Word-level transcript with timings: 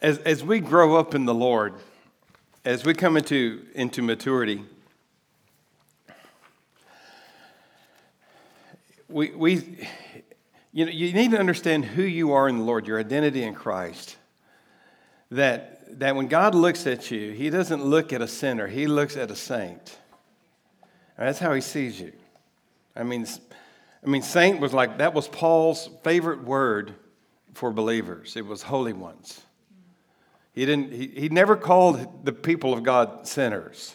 As, 0.00 0.18
as 0.18 0.44
we 0.44 0.60
grow 0.60 0.96
up 0.96 1.14
in 1.14 1.24
the 1.24 1.34
Lord, 1.34 1.74
as 2.64 2.84
we 2.84 2.94
come 2.94 3.16
into, 3.16 3.66
into 3.74 4.00
maturity, 4.00 4.62
we, 9.08 9.30
we, 9.30 9.86
you 10.72 10.84
know, 10.84 10.92
you 10.92 11.12
need 11.12 11.32
to 11.32 11.38
understand 11.38 11.84
who 11.84 12.02
you 12.02 12.32
are 12.32 12.48
in 12.48 12.58
the 12.58 12.64
Lord, 12.64 12.86
your 12.86 13.00
identity 13.00 13.42
in 13.42 13.54
Christ. 13.54 14.16
That, 15.32 15.98
that 15.98 16.14
when 16.14 16.28
God 16.28 16.54
looks 16.54 16.86
at 16.86 17.10
you, 17.10 17.32
He 17.32 17.50
doesn't 17.50 17.84
look 17.84 18.12
at 18.12 18.22
a 18.22 18.28
sinner, 18.28 18.68
He 18.68 18.86
looks 18.86 19.16
at 19.16 19.32
a 19.32 19.36
saint. 19.36 19.98
That's 21.16 21.40
how 21.40 21.52
He 21.54 21.60
sees 21.60 22.00
you. 22.00 22.12
I 22.94 23.02
mean, 23.02 23.26
I 24.04 24.06
mean, 24.06 24.22
saint 24.22 24.60
was 24.60 24.72
like, 24.72 24.98
that 24.98 25.12
was 25.12 25.26
Paul's 25.26 25.90
favorite 26.04 26.44
word 26.44 26.94
for 27.54 27.72
believers. 27.72 28.36
It 28.36 28.46
was 28.46 28.62
holy 28.62 28.92
ones. 28.92 29.42
He, 30.58 30.66
didn't, 30.66 30.92
he, 30.92 31.06
he 31.06 31.28
never 31.28 31.54
called 31.54 32.24
the 32.24 32.32
people 32.32 32.72
of 32.72 32.82
God 32.82 33.28
sinners. 33.28 33.94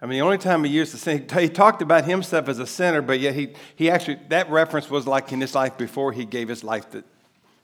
I 0.00 0.06
mean, 0.06 0.20
the 0.20 0.24
only 0.24 0.38
time 0.38 0.62
he 0.62 0.70
used 0.70 0.94
the 0.94 0.96
sin, 0.96 1.26
he 1.28 1.48
talked 1.48 1.82
about 1.82 2.04
himself 2.04 2.48
as 2.48 2.60
a 2.60 2.68
sinner, 2.68 3.02
but 3.02 3.18
yet 3.18 3.34
he, 3.34 3.54
he 3.74 3.90
actually, 3.90 4.20
that 4.28 4.48
reference 4.48 4.88
was 4.88 5.08
like 5.08 5.32
in 5.32 5.40
his 5.40 5.52
life 5.56 5.76
before 5.76 6.12
he 6.12 6.24
gave 6.24 6.46
his 6.46 6.62
life 6.62 6.88
to, 6.90 7.02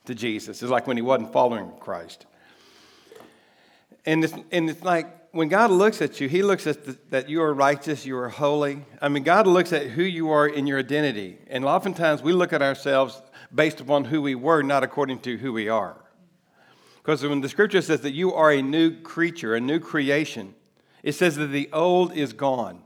to 0.06 0.16
Jesus. 0.16 0.64
It's 0.64 0.70
like 0.72 0.88
when 0.88 0.96
he 0.96 1.02
wasn't 1.02 1.32
following 1.32 1.70
Christ. 1.78 2.26
And 4.04 4.24
it's, 4.24 4.34
and 4.50 4.68
it's 4.68 4.82
like 4.82 5.06
when 5.30 5.46
God 5.46 5.70
looks 5.70 6.02
at 6.02 6.20
you, 6.20 6.28
he 6.28 6.42
looks 6.42 6.66
at 6.66 6.86
the, 6.86 6.98
that 7.10 7.28
you 7.28 7.40
are 7.40 7.54
righteous, 7.54 8.04
you 8.04 8.18
are 8.18 8.30
holy. 8.30 8.84
I 9.00 9.08
mean, 9.08 9.22
God 9.22 9.46
looks 9.46 9.72
at 9.72 9.86
who 9.86 10.02
you 10.02 10.30
are 10.30 10.48
in 10.48 10.66
your 10.66 10.80
identity. 10.80 11.38
And 11.46 11.64
oftentimes 11.64 12.20
we 12.20 12.32
look 12.32 12.52
at 12.52 12.62
ourselves 12.62 13.22
based 13.54 13.80
upon 13.80 14.06
who 14.06 14.22
we 14.22 14.34
were, 14.34 14.62
not 14.62 14.82
according 14.82 15.20
to 15.20 15.36
who 15.36 15.52
we 15.52 15.68
are. 15.68 15.96
Because 17.06 17.22
when 17.22 17.40
the 17.40 17.48
scripture 17.48 17.82
says 17.82 18.00
that 18.00 18.14
you 18.14 18.34
are 18.34 18.50
a 18.50 18.60
new 18.60 18.90
creature, 18.90 19.54
a 19.54 19.60
new 19.60 19.78
creation, 19.78 20.56
it 21.04 21.12
says 21.12 21.36
that 21.36 21.46
the 21.46 21.70
old 21.72 22.12
is 22.12 22.32
gone. 22.32 22.82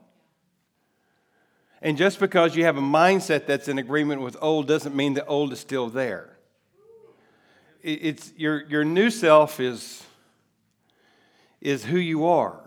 And 1.80 1.96
just 1.96 2.20
because 2.20 2.54
you 2.54 2.66
have 2.66 2.76
a 2.76 2.82
mindset 2.82 3.46
that's 3.46 3.66
in 3.66 3.78
agreement 3.78 4.20
with 4.20 4.36
old 4.42 4.68
doesn't 4.68 4.94
mean 4.94 5.14
the 5.14 5.24
old 5.24 5.54
is 5.54 5.58
still 5.58 5.88
there. 5.88 6.36
It's, 7.82 8.34
your, 8.36 8.66
your 8.66 8.84
new 8.84 9.08
self 9.08 9.58
is, 9.58 10.04
is 11.62 11.86
who 11.86 11.96
you 11.96 12.26
are. 12.26 12.60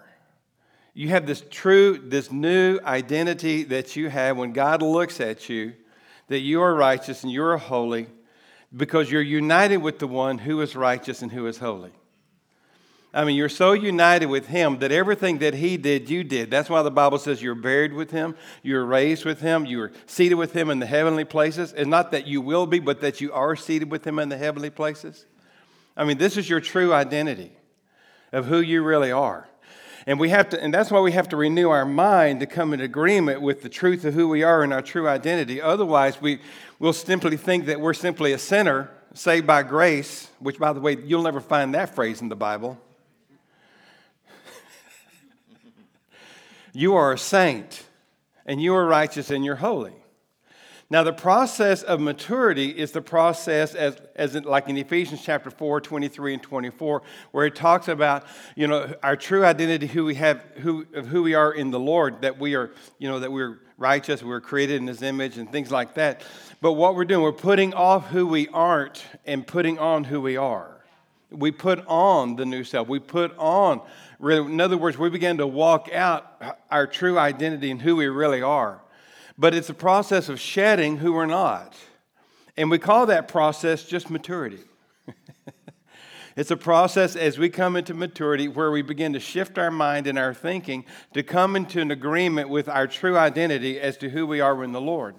You 0.96 1.09
have 1.09 1.28
this 1.28 1.44
true, 1.52 2.00
this 2.00 2.31
new 2.31 2.80
identity 2.84 3.62
that 3.66 3.96
you 3.96 4.09
have 4.09 4.38
when 4.38 4.54
God 4.54 4.81
looks 4.81 5.20
at 5.22 5.50
you, 5.50 5.74
that 6.30 6.40
you 6.40 6.64
are 6.64 6.74
righteous 6.74 7.22
and 7.22 7.31
you 7.31 7.44
are 7.44 7.58
holy 7.59 8.08
because 8.76 9.12
you're 9.12 9.22
united 9.22 9.78
with 9.78 10.00
the 10.00 10.08
one 10.08 10.40
who 10.40 10.62
is 10.62 10.76
righteous 10.76 11.22
and 11.22 11.32
who 11.32 11.46
is 11.48 11.58
holy. 11.58 11.92
I 13.16 13.26
mean, 13.26 13.36
you're 13.36 13.48
so 13.48 13.74
united 13.74 14.26
with 14.26 14.48
him 14.48 14.80
that 14.80 14.92
everything 14.92 15.38
that 15.40 15.54
he 15.54 15.78
did, 15.78 16.10
you 16.10 16.24
did. 16.24 16.50
That's 16.50 16.68
why 16.68 16.82
the 16.82 16.90
Bible 16.90 17.20
says 17.20 17.44
you're 17.44 17.54
buried 17.54 17.94
with 17.94 18.10
him, 18.10 18.36
you're 18.64 18.86
raised 18.86 19.24
with 19.24 19.40
him, 19.40 19.68
you're 19.68 19.92
seated 20.08 20.36
with 20.36 20.54
him 20.54 20.72
in 20.72 20.80
the 20.80 20.88
heavenly 20.88 21.24
places. 21.24 21.74
And 21.74 21.92
not 21.92 22.10
that 22.12 22.26
you 22.26 22.42
will 22.42 22.66
be, 22.66 22.80
but 22.80 23.02
that 23.02 23.22
you 23.22 23.32
are 23.32 23.56
seated 23.56 23.92
with 23.92 24.06
him 24.06 24.18
in 24.18 24.30
the 24.30 24.38
heavenly 24.38 24.72
places. 24.72 25.28
I 25.96 26.06
mean, 26.06 26.18
this 26.18 26.38
is 26.38 26.50
your 26.50 26.60
true 26.60 26.92
identity 26.92 27.52
of 28.32 28.48
who 28.48 28.60
you 28.60 28.82
really 28.82 29.12
are. 29.12 29.48
And 30.06 30.20
we 30.20 30.30
have 30.30 30.50
to, 30.50 30.62
and 30.62 30.73
that's 30.73 30.92
why 30.92 31.00
we 31.00 31.14
have 31.14 31.30
to 31.30 31.38
renew 31.38 31.70
our 31.70 31.86
mind 31.86 32.42
to 32.42 32.46
come 32.46 32.73
in 32.73 32.82
agreement 32.82 33.42
with 33.42 33.62
the 33.62 33.70
truth 33.70 34.04
of 34.04 34.14
who 34.14 34.28
we 34.28 34.44
are 34.44 34.64
and 34.64 34.73
our 34.73 34.82
true 34.82 35.08
identity. 35.08 35.62
Otherwise, 35.62 36.22
we 36.22 36.40
will 36.80 36.94
simply 36.94 37.38
think 37.38 37.68
that 37.68 37.80
we're 37.80 37.94
simply 37.94 38.34
a 38.34 38.38
sinner 38.38 38.90
saved 39.14 39.48
by 39.48 39.64
grace, 39.64 40.28
which, 40.40 40.59
by 40.59 40.74
the 40.74 40.81
way, 40.81 40.98
you'll 40.98 41.24
never 41.24 41.40
find 41.40 41.74
that 41.74 41.96
phrase 41.96 42.22
in 42.22 42.28
the 42.28 42.36
Bible. 42.36 42.78
you 46.74 46.96
are 46.96 47.14
a 47.14 47.18
saint, 47.18 47.85
and 48.46 48.62
you 48.62 48.75
are 48.75 48.85
righteous, 48.85 49.30
and 49.30 49.46
you're 49.46 49.56
holy. 49.56 49.94
Now, 50.94 51.02
the 51.02 51.12
process 51.12 51.81
of 51.81 52.00
maturity 52.00 52.70
is 52.70 52.92
the 52.92 53.02
process, 53.02 53.74
as, 53.74 53.98
as 54.16 54.36
in, 54.36 54.44
like 54.44 54.70
in 54.70 54.78
Ephesians 54.78 55.24
chapter 55.24 55.50
4, 55.50 55.81
23 55.81 56.36
and 56.36 56.44
24, 56.44 57.02
where 57.31 57.48
it 57.48 57.56
talks 57.56 57.88
about, 57.88 58.26
you 58.56 58.68
know, 58.68 58.94
our 59.02 59.16
true 59.16 59.44
identity, 59.44 59.88
who 59.88 60.06
we 60.06 60.14
have, 60.14 60.46
who, 60.58 60.86
of 60.94 61.08
who 61.08 61.24
we 61.24 61.34
are 61.34 61.52
in 61.52 61.72
the 61.72 61.80
Lord, 61.80 62.22
that 62.22 62.38
we 62.38 62.53
are, 62.53 62.70
you 63.00 63.09
know, 63.09 63.20
that 63.22 63.32
we're 63.32 63.58
righteous, 63.80 64.22
we're 64.22 64.40
created 64.40 64.76
in 64.82 64.86
His 64.86 65.02
image, 65.02 65.40
and 65.40 65.52
things 65.52 65.72
like 65.72 65.96
that. 65.96 66.22
But 66.62 66.74
what 66.74 66.94
we're 66.94 67.06
doing, 67.06 67.24
we're 67.24 67.32
putting 67.32 67.74
off 67.74 68.09
who 68.09 68.28
we 68.28 68.48
aren't 68.50 69.03
and 69.26 69.48
putting 69.48 69.80
on 69.80 70.03
who 70.03 70.22
we 70.22 70.38
are. 70.38 70.78
We 71.32 71.50
put 71.50 71.84
on 71.88 72.36
the 72.36 72.46
new 72.46 72.64
self. 72.64 72.88
We 72.88 73.00
put 73.00 73.36
on, 73.40 73.82
in 74.22 74.62
other 74.62 74.78
words, 74.78 75.00
we 75.00 75.09
begin 75.09 75.40
to 75.40 75.48
walk 75.48 75.90
out 75.92 76.59
our 76.70 76.86
true 76.86 77.18
identity 77.18 77.72
and 77.72 77.82
who 77.82 77.96
we 77.96 78.06
really 78.06 78.44
are. 78.44 78.83
But 79.38 79.54
it's 79.54 79.70
a 79.70 79.74
process 79.74 80.30
of 80.30 80.40
shedding 80.40 80.98
who 80.98 81.14
we're 81.14 81.26
not. 81.26 81.76
And 82.56 82.70
we 82.70 82.78
call 82.78 83.08
that 83.08 83.28
process 83.28 83.84
just 83.84 84.10
maturity. 84.10 84.60
it's 86.36 86.52
a 86.52 86.58
process 86.58 87.16
as 87.16 87.40
we 87.40 87.50
come 87.50 87.76
into 87.76 87.94
maturity 87.94 88.48
where 88.48 88.70
we 88.70 88.84
begin 88.84 89.14
to 89.14 89.20
shift 89.20 89.58
our 89.58 89.72
mind 89.72 90.06
and 90.06 90.20
our 90.20 90.34
thinking 90.34 90.86
to 91.14 91.24
come 91.24 91.56
into 91.56 91.82
an 91.82 91.90
agreement 91.90 92.50
with 92.50 92.70
our 92.70 92.86
true 92.86 93.18
identity 93.18 93.80
as 93.80 93.98
to 93.98 94.10
who 94.10 94.28
we 94.28 94.40
are 94.40 94.64
in 94.64 94.72
the 94.72 94.82
Lord. 94.82 95.16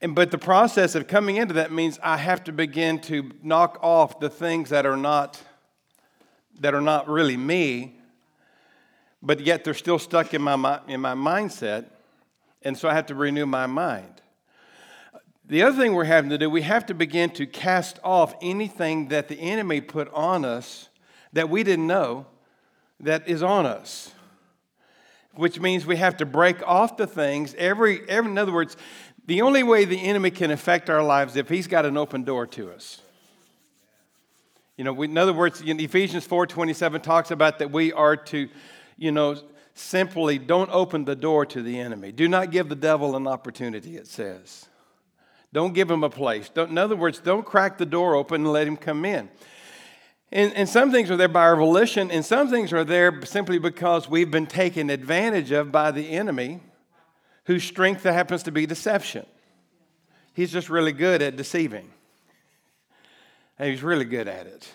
And, 0.00 0.14
but 0.14 0.30
the 0.30 0.38
process 0.38 0.94
of 0.94 1.08
coming 1.08 1.36
into 1.36 1.54
that 1.54 1.72
means 1.72 1.98
I 2.02 2.18
have 2.18 2.44
to 2.44 2.52
begin 2.52 3.00
to 3.02 3.32
knock 3.42 3.78
off 3.82 4.20
the 4.20 4.30
things 4.30 4.70
that 4.70 4.86
are 4.86 4.96
not 4.96 5.42
that 6.60 6.74
are 6.74 6.80
not 6.80 7.08
really 7.08 7.36
me, 7.36 7.98
but 9.22 9.40
yet 9.40 9.64
they're 9.64 9.74
still 9.74 9.98
stuck 9.98 10.32
in 10.34 10.42
my, 10.42 10.80
in 10.88 11.00
my 11.00 11.14
mindset. 11.14 11.86
And 12.62 12.76
so 12.76 12.88
I 12.88 12.94
have 12.94 13.06
to 13.06 13.14
renew 13.14 13.46
my 13.46 13.66
mind. 13.66 14.20
The 15.48 15.62
other 15.62 15.80
thing 15.80 15.94
we're 15.94 16.04
having 16.04 16.30
to 16.30 16.38
do, 16.38 16.50
we 16.50 16.62
have 16.62 16.86
to 16.86 16.94
begin 16.94 17.30
to 17.30 17.46
cast 17.46 18.00
off 18.02 18.34
anything 18.42 19.08
that 19.08 19.28
the 19.28 19.38
enemy 19.38 19.80
put 19.80 20.12
on 20.12 20.44
us 20.44 20.88
that 21.32 21.48
we 21.48 21.62
didn't 21.62 21.86
know 21.86 22.26
that 22.98 23.28
is 23.28 23.42
on 23.42 23.66
us. 23.66 24.12
Which 25.34 25.60
means 25.60 25.86
we 25.86 25.96
have 25.96 26.16
to 26.16 26.26
break 26.26 26.66
off 26.66 26.96
the 26.96 27.06
things. 27.06 27.54
Every, 27.58 28.08
every, 28.08 28.30
in 28.30 28.38
other 28.38 28.52
words, 28.52 28.76
the 29.26 29.42
only 29.42 29.62
way 29.62 29.84
the 29.84 30.00
enemy 30.00 30.30
can 30.30 30.50
affect 30.50 30.88
our 30.88 31.02
lives 31.02 31.36
if 31.36 31.48
he's 31.48 31.66
got 31.66 31.84
an 31.84 31.96
open 31.96 32.24
door 32.24 32.46
to 32.48 32.70
us. 32.72 33.02
You 34.76 34.84
know, 34.84 34.92
we, 34.92 35.06
in 35.06 35.16
other 35.16 35.32
words, 35.32 35.60
in 35.62 35.80
Ephesians 35.80 36.26
4:27 36.26 37.02
talks 37.02 37.30
about 37.30 37.58
that 37.60 37.70
we 37.70 37.92
are 37.92 38.16
to, 38.16 38.48
you 38.96 39.10
know, 39.10 39.36
simply 39.78 40.38
don't 40.38 40.70
open 40.70 41.04
the 41.04 41.16
door 41.16 41.46
to 41.46 41.62
the 41.62 41.78
enemy. 41.78 42.12
Do 42.12 42.28
not 42.28 42.50
give 42.50 42.68
the 42.68 42.74
devil 42.74 43.14
an 43.14 43.26
opportunity, 43.26 43.96
it 43.96 44.06
says. 44.06 44.66
Don't 45.52 45.74
give 45.74 45.90
him 45.90 46.02
a 46.02 46.10
place. 46.10 46.48
Don't, 46.48 46.70
in 46.70 46.78
other 46.78 46.96
words, 46.96 47.18
don't 47.18 47.44
crack 47.44 47.78
the 47.78 47.86
door 47.86 48.14
open 48.14 48.42
and 48.42 48.52
let 48.52 48.66
him 48.66 48.76
come 48.76 49.04
in. 49.04 49.28
And, 50.32 50.52
and 50.54 50.68
some 50.68 50.90
things 50.90 51.10
are 51.10 51.16
there 51.16 51.28
by 51.28 51.42
our 51.42 51.56
volition, 51.56 52.10
and 52.10 52.24
some 52.24 52.50
things 52.50 52.72
are 52.72 52.84
there 52.84 53.24
simply 53.24 53.58
because 53.58 54.08
we've 54.08 54.30
been 54.30 54.46
taken 54.46 54.90
advantage 54.90 55.52
of 55.52 55.70
by 55.70 55.92
the 55.92 56.10
enemy, 56.10 56.60
whose 57.44 57.62
strength 57.62 58.02
happens 58.02 58.42
to 58.42 58.50
be 58.50 58.66
deception. 58.66 59.24
He's 60.34 60.52
just 60.52 60.68
really 60.68 60.92
good 60.92 61.22
at 61.22 61.36
deceiving. 61.36 61.90
And 63.58 63.70
he's 63.70 63.82
really 63.82 64.04
good 64.04 64.28
at 64.28 64.46
it. 64.46 64.68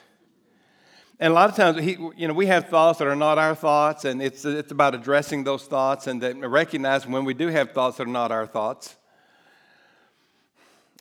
And 1.22 1.30
a 1.30 1.36
lot 1.36 1.52
of 1.52 1.56
times, 1.56 1.80
he, 1.80 1.92
you 2.18 2.28
know, 2.28 2.34
we 2.34 2.48
have 2.48 2.68
thoughts 2.68 2.98
that 2.98 3.08
are 3.08 3.16
not 3.16 3.38
our 3.38 3.54
thoughts, 3.54 4.06
and 4.06 4.24
it's, 4.24 4.44
it's 4.44 4.72
about 4.72 4.96
addressing 4.96 5.44
those 5.44 5.66
thoughts 5.66 6.08
and 6.08 6.20
recognizing 6.42 7.12
when 7.12 7.26
we 7.26 7.36
do 7.36 7.50
have 7.50 7.74
thoughts 7.74 7.98
that 7.98 8.08
are 8.08 8.12
not 8.12 8.32
our 8.32 8.48
thoughts. 8.48 8.96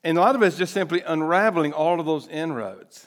And 0.05 0.19
a 0.19 0.21
lot 0.21 0.37
of 0.37 0.43
is 0.43 0.59
just 0.59 0.75
simply 0.75 1.01
unraveling 1.01 1.73
all 1.73 1.99
of 1.99 2.05
those 2.05 2.29
inroads. 2.29 3.07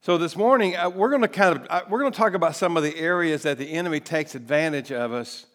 So 0.00 0.18
this 0.18 0.34
morning, 0.34 0.74
uh, 0.74 0.90
we're 0.90 1.08
going 1.08 1.22
to 1.22 1.28
kind 1.28 1.56
of 1.56 1.66
uh, 1.70 1.82
we're 1.88 2.00
going 2.00 2.10
to 2.10 2.18
talk 2.18 2.34
about 2.34 2.56
some 2.56 2.76
of 2.76 2.82
the 2.82 2.96
areas 2.96 3.44
that 3.44 3.56
the 3.56 3.70
enemy 3.72 4.00
takes 4.00 4.34
advantage 4.34 4.90
of 4.90 5.12
us 5.12 5.46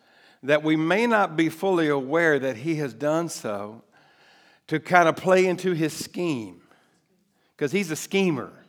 that 0.44 0.63
we 0.63 0.78
may 0.78 1.07
not 1.07 1.36
be 1.36 1.50
fully 1.50 1.89
aware 1.89 2.39
that 2.39 2.56
he 2.56 2.75
has 2.75 2.94
done 2.94 3.28
so 3.28 3.83
to 4.68 4.80
kind 4.80 5.10
of 5.10 5.18
play 5.18 5.45
into 5.45 5.74
his 5.74 5.92
scheme 5.94 6.62
because 7.56 7.74
he's 7.74 7.92
a 7.92 7.98
schemer. 7.98 8.61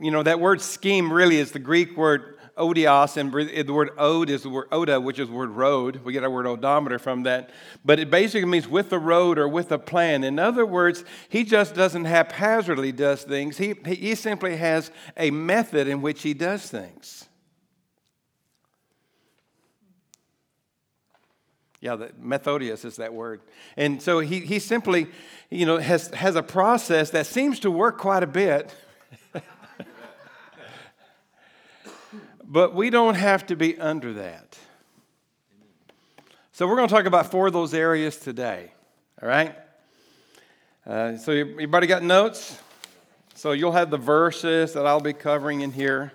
You 0.00 0.10
know, 0.10 0.22
that 0.22 0.40
word 0.40 0.60
scheme 0.60 1.12
really 1.12 1.36
is 1.36 1.52
the 1.52 1.58
Greek 1.58 1.96
word 1.96 2.38
odios, 2.56 3.16
and 3.16 3.32
the 3.32 3.72
word 3.72 3.90
ode 3.98 4.30
is 4.30 4.42
the 4.42 4.50
word 4.50 4.68
oda, 4.70 5.00
which 5.00 5.18
is 5.18 5.28
the 5.28 5.34
word 5.34 5.50
road. 5.50 6.00
We 6.04 6.12
get 6.12 6.22
our 6.22 6.30
word 6.30 6.46
odometer 6.46 6.98
from 6.98 7.24
that. 7.24 7.50
But 7.84 7.98
it 7.98 8.10
basically 8.10 8.48
means 8.48 8.68
with 8.68 8.92
a 8.92 8.98
road 8.98 9.38
or 9.38 9.48
with 9.48 9.72
a 9.72 9.78
plan. 9.78 10.24
In 10.24 10.38
other 10.38 10.66
words, 10.66 11.04
he 11.28 11.44
just 11.44 11.74
doesn't 11.74 12.04
haphazardly 12.04 12.92
does 12.92 13.22
things. 13.22 13.58
He, 13.58 13.74
he 13.86 14.14
simply 14.14 14.56
has 14.56 14.90
a 15.16 15.30
method 15.30 15.88
in 15.88 16.02
which 16.02 16.22
he 16.22 16.34
does 16.34 16.68
things. 16.68 17.28
Yeah, 21.80 21.96
the 21.96 22.12
methodius 22.16 22.84
is 22.84 22.96
that 22.96 23.12
word. 23.12 23.40
And 23.76 24.00
so 24.00 24.20
he, 24.20 24.38
he 24.38 24.60
simply, 24.60 25.08
you 25.50 25.66
know, 25.66 25.78
has, 25.78 26.08
has 26.14 26.36
a 26.36 26.42
process 26.42 27.10
that 27.10 27.26
seems 27.26 27.58
to 27.60 27.72
work 27.72 27.98
quite 27.98 28.22
a 28.22 28.26
bit. 28.28 28.72
But 32.52 32.74
we 32.74 32.90
don't 32.90 33.14
have 33.14 33.46
to 33.46 33.56
be 33.56 33.78
under 33.78 34.12
that. 34.12 34.58
So 36.52 36.68
we're 36.68 36.76
going 36.76 36.86
to 36.86 36.94
talk 36.94 37.06
about 37.06 37.30
four 37.30 37.46
of 37.46 37.54
those 37.54 37.72
areas 37.72 38.18
today. 38.18 38.70
All 39.22 39.26
right? 39.26 39.56
Uh, 40.86 41.16
so 41.16 41.32
everybody 41.32 41.86
got 41.86 42.02
notes? 42.02 42.60
So 43.34 43.52
you'll 43.52 43.72
have 43.72 43.88
the 43.88 43.96
verses 43.96 44.74
that 44.74 44.86
I'll 44.86 45.00
be 45.00 45.14
covering 45.14 45.62
in 45.62 45.72
here. 45.72 46.12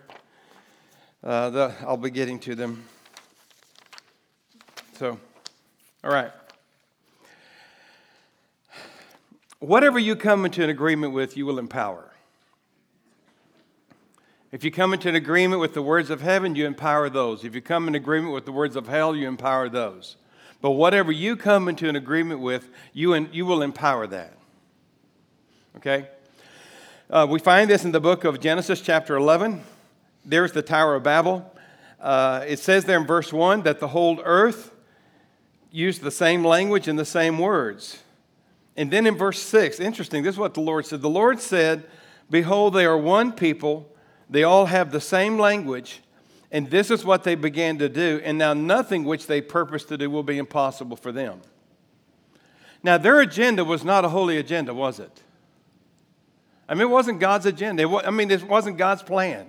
Uh, 1.24 1.50
the, 1.50 1.74
I'll 1.82 1.98
be 1.98 2.12
getting 2.12 2.38
to 2.42 2.54
them. 2.54 2.84
So, 5.00 5.18
all 6.04 6.12
right. 6.12 6.32
Whatever 9.58 9.98
you 9.98 10.16
come 10.16 10.46
into 10.46 10.64
an 10.64 10.70
agreement 10.70 11.14
with, 11.14 11.36
you 11.36 11.48
will 11.48 11.58
empower. 11.58 12.07
If 14.52 14.64
you 14.64 14.72
come 14.72 14.94
into 14.94 15.10
an 15.10 15.16
agreement 15.16 15.60
with 15.60 15.74
the 15.74 15.82
words 15.82 16.10
of 16.10 16.22
heaven, 16.22 16.56
you 16.56 16.66
empower 16.66 17.10
those. 17.10 17.44
If 17.44 17.54
you 17.54 17.62
come 17.62 17.88
in 17.88 17.96
agreement 17.96 18.34
with 18.34 18.46
the 18.46 18.54
words 18.54 18.78
of 18.78 18.88
hell, 18.88 19.14
you 19.16 19.28
empower 19.28 19.68
those. 19.68 20.16
But 20.62 20.72
whatever 20.72 21.12
you 21.12 21.36
come 21.36 21.68
into 21.68 21.90
an 21.90 21.96
agreement 21.98 22.40
with, 22.40 22.70
you, 22.94 23.14
and 23.14 23.34
you 23.34 23.46
will 23.46 23.62
empower 23.62 24.08
that. 24.08 24.34
Okay? 25.76 26.08
Uh, 27.10 27.28
we 27.30 27.40
find 27.40 27.70
this 27.70 27.84
in 27.84 27.92
the 27.92 28.00
book 28.00 28.24
of 28.24 28.40
Genesis, 28.40 28.82
chapter 28.82 29.18
11. 29.18 29.62
There's 30.26 30.54
the 30.54 30.62
Tower 30.62 30.96
of 30.96 31.04
Babel. 31.04 31.54
Uh, 32.00 32.46
it 32.48 32.60
says 32.60 32.86
there 32.86 33.00
in 33.00 33.06
verse 33.06 33.34
1 33.34 33.64
that 33.64 33.80
the 33.80 33.90
whole 33.90 34.22
earth 34.24 34.72
used 35.72 36.02
the 36.02 36.12
same 36.12 36.44
language 36.44 36.88
and 36.88 36.98
the 36.98 37.06
same 37.06 37.38
words. 37.38 38.02
And 38.78 38.92
then 38.92 39.06
in 39.08 39.16
verse 39.16 39.42
6, 39.42 39.80
interesting, 39.80 40.24
this 40.24 40.36
is 40.36 40.40
what 40.40 40.54
the 40.54 40.62
Lord 40.62 40.86
said. 40.86 41.02
The 41.02 41.10
Lord 41.10 41.40
said, 41.40 41.84
Behold, 42.30 42.74
they 42.74 42.86
are 42.86 42.98
one 42.98 43.32
people, 43.32 43.90
they 44.30 44.44
all 44.44 44.66
have 44.66 44.92
the 44.92 45.02
same 45.02 45.38
language, 45.38 46.02
and 46.52 46.70
this 46.70 46.92
is 46.92 47.06
what 47.06 47.24
they 47.24 47.36
began 47.36 47.78
to 47.80 47.90
do. 47.90 48.22
And 48.24 48.38
now 48.38 48.54
nothing 48.54 49.04
which 49.04 49.28
they 49.28 49.42
purpose 49.42 49.84
to 49.86 49.98
do 49.98 50.10
will 50.10 50.24
be 50.24 50.38
impossible 50.38 50.98
for 50.98 51.12
them. 51.12 51.42
Now, 52.84 52.98
their 52.98 53.20
agenda 53.22 53.66
was 53.66 53.84
not 53.84 54.06
a 54.06 54.10
holy 54.10 54.38
agenda, 54.38 54.74
was 54.74 55.00
it? 55.00 55.24
I 56.70 56.74
mean, 56.74 56.84
it 56.84 56.90
wasn't 56.90 57.20
God's 57.20 57.46
agenda. 57.46 57.88
I 58.06 58.12
mean, 58.12 58.30
it 58.30 58.44
wasn't 58.44 58.78
God's 58.78 59.04
plan. 59.04 59.48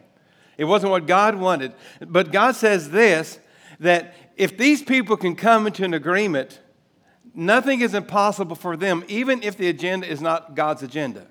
It 0.57 0.65
wasn't 0.65 0.91
what 0.91 1.07
God 1.07 1.35
wanted. 1.37 1.73
But 2.01 2.33
God 2.33 2.57
says 2.57 2.91
this 2.91 3.39
that 3.81 4.15
if 4.37 4.59
these 4.59 4.83
people 4.83 5.17
can 5.17 5.37
come 5.37 5.67
into 5.67 5.85
an 5.85 5.95
agreement, 5.95 6.59
nothing 7.35 7.81
is 7.81 7.95
impossible 7.95 8.57
for 8.57 8.77
them, 8.77 9.05
even 9.07 9.43
if 9.43 9.57
the 9.57 9.69
agenda 9.69 10.11
is 10.11 10.21
not 10.21 10.57
God's 10.57 10.83
agenda. 10.83 11.27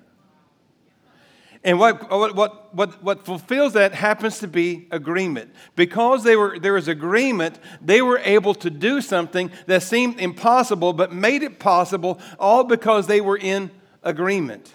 And 1.64 1.78
what, 1.78 2.08
what, 2.10 2.74
what, 2.74 3.02
what 3.02 3.24
fulfills 3.24 3.72
that 3.72 3.92
happens 3.92 4.38
to 4.38 4.48
be 4.48 4.86
agreement. 4.90 5.52
Because 5.74 6.22
they 6.22 6.36
were, 6.36 6.58
there 6.58 6.74
was 6.74 6.86
agreement, 6.86 7.58
they 7.82 8.00
were 8.00 8.18
able 8.18 8.54
to 8.54 8.70
do 8.70 9.00
something 9.00 9.50
that 9.66 9.82
seemed 9.82 10.20
impossible, 10.20 10.92
but 10.92 11.12
made 11.12 11.42
it 11.42 11.58
possible, 11.58 12.20
all 12.38 12.64
because 12.64 13.06
they 13.06 13.20
were 13.20 13.36
in 13.36 13.70
agreement. 14.02 14.72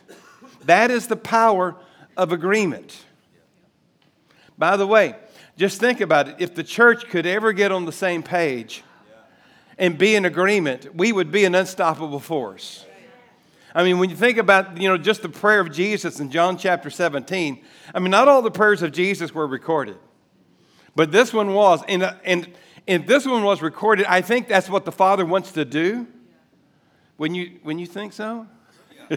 That 0.66 0.92
is 0.92 1.08
the 1.08 1.16
power 1.16 1.76
of 2.18 2.32
agreement. 2.32 3.06
By 4.58 4.78
the 4.78 4.88
way, 4.88 5.16
just 5.58 5.80
think 5.80 6.02
about 6.02 6.28
it. 6.28 6.36
If 6.40 6.54
the 6.54 6.64
church 6.64 7.10
could 7.10 7.26
ever 7.26 7.54
get 7.54 7.72
on 7.72 7.86
the 7.86 7.92
same 7.92 8.24
page 8.24 8.84
and 9.78 9.98
be 9.98 10.16
in 10.16 10.26
agreement, 10.26 10.94
we 10.96 11.12
would 11.12 11.32
be 11.32 11.46
an 11.46 11.56
unstoppable 11.56 12.20
force. 12.20 12.86
I 13.76 13.84
mean, 13.84 13.98
when 13.98 14.10
you 14.10 14.16
think 14.16 14.38
about, 14.38 14.80
you 14.80 14.88
know, 14.88 14.98
just 14.98 15.22
the 15.22 15.30
prayer 15.30 15.60
of 15.60 15.72
Jesus 15.72 16.20
in 16.20 16.30
John 16.30 16.58
chapter 16.58 16.90
17, 16.90 17.64
I 17.94 18.00
mean, 18.00 18.12
not 18.12 18.28
all 18.28 18.42
the 18.42 18.52
prayers 18.52 18.84
of 18.84 18.92
Jesus 18.92 19.34
were 19.34 19.48
recorded, 19.48 19.98
but 20.96 21.12
this 21.12 21.34
one 21.34 21.54
was. 21.54 21.82
And, 21.88 22.04
and, 22.24 22.54
and 22.88 23.08
this 23.08 23.26
one 23.26 23.44
was 23.44 23.62
recorded. 23.62 24.06
I 24.06 24.22
think 24.22 24.48
that's 24.48 24.70
what 24.70 24.86
the 24.86 24.92
Father 24.92 25.26
wants 25.26 25.54
to 25.54 25.66
do. 25.66 26.08
When 27.18 27.34
you, 27.34 27.60
when 27.64 27.80
you 27.80 27.86
think 27.86 28.14
so? 28.14 28.48
uh, 29.10 29.16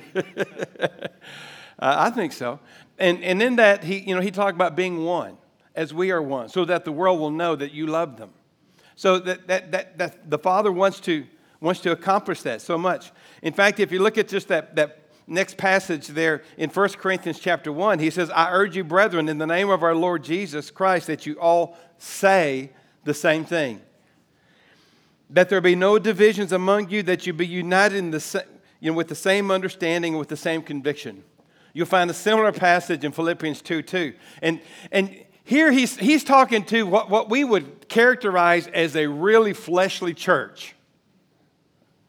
I 1.79 2.11
think 2.11 2.33
so. 2.33 2.61
And, 2.99 3.23
and 3.23 3.43
in 3.43 3.57
that, 3.57 3.85
he, 3.85 3.99
you 3.99 4.15
know, 4.15 4.21
he 4.21 4.31
talked 4.31 4.55
about 4.55 4.77
being 4.77 5.05
one 5.05 5.37
as 5.75 5.93
we 5.93 6.11
are 6.11 6.23
one, 6.23 6.49
so 6.49 6.65
that 6.65 6.87
the 6.87 6.93
world 6.93 7.21
will 7.21 7.31
know 7.31 7.55
that 7.55 7.73
you 7.73 7.87
love 7.87 8.17
them. 8.17 8.31
So 8.95 9.19
that, 9.19 9.47
that, 9.47 9.73
that, 9.73 9.99
that 9.99 10.31
the 10.31 10.39
Father 10.39 10.73
wants 10.73 11.01
to, 11.01 11.27
wants 11.61 11.81
to 11.81 11.93
accomplish 11.93 12.41
that 12.43 12.63
so 12.63 12.79
much. 12.79 13.13
In 13.43 13.53
fact, 13.53 13.81
if 13.81 13.93
you 13.93 14.01
look 14.01 14.19
at 14.19 14.29
just 14.29 14.49
that, 14.49 14.77
that 14.77 15.07
next 15.27 15.57
passage 15.57 16.09
there 16.09 16.43
in 16.57 16.71
1 16.71 16.89
Corinthians 16.91 17.39
chapter 17.39 17.73
1, 17.73 17.99
he 17.99 18.11
says, 18.11 18.31
I 18.31 18.51
urge 18.51 18.77
you, 18.77 18.85
brethren, 18.85 19.29
in 19.29 19.39
the 19.39 19.47
name 19.47 19.71
of 19.71 19.83
our 19.83 19.95
Lord 19.95 20.25
Jesus 20.25 20.71
Christ, 20.71 21.07
that 21.09 21.27
you 21.27 21.35
all 21.35 21.77
say 21.99 22.71
the 23.05 23.15
same 23.15 23.45
thing. 23.45 23.81
That 25.31 25.49
there 25.49 25.61
be 25.61 25.75
no 25.75 25.99
divisions 25.99 26.53
among 26.53 26.91
you, 26.91 27.03
that 27.05 27.27
you 27.27 27.33
be 27.33 27.47
united 27.47 27.99
in 27.99 28.11
the, 28.11 28.45
you 28.81 28.91
know, 28.91 28.97
with 28.97 29.09
the 29.09 29.15
same 29.15 29.51
understanding 29.51 30.15
and 30.15 30.19
with 30.19 30.29
the 30.29 30.37
same 30.37 30.63
conviction. 30.63 31.25
You'll 31.73 31.87
find 31.87 32.11
a 32.11 32.15
similar 32.15 32.53
passage 32.53 33.05
in 33.05 33.13
Philippians 33.13 33.61
2 33.61 33.83
2. 33.83 34.15
And, 34.41 34.61
and 34.91 35.25
here 35.45 35.71
he's, 35.71 35.97
he's 35.97 36.25
talking 36.25 36.65
to 36.67 36.87
what, 36.87 37.09
what 37.09 37.29
we 37.29 37.45
would 37.45 37.89
characterize 37.89 38.67
as 38.67 38.97
a 38.97 39.07
really 39.07 39.53
fleshly 39.53 40.15
church. 40.15 40.75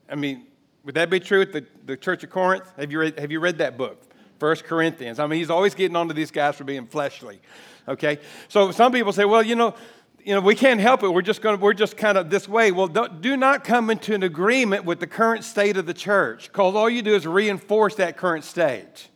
I 0.10 0.16
mean, 0.16 0.47
would 0.88 0.96
that 0.96 1.10
be 1.10 1.20
true 1.20 1.42
at 1.42 1.52
the, 1.52 1.66
the 1.86 1.98
Church 1.98 2.24
of 2.24 2.30
Corinth? 2.30 2.64
Have 2.78 2.94
you, 2.94 3.00
read, 3.02 3.20
have 3.20 3.30
you 3.30 3.42
read 3.42 3.58
that 3.58 3.78
book? 3.78 4.02
First 4.40 4.64
Corinthians. 4.64 5.20
I 5.20 5.28
mean, 5.28 5.40
he's 5.40 5.50
always 5.50 5.76
getting 5.76 5.98
onto 5.98 6.14
these 6.14 6.32
guys 6.32 6.56
for 6.56 6.64
being 6.64 6.88
fleshly. 6.88 7.42
Okay? 7.90 8.20
So 8.48 8.72
some 8.72 8.94
people 8.94 9.12
say, 9.12 9.26
well, 9.26 9.44
you 9.44 9.56
know, 9.56 9.76
you 10.24 10.34
know, 10.34 10.40
we 10.40 10.56
can't 10.56 10.80
help 10.80 11.04
it. 11.04 11.10
We're 11.10 11.24
just 11.24 11.42
going 11.42 11.58
to, 11.58 11.62
we're 11.62 11.74
just 11.74 11.98
kind 11.98 12.18
of 12.18 12.30
this 12.30 12.48
way. 12.48 12.72
Well, 12.72 12.88
do 12.88 13.36
not 13.36 13.66
come 13.66 13.90
into 13.90 14.16
an 14.16 14.24
agreement 14.24 14.86
with 14.86 15.02
the 15.02 15.08
current 15.08 15.44
state 15.44 15.76
of 15.76 15.86
the 15.86 15.94
church, 15.94 16.48
because 16.48 16.74
all 16.74 16.90
you 16.90 17.02
do 17.02 17.16
is 17.16 17.28
reinforce 17.28 17.96
that 17.96 18.16
current 18.16 18.46
state. 18.46 19.10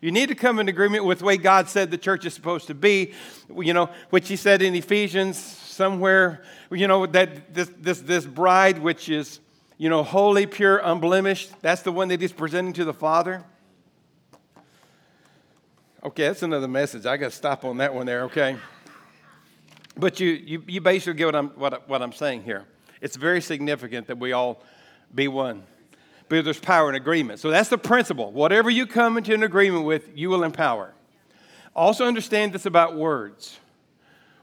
You 0.00 0.12
need 0.12 0.28
to 0.28 0.36
come 0.36 0.60
in 0.60 0.68
agreement 0.68 1.04
with 1.04 1.18
the 1.18 1.24
way 1.24 1.36
God 1.36 1.68
said 1.68 1.90
the 1.90 1.98
church 1.98 2.24
is 2.26 2.32
supposed 2.32 2.68
to 2.68 2.74
be, 2.74 3.12
you 3.56 3.74
know, 3.74 3.90
which 4.10 4.28
he 4.28 4.36
said 4.36 4.62
in 4.62 4.76
Ephesians 4.76 5.36
somewhere, 5.36 6.44
you 6.70 6.86
know, 6.86 7.06
that 7.06 7.52
this, 7.52 7.72
this, 7.80 8.00
this 8.02 8.24
bride, 8.24 8.78
which 8.78 9.08
is, 9.08 9.40
you 9.78 9.88
know, 9.88 10.02
holy, 10.02 10.46
pure, 10.46 10.78
unblemished, 10.78 11.60
that's 11.62 11.82
the 11.82 11.92
one 11.92 12.08
that 12.08 12.20
he's 12.20 12.32
presenting 12.32 12.72
to 12.74 12.84
the 12.84 12.94
Father. 12.94 13.44
Okay, 16.04 16.26
that's 16.26 16.42
another 16.42 16.68
message. 16.68 17.06
I 17.06 17.16
got 17.16 17.30
to 17.30 17.36
stop 17.36 17.64
on 17.64 17.76
that 17.78 17.94
one 17.94 18.06
there, 18.06 18.24
okay? 18.24 18.56
But 19.96 20.20
you, 20.20 20.30
you, 20.30 20.62
you 20.66 20.80
basically 20.80 21.14
get 21.14 21.26
what 21.26 21.36
I'm, 21.36 21.48
what, 21.50 21.88
what 21.88 22.02
I'm 22.02 22.12
saying 22.12 22.42
here. 22.42 22.64
It's 23.00 23.16
very 23.16 23.40
significant 23.40 24.06
that 24.08 24.18
we 24.18 24.32
all 24.32 24.62
be 25.14 25.28
one 25.28 25.64
because 26.28 26.44
there's 26.44 26.60
power 26.60 26.88
in 26.88 26.94
agreement. 26.94 27.40
So 27.40 27.50
that's 27.50 27.68
the 27.68 27.78
principle. 27.78 28.32
Whatever 28.32 28.70
you 28.70 28.86
come 28.86 29.18
into 29.18 29.34
an 29.34 29.42
agreement 29.42 29.84
with, 29.84 30.08
you 30.14 30.30
will 30.30 30.44
empower. 30.44 30.94
Also, 31.74 32.06
understand 32.06 32.52
this 32.52 32.66
about 32.66 32.96
words 32.96 33.58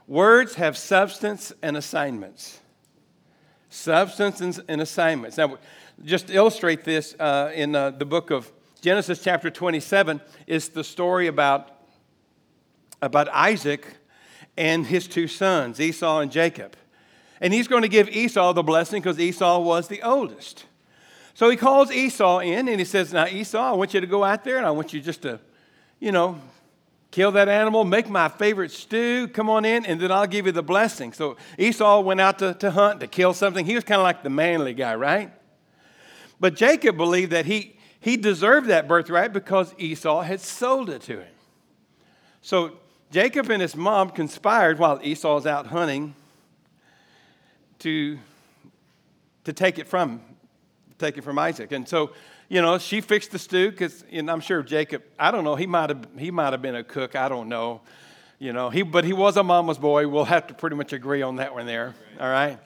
words 0.06 0.56
have 0.56 0.76
substance 0.76 1.52
and 1.62 1.76
assignments. 1.76 2.58
Substance 3.70 4.40
and 4.40 4.80
assignments. 4.80 5.36
Now, 5.36 5.56
just 6.04 6.26
to 6.26 6.34
illustrate 6.34 6.84
this, 6.84 7.14
uh, 7.20 7.52
in 7.54 7.74
uh, 7.74 7.90
the 7.90 8.04
book 8.04 8.30
of 8.30 8.50
Genesis, 8.80 9.22
chapter 9.22 9.48
27, 9.48 10.20
is 10.46 10.70
the 10.70 10.82
story 10.82 11.28
about, 11.28 11.70
about 13.00 13.28
Isaac 13.28 13.86
and 14.56 14.86
his 14.86 15.06
two 15.06 15.28
sons, 15.28 15.80
Esau 15.80 16.18
and 16.18 16.32
Jacob. 16.32 16.74
And 17.40 17.54
he's 17.54 17.68
going 17.68 17.82
to 17.82 17.88
give 17.88 18.08
Esau 18.08 18.52
the 18.52 18.62
blessing 18.62 19.02
because 19.02 19.20
Esau 19.20 19.60
was 19.60 19.88
the 19.88 20.02
oldest. 20.02 20.64
So 21.34 21.48
he 21.48 21.56
calls 21.56 21.92
Esau 21.92 22.40
in 22.40 22.68
and 22.68 22.78
he 22.78 22.84
says, 22.84 23.12
Now, 23.12 23.26
Esau, 23.26 23.60
I 23.60 23.72
want 23.72 23.94
you 23.94 24.00
to 24.00 24.06
go 24.06 24.24
out 24.24 24.44
there 24.44 24.58
and 24.58 24.66
I 24.66 24.72
want 24.72 24.92
you 24.92 25.00
just 25.00 25.22
to, 25.22 25.38
you 26.00 26.12
know, 26.12 26.40
kill 27.10 27.32
that 27.32 27.48
animal, 27.48 27.84
make 27.84 28.08
my 28.08 28.28
favorite 28.28 28.70
stew, 28.70 29.28
come 29.28 29.50
on 29.50 29.64
in, 29.64 29.84
and 29.84 30.00
then 30.00 30.12
I'll 30.12 30.26
give 30.26 30.46
you 30.46 30.52
the 30.52 30.62
blessing. 30.62 31.12
So 31.12 31.36
Esau 31.58 32.00
went 32.00 32.20
out 32.20 32.38
to, 32.38 32.54
to 32.54 32.70
hunt, 32.70 33.00
to 33.00 33.06
kill 33.06 33.34
something. 33.34 33.66
He 33.66 33.74
was 33.74 33.84
kind 33.84 34.00
of 34.00 34.04
like 34.04 34.22
the 34.22 34.30
manly 34.30 34.74
guy, 34.74 34.94
right? 34.94 35.32
But 36.38 36.54
Jacob 36.54 36.96
believed 36.96 37.32
that 37.32 37.46
he, 37.46 37.76
he 38.00 38.16
deserved 38.16 38.68
that 38.68 38.88
birthright 38.88 39.32
because 39.32 39.74
Esau 39.78 40.22
had 40.22 40.40
sold 40.40 40.88
it 40.88 41.02
to 41.02 41.20
him. 41.20 41.34
So 42.42 42.78
Jacob 43.10 43.50
and 43.50 43.60
his 43.60 43.76
mom 43.76 44.10
conspired 44.10 44.78
while 44.78 45.00
Esau's 45.02 45.46
out 45.46 45.66
hunting 45.66 46.14
to, 47.80 48.18
to 49.44 49.52
take 49.52 49.78
it 49.78 49.88
from 49.88 50.22
take 51.00 51.18
it 51.18 51.24
from 51.24 51.38
Isaac. 51.38 51.72
And 51.72 51.88
so, 51.88 52.12
you 52.50 52.60
know, 52.60 52.76
she 52.76 53.00
fixed 53.00 53.30
the 53.30 53.38
stew 53.38 53.70
because, 53.70 54.04
and 54.12 54.30
I'm 54.30 54.40
sure 54.40 54.62
Jacob, 54.62 55.02
I 55.18 55.30
don't 55.30 55.44
know, 55.44 55.54
he 55.54 55.66
might 55.66 55.88
have 55.88 56.06
he 56.18 56.30
might 56.30 56.52
have 56.52 56.60
been 56.60 56.74
a 56.74 56.84
cook. 56.84 57.16
I 57.16 57.30
don't 57.30 57.48
know, 57.48 57.80
you 58.38 58.52
know. 58.52 58.68
He 58.68 58.82
but 58.82 59.04
he 59.04 59.14
was 59.14 59.38
a 59.38 59.42
mama's 59.42 59.78
boy. 59.78 60.06
We'll 60.06 60.24
have 60.24 60.48
to 60.48 60.54
pretty 60.54 60.76
much 60.76 60.92
agree 60.92 61.22
on 61.22 61.36
that 61.36 61.54
one 61.54 61.64
there. 61.64 61.94
All 62.20 62.28
right. 62.28 62.58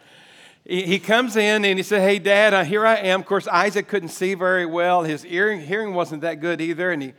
He, 0.67 0.99
comes 0.99 1.37
in 1.37 1.67
and 1.67 1.79
he 1.79 1.83
said, 1.83 2.01
"Hey, 2.01 2.19
Dad, 2.19 2.55
uh, 2.55 2.65
here 2.65 2.87
I 2.87 2.95
am." 2.95 3.21
Of 3.21 3.27
course, 3.27 3.47
Isaac 3.47 3.87
couldn't 3.87 4.09
see 4.09 4.33
very 4.33 4.65
well. 4.65 5.03
His 5.03 5.23
hearing 5.23 5.61
hearing 5.61 5.93
wasn't 5.93 6.23
that 6.23 6.41
good 6.41 6.63
either, 6.63 6.91
and 6.91 7.03
he 7.03 7.13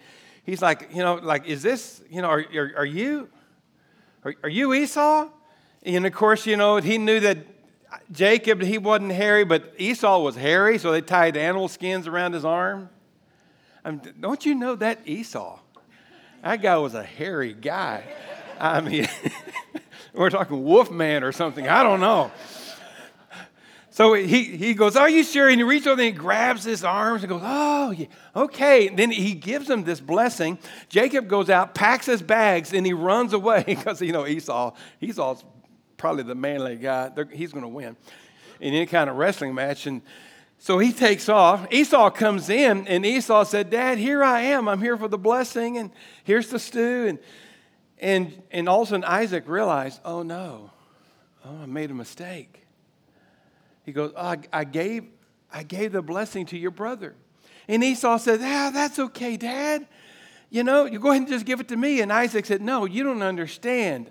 he's 0.45 0.61
like, 0.61 0.89
you 0.93 1.03
know, 1.03 1.15
like, 1.15 1.45
is 1.45 1.61
this, 1.61 2.01
you 2.09 2.21
know, 2.21 2.29
are, 2.29 2.45
are, 2.55 2.73
are 2.77 2.85
you, 2.85 3.29
are, 4.23 4.33
are 4.43 4.49
you 4.49 4.73
Esau? 4.73 5.29
And 5.83 6.05
of 6.05 6.13
course, 6.13 6.45
you 6.45 6.57
know, 6.57 6.77
he 6.77 6.97
knew 6.97 7.19
that 7.19 7.54
Jacob, 8.11 8.61
he 8.61 8.77
wasn't 8.77 9.11
hairy, 9.11 9.45
but 9.45 9.73
Esau 9.77 10.19
was 10.19 10.35
hairy, 10.35 10.77
so 10.77 10.91
they 10.91 11.01
tied 11.01 11.37
animal 11.37 11.67
skins 11.67 12.07
around 12.07 12.33
his 12.33 12.45
arm. 12.45 12.89
I 13.83 13.91
mean, 13.91 14.01
don't 14.19 14.45
you 14.45 14.55
know 14.55 14.75
that 14.75 15.01
Esau? 15.05 15.59
That 16.43 16.61
guy 16.61 16.77
was 16.77 16.93
a 16.93 17.03
hairy 17.03 17.53
guy. 17.53 18.03
I 18.59 18.81
mean, 18.81 19.07
we're 20.13 20.29
talking 20.29 20.63
Wolfman 20.63 21.23
or 21.23 21.31
something. 21.31 21.67
I 21.67 21.83
don't 21.83 21.99
know. 21.99 22.31
So 23.95 24.13
he, 24.13 24.43
he 24.43 24.73
goes, 24.73 24.97
Are 24.97 25.09
you 25.09 25.23
sure? 25.23 25.47
And 25.47 25.57
he 25.57 25.63
reaches 25.63 25.87
over 25.87 26.01
and 26.01 26.11
he 26.13 26.19
grabs 26.19 26.65
his 26.65 26.83
arms 26.83 27.23
and 27.23 27.29
goes, 27.29 27.41
Oh, 27.41 27.91
yeah, 27.91 28.07
okay. 28.35 28.89
And 28.89 28.99
then 28.99 29.09
he 29.09 29.33
gives 29.33 29.69
him 29.69 29.85
this 29.85 30.01
blessing. 30.01 30.59
Jacob 30.89 31.29
goes 31.29 31.49
out, 31.49 31.73
packs 31.73 32.05
his 32.05 32.21
bags, 32.21 32.73
and 32.73 32.85
he 32.85 32.91
runs 32.91 33.31
away 33.31 33.63
because, 33.65 34.01
you 34.01 34.11
know, 34.11 34.27
Esau, 34.27 34.73
Esau's 34.99 35.45
probably 35.97 36.23
the 36.23 36.35
manly 36.35 36.75
guy. 36.75 37.09
They're, 37.09 37.25
he's 37.25 37.51
going 37.51 37.63
to 37.63 37.69
win 37.69 37.95
in 38.59 38.73
any 38.73 38.85
kind 38.85 39.09
of 39.09 39.15
wrestling 39.15 39.53
match. 39.53 39.87
And 39.87 40.01
so 40.57 40.79
he 40.79 40.93
takes 40.93 41.29
off. 41.29 41.67
Esau 41.71 42.09
comes 42.09 42.49
in, 42.49 42.87
and 42.87 43.05
Esau 43.05 43.43
said, 43.43 43.69
Dad, 43.69 43.97
here 43.97 44.23
I 44.23 44.41
am. 44.41 44.67
I'm 44.67 44.81
here 44.81 44.97
for 44.97 45.07
the 45.07 45.17
blessing, 45.17 45.77
and 45.77 45.91
here's 46.23 46.49
the 46.49 46.59
stew. 46.59 47.05
And, 47.07 47.19
and, 47.99 48.43
and 48.51 48.69
all 48.69 48.81
of 48.81 48.87
a 48.87 48.89
sudden, 48.89 49.03
Isaac 49.03 49.47
realized, 49.47 49.99
Oh, 50.05 50.23
no. 50.23 50.71
Oh, 51.45 51.61
I 51.61 51.65
made 51.67 51.91
a 51.91 51.93
mistake. 51.93 52.65
He 53.83 53.91
goes, 53.91 54.11
oh, 54.15 54.19
I, 54.19 54.37
I, 54.51 54.63
gave, 54.63 55.05
I 55.51 55.61
gave 55.61 55.91
the 55.91 56.01
blessing 56.01 56.47
to 56.47 56.57
your 56.57 56.71
brother. 56.71 57.13
And 57.67 57.83
Esau 57.83 58.17
said, 58.17 58.39
Ah, 58.41 58.71
that's 58.73 58.97
okay, 58.97 59.37
Dad. 59.37 59.87
You 60.49 60.63
know, 60.63 60.85
you 60.85 60.99
go 60.99 61.09
ahead 61.09 61.23
and 61.23 61.29
just 61.29 61.45
give 61.45 61.59
it 61.59 61.67
to 61.67 61.75
me. 61.75 62.01
And 62.01 62.11
Isaac 62.11 62.45
said, 62.45 62.61
No, 62.61 62.85
you 62.85 63.03
don't 63.03 63.21
understand. 63.21 64.09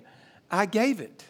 I 0.50 0.67
gave 0.67 1.00
it. 1.00 1.25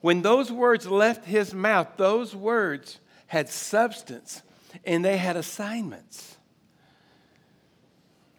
When 0.00 0.22
those 0.22 0.52
words 0.52 0.86
left 0.86 1.24
his 1.24 1.52
mouth, 1.52 1.88
those 1.96 2.34
words 2.34 3.00
had 3.26 3.48
substance 3.48 4.42
and 4.84 5.04
they 5.04 5.16
had 5.16 5.36
assignments. 5.36 6.36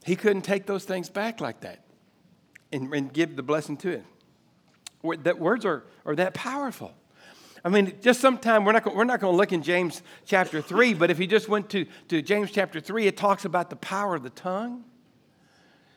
He 0.03 0.15
couldn't 0.15 0.43
take 0.43 0.65
those 0.65 0.85
things 0.85 1.09
back 1.09 1.41
like 1.41 1.61
that 1.61 1.83
and, 2.71 2.93
and 2.93 3.11
give 3.11 3.35
the 3.35 3.43
blessing 3.43 3.77
to 3.77 3.89
it. 3.89 5.23
That 5.23 5.39
words 5.39 5.65
are, 5.65 5.83
are 6.05 6.15
that 6.15 6.33
powerful. 6.33 6.93
I 7.63 7.69
mean, 7.69 7.97
just 8.01 8.21
sometime, 8.21 8.63
we're 8.63 8.71
not, 8.71 8.95
we're 8.95 9.03
not 9.03 9.19
going 9.19 9.33
to 9.33 9.37
look 9.37 9.51
in 9.51 9.63
James 9.63 10.01
chapter 10.25 10.61
3, 10.61 10.93
but 10.93 11.11
if 11.11 11.19
you 11.19 11.27
just 11.27 11.49
went 11.49 11.69
to, 11.71 11.85
to 12.07 12.21
James 12.21 12.51
chapter 12.51 12.79
3, 12.79 13.07
it 13.07 13.17
talks 13.17 13.43
about 13.43 13.69
the 13.69 13.75
power 13.75 14.15
of 14.15 14.23
the 14.23 14.29
tongue. 14.29 14.85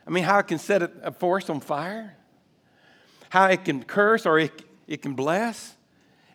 I 0.07 0.11
mean, 0.11 0.25
how 0.25 0.39
it 0.39 0.49
can 0.49 0.59
set 0.59 0.83
a 0.83 1.13
forest 1.13 1.49
on 1.51 1.61
fire, 1.61 2.17
how 3.29 3.47
it 3.47 3.65
can 3.65 3.85
curse 3.85 4.27
or 4.27 4.41
it, 4.41 4.63
it 4.93 5.01
can 5.01 5.15
bless. 5.15 5.75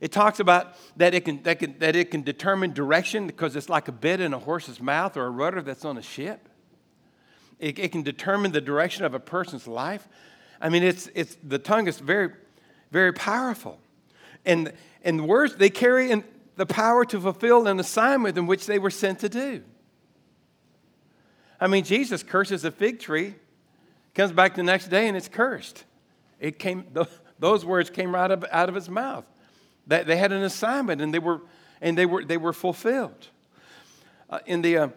It 0.02 0.12
talks 0.12 0.40
about 0.40 0.74
that 0.98 1.14
it, 1.14 1.26
can, 1.26 1.44
that, 1.44 1.60
can, 1.60 1.78
that 1.78 1.96
it 1.96 2.10
can 2.10 2.24
determine 2.24 2.74
direction 2.74 3.28
because 3.28 3.56
it's 3.56 3.70
like 3.70 3.88
a 3.88 3.92
bit 3.92 4.20
in 4.20 4.34
a 4.34 4.40
horse's 4.40 4.82
mouth 4.82 5.16
or 5.16 5.28
a 5.28 5.30
rudder 5.30 5.62
that's 5.62 5.86
on 5.86 5.96
a 5.96 6.02
ship. 6.02 6.50
It, 7.60 7.78
it 7.78 7.92
can 7.92 8.02
determine 8.02 8.54
the 8.54 8.62
direction 8.62 9.06
of 9.06 9.14
a 9.14 9.20
person's 9.20 9.68
life. 9.68 10.08
I 10.60 10.70
mean, 10.70 10.82
it's, 10.82 11.08
it's, 11.14 11.38
the 11.44 11.60
tongue 11.60 11.88
is 11.88 12.00
very, 12.00 12.32
very 12.90 13.14
powerful. 13.14 13.78
And, 14.44 14.74
and 15.04 15.20
the 15.20 15.24
words, 15.24 15.56
they 15.56 15.70
carry 15.70 16.10
in 16.10 16.24
the 16.56 16.66
power 16.66 17.06
to 17.06 17.22
fulfill 17.22 17.68
an 17.68 17.80
assignment 17.80 18.40
in 18.40 18.48
which 18.48 18.66
they 18.66 18.80
were 18.80 18.90
sent 18.90 19.20
to 19.20 19.30
do. 19.30 19.62
I 21.62 21.68
mean, 21.68 21.84
Jesus 21.84 22.24
curses 22.24 22.66
a 22.66 22.72
fig 22.72 23.00
tree, 23.00 23.36
comes 24.16 24.32
back 24.32 24.56
the 24.56 24.64
next 24.64 24.88
day, 24.88 25.08
and 25.08 25.16
it's 25.16 25.28
cursed. 25.28 25.84
It 26.40 26.58
came, 26.58 26.86
those 27.40 27.66
words 27.66 27.90
came 27.90 28.14
right 28.14 28.30
up 28.30 28.46
out 28.52 28.70
of 28.70 28.76
his 28.76 28.90
mouth. 28.90 29.26
They 29.88 30.18
had 30.18 30.32
an 30.32 30.44
assignment, 30.44 31.02
and 31.02 31.14
they 31.14 31.20
were, 31.20 31.42
and 31.82 31.98
they 31.98 32.06
were, 32.06 32.24
they 32.24 32.38
were 32.38 32.54
fulfilled. 32.54 33.30
Uh, 34.30 34.40
in, 34.46 34.62
the, 34.62 34.78
uh, 34.78 34.88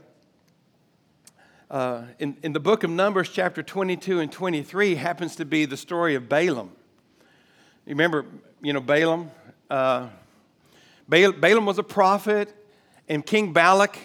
uh, 1.70 2.02
in, 2.18 2.36
in 2.42 2.52
the 2.52 2.58
book 2.58 2.82
of 2.82 2.90
Numbers, 2.90 3.28
chapter 3.28 3.62
22 3.62 4.18
and 4.18 4.32
23, 4.32 4.96
happens 4.96 5.36
to 5.36 5.44
be 5.44 5.64
the 5.64 5.76
story 5.76 6.16
of 6.16 6.28
Balaam. 6.28 6.72
You 7.86 7.90
remember, 7.90 8.24
you 8.60 8.72
know, 8.72 8.80
Balaam? 8.80 9.30
Uh, 9.70 10.08
Balaam 11.08 11.66
was 11.66 11.78
a 11.78 11.84
prophet, 11.84 12.52
and 13.08 13.24
King 13.24 13.52
Balak, 13.52 13.96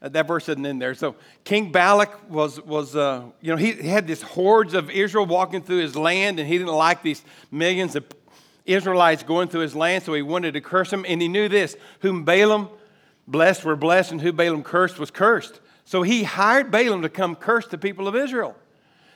that 0.00 0.26
verse 0.26 0.48
isn't 0.48 0.64
in 0.64 0.78
there. 0.78 0.94
So 0.94 1.16
King 1.44 1.72
Balak 1.72 2.30
was, 2.30 2.60
was 2.60 2.94
uh, 2.94 3.24
you 3.40 3.50
know, 3.50 3.56
he, 3.56 3.72
he 3.72 3.88
had 3.88 4.06
these 4.06 4.22
hordes 4.22 4.74
of 4.74 4.90
Israel 4.90 5.26
walking 5.26 5.62
through 5.62 5.78
his 5.78 5.96
land, 5.96 6.38
and 6.38 6.48
he 6.48 6.56
didn't 6.58 6.72
like 6.74 7.02
these 7.02 7.22
millions 7.50 7.96
of 7.96 8.04
Israelites 8.64 9.22
going 9.22 9.48
through 9.48 9.62
his 9.62 9.74
land, 9.74 10.04
so 10.04 10.14
he 10.14 10.22
wanted 10.22 10.52
to 10.52 10.60
curse 10.60 10.90
them. 10.90 11.04
And 11.08 11.20
he 11.20 11.28
knew 11.28 11.48
this 11.48 11.76
whom 12.00 12.24
Balaam 12.24 12.68
blessed 13.26 13.64
were 13.64 13.76
blessed, 13.76 14.12
and 14.12 14.20
who 14.20 14.32
Balaam 14.32 14.62
cursed 14.62 14.98
was 14.98 15.10
cursed. 15.10 15.60
So 15.84 16.02
he 16.02 16.22
hired 16.22 16.70
Balaam 16.70 17.02
to 17.02 17.08
come 17.08 17.34
curse 17.34 17.66
the 17.66 17.78
people 17.78 18.06
of 18.06 18.14
Israel. 18.14 18.54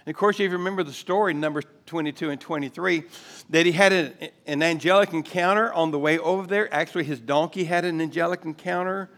And 0.04 0.14
of 0.14 0.18
course, 0.18 0.38
you 0.38 0.50
remember 0.50 0.82
the 0.82 0.92
story, 0.92 1.32
Numbers 1.32 1.64
22 1.86 2.30
and 2.30 2.40
23, 2.40 3.04
that 3.50 3.66
he 3.66 3.72
had 3.72 3.92
an 4.46 4.62
angelic 4.62 5.12
encounter 5.12 5.72
on 5.72 5.92
the 5.92 5.98
way 5.98 6.18
over 6.18 6.46
there. 6.46 6.72
Actually, 6.74 7.04
his 7.04 7.20
donkey 7.20 7.64
had 7.64 7.84
an 7.84 8.00
angelic 8.00 8.44
encounter. 8.44 9.10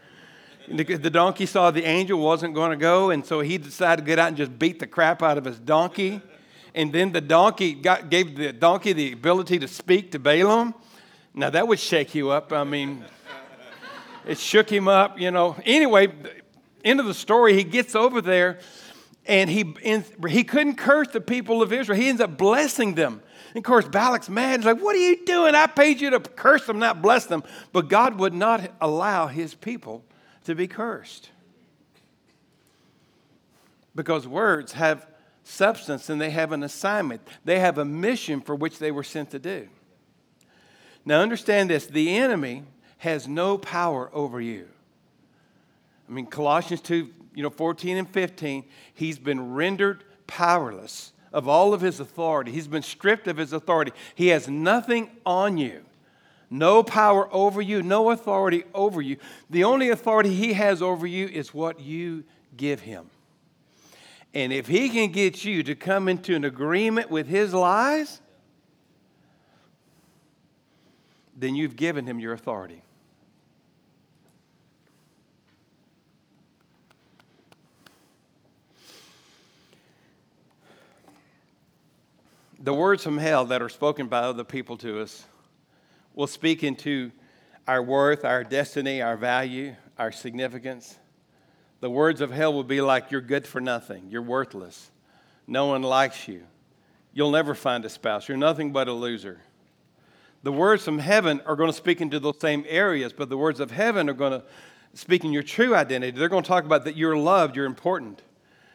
The, 0.67 1.09
donkey 1.11 1.45
saw 1.45 1.69
the 1.69 1.83
angel 1.83 2.19
wasn't 2.19 2.55
going 2.55 2.71
to 2.71 2.77
go, 2.77 3.11
and 3.11 3.25
so 3.25 3.41
he 3.41 3.57
decided 3.57 4.03
to 4.03 4.07
get 4.07 4.17
out 4.17 4.29
and 4.29 4.37
just 4.37 4.57
beat 4.57 4.79
the 4.79 4.87
crap 4.87 5.21
out 5.21 5.37
of 5.37 5.45
his 5.45 5.59
donkey. 5.59 6.21
And 6.73 6.91
then 6.91 7.11
the 7.11 7.21
donkey 7.21 7.73
got, 7.73 8.09
gave 8.09 8.35
the 8.35 8.51
donkey 8.51 8.93
the 8.93 9.11
ability 9.13 9.59
to 9.59 9.67
speak 9.67 10.11
to 10.11 10.19
Balaam. 10.19 10.73
Now, 11.33 11.49
that 11.51 11.67
would 11.67 11.79
shake 11.79 12.15
you 12.15 12.31
up. 12.31 12.51
I 12.51 12.63
mean, 12.63 13.05
it 14.25 14.39
shook 14.39 14.69
him 14.69 14.87
up, 14.87 15.19
you 15.19 15.31
know. 15.31 15.55
Anyway, 15.65 16.11
end 16.83 16.99
of 16.99 17.05
the 17.05 17.13
story, 17.13 17.53
he 17.53 17.63
gets 17.63 17.95
over 17.95 18.19
there 18.19 18.59
and 19.27 19.49
he, 19.49 19.75
he 20.27 20.43
couldn't 20.43 20.75
curse 20.75 21.09
the 21.09 21.21
people 21.21 21.61
of 21.61 21.71
Israel. 21.73 21.97
He 21.97 22.09
ends 22.09 22.21
up 22.21 22.37
blessing 22.37 22.95
them. 22.95 23.21
And 23.49 23.57
of 23.57 23.63
course, 23.63 23.85
Balak's 23.85 24.29
mad. 24.29 24.59
He's 24.59 24.65
like, 24.65 24.81
What 24.81 24.95
are 24.95 24.99
you 24.99 25.25
doing? 25.25 25.55
I 25.55 25.67
paid 25.67 26.01
you 26.01 26.09
to 26.11 26.19
curse 26.19 26.65
them, 26.65 26.79
not 26.79 27.01
bless 27.01 27.25
them. 27.25 27.43
But 27.71 27.87
God 27.87 28.19
would 28.19 28.33
not 28.33 28.71
allow 28.81 29.27
his 29.27 29.55
people 29.55 30.03
to 30.45 30.55
be 30.55 30.67
cursed. 30.67 31.29
Because 33.93 34.27
words 34.27 34.73
have 34.73 35.07
substance 35.43 36.09
and 36.09 36.19
they 36.19 36.31
have 36.31 36.51
an 36.51 36.63
assignment, 36.63 37.21
they 37.43 37.59
have 37.59 37.77
a 37.77 37.85
mission 37.85 38.41
for 38.41 38.55
which 38.55 38.79
they 38.79 38.91
were 38.91 39.03
sent 39.03 39.31
to 39.31 39.39
do. 39.39 39.67
Now, 41.05 41.21
understand 41.21 41.69
this 41.69 41.85
the 41.85 42.17
enemy 42.17 42.63
has 42.97 43.27
no 43.27 43.57
power 43.57 44.09
over 44.13 44.41
you. 44.41 44.67
I 46.09 46.11
mean, 46.11 46.25
Colossians 46.25 46.81
2 46.81 47.09
you 47.35 47.43
know, 47.43 47.49
14 47.49 47.97
and 47.97 48.09
15, 48.09 48.63
he's 48.93 49.19
been 49.19 49.53
rendered 49.53 50.03
powerless 50.25 51.11
of 51.33 51.47
all 51.47 51.73
of 51.73 51.81
his 51.81 51.99
authority. 51.99 52.51
He's 52.51 52.67
been 52.67 52.81
stripped 52.81 53.27
of 53.27 53.37
his 53.37 53.51
authority. 53.51 53.91
He 54.15 54.27
has 54.27 54.47
nothing 54.47 55.11
on 55.25 55.57
you, 55.57 55.84
no 56.59 56.83
power 56.83 57.27
over 57.33 57.61
you, 57.61 57.83
no 57.83 58.11
authority 58.11 58.63
over 58.73 59.01
you. 59.01 59.17
The 59.49 59.63
only 59.63 59.89
authority 59.89 60.33
he 60.33 60.53
has 60.53 60.81
over 60.81 61.05
you 61.05 61.27
is 61.27 61.53
what 61.53 61.79
you 61.79 62.23
give 62.55 62.81
him. 62.81 63.09
And 64.33 64.51
if 64.51 64.67
he 64.67 64.89
can 64.89 65.11
get 65.11 65.45
you 65.45 65.63
to 65.63 65.75
come 65.75 66.07
into 66.07 66.35
an 66.35 66.43
agreement 66.43 67.09
with 67.09 67.27
his 67.27 67.53
lies, 67.53 68.21
then 71.37 71.55
you've 71.55 71.75
given 71.75 72.05
him 72.05 72.19
your 72.19 72.33
authority. 72.33 72.81
the 82.65 82.73
words 82.73 83.03
from 83.03 83.19
hell 83.19 83.45
that 83.45 83.61
are 83.61 83.69
spoken 83.69 84.07
by 84.07 84.21
other 84.21 84.43
people 84.43 84.75
to 84.75 84.99
us 84.99 85.23
will 86.15 86.27
speak 86.27 86.63
into 86.63 87.11
our 87.67 87.83
worth, 87.83 88.25
our 88.25 88.43
destiny, 88.43 89.01
our 89.01 89.17
value, 89.17 89.75
our 89.97 90.11
significance. 90.11 90.97
The 91.81 91.89
words 91.89 92.21
of 92.21 92.31
hell 92.31 92.53
will 92.53 92.63
be 92.63 92.81
like, 92.81 93.11
You're 93.11 93.21
good 93.21 93.45
for 93.45 93.61
nothing. 93.61 94.07
You're 94.09 94.21
worthless. 94.21 94.91
No 95.45 95.67
one 95.67 95.83
likes 95.83 96.27
you. 96.27 96.43
You'll 97.13 97.31
never 97.31 97.53
find 97.53 97.85
a 97.85 97.89
spouse. 97.89 98.27
You're 98.27 98.37
nothing 98.37 98.71
but 98.71 98.87
a 98.87 98.93
loser. 98.93 99.41
The 100.43 100.51
words 100.51 100.83
from 100.83 100.99
heaven 100.99 101.41
are 101.45 101.55
going 101.55 101.69
to 101.69 101.75
speak 101.75 102.01
into 102.01 102.19
those 102.19 102.39
same 102.39 102.65
areas, 102.67 103.13
but 103.13 103.29
the 103.29 103.37
words 103.37 103.59
of 103.59 103.71
heaven 103.71 104.09
are 104.09 104.13
going 104.13 104.33
to 104.33 104.43
speak 104.93 105.23
in 105.23 105.33
your 105.33 105.43
true 105.43 105.75
identity. 105.75 106.17
They're 106.17 106.29
going 106.29 106.43
to 106.43 106.47
talk 106.47 106.65
about 106.65 106.85
that 106.85 106.95
you're 106.95 107.17
loved, 107.17 107.55
you're 107.55 107.65
important. 107.65 108.21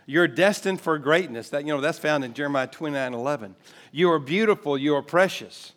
You're 0.06 0.26
destined 0.26 0.80
for 0.80 0.98
greatness. 0.98 1.50
That, 1.50 1.64
you 1.64 1.72
know, 1.72 1.80
that's 1.80 1.98
found 1.98 2.24
in 2.24 2.34
Jeremiah 2.34 2.66
29 2.66 3.14
11. 3.14 3.54
You 3.92 4.10
are 4.10 4.18
beautiful. 4.18 4.76
You 4.76 4.96
are 4.96 5.02
precious. 5.02 5.72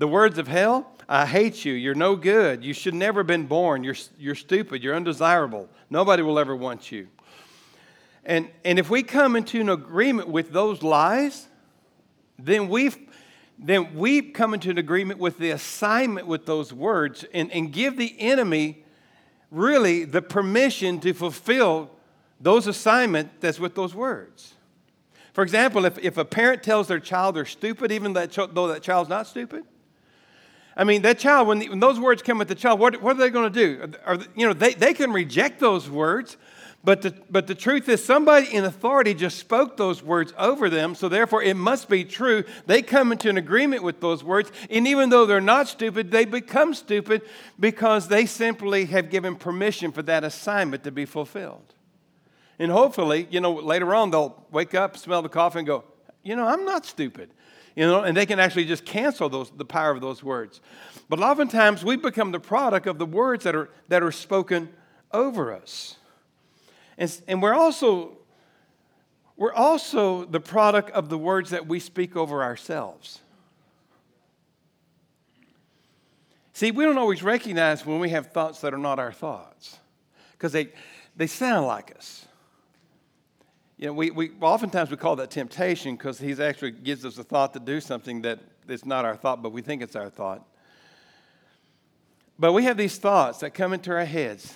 The 0.00 0.08
words 0.08 0.38
of 0.38 0.48
hell, 0.48 0.90
I 1.10 1.26
hate 1.26 1.62
you. 1.66 1.74
You're 1.74 1.94
no 1.94 2.16
good. 2.16 2.64
You 2.64 2.72
should 2.72 2.94
never 2.94 3.20
have 3.20 3.26
been 3.26 3.44
born. 3.44 3.84
You're, 3.84 3.96
you're 4.18 4.34
stupid. 4.34 4.82
You're 4.82 4.96
undesirable. 4.96 5.68
Nobody 5.90 6.22
will 6.22 6.38
ever 6.38 6.56
want 6.56 6.90
you. 6.90 7.08
And, 8.24 8.48
and 8.64 8.78
if 8.78 8.88
we 8.88 9.02
come 9.02 9.36
into 9.36 9.60
an 9.60 9.68
agreement 9.68 10.28
with 10.30 10.52
those 10.52 10.82
lies, 10.82 11.48
then 12.38 12.70
we've, 12.70 12.96
then 13.58 13.94
we 13.94 14.22
come 14.22 14.54
into 14.54 14.70
an 14.70 14.78
agreement 14.78 15.20
with 15.20 15.36
the 15.36 15.50
assignment 15.50 16.26
with 16.26 16.46
those 16.46 16.72
words 16.72 17.26
and, 17.34 17.52
and 17.52 17.70
give 17.70 17.98
the 17.98 18.18
enemy 18.18 18.82
really 19.50 20.06
the 20.06 20.22
permission 20.22 20.98
to 21.00 21.12
fulfill 21.12 21.90
those 22.40 22.66
assignment 22.66 23.38
that's 23.42 23.60
with 23.60 23.74
those 23.74 23.94
words. 23.94 24.54
For 25.34 25.42
example, 25.42 25.84
if, 25.84 25.98
if 25.98 26.16
a 26.16 26.24
parent 26.24 26.62
tells 26.62 26.88
their 26.88 27.00
child 27.00 27.36
they're 27.36 27.44
stupid, 27.44 27.92
even 27.92 28.14
that, 28.14 28.32
though 28.54 28.68
that 28.68 28.82
child's 28.82 29.10
not 29.10 29.26
stupid, 29.26 29.66
I 30.76 30.84
mean, 30.84 31.02
that 31.02 31.18
child, 31.18 31.48
when, 31.48 31.58
the, 31.58 31.68
when 31.68 31.80
those 31.80 31.98
words 31.98 32.22
come 32.22 32.38
with 32.38 32.48
the 32.48 32.54
child, 32.54 32.78
what, 32.80 33.02
what 33.02 33.16
are 33.16 33.18
they 33.18 33.30
going 33.30 33.52
to 33.52 33.58
do? 33.58 33.92
Are, 34.06 34.18
you 34.36 34.46
know, 34.46 34.52
they, 34.52 34.74
they 34.74 34.94
can 34.94 35.12
reject 35.12 35.60
those 35.60 35.90
words, 35.90 36.36
but 36.82 37.02
the, 37.02 37.14
but 37.28 37.46
the 37.46 37.54
truth 37.54 37.88
is, 37.88 38.02
somebody 38.02 38.54
in 38.54 38.64
authority 38.64 39.12
just 39.12 39.38
spoke 39.38 39.76
those 39.76 40.02
words 40.02 40.32
over 40.38 40.70
them, 40.70 40.94
so 40.94 41.08
therefore 41.08 41.42
it 41.42 41.54
must 41.54 41.90
be 41.90 42.04
true. 42.04 42.44
They 42.66 42.80
come 42.80 43.12
into 43.12 43.28
an 43.28 43.36
agreement 43.36 43.82
with 43.82 44.00
those 44.00 44.24
words, 44.24 44.50
and 44.70 44.86
even 44.86 45.10
though 45.10 45.26
they're 45.26 45.42
not 45.42 45.68
stupid, 45.68 46.10
they 46.10 46.24
become 46.24 46.72
stupid 46.72 47.22
because 47.58 48.08
they 48.08 48.24
simply 48.24 48.86
have 48.86 49.10
given 49.10 49.36
permission 49.36 49.92
for 49.92 50.02
that 50.02 50.24
assignment 50.24 50.84
to 50.84 50.90
be 50.90 51.04
fulfilled. 51.04 51.74
And 52.58 52.70
hopefully, 52.72 53.26
you 53.30 53.40
know, 53.40 53.52
later 53.52 53.94
on 53.94 54.10
they'll 54.10 54.46
wake 54.50 54.74
up, 54.74 54.96
smell 54.96 55.20
the 55.20 55.28
coffee, 55.28 55.58
and 55.58 55.66
go, 55.66 55.84
you 56.22 56.36
know, 56.36 56.46
I'm 56.46 56.64
not 56.64 56.86
stupid. 56.86 57.30
You 57.76 57.86
know, 57.86 58.02
and 58.02 58.16
they 58.16 58.26
can 58.26 58.40
actually 58.40 58.64
just 58.64 58.84
cancel 58.84 59.28
those, 59.28 59.50
the 59.50 59.64
power 59.64 59.90
of 59.90 60.00
those 60.00 60.22
words. 60.22 60.60
But 61.08 61.20
oftentimes 61.20 61.84
we 61.84 61.96
become 61.96 62.32
the 62.32 62.40
product 62.40 62.86
of 62.86 62.98
the 62.98 63.06
words 63.06 63.44
that 63.44 63.54
are, 63.54 63.70
that 63.88 64.02
are 64.02 64.12
spoken 64.12 64.70
over 65.12 65.52
us. 65.52 65.96
And, 66.98 67.20
and 67.26 67.42
we're 67.42 67.54
also 67.54 68.18
we're 69.40 69.54
also 69.54 70.26
the 70.26 70.38
product 70.38 70.90
of 70.90 71.08
the 71.08 71.16
words 71.16 71.48
that 71.48 71.66
we 71.66 71.80
speak 71.80 72.14
over 72.14 72.42
ourselves. 72.42 73.20
See, 76.52 76.70
we 76.72 76.84
don't 76.84 76.98
always 76.98 77.22
recognize 77.22 77.86
when 77.86 78.00
we 78.00 78.10
have 78.10 78.32
thoughts 78.32 78.60
that 78.60 78.74
are 78.74 78.78
not 78.78 78.98
our 78.98 79.12
thoughts 79.12 79.78
because 80.32 80.52
they, 80.52 80.68
they 81.16 81.26
sound 81.26 81.66
like 81.66 81.96
us. 81.96 82.26
You 83.80 83.86
know, 83.86 83.92
we, 83.94 84.10
we 84.10 84.30
oftentimes 84.40 84.90
we 84.90 84.96
call 84.96 85.16
that 85.16 85.30
temptation 85.30 85.96
because 85.96 86.20
he 86.20 86.32
actually 86.32 86.70
gives 86.70 87.04
us 87.04 87.18
a 87.18 87.24
thought 87.24 87.54
to 87.54 87.58
do 87.58 87.80
something 87.80 88.22
that 88.22 88.38
is 88.68 88.84
not 88.84 89.04
our 89.04 89.16
thought, 89.16 89.42
but 89.42 89.50
we 89.50 89.62
think 89.62 89.82
it's 89.82 89.96
our 89.96 90.10
thought. 90.10 90.46
But 92.38 92.52
we 92.52 92.62
have 92.64 92.76
these 92.76 92.96
thoughts 92.98 93.38
that 93.38 93.54
come 93.54 93.72
into 93.72 93.90
our 93.90 94.04
heads 94.04 94.54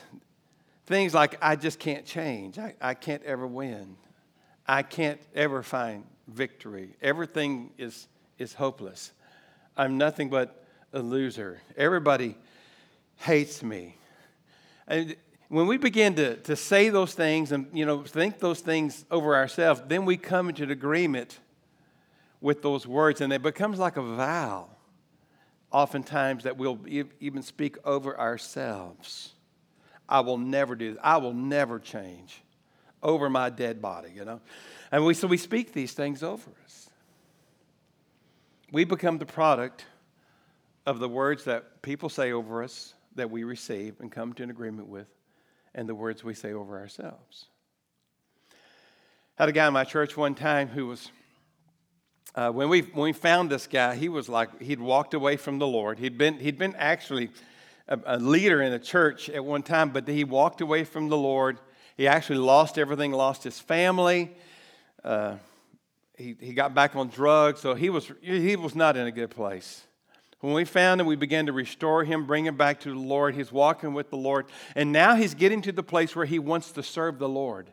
Things 0.87 1.15
like, 1.15 1.39
I 1.41 1.57
just 1.57 1.79
can't 1.79 2.05
change. 2.05 2.59
I, 2.59 2.75
I 2.81 2.95
can't 2.95 3.23
ever 3.25 3.47
win. 3.47 3.97
I 4.67 4.83
can't 4.83 5.21
ever 5.35 5.63
find 5.63 6.05
victory. 6.29 6.95
Everything 7.01 7.71
is, 7.79 8.07
is 8.39 8.53
hopeless. 8.53 9.13
I'm 9.77 9.97
nothing 9.97 10.29
but 10.29 10.63
a 10.93 11.01
loser. 11.01 11.61
Everybody 11.77 12.37
hates 13.17 13.63
me. 13.63 13.97
And 14.87 15.17
when 15.49 15.67
we 15.67 15.77
begin 15.77 16.15
to, 16.17 16.37
to 16.37 16.57
say 16.57 16.89
those 16.89 17.15
things 17.15 17.53
and 17.53 17.67
you 17.73 17.87
know 17.87 18.03
think 18.03 18.39
those 18.39 18.61
things 18.61 19.05
over 19.11 19.37
ourselves, 19.37 19.83
then 19.87 20.05
we 20.05 20.17
come 20.17 20.49
into 20.49 20.65
agreement 20.71 21.39
with 22.41 22.63
those 22.63 22.87
words, 22.87 23.21
and 23.21 23.33
it 23.33 23.43
becomes 23.43 23.79
like 23.79 23.97
a 23.97 24.03
vow, 24.03 24.69
oftentimes 25.71 26.45
that 26.45 26.57
we'll 26.57 26.79
even 27.21 27.43
speak 27.43 27.77
over 27.85 28.19
ourselves. 28.19 29.33
I 30.09 30.21
will 30.21 30.37
never 30.37 30.77
do 30.77 30.93
this. 30.93 31.01
I 31.03 31.17
will 31.17 31.33
never 31.33 31.79
change 31.79 32.43
over 33.03 33.31
my 33.31 33.51
dead 33.51 33.81
body, 33.81 34.11
you 34.15 34.25
know. 34.25 34.41
And 34.93 35.05
we, 35.05 35.15
so 35.15 35.27
we 35.27 35.37
speak 35.37 35.73
these 35.73 35.93
things 35.93 36.23
over 36.23 36.51
us. 36.65 36.91
We 38.73 38.85
become 38.85 39.19
the 39.19 39.27
product 39.27 39.87
of 40.85 40.99
the 40.99 41.09
words 41.09 41.45
that 41.45 41.81
people 41.83 42.09
say 42.09 42.33
over 42.33 42.63
us 42.63 42.95
that 43.15 43.31
we 43.31 43.45
receive 43.45 44.01
and 44.01 44.11
come 44.11 44.33
to 44.35 44.43
an 44.43 44.51
agreement 44.51 44.89
with, 44.89 45.07
and 45.75 45.89
the 45.89 45.95
words 45.95 46.23
we 46.23 46.35
say 46.35 46.53
over 46.53 46.79
ourselves. 46.79 47.47
I 49.39 49.43
had 49.43 49.49
a 49.49 49.53
guy 49.53 49.67
in 49.67 49.73
my 49.73 49.85
church 49.85 50.17
one 50.17 50.35
time 50.35 50.69
who 50.69 50.87
was, 50.87 51.11
uh, 52.35 52.51
when, 52.51 52.69
we, 52.69 52.83
when 52.83 53.05
we 53.05 53.13
found 53.13 53.51
this 53.51 53.67
guy, 53.67 53.97
he 53.97 54.09
was 54.09 54.29
like, 54.29 54.63
he'd 54.63 54.81
walked 54.81 55.15
away 55.15 55.37
from 55.37 55.59
the 55.59 55.67
Lord. 55.67 55.99
He'd 55.99 56.17
been, 56.17 56.39
he'd 56.39 56.59
been 56.59 56.77
actually 56.77 57.31
a, 57.89 57.99
a 58.07 58.19
leader 58.19 58.63
in 58.63 58.73
a 58.73 58.79
church 58.79 59.29
at 59.29 59.45
one 59.45 59.63
time, 59.63 59.91
but 59.91 60.07
he 60.07 60.23
walked 60.23 60.61
away 60.61 60.85
from 60.85 61.09
the 61.09 61.17
Lord. 61.17 61.59
He 61.97 62.07
actually 62.07 62.39
lost 62.39 62.79
everything, 62.79 63.11
lost 63.13 63.43
his 63.43 63.59
family. 63.59 64.31
Uh, 65.03 65.37
he, 66.17 66.37
he 66.39 66.55
got 66.55 66.75
back 66.75 66.95
on 66.95 67.09
drugs, 67.09 67.61
so 67.61 67.75
he 67.75 67.91
was, 67.91 68.11
he 68.23 68.55
was 68.55 68.77
not 68.77 68.97
in 68.97 69.07
a 69.07 69.13
good 69.13 69.31
place. 69.31 69.85
When 70.45 70.53
we 70.53 70.67
found 70.67 71.01
him, 71.01 71.07
we 71.07 71.17
began 71.17 71.47
to 71.47 71.55
restore 71.55 72.05
him, 72.05 72.27
bring 72.27 72.45
him 72.45 72.59
back 72.59 72.81
to 72.81 72.91
the 72.91 72.99
Lord. 72.99 73.35
He's 73.35 73.51
walking 73.51 73.95
with 73.95 74.11
the 74.11 74.19
Lord. 74.19 74.45
And 74.77 74.93
now 74.93 75.15
he's 75.15 75.33
getting 75.33 75.63
to 75.63 75.73
the 75.73 75.83
place 75.83 76.15
where 76.15 76.27
he 76.27 76.39
wants 76.39 76.71
to 76.73 76.83
serve 76.83 77.19
the 77.19 77.31
Lord. 77.31 77.71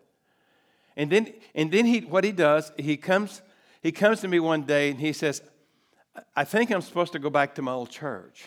And 0.95 1.11
then, 1.11 1.33
and 1.53 1.69
then 1.69 1.85
he, 1.85 1.99
what 1.99 2.23
he 2.23 2.31
does, 2.31 2.71
he 2.77 2.95
comes, 2.95 3.41
he 3.83 3.91
comes 3.91 4.21
to 4.21 4.29
me 4.29 4.39
one 4.39 4.61
day 4.61 4.89
and 4.89 5.01
he 5.01 5.11
says, 5.11 5.41
I 6.33 6.45
think 6.45 6.71
I'm 6.71 6.79
supposed 6.79 7.11
to 7.11 7.19
go 7.19 7.29
back 7.29 7.55
to 7.55 7.61
my 7.61 7.73
old 7.73 7.89
church. 7.89 8.45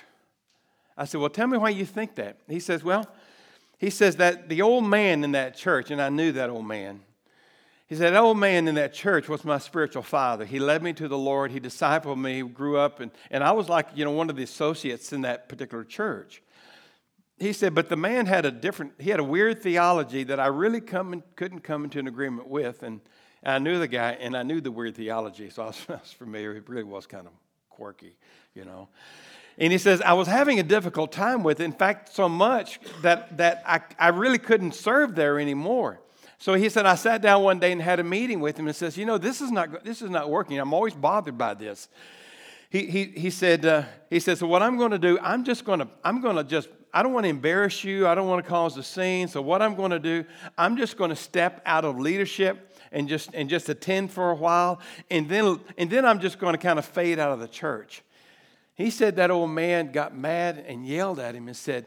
I 0.97 1.05
said, 1.05 1.21
Well, 1.21 1.29
tell 1.29 1.47
me 1.47 1.59
why 1.59 1.69
you 1.69 1.85
think 1.85 2.15
that. 2.15 2.39
He 2.49 2.61
says, 2.61 2.83
Well, 2.83 3.07
he 3.77 3.91
says 3.91 4.17
that 4.17 4.49
the 4.49 4.63
old 4.63 4.87
man 4.87 5.23
in 5.23 5.33
that 5.33 5.55
church, 5.55 5.91
and 5.91 6.01
I 6.01 6.09
knew 6.09 6.33
that 6.33 6.49
old 6.49 6.67
man. 6.67 7.03
He 7.95 7.99
said, 7.99 8.13
That 8.13 8.23
old 8.23 8.39
man 8.39 8.67
in 8.67 8.75
that 8.75 8.93
church 8.93 9.29
was 9.29 9.45
my 9.45 9.59
spiritual 9.59 10.03
father. 10.03 10.45
He 10.45 10.59
led 10.59 10.83
me 10.83 10.93
to 10.95 11.07
the 11.07 11.17
Lord. 11.17 11.53
He 11.53 11.61
discipled 11.61 12.21
me, 12.21 12.39
He 12.39 12.43
grew 12.43 12.77
up, 12.77 12.99
and, 12.99 13.13
and 13.31 13.45
I 13.45 13.53
was 13.53 13.69
like, 13.69 13.87
you 13.95 14.05
know, 14.05 14.11
one 14.11 14.29
of 14.29 14.35
the 14.35 14.43
associates 14.43 15.13
in 15.13 15.21
that 15.21 15.49
particular 15.49 15.85
church. 15.85 16.43
He 17.39 17.53
said, 17.53 17.73
but 17.73 17.89
the 17.89 17.97
man 17.97 18.27
had 18.27 18.47
a 18.47 18.51
different, 18.51 18.95
he 18.99 19.11
had 19.11 19.21
a 19.21 19.25
weird 19.25 19.63
theology 19.63 20.25
that 20.25 20.41
I 20.41 20.49
really 20.49 20.81
come 20.81 21.13
in, 21.13 21.23
couldn't 21.37 21.61
come 21.61 21.85
into 21.85 22.01
an 22.01 22.09
agreement 22.09 22.49
with. 22.49 22.83
And, 22.83 23.01
and 23.45 23.53
I 23.55 23.59
knew 23.59 23.79
the 23.79 23.87
guy, 23.87 24.15
and 24.15 24.37
I 24.37 24.43
knew 24.43 24.61
the 24.61 24.73
weird 24.73 24.97
theology, 24.97 25.49
so 25.49 25.63
I 25.63 25.67
was, 25.67 25.81
I 25.89 25.93
was 25.93 26.13
familiar. 26.13 26.57
It 26.57 26.69
really 26.69 26.83
was 26.83 27.07
kind 27.07 27.29
of 27.29 27.33
quirky, 27.71 28.17
you 28.57 28.65
know. 28.65 28.89
And 29.57 29.71
he 29.71 29.79
says, 29.79 30.03
I 30.03 30.15
was 30.15 30.27
having 30.27 30.59
a 30.59 30.65
difficult 30.65 31.13
time 31.13 31.45
with 31.45 31.61
it. 31.61 31.65
In 31.65 31.73
fact, 31.73 32.13
so 32.13 32.29
much 32.29 32.81
that, 33.03 33.37
that 33.37 33.63
I, 33.65 33.83
I 34.01 34.09
really 34.09 34.39
couldn't 34.39 34.75
serve 34.75 35.15
there 35.15 35.39
anymore. 35.39 36.01
So 36.39 36.55
he 36.55 36.69
said, 36.69 36.87
I 36.87 36.95
sat 36.95 37.23
down 37.23 37.43
one 37.43 37.59
day 37.59 37.73
and 37.73 37.81
had 37.81 38.01
a 38.01 38.05
meeting 38.05 38.41
with 38.41 38.59
him 38.59 38.67
and 38.67 38.77
says, 38.77 38.97
You 38.97 39.07
know, 39.07 39.19
this 39.19 39.41
is 39.41 39.51
not, 39.51 39.85
this 39.85 40.03
is 40.03 40.11
not 40.11 40.31
working. 40.31 40.59
I'm 40.59 40.75
always 40.75 40.95
bothered 40.95 41.39
by 41.39 41.55
this. 41.55 41.89
He, 42.75 42.87
he, 42.87 43.05
he 43.05 43.31
said, 43.31 43.65
uh, 43.65 43.85
he 44.11 44.19
said, 44.19 44.37
so 44.37 44.49
what 44.49 44.61
I'm 44.61 44.77
going 44.77 44.91
to 44.91 44.99
do, 44.99 45.17
I'm 45.23 45.45
just 45.45 45.65
going 45.65 45.79
to, 45.79 45.87
I'm 46.03 46.21
going 46.21 46.35
to 46.35 46.43
just, 46.43 46.69
I 46.93 47.05
don't 47.05 47.13
want 47.13 47.23
to 47.23 47.31
embarrass 47.31 47.85
you. 47.85 48.09
I 48.09 48.17
don't 48.17 48.27
want 48.27 48.45
to 48.45 48.51
cause 48.51 48.77
a 48.77 48.83
scene. 48.83 49.29
So 49.29 49.41
what 49.41 49.63
I'm 49.63 49.77
going 49.77 49.93
to 49.93 50.01
do, 50.01 50.25
I'm 50.59 50.77
just 50.77 50.97
going 50.97 51.11
to 51.11 51.17
step 51.17 51.63
out 51.67 51.85
of 51.85 52.01
leadership 52.01 52.77
and 52.91 53.09
just, 53.09 53.31
and 53.33 53.49
just 53.49 53.69
attend 53.69 54.11
for 54.11 54.33
a 54.33 54.35
while. 54.35 54.81
And 55.09 55.29
then, 55.29 55.61
and 55.79 55.89
then 55.89 56.05
I'm 56.05 56.19
just 56.19 56.41
going 56.41 56.55
to 56.55 56.59
kind 56.59 56.81
of 56.81 56.85
fade 56.85 57.21
out 57.21 57.31
of 57.31 57.39
the 57.39 57.47
church. 57.47 58.03
He 58.75 58.91
said 58.91 59.15
that 59.17 59.31
old 59.31 59.51
man 59.51 59.93
got 59.93 60.17
mad 60.17 60.65
and 60.67 60.85
yelled 60.85 61.21
at 61.21 61.37
him 61.37 61.47
and 61.47 61.57
said, 61.57 61.87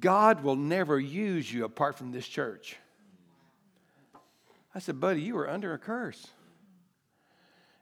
God 0.00 0.42
will 0.42 0.56
never 0.56 0.98
use 0.98 1.52
you 1.52 1.66
apart 1.66 1.98
from 1.98 2.10
this 2.10 2.26
church. 2.26 2.78
I 4.74 4.78
said, 4.78 5.00
buddy, 5.00 5.20
you 5.20 5.36
are 5.38 5.50
under 5.50 5.74
a 5.74 5.78
curse. 5.78 6.26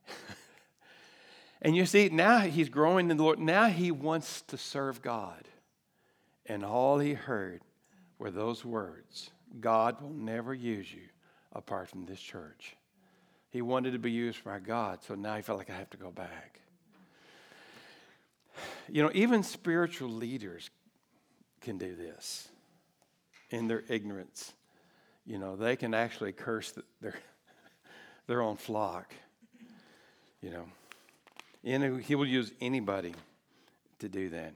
and 1.62 1.76
you 1.76 1.86
see, 1.86 2.08
now 2.08 2.40
he's 2.40 2.68
growing 2.68 3.10
in 3.10 3.16
the 3.16 3.22
Lord. 3.22 3.38
Now 3.38 3.66
he 3.66 3.90
wants 3.90 4.42
to 4.42 4.56
serve 4.56 5.02
God. 5.02 5.46
And 6.46 6.64
all 6.64 6.98
he 6.98 7.14
heard 7.14 7.62
were 8.18 8.30
those 8.30 8.64
words 8.64 9.30
God 9.60 10.00
will 10.00 10.10
never 10.10 10.54
use 10.54 10.92
you 10.92 11.08
apart 11.52 11.88
from 11.88 12.06
this 12.06 12.20
church. 12.20 12.76
He 13.50 13.62
wanted 13.62 13.92
to 13.92 13.98
be 13.98 14.12
used 14.12 14.44
by 14.44 14.60
God, 14.60 15.02
so 15.02 15.16
now 15.16 15.34
he 15.34 15.42
felt 15.42 15.58
like 15.58 15.70
I 15.70 15.76
have 15.76 15.90
to 15.90 15.96
go 15.96 16.10
back. 16.10 16.60
You 18.88 19.02
know, 19.02 19.10
even 19.12 19.42
spiritual 19.42 20.08
leaders 20.08 20.70
can 21.60 21.78
do 21.78 21.94
this 21.94 22.48
in 23.50 23.66
their 23.66 23.82
ignorance. 23.88 24.52
You 25.26 25.38
know, 25.38 25.56
they 25.56 25.76
can 25.76 25.94
actually 25.94 26.32
curse 26.32 26.72
their, 27.00 27.14
their 28.26 28.42
own 28.42 28.56
flock. 28.56 29.14
You 30.42 30.50
know, 30.50 30.64
and 31.64 32.02
he 32.02 32.14
will 32.14 32.26
use 32.26 32.52
anybody 32.60 33.14
to 33.98 34.08
do 34.08 34.30
that. 34.30 34.54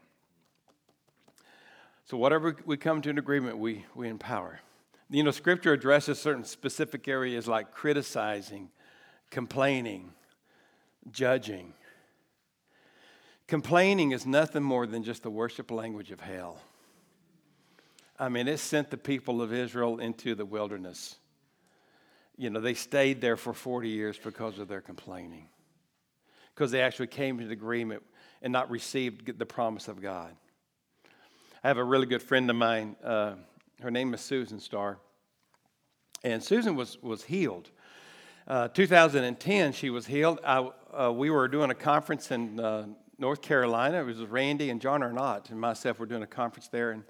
So, 2.06 2.16
whatever 2.16 2.56
we 2.64 2.76
come 2.76 3.02
to 3.02 3.10
an 3.10 3.18
agreement, 3.18 3.58
we, 3.58 3.84
we 3.94 4.08
empower. 4.08 4.60
You 5.10 5.22
know, 5.22 5.30
Scripture 5.30 5.72
addresses 5.72 6.18
certain 6.18 6.44
specific 6.44 7.06
areas 7.08 7.46
like 7.46 7.72
criticizing, 7.72 8.70
complaining, 9.30 10.12
judging. 11.10 11.74
Complaining 13.46 14.12
is 14.12 14.26
nothing 14.26 14.62
more 14.62 14.86
than 14.86 15.02
just 15.02 15.22
the 15.22 15.30
worship 15.30 15.70
language 15.70 16.10
of 16.10 16.20
hell. 16.20 16.60
I 18.18 18.28
mean, 18.28 18.46
it 18.46 18.58
sent 18.58 18.90
the 18.90 18.96
people 18.96 19.42
of 19.42 19.52
Israel 19.52 19.98
into 19.98 20.34
the 20.34 20.44
wilderness. 20.46 21.16
You 22.36 22.50
know, 22.50 22.60
they 22.60 22.74
stayed 22.74 23.20
there 23.20 23.36
for 23.36 23.52
40 23.52 23.88
years 23.88 24.18
because 24.18 24.58
of 24.58 24.68
their 24.68 24.80
complaining. 24.80 25.48
because 26.54 26.70
they 26.70 26.82
actually 26.82 27.08
came 27.08 27.40
into 27.40 27.52
agreement 27.52 28.02
and 28.40 28.52
not 28.52 28.70
received 28.70 29.36
the 29.38 29.46
promise 29.46 29.88
of 29.88 30.00
God. 30.00 30.36
I 31.64 31.68
have 31.68 31.78
a 31.78 31.84
really 31.84 32.06
good 32.06 32.22
friend 32.22 32.48
of 32.48 32.54
mine. 32.54 32.94
Uh, 33.02 33.34
her 33.82 33.90
name 33.90 34.14
is 34.14 34.20
Susan 34.20 34.60
Starr. 34.60 34.98
And 36.22 36.42
Susan 36.42 36.76
was, 36.76 37.02
was 37.02 37.24
healed. 37.24 37.70
Uh, 38.46 38.68
2010, 38.68 39.72
she 39.72 39.90
was 39.90 40.06
healed. 40.06 40.38
I, 40.44 40.70
uh, 40.92 41.10
we 41.10 41.30
were 41.30 41.48
doing 41.48 41.70
a 41.70 41.74
conference 41.74 42.30
in 42.30 42.60
uh, 42.60 42.86
North 43.18 43.42
Carolina. 43.42 44.00
It 44.00 44.06
was 44.06 44.18
Randy 44.20 44.70
and 44.70 44.80
John 44.80 45.02
Arnott 45.02 45.50
and 45.50 45.60
myself 45.60 45.98
were 45.98 46.06
doing 46.06 46.22
a 46.22 46.26
conference 46.26 46.68
there. 46.68 46.92
And, 46.92 47.02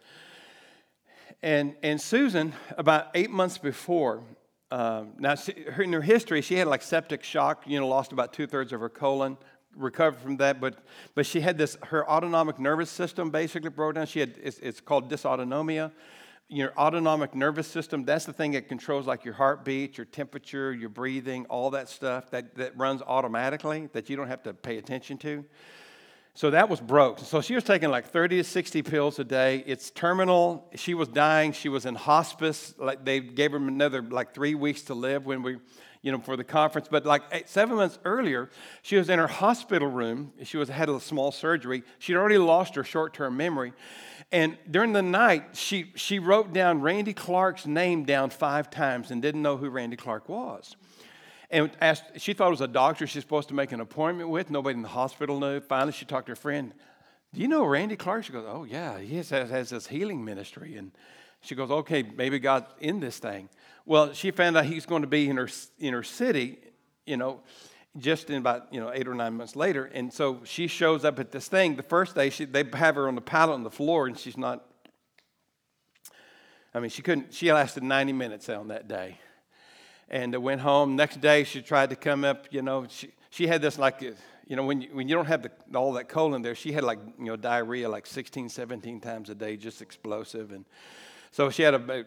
and, 1.45 1.77
and 1.83 2.01
Susan, 2.01 2.55
about 2.79 3.09
eight 3.15 3.31
months 3.31 3.59
before, 3.59 4.23
um, 4.71 5.13
now 5.19 5.35
she, 5.35 5.53
in 5.79 5.93
her 5.93 6.01
history, 6.01 6.41
she 6.41 6.55
had 6.55 6.67
like 6.67 6.83
septic 6.83 7.23
shock, 7.23 7.65
you 7.67 7.79
know, 7.79 7.87
lost 7.87 8.13
about 8.13 8.33
two 8.33 8.47
thirds 8.47 8.73
of 8.73 8.81
her 8.81 8.89
colon, 8.89 9.37
recovered 9.77 10.21
from 10.21 10.39
that, 10.39 10.61
but, 10.61 10.79
but 11.15 11.27
she 11.27 11.41
had 11.41 11.59
this, 11.59 11.77
her 11.85 12.09
autonomic 12.09 12.59
nervous 12.59 12.91
system 12.91 13.31
basically 13.31 13.71
broke 13.71 13.97
down. 13.97 14.07
She 14.07 14.21
had, 14.21 14.35
it's, 14.43 14.59
it's 14.61 14.81
called 14.81 15.11
dysautonomia 15.11 15.93
your 16.49 16.73
autonomic 16.79 17.35
nervous 17.35 17.67
system, 17.67 18.05
that's 18.05 18.27
the 18.27 18.33
thing 18.33 18.53
that 18.53 18.69
controls 18.69 19.07
like 19.07 19.25
your 19.25 19.35
heartbeat, 19.35 19.97
your 19.97 20.05
temperature, 20.05 20.73
your 20.73 20.91
breathing, 20.91 21.47
all 21.47 21.71
that 21.71 21.89
stuff 21.89 22.31
that, 22.31 22.55
that 22.55 22.77
runs 22.77 23.03
automatically 23.03 23.89
that 23.93 24.11
you 24.11 24.17
don't 24.17 24.29
have 24.29 24.43
to 24.43 24.53
pay 24.53 24.77
attention 24.77 25.17
to. 25.19 25.45
So 26.37 26.51
that 26.51 26.69
was 26.69 26.81
broke. 26.81 27.21
So 27.21 27.41
she 27.41 27.55
was 27.55 27.63
taking 27.63 27.91
like 27.91 28.07
30 28.07 28.39
to 28.39 28.45
60 28.45 28.83
pills 28.83 29.21
a 29.21 29.25
day. 29.25 29.63
It's 29.67 29.93
terminal. 29.93 30.69
She 30.75 30.93
was 30.93 31.07
dying. 31.07 31.53
She 31.53 31.69
was 31.69 31.87
in 31.87 31.95
hospice. 31.95 32.75
Like 32.77 33.05
they 33.05 33.21
gave 33.21 33.53
her 33.53 33.59
another 33.59 34.03
like 34.03 34.35
three 34.35 34.57
weeks 34.57 34.83
to 34.83 34.95
live 34.95 35.27
when 35.27 35.45
we, 35.45 35.59
you 36.03 36.11
know, 36.11 36.19
for 36.19 36.37
the 36.37 36.43
conference. 36.43 36.89
But 36.91 37.07
like 37.07 37.23
eight, 37.31 37.49
seven 37.49 37.77
months 37.77 38.01
earlier, 38.05 38.51
she 38.83 38.97
was 38.97 39.09
in 39.11 39.21
her 39.21 39.29
hospital 39.29 39.87
room. 39.87 40.33
She 40.43 40.57
was 40.57 40.69
had 40.69 40.89
a 40.89 40.99
small 40.99 41.31
surgery. 41.31 41.85
She'd 42.01 42.17
already 42.17 42.39
lost 42.39 42.75
her 42.75 42.83
short-term 42.83 43.37
memory. 43.37 43.73
And 44.33 44.59
during 44.69 44.93
the 44.93 45.03
night, 45.03 45.57
she, 45.57 45.93
she 45.95 46.19
wrote 46.19 46.53
down 46.53 46.81
Randy 46.81 47.13
Clark's 47.13 47.65
name 47.65 48.05
down 48.05 48.31
five 48.31 48.71
times 48.71 49.13
and 49.13 49.23
didn't 49.23 49.43
know 49.43 49.57
who 49.57 49.71
Randy 49.71 49.97
Clark 49.97 50.29
was. 50.29 50.75
And 51.51 51.71
asked, 51.81 52.05
she 52.17 52.33
thought 52.33 52.49
it 52.49 52.51
was 52.51 52.61
a 52.61 52.69
doctor 52.69 53.07
she's 53.07 53.23
supposed 53.23 53.49
to 53.49 53.55
make 53.55 53.73
an 53.73 53.81
appointment 53.81 54.29
with. 54.31 54.51
Nobody 54.51 54.77
in 54.77 54.83
the 54.83 54.89
hospital 54.89 55.39
knew. 55.39 55.61
Finally, 55.61 55.93
she 55.93 56.05
talked 56.05 56.27
to 56.27 56.33
her 56.33 56.37
friend. 56.37 56.73
Do 57.33 57.41
you 57.41 57.49
know 57.49 57.65
Randy 57.65 57.97
Clark? 57.97 58.25
She 58.25 58.33
goes, 58.33 58.47
Oh, 58.49 58.65
yeah, 58.65 58.99
he 58.99 59.17
has, 59.17 59.31
has 59.31 59.71
this 59.71 59.87
healing 59.87 60.25
ministry. 60.25 60.77
And 60.77 60.93
she 61.41 61.55
goes, 61.55 61.71
Okay, 61.71 62.03
maybe 62.03 62.39
God's 62.39 62.67
in 62.81 63.01
this 63.01 63.19
thing. 63.19 63.49
Well, 63.87 64.13
she 64.13 64.31
found 64.31 64.57
out 64.57 64.65
he's 64.65 64.87
going 64.87 65.03
to 65.03 65.09
be 65.09 65.29
in 65.29 65.37
her, 65.37 65.49
in 65.79 65.93
her 65.93 66.03
city, 66.03 66.59
you 67.07 67.17
know, 67.17 67.43
just 67.99 68.31
in 68.31 68.37
about 68.37 68.73
you 68.73 68.81
know 68.81 68.91
eight 68.93 69.07
or 69.07 69.15
nine 69.15 69.35
months 69.35 69.55
later 69.55 69.85
and 69.85 70.13
so 70.13 70.41
she 70.45 70.67
shows 70.67 71.05
up 71.05 71.21
at 71.21 71.31
this 71.31 71.47
thing 71.47 71.77
the 71.77 71.83
first 71.83 72.15
day 72.15 72.29
she, 72.29 72.45
they 72.45 72.65
have 72.73 72.97
her 72.97 73.07
on 73.07 73.15
the 73.15 73.21
pallet 73.21 73.55
on 73.55 73.63
the 73.63 73.71
floor 73.71 74.07
and 74.07 74.19
she's 74.19 74.37
not 74.37 74.65
i 76.75 76.81
mean 76.81 76.91
she 76.91 77.03
couldn't 77.03 77.33
she 77.33 77.53
lasted 77.53 77.83
90 77.83 78.13
minutes 78.13 78.49
on 78.49 78.69
that 78.69 78.89
day 78.89 79.19
and 80.15 80.35
went 80.37 80.61
home 80.61 80.95
next 80.95 81.21
day 81.21 81.43
she 81.43 81.61
tried 81.61 81.91
to 81.91 81.97
come 81.97 82.25
up 82.25 82.47
you 82.51 82.63
know 82.63 82.87
she, 82.89 83.11
she 83.31 83.49
had 83.49 83.61
this 83.61 83.79
like 83.79 84.01
you 84.01 84.57
know 84.57 84.65
when 84.65 84.81
you, 84.81 84.89
when 84.93 85.09
you 85.09 85.15
don't 85.17 85.27
have 85.27 85.43
the, 85.43 85.51
all 85.75 85.93
that 85.93 86.09
colon 86.09 86.41
there 86.41 86.55
she 86.55 86.71
had 86.71 86.85
like 86.85 87.01
you 87.19 87.25
know 87.25 87.37
diarrhea 87.37 87.89
like 87.89 88.07
16 88.07 88.49
17 88.49 89.01
times 89.01 89.29
a 89.29 89.35
day 89.35 89.57
just 89.57 89.83
explosive 89.83 90.53
and 90.53 90.65
so 91.33 91.51
she 91.51 91.63
had 91.63 91.75
about 91.75 92.07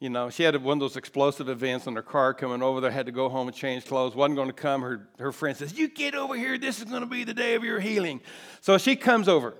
you 0.00 0.10
know, 0.10 0.30
she 0.30 0.44
had 0.44 0.54
one 0.62 0.76
of 0.76 0.80
those 0.80 0.96
explosive 0.96 1.48
events 1.48 1.88
on 1.88 1.96
her 1.96 2.02
car 2.02 2.32
coming 2.32 2.62
over 2.62 2.80
there, 2.80 2.88
had 2.88 3.06
to 3.06 3.10
go 3.12 3.28
home 3.28 3.48
and 3.48 3.56
change 3.56 3.84
clothes, 3.84 4.14
wasn't 4.14 4.36
going 4.36 4.46
to 4.46 4.52
come. 4.52 4.80
Her, 4.80 5.08
her 5.18 5.32
friend 5.32 5.56
says, 5.56 5.76
You 5.76 5.88
get 5.88 6.14
over 6.14 6.36
here, 6.36 6.56
this 6.56 6.78
is 6.78 6.84
going 6.84 7.00
to 7.00 7.08
be 7.08 7.24
the 7.24 7.34
day 7.34 7.56
of 7.56 7.64
your 7.64 7.80
healing. 7.80 8.20
So 8.60 8.78
she 8.78 8.94
comes 8.94 9.26
over 9.26 9.54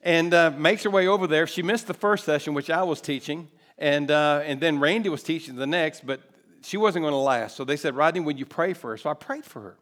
and 0.00 0.32
uh, 0.32 0.52
makes 0.56 0.84
her 0.84 0.90
way 0.90 1.08
over 1.08 1.26
there. 1.26 1.48
She 1.48 1.62
missed 1.62 1.88
the 1.88 1.94
first 1.94 2.24
session, 2.24 2.54
which 2.54 2.70
I 2.70 2.84
was 2.84 3.00
teaching, 3.00 3.48
and, 3.76 4.08
uh, 4.08 4.42
and 4.44 4.60
then 4.60 4.78
Randy 4.78 5.08
was 5.08 5.24
teaching 5.24 5.56
the 5.56 5.66
next, 5.66 6.06
but 6.06 6.20
she 6.62 6.76
wasn't 6.76 7.02
going 7.02 7.12
to 7.12 7.18
last. 7.18 7.56
So 7.56 7.64
they 7.64 7.76
said, 7.76 7.94
Rodney, 7.94 8.20
would 8.20 8.38
you 8.38 8.46
pray 8.46 8.72
for 8.72 8.90
her? 8.90 8.96
So 8.96 9.10
I 9.10 9.14
prayed 9.14 9.44
for 9.44 9.60
her. 9.60 9.76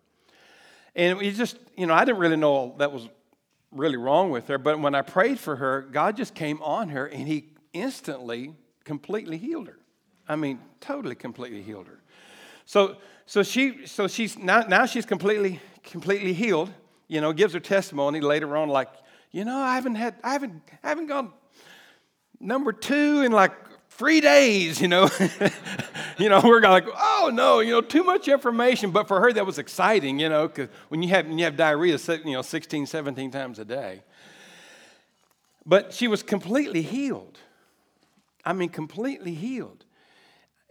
And 0.95 1.19
we 1.19 1.31
just, 1.31 1.57
you 1.77 1.87
know, 1.87 1.95
I 1.95 2.05
didn't 2.05 2.19
really 2.19 2.37
know 2.37 2.75
that 2.79 2.93
was 2.93 3.09
really 3.71 3.97
wrong 3.97 4.31
with 4.31 4.49
her, 4.49 4.59
but 4.59 4.81
when 4.81 4.95
I 4.95 5.03
prayed 5.03 5.39
for 5.39 5.57
her, 5.57 5.83
God 5.83 6.17
just 6.17 6.35
came 6.35 6.61
on 6.63 6.89
her 6.89 7.07
and 7.07 7.29
He 7.29 7.51
instantly, 7.73 8.55
completely 8.85 9.39
healed 9.39 9.69
her. 9.69 9.79
I 10.29 10.37
mean, 10.37 10.59
totally, 10.81 11.15
completely 11.15 11.63
healed 11.63 11.87
her. 11.87 12.01
So, 12.67 12.97
so 13.27 13.43
she, 13.43 13.87
so 13.87 14.09
she's 14.09 14.37
now, 14.39 14.63
now 14.63 14.87
she's 14.87 15.07
completely, 15.07 15.61
completely 15.85 16.33
healed. 16.33 16.71
You 17.07 17.21
know, 17.21 17.33
gives 17.33 17.55
her 17.55 17.61
testimony 17.61 18.21
later 18.21 18.57
on, 18.57 18.69
like, 18.69 18.89
you 19.33 19.45
know, 19.45 19.57
I 19.57 19.75
haven't 19.75 19.97
had, 19.97 20.15
I 20.23 20.33
haven't, 20.33 20.63
I 20.83 20.89
haven't 20.89 21.07
gone 21.07 21.33
number 22.41 22.73
two 22.73 23.23
in 23.23 23.33
like 23.33 23.53
three 24.01 24.23
days. 24.23 24.81
You 24.81 24.89
know, 24.89 25.11
you 26.19 26.31
know, 26.31 26.41
we're 26.43 26.63
like, 26.63 26.87
oh 26.89 27.31
no, 27.33 27.61
you 27.61 27.71
know, 27.71 27.83
too 27.83 28.03
much 28.03 28.29
information. 28.29 28.91
But 28.91 29.07
for 29.07 29.21
her, 29.21 29.33
that 29.35 29.45
was 29.45 29.59
exciting. 29.59 30.19
You 30.19 30.31
know, 30.31 30.49
because 30.49 30.69
when 30.89 31.03
you 31.03 31.11
have 31.11 31.29
when 31.29 31.39
you 31.39 31.45
have 31.45 31.57
diarrhea, 31.57 31.99
you 32.25 32.33
know, 32.33 32.43
16, 32.43 32.87
17 32.87 33.31
times 33.31 33.59
a 33.59 33.65
day. 33.65 34.03
But 35.67 35.93
she 35.93 36.09
was 36.09 36.23
completely 36.23 36.81
healed. 36.83 37.39
I 38.45 38.55
mean, 38.55 38.71
completely 38.71 39.35
healed. 39.35 39.85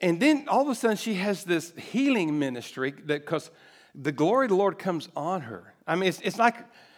And 0.02 0.20
then 0.20 0.46
all 0.48 0.64
of 0.64 0.70
a 0.70 0.76
sudden, 0.76 0.98
she 0.98 1.14
has 1.16 1.44
this 1.44 1.72
healing 1.78 2.40
ministry 2.40 2.92
that 3.06 3.26
because 3.26 3.52
the 3.94 4.12
glory 4.12 4.46
of 4.46 4.50
the 4.50 4.56
Lord 4.56 4.80
comes 4.80 5.08
on 5.16 5.42
her. 5.42 5.76
I 5.86 5.96
mean, 5.96 6.10
it's, 6.10 6.20
it's 6.22 6.40
like, 6.40 6.56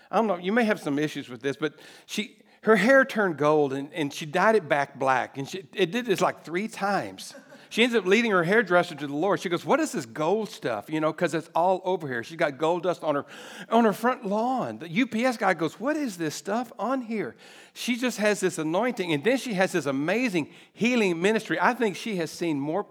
I 0.09 0.15
don't 0.15 0.27
know, 0.27 0.37
you 0.37 0.53
may 0.53 0.63
have 0.63 0.79
some 0.79 0.97
issues 0.97 1.27
with 1.27 1.41
this, 1.41 1.57
but 1.57 1.73
she, 2.05 2.37
her 2.61 2.75
hair 2.75 3.03
turned 3.05 3.37
gold 3.37 3.73
and, 3.73 3.91
and 3.93 4.13
she 4.13 4.25
dyed 4.25 4.55
it 4.55 4.69
back 4.69 4.97
black. 4.99 5.37
And 5.37 5.47
she, 5.49 5.63
it 5.73 5.91
did 5.91 6.05
this 6.05 6.21
like 6.21 6.43
three 6.43 6.67
times. 6.67 7.33
She 7.69 7.83
ends 7.83 7.95
up 7.95 8.05
leading 8.05 8.31
her 8.31 8.43
hairdresser 8.43 8.95
to 8.95 9.07
the 9.07 9.15
Lord. 9.15 9.39
She 9.39 9.47
goes, 9.47 9.63
What 9.63 9.79
is 9.79 9.93
this 9.93 10.05
gold 10.05 10.49
stuff? 10.49 10.89
You 10.89 10.99
know, 10.99 11.13
because 11.13 11.33
it's 11.33 11.49
all 11.55 11.81
over 11.85 12.05
here. 12.05 12.21
She's 12.21 12.35
got 12.35 12.57
gold 12.57 12.83
dust 12.83 13.01
on 13.01 13.15
her, 13.15 13.25
on 13.69 13.85
her 13.85 13.93
front 13.93 14.25
lawn. 14.25 14.79
The 14.79 15.01
UPS 15.03 15.37
guy 15.37 15.53
goes, 15.53 15.79
What 15.79 15.95
is 15.95 16.17
this 16.17 16.35
stuff 16.35 16.71
on 16.77 17.01
here? 17.01 17.33
She 17.73 17.95
just 17.95 18.17
has 18.17 18.41
this 18.41 18.57
anointing. 18.57 19.13
And 19.13 19.23
then 19.23 19.37
she 19.37 19.53
has 19.53 19.71
this 19.71 19.85
amazing 19.85 20.49
healing 20.73 21.21
ministry. 21.21 21.57
I 21.61 21.73
think 21.73 21.95
she 21.95 22.17
has 22.17 22.29
seen 22.29 22.59
more 22.59 22.85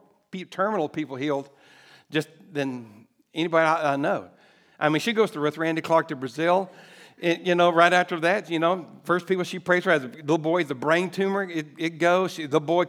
terminal 0.49 0.89
people 0.89 1.17
healed 1.17 1.51
just 2.11 2.31
than 2.51 3.07
anybody 3.35 3.67
I, 3.67 3.93
I 3.93 3.97
know. 3.97 4.31
I 4.79 4.89
mean, 4.89 5.01
she 5.01 5.13
goes 5.13 5.31
to 5.33 5.41
with 5.41 5.59
Randy 5.59 5.83
Clark 5.83 6.09
to 6.09 6.17
Brazil. 6.17 6.71
It, 7.21 7.43
you 7.43 7.55
know, 7.55 7.71
right 7.71 7.93
after 7.93 8.19
that, 8.21 8.51
you 8.51 8.59
know, 8.59 8.87
first 9.05 9.27
people 9.27 9.45
she 9.45 9.59
prays 9.59 9.85
for 9.85 9.91
has 9.91 10.05
a 10.05 10.09
little 10.09 10.39
boy, 10.39 10.65
the 10.65 10.75
brain 10.75 11.11
tumor. 11.11 11.43
It, 11.43 11.67
it 11.77 11.91
goes. 11.99 12.33
She, 12.33 12.47
the 12.47 12.61
boy 12.61 12.87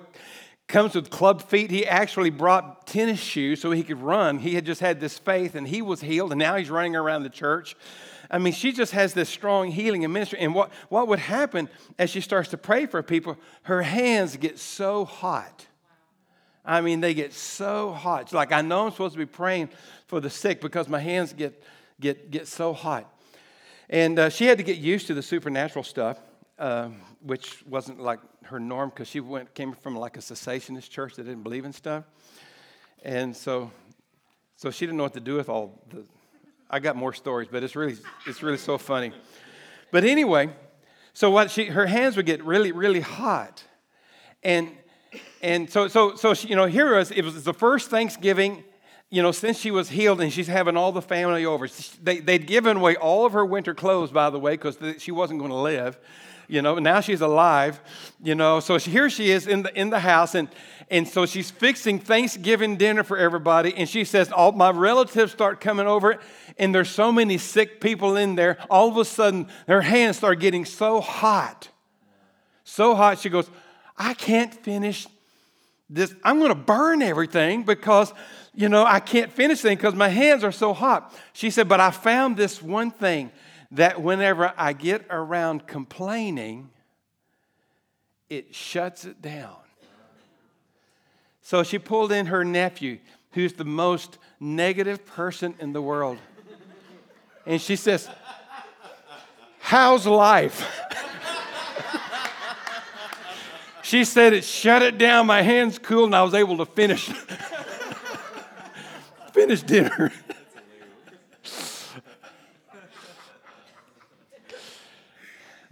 comes 0.70 0.96
with 0.96 1.10
club 1.10 1.41
feet. 1.41 1.70
He 1.70 1.86
actually 1.86 2.30
brought 2.30 2.88
tennis 2.88 3.20
shoes 3.20 3.60
so 3.60 3.72
he 3.72 3.84
could 3.84 4.02
run. 4.02 4.39
He 4.39 4.56
had 4.56 4.65
just 4.65 4.80
had 4.80 5.02
this 5.02 5.20
faith 5.20 5.54
and 5.54 5.67
he 5.67 5.82
was 5.82 6.00
healed, 6.00 6.32
and 6.32 6.39
now 6.39 6.56
he's 6.56 6.70
running 6.70 6.96
around 6.96 7.24
the 7.24 7.30
church. 7.30 7.76
I 8.30 8.38
mean, 8.38 8.54
she 8.54 8.72
just 8.72 8.94
has 8.94 9.13
this 9.13 9.28
strong 9.28 9.70
healing 9.70 10.06
and 10.06 10.13
ministry. 10.13 10.39
And 10.39 10.56
what, 10.56 10.72
what 10.88 11.10
would 11.10 11.20
happen 11.20 11.67
as 12.00 12.10
she 12.10 12.22
starts 12.22 12.50
to 12.50 12.58
pray 12.58 12.86
for 12.86 13.04
people, 13.04 13.38
her 13.63 13.82
hands 13.82 14.38
get 14.38 14.58
so 14.58 15.04
hot. 15.04 15.67
I 16.63 16.80
mean, 16.80 17.02
they 17.02 17.13
get 17.13 17.34
so 17.34 17.91
hot. 17.91 18.22
It's 18.22 18.34
like 18.34 18.54
I 18.54 18.62
know 18.62 18.86
I'm 18.86 18.91
supposed 18.91 19.13
to 19.13 19.20
be 19.20 19.26
praying 19.26 19.70
for 20.08 20.22
the 20.22 20.30
sick 20.30 20.62
because 20.62 20.88
my 20.88 21.00
hands 21.00 21.34
get, 21.34 21.62
get, 22.00 22.32
get 22.32 22.48
so 22.48 22.72
hot. 22.72 23.13
And 23.92 24.18
uh, 24.18 24.30
she 24.30 24.46
had 24.46 24.58
to 24.58 24.64
get 24.64 24.78
used 24.78 25.08
to 25.08 25.14
the 25.14 25.22
supernatural 25.22 25.84
stuff, 25.84 26.18
uh, 26.58 26.88
which 27.22 27.62
wasn't 27.68 28.00
like 28.00 28.20
her 28.44 28.58
norm 28.58 28.90
because 28.90 29.10
she 29.10 29.20
went, 29.20 29.54
came 29.54 29.74
from 29.74 29.98
like 29.98 30.16
a 30.16 30.22
cessationist 30.22 30.90
church 30.90 31.16
that 31.16 31.24
didn't 31.24 31.44
believe 31.44 31.66
in 31.66 31.74
stuff. 31.74 32.06
And 33.04 33.36
so, 33.36 33.70
so 34.56 34.72
she 34.72 34.86
didn't 34.86 34.98
know 34.98 35.04
what 35.04 35.14
to 35.16 35.20
do 35.20 35.36
with 35.36 35.50
all 35.50 35.84
the. 35.90 36.06
I 36.70 36.80
got 36.80 36.96
more 36.96 37.12
stories, 37.12 37.50
but 37.52 37.64
it's 37.64 37.76
really, 37.76 37.98
it's 38.26 38.42
really 38.42 38.58
so 38.58 38.78
funny. 38.78 39.12
But 39.92 40.06
anyway, 40.06 40.52
so 41.12 41.30
what 41.30 41.52
she, 41.52 41.66
her 41.66 41.86
hands 41.86 42.16
would 42.16 42.26
get 42.26 42.42
really, 42.46 42.72
really 42.72 43.02
hot. 43.02 43.62
And, 44.42 44.72
and 45.42 45.70
so, 45.70 45.90
so, 45.90 46.16
so 46.16 46.34
she, 46.34 46.48
you 46.48 46.56
know, 46.56 46.66
here 46.66 46.96
was, 46.96 47.12
it 47.12 47.26
was 47.26 47.44
the 47.44 47.54
first 47.54 47.90
Thanksgiving 47.90 48.64
you 49.12 49.21
know, 49.21 49.34
since 49.34 49.60
she 49.60 49.71
was 49.71 49.89
healed 49.89 50.21
and 50.21 50.32
she's 50.32 50.47
having 50.47 50.78
all 50.78 50.93
the 50.93 51.02
family 51.02 51.45
over, 51.45 51.67
they, 52.02 52.19
they'd 52.19 52.47
given 52.47 52.78
away 52.78 52.95
all 52.95 53.26
of 53.26 53.34
her 53.34 53.45
winter 53.45 53.76
clothes, 53.76 54.10
by 54.10 54.30
the 54.30 54.39
way, 54.39 54.54
because 54.54 54.78
she 55.00 55.12
wasn't 55.12 55.38
going 55.38 55.52
to 55.52 55.58
live 55.58 56.00
you 56.47 56.62
know 56.62 56.78
now 56.80 57.00
she's 57.00 57.21
alive 57.21 57.80
you 58.21 58.36
know 58.36 58.60
so 58.60 58.78
here 58.78 59.10
she 59.10 59.32
is 59.32 59.47
in 59.47 59.63
the 59.63 59.80
in 59.80 59.89
the 59.89 60.00
house 60.00 60.36
and 60.36 60.50
and 60.89 61.08
so 61.08 61.26
she's 61.26 61.50
fixing 61.50 61.97
thanksgiving 61.97 62.76
dinner 62.76 63.04
for 63.04 63.17
everybody 63.17 63.74
and 63.78 63.88
she 63.88 64.04
says 64.04 64.32
all 64.34 64.52
my 64.52 64.69
relatives 64.69 65.32
start 65.32 65.62
coming 65.62 65.88
over 65.88 66.19
and 66.58 66.76
there's 66.76 66.89
so 66.89 67.12
many 67.12 67.38
sick 67.38 67.80
people 67.80 68.17
in 68.17 68.36
there. 68.36 68.58
All 68.69 68.89
of 68.89 68.97
a 68.97 69.06
sudden 69.06 69.47
her 69.67 69.82
hands 69.82 70.17
start 70.17 70.41
getting 70.41 70.65
so 70.65 71.00
hot 71.00 71.69
so 72.65 72.95
hot 72.95 73.19
she 73.19 73.30
goes 73.30 73.50
i 73.97 74.13
can't 74.13 74.54
finish 74.54 75.08
this, 75.91 76.15
I'm 76.24 76.39
going 76.39 76.50
to 76.50 76.56
burn 76.56 77.02
everything 77.02 77.63
because, 77.63 78.13
you 78.54 78.68
know, 78.68 78.86
I 78.86 79.00
can't 79.00 79.32
finish 79.32 79.62
things 79.62 79.78
because 79.78 79.96
my 79.96 80.10
hands 80.10 80.44
are 80.44 80.52
so 80.52 80.74
hot. 80.74 81.14
She 81.34 81.50
said, 81.50 81.70
but 81.70 81.80
I 81.80 81.92
found 81.92 82.36
this 82.36 82.62
one 82.62 82.92
thing 82.92 83.32
that 83.72 84.02
whenever 84.02 84.54
I 84.58 84.74
get 84.74 85.06
around 85.10 85.68
complaining, 85.68 86.70
it 88.30 88.54
shuts 88.54 89.06
it 89.06 89.22
down. 89.22 89.56
So 91.42 91.64
she 91.64 91.80
pulled 91.80 92.12
in 92.12 92.28
her 92.28 92.44
nephew, 92.44 93.00
who's 93.32 93.54
the 93.54 93.66
most 93.66 94.18
negative 94.40 95.06
person 95.06 95.56
in 95.60 95.74
the 95.74 95.82
world. 95.82 96.18
And 97.46 97.62
she 97.62 97.76
says, 97.76 98.10
How's 99.60 100.06
life? 100.06 100.68
she 103.84 104.04
said 104.04 104.34
it 104.34 104.44
shut 104.44 104.82
it 104.82 104.98
down. 104.98 105.28
My 105.28 105.42
hands 105.42 105.80
cooled, 105.80 106.08
and 106.08 106.16
I 106.16 106.24
was 106.24 106.34
able 106.34 106.58
to 106.58 106.66
finish 106.66 107.10
finish 109.34 109.63
dinner. 109.63 110.12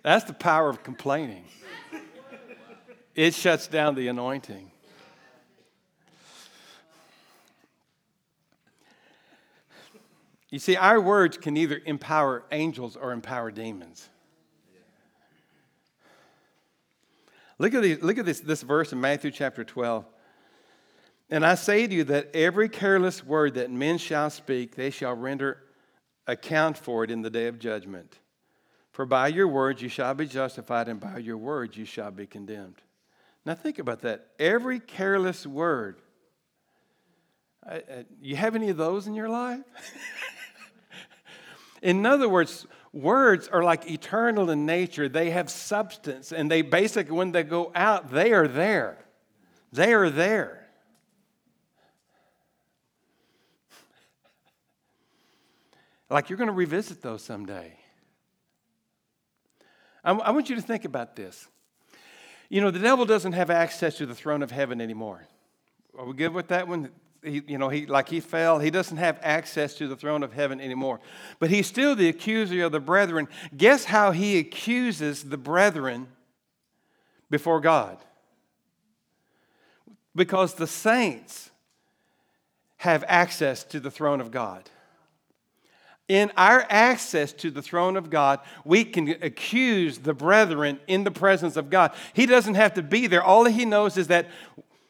That's 0.03 0.25
the 0.25 0.33
power 0.33 0.69
of 0.69 0.83
complaining. 0.83 1.45
It 3.15 3.33
shuts 3.33 3.67
down 3.67 3.95
the 3.95 4.07
anointing. 4.07 4.71
You 10.49 10.57
see, 10.57 10.75
our 10.75 10.99
words 10.99 11.37
can 11.37 11.55
either 11.57 11.81
empower 11.85 12.43
angels 12.51 12.95
or 12.95 13.11
empower 13.11 13.51
demons. 13.51 14.09
Look 17.59 17.73
at, 17.73 17.83
these, 17.83 18.01
look 18.01 18.17
at 18.17 18.25
this, 18.25 18.39
this 18.39 18.61
verse 18.61 18.93
in 18.93 19.01
Matthew 19.01 19.31
chapter 19.31 19.63
12. 19.63 20.05
And 21.29 21.45
I 21.45 21.55
say 21.55 21.85
to 21.85 21.93
you 21.93 22.03
that 22.05 22.35
every 22.35 22.69
careless 22.69 23.23
word 23.23 23.55
that 23.55 23.69
men 23.69 23.97
shall 23.97 24.29
speak, 24.29 24.75
they 24.75 24.89
shall 24.89 25.13
render 25.13 25.57
account 26.25 26.77
for 26.77 27.03
it 27.03 27.11
in 27.11 27.21
the 27.21 27.29
day 27.29 27.47
of 27.47 27.59
judgment. 27.59 28.19
For 28.91 29.05
by 29.05 29.27
your 29.27 29.47
words 29.47 29.81
you 29.81 29.89
shall 29.89 30.13
be 30.13 30.25
justified, 30.25 30.87
and 30.87 30.99
by 30.99 31.19
your 31.19 31.37
words 31.37 31.77
you 31.77 31.85
shall 31.85 32.11
be 32.11 32.25
condemned. 32.25 32.81
Now 33.45 33.55
think 33.55 33.79
about 33.79 34.01
that. 34.01 34.27
Every 34.39 34.79
careless 34.79 35.45
word. 35.45 36.01
you 38.21 38.35
have 38.35 38.55
any 38.55 38.69
of 38.69 38.77
those 38.77 39.07
in 39.07 39.13
your 39.13 39.29
life? 39.29 39.63
In 41.81 42.05
other 42.05 42.27
words, 42.27 42.67
words 42.91 43.47
are 43.47 43.63
like 43.63 43.89
eternal 43.89 44.49
in 44.49 44.65
nature. 44.65 45.07
They 45.07 45.29
have 45.29 45.49
substance, 45.49 46.33
and 46.33 46.51
they 46.51 46.61
basically, 46.61 47.15
when 47.15 47.31
they 47.31 47.43
go 47.43 47.71
out, 47.73 48.11
they 48.11 48.33
are 48.33 48.47
there. 48.47 48.97
They 49.71 49.93
are 49.93 50.09
there. 50.09 50.58
Like 56.09 56.29
you're 56.29 56.37
going 56.37 56.47
to 56.47 56.53
revisit 56.53 57.01
those 57.01 57.23
someday. 57.23 57.77
I, 60.03 60.11
I 60.11 60.31
want 60.31 60.49
you 60.49 60.55
to 60.55 60.61
think 60.61 60.85
about 60.85 61.15
this. 61.15 61.47
You 62.49 62.61
know, 62.61 62.71
the 62.71 62.79
devil 62.79 63.05
doesn't 63.05 63.33
have 63.33 63.49
access 63.49 63.97
to 63.97 64.05
the 64.05 64.15
throne 64.15 64.41
of 64.41 64.49
heaven 64.49 64.81
anymore. 64.81 65.27
Are 65.97 66.05
we 66.05 66.13
good 66.13 66.33
with 66.33 66.47
that 66.47 66.67
one? 66.67 66.89
he, 67.23 67.43
you 67.47 67.57
know, 67.57 67.69
he, 67.69 67.85
like 67.85 68.09
he 68.09 68.19
fell, 68.19 68.59
he 68.59 68.69
doesn't 68.69 68.97
have 68.97 69.19
access 69.21 69.75
to 69.75 69.87
the 69.87 69.95
throne 69.95 70.23
of 70.23 70.33
heaven 70.33 70.61
anymore. 70.61 70.99
But 71.39 71.49
he's 71.49 71.67
still 71.67 71.95
the 71.95 72.09
accuser 72.09 72.63
of 72.63 72.71
the 72.71 72.79
brethren. 72.79 73.27
Guess 73.55 73.85
how 73.85 74.11
he 74.11 74.37
accuses 74.37 75.23
the 75.23 75.37
brethren 75.37 76.07
before 77.29 77.59
God? 77.59 77.97
Because 80.15 80.55
the 80.55 80.67
saints 80.67 81.51
have 82.77 83.03
access 83.07 83.63
to 83.65 83.79
the 83.79 83.91
throne 83.91 84.21
of 84.21 84.31
God. 84.31 84.69
In 86.09 86.31
our 86.35 86.65
access 86.69 87.31
to 87.33 87.51
the 87.51 87.61
throne 87.61 87.95
of 87.95 88.09
God, 88.09 88.39
we 88.65 88.83
can 88.83 89.09
accuse 89.21 89.99
the 89.99 90.15
brethren 90.15 90.79
in 90.87 91.03
the 91.03 91.11
presence 91.11 91.55
of 91.55 91.69
God. 91.69 91.93
He 92.13 92.25
doesn't 92.25 92.55
have 92.55 92.73
to 92.73 92.81
be 92.81 93.05
there. 93.05 93.23
All 93.23 93.45
he 93.45 93.63
knows 93.63 93.95
is 93.95 94.07
that 94.07 94.27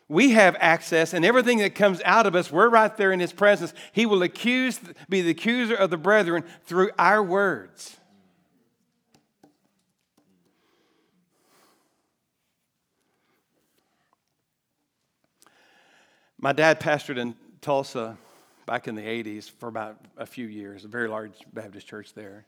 we 0.07 0.31
have 0.31 0.55
access, 0.59 1.13
and 1.13 1.23
everything 1.23 1.59
that 1.59 1.75
comes 1.75 2.01
out 2.03 2.25
of 2.25 2.35
us, 2.35 2.51
we're 2.51 2.69
right 2.69 2.95
there 2.97 3.11
in 3.11 3.19
His 3.19 3.31
presence. 3.31 3.75
He 3.91 4.07
will 4.07 4.23
accuse, 4.23 4.79
be 5.07 5.21
the 5.21 5.29
accuser 5.29 5.75
of 5.75 5.91
the 5.91 5.97
brethren 5.97 6.43
through 6.65 6.89
our 6.97 7.21
words. 7.21 7.95
My 16.39 16.53
dad 16.53 16.79
pastored 16.79 17.19
in 17.19 17.35
Tulsa 17.61 18.17
back 18.69 18.87
in 18.87 18.95
the 18.95 19.01
80s 19.01 19.49
for 19.49 19.67
about 19.67 19.97
a 20.17 20.25
few 20.25 20.47
years, 20.47 20.85
a 20.85 20.87
very 20.87 21.07
large 21.07 21.33
Baptist 21.53 21.87
church 21.87 22.13
there 22.13 22.45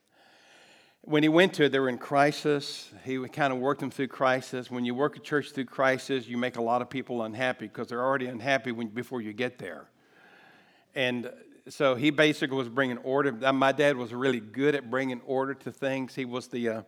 when 1.04 1.24
he 1.24 1.30
went 1.30 1.54
to 1.56 1.64
it, 1.64 1.72
they 1.72 1.80
were 1.80 1.90
in 1.90 1.98
crisis. 1.98 2.92
He 3.04 3.18
kind 3.30 3.52
of 3.52 3.60
worked 3.60 3.80
them 3.80 3.90
through 3.90 4.10
crisis. 4.10 4.70
When 4.70 4.86
you 4.86 4.94
work 4.94 5.18
a 5.18 5.20
church 5.20 5.52
through 5.52 5.66
crisis, 5.66 6.28
you 6.28 6.38
make 6.38 6.58
a 6.58 6.62
lot 6.62 6.82
of 6.82 6.90
people 6.90 7.24
unhappy 7.24 7.68
because 7.68 7.88
they're 7.88 8.04
already 8.04 8.28
unhappy 8.28 8.72
when, 8.72 8.88
before 8.88 9.22
you 9.22 9.34
get 9.34 9.58
there. 9.58 9.90
And 10.94 11.32
so 11.70 11.96
he 11.96 12.12
basically 12.12 12.58
was 12.58 12.70
bringing 12.70 12.98
order. 13.00 13.32
My 13.52 13.72
dad 13.72 13.98
was 13.98 14.14
really 14.14 14.40
good 14.40 14.76
at 14.76 14.92
bringing 14.92 15.22
order 15.26 15.56
to 15.56 15.72
things. 15.72 16.14
He 16.14 16.26
was 16.26 16.48
the 16.48 16.70
uh, 16.70 16.82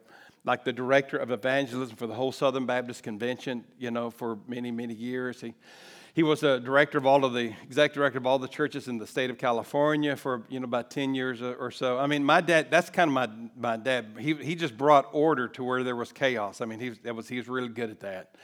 like 0.46 0.65
the 0.65 0.74
director 0.74 1.17
of 1.17 1.32
evangelism 1.32 1.96
for 1.96 2.06
the 2.06 2.13
whole 2.13 2.34
Southern 2.34 2.65
Baptist 2.65 3.02
Convention, 3.02 3.63
you 3.80 3.91
know, 3.91 4.12
for 4.12 4.38
many 4.48 4.72
many 4.72 4.93
years. 4.93 5.41
He 5.41 5.54
he 6.13 6.21
was 6.21 6.43
a 6.43 6.60
director 6.60 6.99
of 6.99 7.08
all 7.08 7.26
of 7.26 7.34
the 7.34 7.54
executive 7.63 7.95
director 7.95 8.19
of 8.19 8.28
all 8.28 8.38
the 8.38 8.47
churches 8.47 8.88
in 8.88 8.99
the 8.99 9.08
state 9.08 9.32
of 9.32 9.39
California 9.39 10.15
for 10.15 10.43
you 10.47 10.60
know 10.60 10.65
about 10.65 10.91
10 10.91 11.15
years 11.15 11.41
or 11.41 11.71
so. 11.71 11.97
I 11.97 12.06
mean, 12.06 12.23
my 12.23 12.39
dad, 12.39 12.69
that's 12.69 12.91
kind 12.91 13.10
of 13.10 13.13
my, 13.13 13.30
my 13.58 13.78
dad. 13.78 14.15
He, 14.19 14.36
he 14.36 14.54
just 14.54 14.78
brought 14.78 15.08
order 15.12 15.47
to 15.49 15.63
where 15.63 15.84
there 15.84 15.95
was 15.95 16.12
chaos. 16.12 16.62
I 16.62 16.65
mean, 16.65 16.80
he, 16.80 16.89
that 16.89 17.15
was, 17.15 17.28
he 17.28 17.38
was 17.38 17.49
really 17.49 17.69
good 17.69 17.89
at 17.89 18.02
that. 18.02 18.36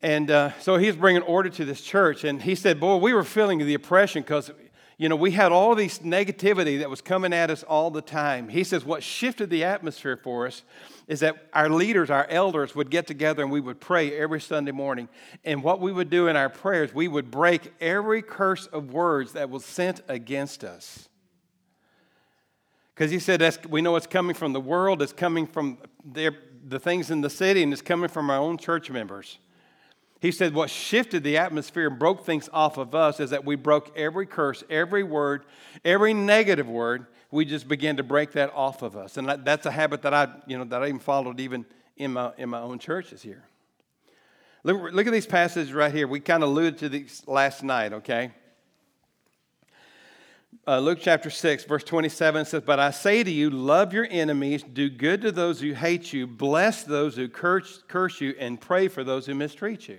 And 0.00 0.30
uh, 0.30 0.52
so 0.60 0.76
he 0.78 0.86
was 0.86 0.96
bringing 0.96 1.22
order 1.22 1.50
to 1.50 1.64
this 1.66 1.82
church. 1.82 2.24
And 2.24 2.40
he 2.40 2.54
said, 2.54 2.80
Boy, 2.80 2.96
we 2.96 3.12
were 3.12 3.24
feeling 3.24 3.58
the 3.58 3.74
oppression 3.74 4.22
because, 4.22 4.50
you 4.96 5.08
know, 5.08 5.16
we 5.16 5.32
had 5.32 5.50
all 5.50 5.74
this 5.74 5.98
negativity 6.00 6.78
that 6.78 6.88
was 6.88 7.00
coming 7.00 7.32
at 7.32 7.50
us 7.50 7.64
all 7.64 7.90
the 7.90 8.00
time. 8.00 8.48
He 8.48 8.62
says, 8.62 8.84
What 8.84 9.02
shifted 9.02 9.50
the 9.50 9.64
atmosphere 9.64 10.16
for 10.16 10.46
us 10.46 10.62
is 11.08 11.20
that 11.20 11.48
our 11.52 11.68
leaders, 11.68 12.10
our 12.10 12.26
elders, 12.30 12.74
would 12.74 12.90
get 12.90 13.06
together 13.06 13.42
and 13.42 13.50
we 13.50 13.60
would 13.60 13.80
pray 13.80 14.16
every 14.16 14.40
Sunday 14.40 14.70
morning. 14.70 15.08
And 15.44 15.62
what 15.62 15.80
we 15.80 15.92
would 15.92 16.10
do 16.10 16.28
in 16.28 16.36
our 16.36 16.48
prayers, 16.48 16.94
we 16.94 17.08
would 17.08 17.30
break 17.30 17.72
every 17.80 18.22
curse 18.22 18.66
of 18.66 18.92
words 18.92 19.32
that 19.32 19.50
was 19.50 19.64
sent 19.64 20.00
against 20.08 20.62
us. 20.62 21.08
Because 22.94 23.10
he 23.10 23.18
said, 23.18 23.40
that's, 23.40 23.58
we 23.66 23.82
know 23.82 23.96
it's 23.96 24.06
coming 24.06 24.34
from 24.34 24.52
the 24.52 24.60
world, 24.60 25.02
it's 25.02 25.12
coming 25.12 25.48
from 25.48 25.78
their, 26.04 26.36
the 26.64 26.78
things 26.78 27.10
in 27.10 27.20
the 27.20 27.30
city, 27.30 27.64
and 27.64 27.72
it's 27.72 27.82
coming 27.82 28.08
from 28.08 28.30
our 28.30 28.38
own 28.38 28.56
church 28.56 28.88
members. 28.88 29.38
He 30.24 30.32
said, 30.32 30.54
What 30.54 30.70
shifted 30.70 31.22
the 31.22 31.36
atmosphere 31.36 31.86
and 31.86 31.98
broke 31.98 32.24
things 32.24 32.48
off 32.50 32.78
of 32.78 32.94
us 32.94 33.20
is 33.20 33.28
that 33.28 33.44
we 33.44 33.56
broke 33.56 33.94
every 33.94 34.24
curse, 34.24 34.64
every 34.70 35.02
word, 35.02 35.44
every 35.84 36.14
negative 36.14 36.66
word. 36.66 37.08
We 37.30 37.44
just 37.44 37.68
began 37.68 37.98
to 37.98 38.02
break 38.02 38.32
that 38.32 38.50
off 38.54 38.80
of 38.80 38.96
us. 38.96 39.18
And 39.18 39.28
that's 39.44 39.66
a 39.66 39.70
habit 39.70 40.00
that 40.00 40.14
I, 40.14 40.28
you 40.46 40.56
know, 40.56 40.64
that 40.64 40.82
I 40.82 40.86
even 40.86 40.98
followed 40.98 41.40
even 41.40 41.66
in 41.98 42.14
my, 42.14 42.32
in 42.38 42.48
my 42.48 42.60
own 42.60 42.78
churches 42.78 43.20
here. 43.20 43.44
Look, 44.62 44.94
look 44.94 45.06
at 45.06 45.12
these 45.12 45.26
passages 45.26 45.74
right 45.74 45.92
here. 45.92 46.08
We 46.08 46.20
kind 46.20 46.42
of 46.42 46.48
alluded 46.48 46.78
to 46.78 46.88
these 46.88 47.22
last 47.26 47.62
night, 47.62 47.92
okay? 47.92 48.30
Uh, 50.66 50.78
Luke 50.78 51.00
chapter 51.02 51.28
6, 51.28 51.64
verse 51.64 51.84
27 51.84 52.46
says, 52.46 52.62
But 52.64 52.80
I 52.80 52.92
say 52.92 53.24
to 53.24 53.30
you, 53.30 53.50
love 53.50 53.92
your 53.92 54.06
enemies, 54.10 54.62
do 54.62 54.88
good 54.88 55.20
to 55.20 55.32
those 55.32 55.60
who 55.60 55.74
hate 55.74 56.14
you, 56.14 56.26
bless 56.26 56.82
those 56.82 57.14
who 57.14 57.28
curse, 57.28 57.84
curse 57.88 58.22
you, 58.22 58.34
and 58.38 58.58
pray 58.58 58.88
for 58.88 59.04
those 59.04 59.26
who 59.26 59.34
mistreat 59.34 59.86
you. 59.86 59.98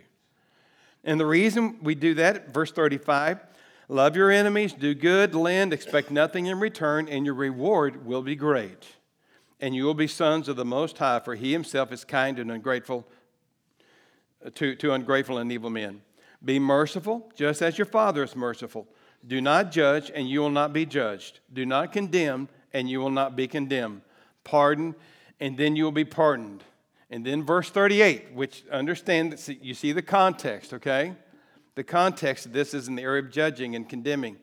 And 1.05 1.19
the 1.19 1.25
reason 1.25 1.77
we 1.81 1.93
do 1.95 2.15
that, 2.15 2.51
verse 2.51 2.71
35, 2.71 3.39
love 3.87 4.15
your 4.15 4.31
enemies, 4.31 4.73
do 4.73 4.95
good, 4.95 5.35
lend, 5.35 5.71
expect 5.71 6.09
nothing 6.09 6.47
in 6.47 6.59
return, 6.59 7.07
and 7.07 7.25
your 7.25 7.35
reward 7.35 8.05
will 8.05 8.23
be 8.23 8.35
great. 8.35 8.87
And 9.59 9.75
you 9.75 9.85
will 9.85 9.93
be 9.93 10.07
sons 10.07 10.49
of 10.49 10.55
the 10.55 10.65
Most 10.65 10.97
High, 10.97 11.19
for 11.19 11.35
he 11.35 11.51
himself 11.51 11.91
is 11.91 12.03
kind 12.03 12.39
and 12.39 12.51
ungrateful 12.51 13.07
to, 14.55 14.75
to 14.75 14.93
ungrateful 14.93 15.37
and 15.37 15.51
evil 15.51 15.69
men. 15.69 16.01
Be 16.43 16.59
merciful, 16.59 17.31
just 17.35 17.61
as 17.61 17.77
your 17.77 17.85
Father 17.85 18.23
is 18.23 18.35
merciful. 18.35 18.87
Do 19.25 19.41
not 19.41 19.71
judge, 19.71 20.11
and 20.13 20.27
you 20.29 20.39
will 20.39 20.49
not 20.49 20.73
be 20.73 20.85
judged. 20.85 21.39
Do 21.53 21.65
not 21.65 21.93
condemn, 21.93 22.49
and 22.73 22.89
you 22.89 22.99
will 22.99 23.11
not 23.11 23.35
be 23.35 23.47
condemned. 23.47 24.01
Pardon, 24.43 24.95
and 25.39 25.57
then 25.57 25.75
you 25.75 25.83
will 25.83 25.91
be 25.91 26.05
pardoned. 26.05 26.63
And 27.15 27.25
then 27.25 27.43
verse 27.43 27.69
38, 27.69 28.33
which 28.33 28.65
understand 28.69 29.31
that 29.31 29.63
you 29.63 29.73
see 29.73 29.93
the 29.93 30.01
context, 30.01 30.73
okay? 30.73 31.13
The 31.75 31.83
context 31.85 32.45
of 32.45 32.51
this 32.51 32.73
is 32.73 32.89
in 32.89 32.95
the 32.95 33.03
area 33.03 33.23
of 33.23 33.31
judging 33.31 33.73
and 33.73 33.87
condemning. 33.87 34.35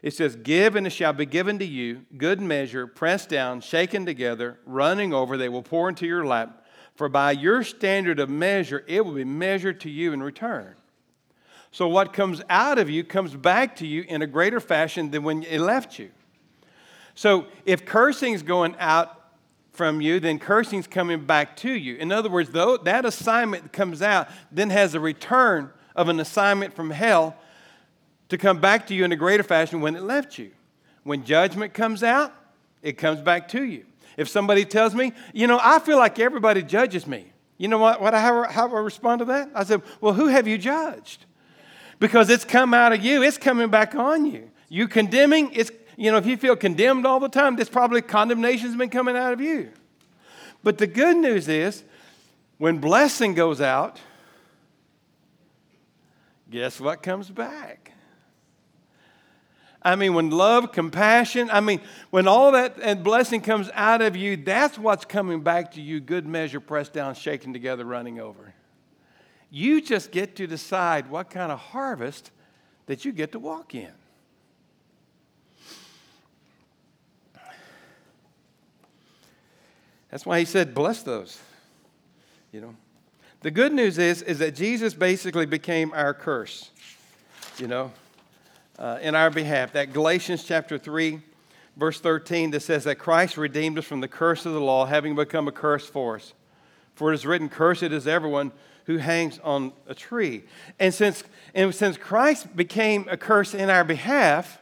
It 0.00 0.14
says, 0.14 0.34
Give 0.34 0.74
and 0.74 0.86
it 0.86 0.90
shall 0.90 1.12
be 1.12 1.26
given 1.26 1.58
to 1.58 1.66
you, 1.66 2.06
good 2.16 2.40
measure, 2.40 2.86
pressed 2.86 3.28
down, 3.28 3.60
shaken 3.60 4.06
together, 4.06 4.58
running 4.64 5.12
over, 5.12 5.36
they 5.36 5.50
will 5.50 5.62
pour 5.62 5.90
into 5.90 6.06
your 6.06 6.24
lap. 6.24 6.64
For 6.94 7.10
by 7.10 7.32
your 7.32 7.62
standard 7.62 8.20
of 8.20 8.30
measure, 8.30 8.86
it 8.86 9.04
will 9.04 9.12
be 9.12 9.24
measured 9.24 9.78
to 9.80 9.90
you 9.90 10.14
in 10.14 10.22
return. 10.22 10.76
So 11.72 11.88
what 11.88 12.14
comes 12.14 12.40
out 12.48 12.78
of 12.78 12.88
you 12.88 13.04
comes 13.04 13.36
back 13.36 13.76
to 13.76 13.86
you 13.86 14.06
in 14.08 14.22
a 14.22 14.26
greater 14.26 14.60
fashion 14.60 15.10
than 15.10 15.24
when 15.24 15.42
it 15.42 15.60
left 15.60 15.98
you. 15.98 16.08
So 17.14 17.48
if 17.66 17.84
cursing 17.84 18.32
is 18.32 18.42
going 18.42 18.76
out 18.78 19.17
from 19.78 20.02
you, 20.02 20.20
then 20.20 20.38
cursing's 20.38 20.86
coming 20.86 21.24
back 21.24 21.56
to 21.56 21.70
you. 21.70 21.94
In 21.94 22.12
other 22.12 22.28
words, 22.28 22.50
though 22.50 22.76
that 22.78 23.06
assignment 23.06 23.72
comes 23.72 24.02
out, 24.02 24.28
then 24.52 24.68
has 24.68 24.94
a 24.94 25.00
return 25.00 25.70
of 25.96 26.08
an 26.08 26.20
assignment 26.20 26.74
from 26.74 26.90
hell 26.90 27.36
to 28.28 28.36
come 28.36 28.60
back 28.60 28.88
to 28.88 28.94
you 28.94 29.04
in 29.04 29.12
a 29.12 29.16
greater 29.16 29.42
fashion 29.42 29.80
when 29.80 29.96
it 29.96 30.02
left 30.02 30.36
you. 30.36 30.50
When 31.04 31.24
judgment 31.24 31.72
comes 31.72 32.02
out, 32.02 32.34
it 32.82 32.98
comes 32.98 33.22
back 33.22 33.48
to 33.48 33.64
you. 33.64 33.86
If 34.16 34.28
somebody 34.28 34.64
tells 34.64 34.94
me, 34.94 35.12
you 35.32 35.46
know, 35.46 35.60
I 35.62 35.78
feel 35.78 35.96
like 35.96 36.18
everybody 36.18 36.62
judges 36.62 37.06
me, 37.06 37.32
you 37.56 37.68
know 37.68 37.78
what, 37.78 38.00
what 38.00 38.14
how, 38.14 38.42
how 38.48 38.68
I 38.68 38.80
respond 38.80 39.20
to 39.20 39.24
that? 39.26 39.50
I 39.54 39.64
said, 39.64 39.82
well, 40.00 40.12
who 40.12 40.26
have 40.26 40.46
you 40.46 40.58
judged? 40.58 41.24
Because 42.00 42.28
it's 42.30 42.44
come 42.44 42.74
out 42.74 42.92
of 42.92 43.04
you, 43.04 43.22
it's 43.22 43.38
coming 43.38 43.70
back 43.70 43.94
on 43.94 44.26
you. 44.26 44.50
You 44.68 44.88
condemning, 44.88 45.50
it's, 45.52 45.70
you 45.98 46.12
know, 46.12 46.16
if 46.16 46.26
you 46.26 46.36
feel 46.36 46.54
condemned 46.54 47.04
all 47.04 47.18
the 47.18 47.28
time, 47.28 47.56
this 47.56 47.68
probably 47.68 48.00
condemnation's 48.02 48.76
been 48.76 48.88
coming 48.88 49.16
out 49.16 49.32
of 49.32 49.40
you. 49.40 49.70
But 50.62 50.78
the 50.78 50.86
good 50.86 51.16
news 51.16 51.48
is, 51.48 51.82
when 52.56 52.78
blessing 52.78 53.34
goes 53.34 53.60
out, 53.60 54.00
guess 56.48 56.78
what 56.80 57.02
comes 57.02 57.28
back? 57.28 57.92
I 59.82 59.96
mean, 59.96 60.14
when 60.14 60.30
love, 60.30 60.70
compassion, 60.70 61.50
I 61.50 61.60
mean, 61.60 61.80
when 62.10 62.28
all 62.28 62.52
that 62.52 62.76
and 62.80 63.02
blessing 63.02 63.40
comes 63.40 63.68
out 63.74 64.00
of 64.00 64.14
you, 64.14 64.36
that's 64.36 64.78
what's 64.78 65.04
coming 65.04 65.40
back 65.40 65.72
to 65.72 65.80
you 65.80 65.98
good 65.98 66.26
measure, 66.26 66.60
pressed 66.60 66.92
down, 66.92 67.16
shaken 67.16 67.52
together, 67.52 67.84
running 67.84 68.20
over. 68.20 68.54
You 69.50 69.80
just 69.80 70.12
get 70.12 70.36
to 70.36 70.46
decide 70.46 71.10
what 71.10 71.28
kind 71.28 71.50
of 71.50 71.58
harvest 71.58 72.30
that 72.86 73.04
you 73.04 73.10
get 73.10 73.32
to 73.32 73.40
walk 73.40 73.74
in. 73.74 73.90
That's 80.10 80.24
why 80.24 80.38
he 80.38 80.44
said, 80.44 80.74
bless 80.74 81.02
those. 81.02 81.38
You 82.52 82.60
know. 82.60 82.76
The 83.42 83.50
good 83.50 83.72
news 83.72 83.98
is, 83.98 84.22
is 84.22 84.38
that 84.40 84.54
Jesus 84.54 84.94
basically 84.94 85.46
became 85.46 85.92
our 85.92 86.14
curse. 86.14 86.70
You 87.58 87.66
know 87.66 87.92
uh, 88.78 88.98
in 89.02 89.14
our 89.14 89.30
behalf. 89.30 89.72
That 89.72 89.92
Galatians 89.92 90.44
chapter 90.44 90.78
3, 90.78 91.20
verse 91.76 92.00
13, 92.00 92.52
that 92.52 92.60
says 92.60 92.84
that 92.84 92.96
Christ 92.96 93.36
redeemed 93.36 93.78
us 93.78 93.84
from 93.84 94.00
the 94.00 94.08
curse 94.08 94.46
of 94.46 94.52
the 94.52 94.60
law, 94.60 94.86
having 94.86 95.14
become 95.14 95.48
a 95.48 95.52
curse 95.52 95.86
for 95.86 96.16
us. 96.16 96.32
For 96.94 97.12
it 97.12 97.14
is 97.14 97.26
written, 97.26 97.48
Cursed 97.48 97.84
is 97.84 98.06
everyone 98.06 98.52
who 98.86 98.96
hangs 98.96 99.38
on 99.44 99.72
a 99.86 99.94
tree. 99.94 100.44
And 100.78 100.94
since, 100.94 101.22
and 101.54 101.74
since 101.74 101.96
Christ 101.96 102.56
became 102.56 103.06
a 103.10 103.16
curse 103.16 103.54
in 103.54 103.70
our 103.70 103.84
behalf, 103.84 104.58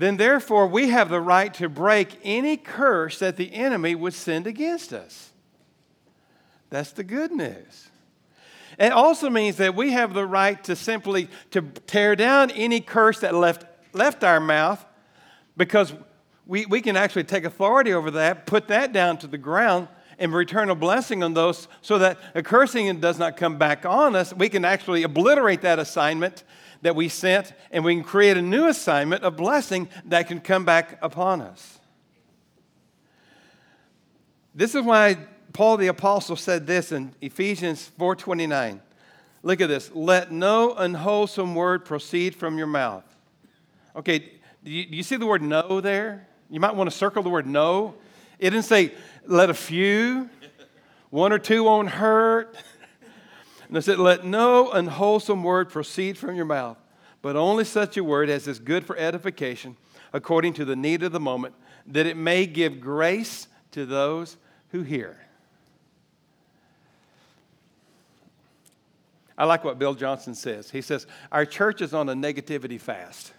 then 0.00 0.18
therefore 0.18 0.66
we 0.66 0.90
have 0.90 1.08
the 1.08 1.20
right 1.20 1.52
to 1.54 1.68
break 1.68 2.18
any 2.22 2.56
curse 2.58 3.18
that 3.18 3.36
the 3.36 3.54
enemy 3.54 3.94
would 3.94 4.12
send 4.12 4.46
against 4.46 4.92
us. 4.92 5.30
That's 6.68 6.92
the 6.92 7.04
good 7.04 7.32
news. 7.32 7.88
It 8.78 8.92
also 8.92 9.30
means 9.30 9.56
that 9.56 9.74
we 9.74 9.92
have 9.92 10.12
the 10.12 10.26
right 10.26 10.62
to 10.64 10.76
simply 10.76 11.28
to 11.52 11.62
tear 11.62 12.14
down 12.14 12.50
any 12.50 12.80
curse 12.80 13.20
that 13.20 13.34
left, 13.34 13.64
left 13.94 14.22
our 14.22 14.38
mouth 14.38 14.84
because 15.56 15.94
we, 16.46 16.66
we 16.66 16.82
can 16.82 16.94
actually 16.96 17.24
take 17.24 17.44
authority 17.44 17.94
over 17.94 18.10
that, 18.12 18.44
put 18.46 18.68
that 18.68 18.92
down 18.92 19.16
to 19.18 19.26
the 19.26 19.38
ground, 19.38 19.88
and 20.18 20.34
return 20.34 20.68
a 20.68 20.74
blessing 20.74 21.22
on 21.22 21.32
those 21.32 21.68
so 21.80 21.98
that 21.98 22.18
a 22.34 22.42
cursing 22.42 23.00
does 23.00 23.18
not 23.18 23.36
come 23.36 23.56
back 23.56 23.86
on 23.86 24.14
us. 24.14 24.34
We 24.34 24.48
can 24.48 24.64
actually 24.64 25.02
obliterate 25.02 25.62
that 25.62 25.78
assignment 25.78 26.44
that 26.82 26.96
we 26.96 27.08
sent, 27.08 27.52
and 27.70 27.84
we 27.84 27.94
can 27.94 28.04
create 28.04 28.36
a 28.36 28.42
new 28.42 28.66
assignment, 28.66 29.24
a 29.24 29.30
blessing 29.30 29.88
that 30.06 30.28
can 30.28 30.40
come 30.40 30.64
back 30.64 30.98
upon 31.02 31.40
us. 31.40 31.78
This 34.54 34.74
is 34.74 34.82
why 34.82 35.18
Paul 35.52 35.76
the 35.76 35.86
apostle 35.88 36.36
said 36.36 36.66
this 36.66 36.92
in 36.92 37.14
Ephesians 37.20 37.90
4:29. 37.98 38.80
Look 39.42 39.60
at 39.60 39.68
this. 39.68 39.90
Let 39.94 40.32
no 40.32 40.74
unwholesome 40.74 41.54
word 41.54 41.84
proceed 41.84 42.34
from 42.34 42.58
your 42.58 42.66
mouth. 42.66 43.04
Okay, 43.94 44.18
do 44.64 44.70
you, 44.70 44.86
you 44.90 45.02
see 45.02 45.16
the 45.16 45.26
word 45.26 45.42
no 45.42 45.80
there? 45.80 46.26
You 46.50 46.60
might 46.60 46.74
want 46.74 46.90
to 46.90 46.96
circle 46.96 47.22
the 47.22 47.30
word 47.30 47.46
no. 47.46 47.94
It 48.38 48.50
didn't 48.50 48.64
say 48.64 48.92
let 49.26 49.50
a 49.50 49.54
few, 49.54 50.28
one 51.10 51.32
or 51.32 51.38
two 51.38 51.64
won't 51.64 51.88
hurt. 51.88 52.56
And 53.68 53.76
I 53.76 53.80
said, 53.80 53.98
let 53.98 54.24
no 54.24 54.70
unwholesome 54.70 55.42
word 55.42 55.70
proceed 55.70 56.16
from 56.16 56.36
your 56.36 56.44
mouth, 56.44 56.78
but 57.22 57.36
only 57.36 57.64
such 57.64 57.96
a 57.96 58.04
word 58.04 58.28
as 58.28 58.46
is 58.46 58.58
good 58.58 58.84
for 58.84 58.96
edification, 58.96 59.76
according 60.12 60.54
to 60.54 60.64
the 60.64 60.76
need 60.76 61.02
of 61.02 61.12
the 61.12 61.20
moment, 61.20 61.54
that 61.86 62.06
it 62.06 62.16
may 62.16 62.46
give 62.46 62.80
grace 62.80 63.48
to 63.72 63.84
those 63.84 64.36
who 64.70 64.82
hear. 64.82 65.18
I 69.38 69.44
like 69.44 69.64
what 69.64 69.78
Bill 69.78 69.94
Johnson 69.94 70.34
says. 70.34 70.70
He 70.70 70.80
says, 70.80 71.06
Our 71.30 71.44
church 71.44 71.82
is 71.82 71.92
on 71.92 72.08
a 72.08 72.14
negativity 72.14 72.80
fast. 72.80 73.32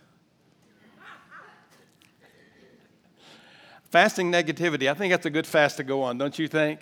Fasting 3.89 4.31
negativity, 4.31 4.91
I 4.91 4.93
think 4.93 5.13
that's 5.13 5.25
a 5.25 5.29
good 5.29 5.47
fast 5.47 5.77
to 5.77 5.83
go 5.83 6.03
on, 6.03 6.17
don't 6.17 6.37
you 6.37 6.47
think? 6.47 6.81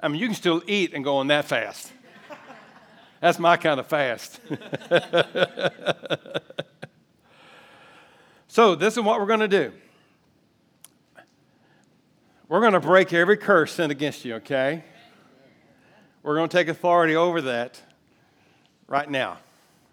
I 0.00 0.08
mean, 0.08 0.20
you 0.20 0.28
can 0.28 0.36
still 0.36 0.62
eat 0.66 0.94
and 0.94 1.02
go 1.02 1.16
on 1.16 1.26
that 1.26 1.46
fast. 1.46 1.92
That's 3.26 3.40
my 3.40 3.56
kind 3.56 3.80
of 3.80 3.88
fast. 3.88 4.38
so, 8.46 8.76
this 8.76 8.96
is 8.96 9.02
what 9.02 9.18
we're 9.18 9.26
going 9.26 9.40
to 9.40 9.48
do. 9.48 9.72
We're 12.48 12.60
going 12.60 12.74
to 12.74 12.80
break 12.80 13.12
every 13.12 13.36
curse 13.36 13.72
sent 13.72 13.90
against 13.90 14.24
you, 14.24 14.36
okay? 14.36 14.84
We're 16.22 16.36
going 16.36 16.48
to 16.48 16.56
take 16.56 16.68
authority 16.68 17.16
over 17.16 17.42
that 17.42 17.82
right 18.86 19.10
now. 19.10 19.38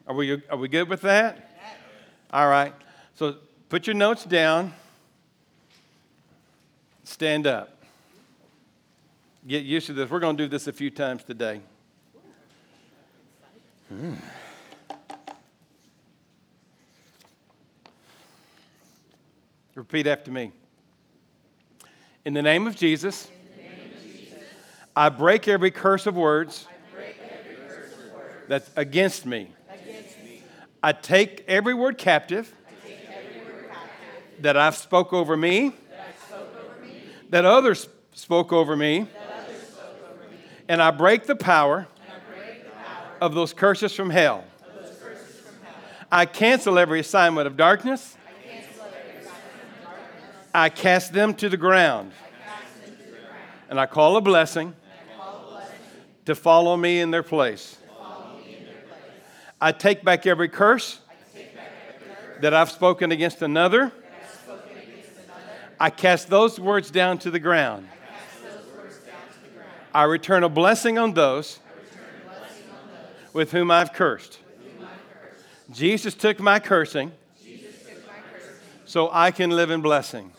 Are 0.06 0.14
we, 0.14 0.40
are 0.48 0.58
we 0.58 0.68
good 0.68 0.88
with 0.88 1.02
that? 1.02 1.58
All 2.32 2.48
right. 2.48 2.76
So 3.16 3.38
put 3.68 3.88
your 3.88 3.96
notes 3.96 4.26
down. 4.26 4.74
Stand 7.04 7.48
up. 7.48 7.84
Get 9.48 9.64
used 9.64 9.88
to 9.88 9.94
this. 9.94 10.08
We're 10.08 10.20
going 10.20 10.38
to 10.38 10.44
do 10.44 10.48
this 10.48 10.68
a 10.68 10.72
few 10.72 10.92
times 10.92 11.24
today. 11.24 11.62
Hmm. 13.94 14.14
Repeat 19.76 20.08
after 20.08 20.32
me. 20.32 20.52
In 22.26 22.34
the 22.34 22.42
name 22.42 22.66
of 22.66 22.76
Jesus, 22.76 23.30
name 23.56 23.92
of 23.96 24.02
Jesus 24.02 24.40
I 24.96 25.10
break 25.10 25.48
every 25.48 25.70
curse 25.70 26.08
of 26.08 26.16
words 26.16 26.68
that's 28.48 28.72
against 28.76 29.28
me. 29.28 29.52
I 30.82 30.92
take 30.94 31.46
every 31.48 31.76
word 31.76 32.00
captive, 32.00 32.52
that 34.40 34.58
I've 34.58 34.76
spoke 34.76 35.14
over 35.14 35.38
me, 35.38 35.72
that, 37.30 37.46
others 37.46 37.88
spoke 38.14 38.52
over 38.52 38.76
me, 38.76 39.08
and 40.68 40.82
I 40.82 40.90
break 40.90 41.26
the 41.26 41.36
power, 41.36 41.88
of 43.24 43.34
those 43.34 43.54
curses 43.54 43.96
from 43.96 44.10
hell. 44.10 44.44
I 46.12 46.26
cancel 46.26 46.78
every 46.78 47.00
assignment 47.00 47.48
of 47.48 47.56
darkness. 47.56 48.18
I 50.54 50.68
cast 50.68 51.14
them 51.14 51.34
to 51.36 51.48
the 51.48 51.56
ground. 51.56 52.12
And 53.70 53.80
I 53.80 53.86
call 53.86 54.18
a 54.18 54.22
blessing 54.22 54.76
to 56.26 56.36
follow 56.36 56.76
me 56.76 57.00
in 57.00 57.12
their 57.12 57.24
place. 57.24 57.78
I 59.62 59.72
take 59.72 60.04
back 60.04 60.28
every 60.28 60.50
curse, 60.50 61.00
that 62.42 62.54
I've 62.54 62.72
spoken 62.72 63.14
against 63.14 63.42
another. 63.42 63.94
I 65.80 65.90
cast 65.90 66.30
those 66.30 66.60
words 66.60 66.92
down 66.92 67.20
to 67.20 67.32
the 67.32 67.40
ground. 67.40 67.88
I 69.94 70.04
return 70.04 70.44
a 70.44 70.50
blessing 70.50 70.98
on 70.98 71.14
those, 71.14 71.60
with 73.34 73.52
whom 73.52 73.72
I've 73.72 73.94
cursed. 73.94 74.40
Jesus 75.72 76.14
took 76.14 76.40
my 76.40 76.60
cursing, 76.60 77.12
so 78.86 79.10
I 79.12 79.32
can 79.32 79.50
live 79.50 79.72
in 79.72 79.82
blessing. 79.82 80.32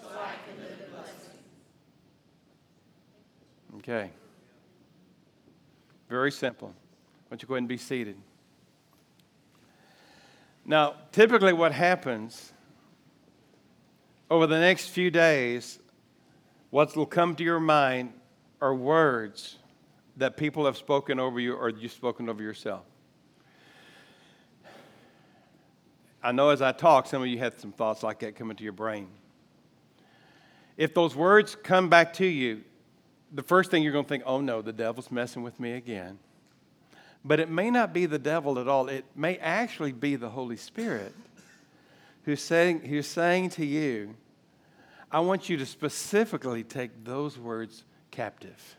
Okay. 3.78 4.10
Very 6.08 6.30
simple. 6.30 6.68
Why 6.68 6.74
don't 7.30 7.42
you 7.42 7.48
go 7.48 7.54
ahead 7.54 7.62
and 7.62 7.68
be 7.68 7.76
seated? 7.76 8.16
Now, 10.64 10.94
typically, 11.12 11.52
what 11.52 11.72
happens 11.72 12.52
over 14.30 14.46
the 14.46 14.58
next 14.58 14.88
few 14.88 15.10
days, 15.10 15.78
what 16.70 16.96
will 16.96 17.06
come 17.06 17.34
to 17.36 17.44
your 17.44 17.60
mind 17.60 18.12
are 18.60 18.74
words 18.74 19.58
that 20.16 20.36
people 20.36 20.66
have 20.66 20.76
spoken 20.76 21.18
over 21.18 21.40
you 21.40 21.54
or 21.54 21.68
you've 21.68 21.92
spoken 21.92 22.28
over 22.28 22.42
yourself? 22.42 22.84
I 26.22 26.32
know 26.32 26.50
as 26.50 26.62
I 26.62 26.72
talk, 26.72 27.06
some 27.06 27.20
of 27.20 27.28
you 27.28 27.38
had 27.38 27.60
some 27.60 27.72
thoughts 27.72 28.02
like 28.02 28.20
that 28.20 28.34
come 28.34 28.50
into 28.50 28.64
your 28.64 28.72
brain. 28.72 29.08
If 30.76 30.94
those 30.94 31.14
words 31.14 31.54
come 31.54 31.88
back 31.88 32.14
to 32.14 32.26
you, 32.26 32.62
the 33.32 33.42
first 33.42 33.70
thing 33.70 33.82
you're 33.82 33.92
going 33.92 34.04
to 34.04 34.08
think, 34.08 34.22
oh 34.26 34.40
no, 34.40 34.62
the 34.62 34.72
devil's 34.72 35.10
messing 35.10 35.42
with 35.42 35.60
me 35.60 35.72
again. 35.72 36.18
But 37.24 37.40
it 37.40 37.50
may 37.50 37.70
not 37.70 37.92
be 37.92 38.06
the 38.06 38.18
devil 38.18 38.58
at 38.58 38.68
all. 38.68 38.88
It 38.88 39.04
may 39.14 39.36
actually 39.38 39.92
be 39.92 40.16
the 40.16 40.28
Holy 40.30 40.56
Spirit 40.56 41.14
who's 42.24 42.42
saying, 42.42 42.80
who's 42.80 43.06
saying 43.06 43.50
to 43.50 43.66
you, 43.66 44.14
I 45.10 45.20
want 45.20 45.48
you 45.48 45.56
to 45.58 45.66
specifically 45.66 46.64
take 46.64 47.04
those 47.04 47.38
words 47.38 47.84
captive. 48.10 48.76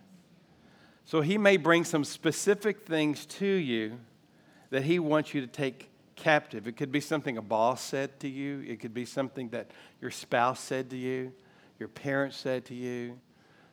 So 1.06 1.22
he 1.22 1.38
may 1.38 1.58
bring 1.58 1.84
some 1.84 2.04
specific 2.04 2.86
things 2.86 3.26
to 3.28 3.46
you 3.46 4.00
that 4.72 4.84
he 4.84 4.98
wants 4.98 5.34
you 5.34 5.42
to 5.42 5.48
take 5.48 5.90
captive. 6.16 6.68
It 6.68 6.78
could 6.78 6.92
be 6.92 7.00
something 7.00 7.38
a 7.38 7.42
boss 7.42 7.82
said 7.82 8.20
to 8.22 8.28
you, 8.28 8.64
it 8.68 8.80
could 8.80 8.94
be 8.94 9.06
something 9.06 9.50
that 9.50 9.70
your 10.02 10.10
spouse 10.10 10.60
said 10.60 10.90
to 10.90 10.98
you, 10.98 11.32
your 11.80 11.90
parents 11.90 12.38
said 12.38 12.66
to 12.66 12.74
you, 12.74 13.20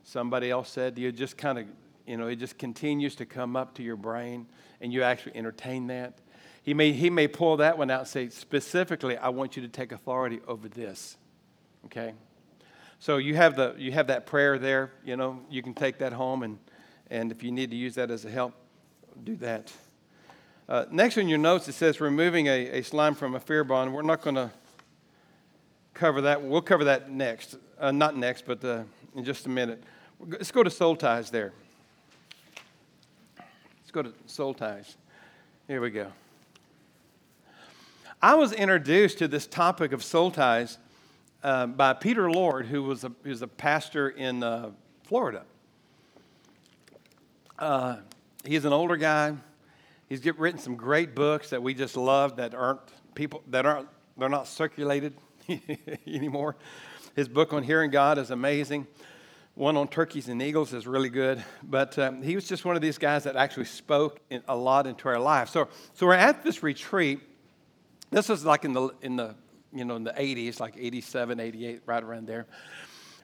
somebody 0.05 0.51
else 0.51 0.68
said 0.68 0.97
to 0.97 1.01
you. 1.01 1.11
Just 1.11 1.39
kind 1.39 1.59
of, 1.59 1.66
you 2.07 2.18
know, 2.18 2.26
it 2.26 2.37
just 2.37 2.59
continues 2.59 3.14
to 3.16 3.24
come 3.24 3.57
up 3.57 3.74
to 3.76 3.83
your 3.83 3.97
brain 3.97 4.47
and 4.80 4.93
you 4.93 5.03
actually 5.03 5.37
entertain 5.37 5.87
that. 5.87 6.18
He 6.62 6.74
may, 6.74 6.93
he 6.93 7.09
may 7.09 7.28
pull 7.28 7.57
that 7.57 7.78
one 7.78 7.91
out 7.91 8.01
and 8.01 8.09
say, 8.09 8.28
specifically, 8.28 9.16
I 9.16 9.30
want 9.30 9.57
you 9.57 9.62
to 9.62 9.68
take 9.68 9.91
authority 9.91 10.41
over 10.47 10.68
this. 10.68 11.16
Okay? 11.87 12.12
So 12.99 13.16
you 13.16 13.35
have, 13.37 13.57
the, 13.57 13.74
you 13.78 13.93
have 13.93 14.09
that 14.09 14.26
prayer 14.26 14.59
there. 14.59 14.93
You 15.05 15.16
know, 15.16 15.41
you 15.51 15.62
can 15.62 15.74
take 15.74 15.99
that 15.99 16.12
home, 16.12 16.43
and, 16.43 16.59
and 17.13 17.31
if 17.31 17.43
you 17.43 17.53
need 17.53 17.71
to 17.71 17.77
use 17.77 17.95
that 17.97 18.11
as 18.11 18.25
a 18.25 18.31
help, 18.31 18.55
do 19.23 19.37
that. 19.37 19.71
Uh, 20.67 20.87
next 20.91 21.19
in 21.19 21.29
your 21.29 21.39
notes, 21.39 21.69
it 21.69 21.75
says 21.75 22.01
removing 22.01 22.47
a, 22.47 22.79
a 22.79 22.83
slime 22.83 23.15
from 23.15 23.35
a 23.35 23.41
fear 23.41 23.65
bond. 23.65 23.93
We're 23.93 24.01
not 24.01 24.23
going 24.23 24.37
to 24.37 24.51
cover 25.93 26.23
that. 26.23 26.43
We'll 26.43 26.63
cover 26.63 26.85
that 26.85 27.11
next. 27.11 27.57
Uh, 27.79 27.91
not 27.91 28.17
next, 28.17 28.47
but 28.47 28.65
uh, 28.65 28.85
in 29.15 29.25
just 29.25 29.45
a 29.45 29.51
minute. 29.51 29.83
Let's 30.27 30.51
go 30.51 30.63
to 30.63 30.71
soul 30.71 30.97
ties 30.97 31.29
there. 31.29 31.53
Let's 33.37 33.91
go 33.93 34.01
to 34.01 34.15
soul 34.25 34.55
ties. 34.55 34.97
Here 35.69 35.83
we 35.83 35.91
go. 35.91 36.07
I 38.23 38.37
was 38.37 38.53
introduced 38.53 39.19
to 39.19 39.29
this 39.29 39.47
topic 39.47 39.93
of 39.93 40.03
soul 40.03 40.31
ties 40.31 40.79
uh, 41.43 41.67
by 41.67 41.93
Peter 41.93 42.31
Lord, 42.31 42.65
who 42.65 42.83
was 42.85 43.05
a, 43.05 43.13
who 43.23 43.29
was 43.29 43.43
a 43.43 43.49
pastor 43.49 44.09
in 44.09 44.43
uh, 44.43 44.71
Florida. 45.05 45.43
Uh, 47.59 47.97
he's 48.45 48.65
an 48.65 48.73
older 48.73 48.97
guy. 48.97 49.35
He's 50.09 50.21
get, 50.21 50.39
written 50.39 50.61
some 50.61 50.77
great 50.77 51.15
books 51.15 51.51
that 51.51 51.63
we 51.63 51.75
just 51.75 51.97
love 51.97 52.37
that 52.37 52.55
aren't 52.55 52.81
people 53.15 53.43
that 53.49 53.67
aren't 53.67 53.89
they're 54.17 54.29
not 54.29 54.47
circulated 54.47 55.15
anymore. 56.07 56.57
His 57.17 57.29
book 57.29 57.53
on 57.53 57.63
hearing 57.63 57.91
God 57.91 58.19
is 58.19 58.31
amazing. 58.31 58.87
One 59.55 59.77
on 59.77 59.89
turkeys 59.89 60.29
and 60.29 60.41
eagles 60.41 60.73
is 60.73 60.87
really 60.87 61.11
good. 61.11 61.43
But 61.63 61.99
um, 61.99 62.23
he 62.23 62.35
was 62.35 62.47
just 62.47 62.65
one 62.65 62.77
of 62.77 62.83
these 62.83 62.99
guys 62.99 63.25
that 63.25 63.37
actually 63.37 63.67
spoke 63.67 64.21
in, 64.31 64.43
a 64.49 64.57
lot 64.57 64.87
into 64.87 65.09
our 65.09 65.19
life. 65.19 65.51
So, 65.51 65.69
so 65.95 66.07
we're 66.07 66.15
at 66.15 66.43
this 66.43 66.63
retreat 66.63 67.21
this 68.13 68.29
was 68.29 68.45
like 68.45 68.67
in 68.67 68.75
the, 68.75 68.91
in 69.01 69.17
the, 69.17 69.35
you 69.73 69.87
know, 69.87 69.97
in 69.97 70.05
the 70.05 70.13
80s, 70.13 70.61
like 70.61 70.75
87, 70.79 71.41
88, 71.41 71.81
right 71.87 72.03
around 72.03 72.29
there. 72.29 72.47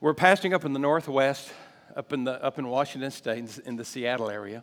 We're 0.01 0.15
pastoring 0.15 0.55
up 0.55 0.65
in 0.65 0.73
the 0.73 0.79
Northwest, 0.79 1.53
up 1.99 2.13
in, 2.13 2.25
the, 2.25 2.43
up 2.43 2.59
in 2.59 2.69
Washington 2.69 3.11
State, 3.11 3.59
in 3.67 3.77
the 3.77 3.85
Seattle 3.85 4.31
area. 4.31 4.63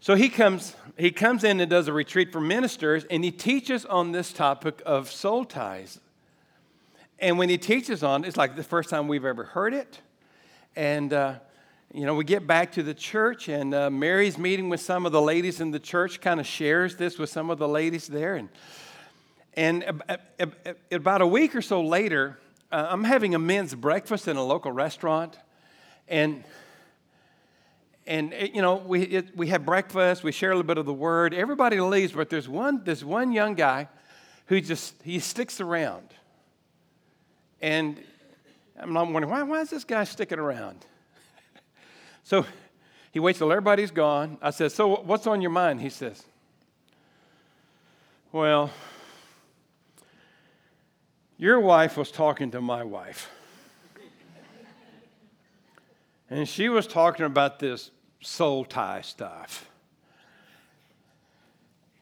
So 0.00 0.14
he 0.14 0.28
comes, 0.28 0.74
he 0.98 1.10
comes 1.10 1.44
in 1.44 1.60
and 1.60 1.70
does 1.70 1.86
a 1.86 1.92
retreat 1.92 2.32
for 2.32 2.40
ministers, 2.40 3.04
and 3.10 3.22
he 3.22 3.30
teaches 3.30 3.84
on 3.84 4.12
this 4.12 4.32
topic 4.32 4.82
of 4.86 5.10
soul 5.10 5.44
ties. 5.44 6.00
And 7.18 7.38
when 7.38 7.48
he 7.48 7.58
teaches 7.58 8.02
on 8.02 8.24
it, 8.24 8.28
it's 8.28 8.36
like 8.36 8.56
the 8.56 8.62
first 8.62 8.90
time 8.90 9.06
we've 9.06 9.24
ever 9.24 9.44
heard 9.44 9.74
it. 9.74 10.00
And, 10.74 11.12
uh, 11.12 11.34
you 11.92 12.06
know, 12.06 12.14
we 12.14 12.24
get 12.24 12.46
back 12.46 12.72
to 12.72 12.82
the 12.82 12.94
church, 12.94 13.48
and 13.48 13.74
uh, 13.74 13.90
Mary's 13.90 14.38
meeting 14.38 14.68
with 14.68 14.80
some 14.80 15.06
of 15.06 15.12
the 15.12 15.22
ladies 15.22 15.60
in 15.60 15.70
the 15.70 15.80
church, 15.80 16.20
kind 16.20 16.40
of 16.40 16.46
shares 16.46 16.96
this 16.96 17.18
with 17.18 17.30
some 17.30 17.50
of 17.50 17.58
the 17.58 17.68
ladies 17.68 18.06
there. 18.06 18.34
And 18.34 18.48
and 19.58 20.02
about 20.92 21.22
a 21.22 21.26
week 21.26 21.56
or 21.56 21.62
so 21.62 21.80
later, 21.80 22.38
uh, 22.70 22.88
I'm 22.90 23.04
having 23.04 23.34
a 23.34 23.38
men's 23.38 23.74
breakfast 23.74 24.28
in 24.28 24.36
a 24.36 24.44
local 24.44 24.70
restaurant. 24.70 25.38
And, 26.08 26.44
and 28.06 28.32
eh, 28.32 28.48
you 28.54 28.62
know, 28.62 28.76
we, 28.76 29.02
it, 29.02 29.36
we 29.36 29.48
have 29.48 29.64
breakfast, 29.64 30.22
we 30.22 30.32
share 30.32 30.50
a 30.50 30.54
little 30.54 30.66
bit 30.66 30.78
of 30.78 30.86
the 30.86 30.92
word. 30.92 31.34
Everybody 31.34 31.80
leaves, 31.80 32.12
but 32.12 32.30
there's 32.30 32.48
one, 32.48 32.82
there's 32.84 33.04
one 33.04 33.32
young 33.32 33.54
guy 33.54 33.88
who 34.46 34.60
just, 34.60 34.94
he 35.02 35.18
sticks 35.18 35.60
around. 35.60 36.08
And 37.60 38.00
I'm 38.78 38.94
wondering, 38.94 39.30
why, 39.30 39.42
why 39.42 39.60
is 39.60 39.70
this 39.70 39.84
guy 39.84 40.04
sticking 40.04 40.38
around? 40.38 40.84
so 42.24 42.44
he 43.12 43.20
waits 43.20 43.38
till 43.38 43.50
everybody's 43.50 43.90
gone. 43.90 44.38
I 44.42 44.50
said, 44.50 44.72
so 44.72 44.96
what's 45.00 45.26
on 45.26 45.40
your 45.40 45.50
mind? 45.50 45.80
He 45.80 45.88
says, 45.88 46.22
well, 48.30 48.70
your 51.38 51.60
wife 51.60 51.96
was 51.96 52.10
talking 52.10 52.50
to 52.50 52.60
my 52.60 52.84
wife. 52.84 53.30
And 56.28 56.48
she 56.48 56.68
was 56.68 56.86
talking 56.86 57.24
about 57.24 57.58
this 57.58 57.90
soul 58.20 58.64
tie 58.64 59.00
stuff. 59.02 59.68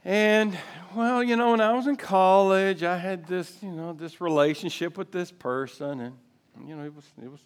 And 0.04 0.56
well, 0.94 1.22
you 1.22 1.36
know, 1.36 1.52
when 1.52 1.60
I 1.60 1.72
was 1.72 1.86
in 1.86 1.96
college, 1.96 2.82
I 2.82 2.98
had 2.98 3.26
this, 3.26 3.56
you 3.62 3.70
know, 3.70 3.92
this 3.92 4.20
relationship 4.20 4.98
with 4.98 5.10
this 5.10 5.30
person, 5.30 6.00
and 6.00 6.16
you 6.66 6.76
know, 6.76 6.84
it 6.84 6.94
was 6.94 7.04
it 7.22 7.30
was 7.30 7.40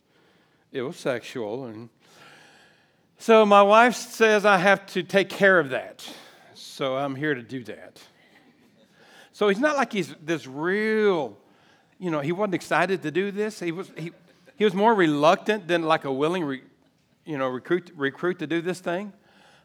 it 0.73 0.83
was 0.83 0.97
sexual, 0.97 1.67
and 1.67 1.89
so 3.19 3.47
my 3.47 3.63
wife 3.63 3.95
says 3.95 4.45
I 4.45 4.59
have 4.59 4.87
to 4.87 5.03
take 5.03 5.29
care 5.29 5.61
of 5.61 5.71
that. 5.71 6.09
So 6.55 6.97
I'm 6.97 7.15
here 7.15 7.35
to 7.35 7.43
do 7.43 7.63
that. 7.65 8.01
So 9.33 9.49
he's 9.49 9.61
not 9.61 9.77
like 9.77 9.93
he's 9.93 10.13
this 10.21 10.47
real 10.49 11.39
you 11.99 12.11
know, 12.11 12.21
he 12.21 12.33
wasn't 12.33 12.55
excited 12.55 13.03
to 13.03 13.11
do 13.11 13.31
this. 13.31 13.61
He 13.61 13.73
was, 13.73 13.91
he, 13.97 14.13
he 14.59 14.65
was 14.65 14.75
more 14.75 14.93
reluctant 14.93 15.69
than 15.69 15.85
like 15.85 16.05
a 16.05 16.13
willing, 16.13 16.43
re, 16.43 16.63
you 17.25 17.39
know, 17.39 17.47
recruit, 17.47 17.93
recruit 17.95 18.41
to 18.41 18.47
do 18.49 18.61
this 18.61 18.81
thing. 18.81 19.13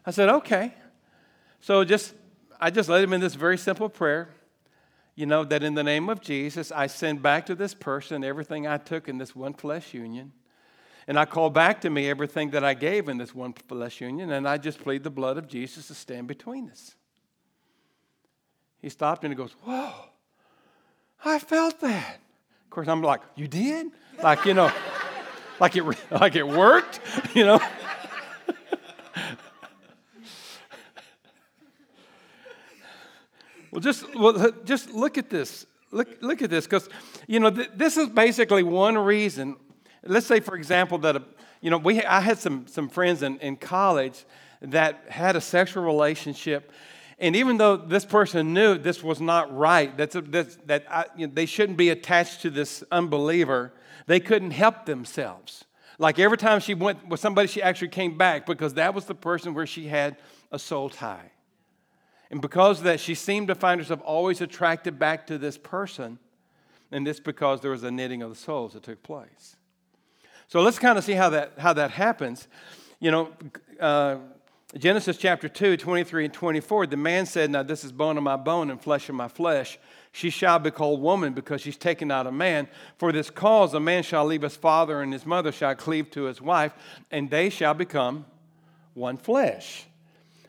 I 0.06 0.12
said, 0.12 0.28
okay. 0.28 0.72
So 1.60 1.82
just, 1.82 2.14
I 2.60 2.70
just 2.70 2.88
led 2.88 3.02
him 3.02 3.12
in 3.12 3.20
this 3.20 3.34
very 3.34 3.58
simple 3.58 3.88
prayer. 3.88 4.28
You 5.16 5.26
know, 5.26 5.42
that 5.42 5.64
in 5.64 5.74
the 5.74 5.82
name 5.82 6.08
of 6.08 6.20
Jesus, 6.20 6.70
I 6.70 6.86
send 6.86 7.22
back 7.22 7.46
to 7.46 7.56
this 7.56 7.74
person 7.74 8.22
everything 8.22 8.68
I 8.68 8.76
took 8.76 9.08
in 9.08 9.18
this 9.18 9.34
one 9.34 9.54
flesh 9.54 9.94
union. 9.94 10.32
And 11.08 11.18
I 11.18 11.24
call 11.24 11.50
back 11.50 11.80
to 11.80 11.90
me 11.90 12.08
everything 12.08 12.50
that 12.50 12.62
I 12.62 12.74
gave 12.74 13.08
in 13.08 13.18
this 13.18 13.34
one 13.34 13.52
flesh 13.52 14.00
union, 14.00 14.30
and 14.30 14.48
I 14.48 14.58
just 14.58 14.78
plead 14.78 15.02
the 15.02 15.10
blood 15.10 15.38
of 15.38 15.48
Jesus 15.48 15.88
to 15.88 15.94
stand 15.94 16.28
between 16.28 16.70
us. 16.70 16.94
He 18.80 18.88
stopped 18.88 19.24
and 19.24 19.32
he 19.32 19.36
goes, 19.36 19.54
Whoa, 19.64 19.92
I 21.24 21.40
felt 21.40 21.80
that 21.80 22.20
course, 22.74 22.88
I'm 22.88 23.02
like, 23.02 23.20
you 23.36 23.46
did? 23.46 23.86
Like, 24.22 24.44
you 24.44 24.54
know, 24.54 24.72
like 25.60 25.76
it, 25.76 25.84
like 26.10 26.34
it 26.36 26.46
worked, 26.46 27.00
you 27.34 27.44
know? 27.44 27.60
well, 33.70 33.80
just, 33.80 34.12
well, 34.14 34.40
uh, 34.40 34.50
just 34.64 34.90
look 34.90 35.16
at 35.18 35.30
this. 35.30 35.66
Look, 35.90 36.08
look 36.20 36.42
at 36.42 36.50
this, 36.50 36.66
because, 36.66 36.88
you 37.28 37.38
know, 37.38 37.50
th- 37.50 37.70
this 37.76 37.96
is 37.96 38.08
basically 38.08 38.64
one 38.64 38.98
reason. 38.98 39.56
Let's 40.02 40.26
say, 40.26 40.40
for 40.40 40.56
example, 40.56 40.98
that, 40.98 41.14
a, 41.16 41.22
you 41.60 41.70
know, 41.70 41.78
we, 41.78 42.02
I 42.02 42.20
had 42.20 42.38
some, 42.38 42.66
some 42.66 42.88
friends 42.88 43.22
in, 43.22 43.38
in 43.38 43.56
college 43.56 44.24
that 44.60 45.04
had 45.08 45.36
a 45.36 45.40
sexual 45.40 45.84
relationship 45.84 46.72
and 47.18 47.36
even 47.36 47.58
though 47.58 47.76
this 47.76 48.04
person 48.04 48.52
knew 48.52 48.76
this 48.76 49.02
was 49.02 49.20
not 49.20 49.54
right, 49.56 49.96
that's 49.96 50.14
a, 50.14 50.20
that's, 50.20 50.56
that 50.66 50.84
I, 50.90 51.06
you 51.16 51.26
know, 51.26 51.32
they 51.34 51.46
shouldn't 51.46 51.78
be 51.78 51.90
attached 51.90 52.42
to 52.42 52.50
this 52.50 52.82
unbeliever, 52.90 53.72
they 54.06 54.20
couldn't 54.20 54.50
help 54.50 54.86
themselves. 54.86 55.64
Like 55.98 56.18
every 56.18 56.38
time 56.38 56.60
she 56.60 56.74
went 56.74 57.06
with 57.08 57.20
somebody, 57.20 57.46
she 57.46 57.62
actually 57.62 57.88
came 57.88 58.18
back 58.18 58.46
because 58.46 58.74
that 58.74 58.94
was 58.94 59.04
the 59.04 59.14
person 59.14 59.54
where 59.54 59.66
she 59.66 59.86
had 59.86 60.16
a 60.50 60.58
soul 60.58 60.90
tie. 60.90 61.30
And 62.30 62.42
because 62.42 62.78
of 62.78 62.84
that, 62.84 62.98
she 62.98 63.14
seemed 63.14 63.48
to 63.48 63.54
find 63.54 63.80
herself 63.80 64.00
always 64.04 64.40
attracted 64.40 64.98
back 64.98 65.26
to 65.28 65.38
this 65.38 65.56
person. 65.56 66.18
And 66.90 67.06
this 67.06 67.20
because 67.20 67.60
there 67.60 67.70
was 67.70 67.84
a 67.84 67.90
knitting 67.90 68.22
of 68.22 68.30
the 68.30 68.36
souls 68.36 68.72
that 68.72 68.82
took 68.82 69.02
place. 69.02 69.56
So 70.48 70.60
let's 70.60 70.78
kind 70.78 70.98
of 70.98 71.04
see 71.04 71.12
how 71.12 71.30
that, 71.30 71.52
how 71.58 71.72
that 71.72 71.90
happens. 71.90 72.48
You 73.00 73.10
know, 73.10 73.28
uh, 73.80 74.16
Genesis 74.76 75.16
chapter 75.16 75.48
2, 75.48 75.76
23 75.76 76.24
and 76.24 76.34
24, 76.34 76.88
the 76.88 76.96
man 76.96 77.26
said, 77.26 77.48
Now 77.48 77.62
this 77.62 77.84
is 77.84 77.92
bone 77.92 78.16
of 78.16 78.24
my 78.24 78.36
bone 78.36 78.70
and 78.72 78.80
flesh 78.80 79.08
of 79.08 79.14
my 79.14 79.28
flesh. 79.28 79.78
She 80.10 80.30
shall 80.30 80.58
be 80.58 80.72
called 80.72 81.00
woman 81.00 81.32
because 81.32 81.60
she's 81.60 81.76
taken 81.76 82.10
out 82.10 82.26
of 82.26 82.34
man. 82.34 82.66
For 82.98 83.12
this 83.12 83.30
cause, 83.30 83.72
a 83.74 83.80
man 83.80 84.02
shall 84.02 84.24
leave 84.24 84.42
his 84.42 84.56
father 84.56 85.00
and 85.00 85.12
his 85.12 85.24
mother 85.24 85.52
shall 85.52 85.76
cleave 85.76 86.10
to 86.12 86.24
his 86.24 86.40
wife, 86.40 86.72
and 87.12 87.30
they 87.30 87.50
shall 87.50 87.74
become 87.74 88.26
one 88.94 89.16
flesh. 89.16 89.86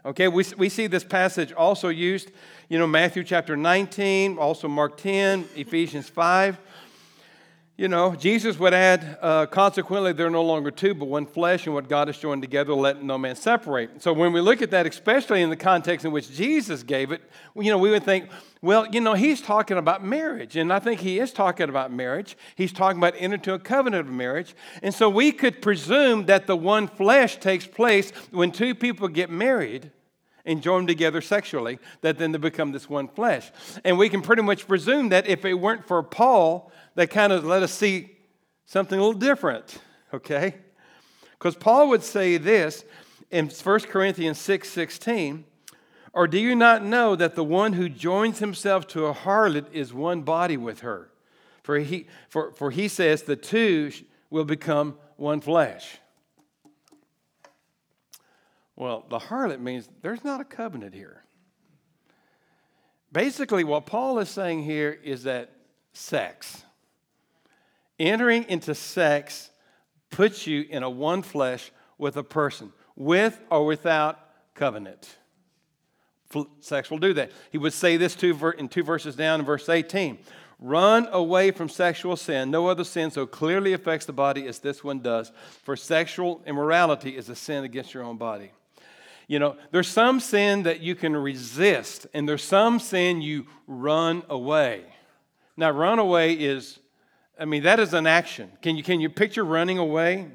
Okay, 0.03 0.27
we, 0.27 0.43
we 0.57 0.69
see 0.69 0.87
this 0.87 1.03
passage 1.03 1.51
also 1.51 1.89
used, 1.89 2.31
you 2.67 2.79
know, 2.79 2.87
Matthew 2.87 3.23
chapter 3.23 3.55
19, 3.55 4.39
also 4.39 4.67
Mark 4.67 4.97
10, 4.97 5.47
Ephesians 5.55 6.09
5. 6.09 6.57
You 7.77 7.89
know, 7.89 8.15
Jesus 8.15 8.57
would 8.57 8.73
add, 8.73 9.17
uh, 9.21 9.47
consequently, 9.47 10.13
they're 10.13 10.29
no 10.29 10.43
longer 10.43 10.71
two, 10.71 10.93
but 10.93 11.09
one 11.09 11.25
flesh, 11.25 11.65
and 11.65 11.75
what 11.75 11.89
God 11.89 12.07
has 12.07 12.17
joined 12.17 12.41
together, 12.41 12.73
let 12.73 13.03
no 13.03 13.17
man 13.17 13.35
separate. 13.35 14.01
So 14.01 14.13
when 14.13 14.31
we 14.31 14.39
look 14.39 14.61
at 14.61 14.71
that, 14.71 14.85
especially 14.85 15.41
in 15.41 15.49
the 15.49 15.57
context 15.57 16.05
in 16.05 16.13
which 16.13 16.31
Jesus 16.31 16.83
gave 16.83 17.11
it, 17.11 17.21
you 17.53 17.69
know, 17.69 17.77
we 17.77 17.89
would 17.89 18.03
think, 18.03 18.29
well, 18.61 18.87
you 18.87 19.01
know, 19.01 19.13
he's 19.13 19.41
talking 19.41 19.75
about 19.75 20.05
marriage, 20.05 20.55
and 20.55 20.71
I 20.71 20.79
think 20.79 21.01
he 21.01 21.19
is 21.19 21.33
talking 21.33 21.67
about 21.67 21.91
marriage. 21.91 22.37
He's 22.55 22.71
talking 22.71 22.97
about 22.97 23.15
entering 23.15 23.33
into 23.33 23.53
a 23.53 23.59
covenant 23.59 24.07
of 24.07 24.13
marriage. 24.13 24.55
And 24.81 24.93
so 24.93 25.09
we 25.09 25.33
could 25.33 25.61
presume 25.61 26.27
that 26.27 26.47
the 26.47 26.55
one 26.55 26.87
flesh 26.87 27.41
takes 27.41 27.67
place 27.67 28.11
when 28.31 28.53
two 28.53 28.73
people 28.73 29.09
get 29.09 29.29
married 29.29 29.91
and 30.45 30.61
join 30.61 30.87
together 30.87 31.21
sexually, 31.21 31.79
that 32.01 32.17
then 32.17 32.31
they 32.31 32.37
become 32.37 32.71
this 32.71 32.89
one 32.89 33.07
flesh. 33.07 33.51
And 33.83 33.97
we 33.97 34.09
can 34.09 34.21
pretty 34.21 34.43
much 34.43 34.67
presume 34.67 35.09
that 35.09 35.27
if 35.27 35.43
it 35.43 35.55
weren't 35.55 35.87
for 35.87 36.03
Paul, 36.03 36.71
that 36.95 37.09
kind 37.09 37.31
of 37.31 37.45
let 37.45 37.63
us 37.63 37.73
see 37.73 38.17
something 38.65 38.97
a 38.97 39.01
little 39.01 39.19
different, 39.19 39.79
okay? 40.13 40.55
Because 41.33 41.55
Paul 41.55 41.89
would 41.89 42.03
say 42.03 42.37
this 42.37 42.83
in 43.29 43.49
1 43.49 43.79
Corinthians 43.81 44.39
6 44.39 44.69
16, 44.69 45.45
or 46.13 46.27
do 46.27 46.39
you 46.39 46.55
not 46.55 46.83
know 46.83 47.15
that 47.15 47.35
the 47.35 47.43
one 47.43 47.73
who 47.73 47.89
joins 47.89 48.39
himself 48.39 48.87
to 48.87 49.05
a 49.05 49.13
harlot 49.13 49.71
is 49.73 49.93
one 49.93 50.21
body 50.21 50.55
with 50.55 50.79
her? 50.79 51.11
For 51.61 51.79
he, 51.79 52.07
for, 52.29 52.51
for 52.51 52.71
he 52.71 52.87
says 52.87 53.23
the 53.23 53.35
two 53.35 53.91
will 54.29 54.45
become 54.45 54.97
one 55.17 55.41
flesh. 55.41 55.97
Well, 58.75 59.05
the 59.09 59.19
harlot 59.19 59.59
means 59.59 59.89
there's 60.01 60.23
not 60.23 60.41
a 60.41 60.45
covenant 60.45 60.93
here. 60.93 61.23
Basically, 63.11 63.63
what 63.63 63.85
Paul 63.85 64.19
is 64.19 64.29
saying 64.29 64.63
here 64.63 64.97
is 65.03 65.23
that 65.23 65.51
sex, 65.93 66.63
entering 67.99 68.45
into 68.49 68.75
sex, 68.75 69.49
puts 70.09 70.47
you 70.47 70.65
in 70.69 70.83
a 70.83 70.89
one 70.89 71.21
flesh 71.21 71.71
with 71.97 72.17
a 72.17 72.23
person, 72.23 72.71
with 72.95 73.39
or 73.49 73.65
without 73.65 74.19
covenant. 74.53 75.17
Sex 76.59 76.89
will 76.89 76.97
do 76.97 77.13
that. 77.13 77.31
He 77.51 77.57
would 77.57 77.73
say 77.73 77.97
this 77.97 78.15
two, 78.15 78.53
in 78.57 78.67
two 78.67 78.83
verses 78.83 79.15
down 79.15 79.39
in 79.39 79.45
verse 79.45 79.69
18. 79.69 80.17
Run 80.59 81.07
away 81.11 81.51
from 81.51 81.69
sexual 81.69 82.15
sin. 82.15 82.49
No 82.49 82.67
other 82.67 82.83
sin 82.83 83.11
so 83.11 83.25
clearly 83.25 83.73
affects 83.73 84.05
the 84.05 84.13
body 84.13 84.47
as 84.47 84.59
this 84.59 84.83
one 84.83 84.99
does, 84.99 85.31
for 85.63 85.75
sexual 85.75 86.41
immorality 86.45 87.17
is 87.17 87.29
a 87.29 87.35
sin 87.35 87.63
against 87.63 87.93
your 87.93 88.03
own 88.03 88.17
body. 88.17 88.51
You 89.27 89.39
know, 89.39 89.57
there's 89.71 89.87
some 89.87 90.19
sin 90.19 90.63
that 90.63 90.81
you 90.81 90.95
can 90.95 91.15
resist, 91.15 92.07
and 92.13 92.29
there's 92.29 92.43
some 92.43 92.79
sin 92.79 93.21
you 93.21 93.47
run 93.67 94.23
away. 94.29 94.83
Now, 95.57 95.71
run 95.71 95.99
away 95.99 96.33
is, 96.33 96.79
I 97.39 97.45
mean, 97.45 97.63
that 97.63 97.79
is 97.79 97.93
an 97.93 98.07
action. 98.07 98.51
Can 98.61 98.77
you, 98.77 98.83
can 98.83 99.01
you 99.01 99.09
picture 99.09 99.43
running 99.43 99.77
away? 99.77 100.27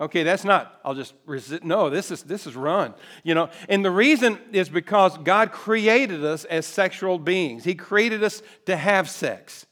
Okay, 0.00 0.22
that's 0.22 0.44
not, 0.44 0.80
I'll 0.84 0.94
just 0.94 1.12
resist. 1.26 1.64
No, 1.64 1.90
this 1.90 2.10
is, 2.10 2.22
this 2.22 2.46
is 2.46 2.54
run. 2.54 2.94
You 3.24 3.34
know, 3.34 3.50
and 3.68 3.84
the 3.84 3.90
reason 3.90 4.38
is 4.52 4.68
because 4.68 5.18
God 5.18 5.50
created 5.50 6.24
us 6.24 6.44
as 6.44 6.66
sexual 6.66 7.18
beings, 7.18 7.64
He 7.64 7.74
created 7.74 8.22
us 8.22 8.42
to 8.66 8.76
have 8.76 9.10
sex. 9.10 9.66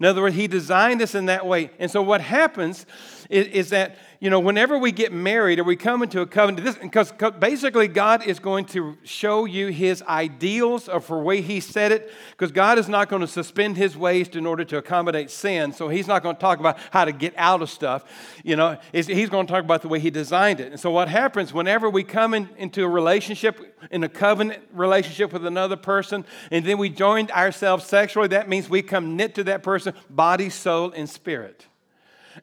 In 0.00 0.06
other 0.06 0.22
words, 0.22 0.34
He 0.34 0.46
designed 0.46 1.02
us 1.02 1.14
in 1.14 1.26
that 1.26 1.46
way. 1.46 1.70
And 1.78 1.90
so 1.90 2.02
what 2.02 2.20
happens 2.20 2.86
is, 3.28 3.46
is 3.48 3.70
that 3.70 3.96
you 4.20 4.30
know, 4.30 4.40
whenever 4.40 4.78
we 4.78 4.92
get 4.92 5.12
married 5.12 5.58
or 5.58 5.64
we 5.64 5.76
come 5.76 6.02
into 6.02 6.20
a 6.20 6.26
covenant, 6.26 6.64
this, 6.64 6.76
because 6.76 7.12
basically 7.38 7.88
God 7.88 8.26
is 8.26 8.38
going 8.38 8.64
to 8.66 8.96
show 9.04 9.44
you 9.44 9.68
his 9.68 10.02
ideals 10.02 10.88
of 10.88 11.06
the 11.06 11.16
way 11.16 11.40
he 11.40 11.60
said 11.60 11.92
it, 11.92 12.12
because 12.30 12.52
God 12.52 12.78
is 12.78 12.88
not 12.88 13.08
going 13.08 13.20
to 13.20 13.28
suspend 13.28 13.76
his 13.76 13.96
ways 13.96 14.28
in 14.28 14.46
order 14.46 14.64
to 14.64 14.78
accommodate 14.78 15.30
sin. 15.30 15.72
So 15.72 15.88
he's 15.88 16.06
not 16.06 16.22
going 16.22 16.36
to 16.36 16.40
talk 16.40 16.60
about 16.60 16.78
how 16.90 17.04
to 17.04 17.12
get 17.12 17.34
out 17.36 17.62
of 17.62 17.70
stuff. 17.70 18.04
You 18.42 18.56
know, 18.56 18.78
he's 18.92 19.28
going 19.28 19.46
to 19.46 19.52
talk 19.52 19.64
about 19.64 19.82
the 19.82 19.88
way 19.88 20.00
he 20.00 20.10
designed 20.10 20.60
it. 20.60 20.72
And 20.72 20.80
so 20.80 20.90
what 20.90 21.08
happens 21.08 21.52
whenever 21.52 21.90
we 21.90 22.02
come 22.02 22.34
in, 22.34 22.48
into 22.56 22.84
a 22.84 22.88
relationship, 22.88 23.76
in 23.90 24.02
a 24.02 24.08
covenant 24.08 24.62
relationship 24.72 25.32
with 25.32 25.44
another 25.44 25.76
person, 25.76 26.24
and 26.50 26.64
then 26.64 26.78
we 26.78 26.88
join 26.88 27.30
ourselves 27.30 27.84
sexually, 27.84 28.28
that 28.28 28.48
means 28.48 28.68
we 28.68 28.82
come 28.82 29.16
knit 29.16 29.34
to 29.34 29.44
that 29.44 29.62
person, 29.62 29.94
body, 30.08 30.48
soul, 30.48 30.92
and 30.92 31.08
spirit. 31.08 31.66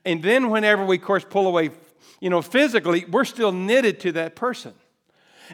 And 0.05 0.21
then 0.23 0.49
whenever 0.49 0.85
we, 0.85 0.97
of 0.97 1.03
course, 1.03 1.25
pull 1.27 1.47
away, 1.47 1.71
you 2.19 2.29
know, 2.29 2.41
physically, 2.41 3.05
we're 3.05 3.25
still 3.25 3.51
knitted 3.51 3.99
to 4.01 4.11
that 4.13 4.35
person. 4.35 4.73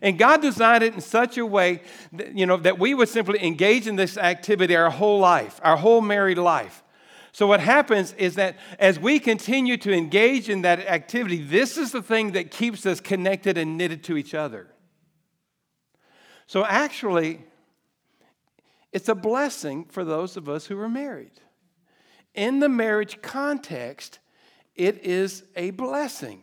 And 0.02 0.18
God 0.18 0.42
designed 0.42 0.84
it 0.84 0.94
in 0.94 1.02
such 1.02 1.38
a 1.38 1.46
way 1.46 1.82
that, 2.14 2.36
you 2.36 2.46
know, 2.46 2.58
that 2.58 2.80
we 2.80 2.94
would 2.94 3.10
simply 3.10 3.44
engage 3.44 3.88
in 3.88 3.96
this 3.96 4.18
activity 4.18 4.76
our 4.76 4.90
whole 4.90 5.20
life, 5.20 5.60
our 5.64 5.78
whole 5.78 6.02
married 6.02 6.38
life. 6.38 6.84
So, 7.32 7.48
what 7.48 7.60
happens 7.60 8.14
is 8.14 8.36
that 8.36 8.58
as 8.80 9.00
we 9.00 9.20
continue 9.20 9.78
to 9.78 9.94
engage 9.94 10.50
in 10.50 10.62
that 10.64 10.80
activity, 10.80 11.42
this 11.42 11.78
is 11.78 11.92
the 11.92 12.02
thing 12.02 12.32
that 12.32 12.52
keeps 12.52 12.86
us 12.86 13.00
connected 13.00 13.58
and 13.58 13.78
knitted 13.78 14.04
to 14.06 14.18
each 14.18 14.34
other. 14.34 14.68
So, 16.48 16.66
actually, 16.66 17.44
it's 18.92 19.10
a 19.10 19.16
blessing 19.16 19.86
for 19.86 20.04
those 20.04 20.38
of 20.38 20.50
us 20.50 20.66
who 20.66 20.80
are 20.80 20.90
married. 20.90 21.32
In 22.34 22.60
the 22.60 22.70
marriage 22.70 23.22
context, 23.22 24.20
it 24.80 25.04
is 25.04 25.44
a 25.58 25.72
blessing. 25.72 26.42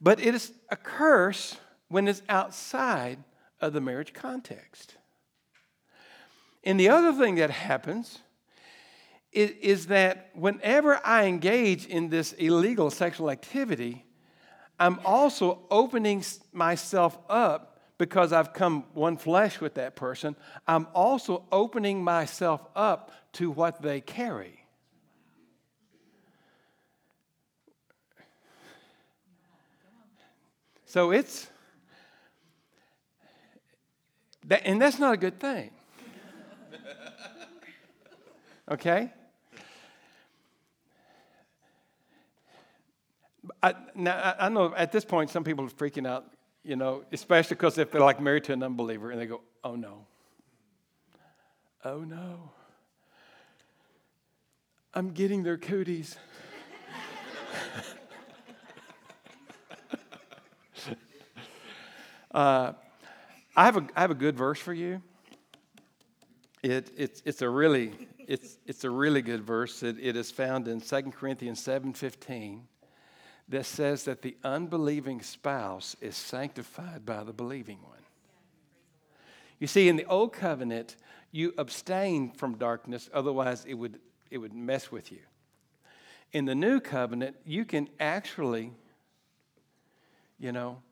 But 0.00 0.20
it 0.20 0.34
is 0.34 0.52
a 0.70 0.76
curse 0.76 1.56
when 1.88 2.08
it's 2.08 2.22
outside 2.28 3.18
of 3.60 3.74
the 3.74 3.80
marriage 3.80 4.14
context. 4.14 4.96
And 6.64 6.80
the 6.80 6.88
other 6.88 7.12
thing 7.12 7.34
that 7.36 7.50
happens 7.50 8.20
is, 9.32 9.50
is, 9.60 9.86
that 9.88 10.30
whenever 10.34 10.98
I 11.04 11.26
engage 11.26 11.86
in 11.86 12.08
this 12.08 12.32
illegal 12.32 12.90
sexual 12.90 13.30
activity, 13.30 14.06
I'm 14.80 14.98
also 15.04 15.60
opening 15.70 16.24
myself 16.52 17.18
up 17.28 17.80
because 17.98 18.32
I've 18.32 18.52
come 18.52 18.84
one 18.94 19.16
flesh 19.16 19.60
with 19.60 19.74
that 19.74 19.94
person. 19.94 20.36
I'm 20.66 20.86
also 20.94 21.44
opening 21.52 22.02
myself 22.02 22.64
up 22.74 23.10
to 23.34 23.50
what 23.50 23.82
they 23.82 24.00
carry. 24.00 24.57
So 30.88 31.10
it's, 31.10 31.46
that, 34.46 34.62
and 34.64 34.80
that's 34.80 34.98
not 34.98 35.12
a 35.12 35.16
good 35.18 35.38
thing. 35.38 35.70
Okay? 38.70 39.10
I, 43.62 43.74
now, 43.94 44.34
I 44.38 44.50
know 44.50 44.74
at 44.76 44.92
this 44.92 45.06
point 45.06 45.30
some 45.30 45.42
people 45.42 45.64
are 45.64 45.70
freaking 45.70 46.06
out, 46.06 46.26
you 46.62 46.76
know, 46.76 47.02
especially 47.10 47.54
because 47.54 47.78
if 47.78 47.90
they're 47.90 48.02
like 48.02 48.20
married 48.20 48.44
to 48.44 48.52
an 48.52 48.62
unbeliever 48.62 49.10
and 49.10 49.18
they 49.18 49.24
go, 49.24 49.40
oh 49.64 49.74
no. 49.74 50.04
Oh 51.82 52.00
no. 52.00 52.50
I'm 54.92 55.12
getting 55.12 55.44
their 55.44 55.56
cooties. 55.56 56.18
Uh, 62.30 62.72
I, 63.56 63.64
have 63.64 63.76
a, 63.76 63.86
I 63.96 64.00
have 64.02 64.10
a 64.10 64.14
good 64.14 64.36
verse 64.36 64.58
for 64.58 64.74
you. 64.74 65.02
It, 66.62 66.90
it's, 66.96 67.22
it's, 67.24 67.42
a 67.42 67.48
really, 67.48 67.92
it's, 68.26 68.58
it's 68.66 68.84
a 68.84 68.90
really 68.90 69.22
good 69.22 69.42
verse. 69.42 69.82
It, 69.82 69.96
it 70.00 70.16
is 70.16 70.30
found 70.30 70.68
in 70.68 70.80
2 70.80 71.02
Corinthians 71.12 71.64
7.15 71.64 72.60
that 73.48 73.64
says 73.64 74.04
that 74.04 74.22
the 74.22 74.36
unbelieving 74.44 75.22
spouse 75.22 75.96
is 76.00 76.16
sanctified 76.16 77.06
by 77.06 77.24
the 77.24 77.32
believing 77.32 77.78
one. 77.82 77.98
You 79.58 79.66
see, 79.66 79.88
in 79.88 79.96
the 79.96 80.04
old 80.04 80.32
covenant, 80.32 80.96
you 81.32 81.54
abstain 81.56 82.30
from 82.30 82.56
darkness, 82.56 83.08
otherwise 83.12 83.64
it 83.64 83.74
would, 83.74 83.98
it 84.30 84.38
would 84.38 84.52
mess 84.52 84.92
with 84.92 85.10
you. 85.10 85.20
In 86.32 86.44
the 86.44 86.54
new 86.54 86.78
covenant, 86.80 87.36
you 87.46 87.64
can 87.64 87.88
actually, 87.98 88.72
you 90.38 90.52
know, 90.52 90.82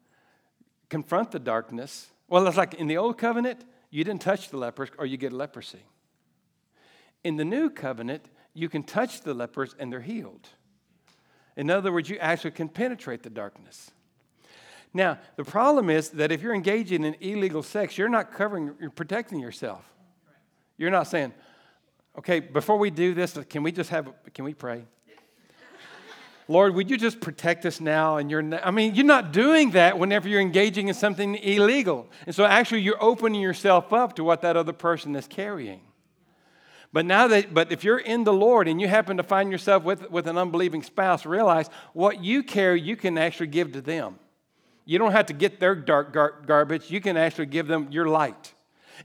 confront 0.88 1.30
the 1.30 1.38
darkness. 1.38 2.08
Well, 2.28 2.46
it's 2.46 2.56
like 2.56 2.74
in 2.74 2.86
the 2.86 2.96
old 2.96 3.18
covenant, 3.18 3.64
you 3.90 4.04
didn't 4.04 4.22
touch 4.22 4.50
the 4.50 4.56
lepers 4.56 4.90
or 4.98 5.06
you 5.06 5.16
get 5.16 5.32
leprosy. 5.32 5.82
In 7.24 7.36
the 7.36 7.44
new 7.44 7.70
covenant, 7.70 8.28
you 8.54 8.68
can 8.68 8.82
touch 8.82 9.22
the 9.22 9.34
lepers 9.34 9.74
and 9.78 9.92
they're 9.92 10.00
healed. 10.00 10.48
In 11.56 11.70
other 11.70 11.92
words, 11.92 12.08
you 12.08 12.18
actually 12.18 12.50
can 12.52 12.68
penetrate 12.68 13.22
the 13.22 13.30
darkness. 13.30 13.90
Now, 14.92 15.18
the 15.36 15.44
problem 15.44 15.90
is 15.90 16.10
that 16.10 16.32
if 16.32 16.42
you're 16.42 16.54
engaging 16.54 17.04
in 17.04 17.16
illegal 17.20 17.62
sex, 17.62 17.98
you're 17.98 18.08
not 18.08 18.32
covering, 18.32 18.74
you're 18.80 18.90
protecting 18.90 19.40
yourself. 19.40 19.84
You're 20.78 20.90
not 20.90 21.06
saying, 21.06 21.32
okay, 22.18 22.40
before 22.40 22.76
we 22.76 22.90
do 22.90 23.14
this, 23.14 23.38
can 23.48 23.62
we 23.62 23.72
just 23.72 23.90
have, 23.90 24.12
can 24.32 24.44
we 24.44 24.54
pray? 24.54 24.84
Lord, 26.48 26.74
would 26.76 26.88
you 26.88 26.96
just 26.96 27.20
protect 27.20 27.66
us 27.66 27.80
now? 27.80 28.18
And 28.18 28.30
you're, 28.30 28.54
I 28.64 28.70
mean, 28.70 28.94
you're 28.94 29.04
not 29.04 29.32
doing 29.32 29.72
that 29.72 29.98
whenever 29.98 30.28
you're 30.28 30.40
engaging 30.40 30.86
in 30.88 30.94
something 30.94 31.34
illegal. 31.36 32.08
And 32.24 32.34
so 32.34 32.44
actually, 32.44 32.82
you're 32.82 33.02
opening 33.02 33.40
yourself 33.40 33.92
up 33.92 34.14
to 34.16 34.24
what 34.24 34.42
that 34.42 34.56
other 34.56 34.72
person 34.72 35.16
is 35.16 35.26
carrying. 35.26 35.80
But 36.92 37.04
now 37.04 37.26
that, 37.28 37.52
but 37.52 37.72
if 37.72 37.82
you're 37.82 37.98
in 37.98 38.24
the 38.24 38.32
Lord 38.32 38.68
and 38.68 38.80
you 38.80 38.86
happen 38.86 39.16
to 39.16 39.22
find 39.24 39.50
yourself 39.50 39.82
with, 39.82 40.08
with 40.10 40.28
an 40.28 40.38
unbelieving 40.38 40.82
spouse, 40.82 41.26
realize 41.26 41.68
what 41.92 42.22
you 42.22 42.42
carry, 42.42 42.80
you 42.80 42.96
can 42.96 43.18
actually 43.18 43.48
give 43.48 43.72
to 43.72 43.80
them. 43.80 44.18
You 44.84 44.98
don't 44.98 45.12
have 45.12 45.26
to 45.26 45.32
get 45.32 45.58
their 45.58 45.74
dark 45.74 46.12
gar- 46.12 46.42
garbage. 46.46 46.90
You 46.90 47.00
can 47.00 47.16
actually 47.16 47.46
give 47.46 47.66
them 47.66 47.88
your 47.90 48.06
light. 48.08 48.54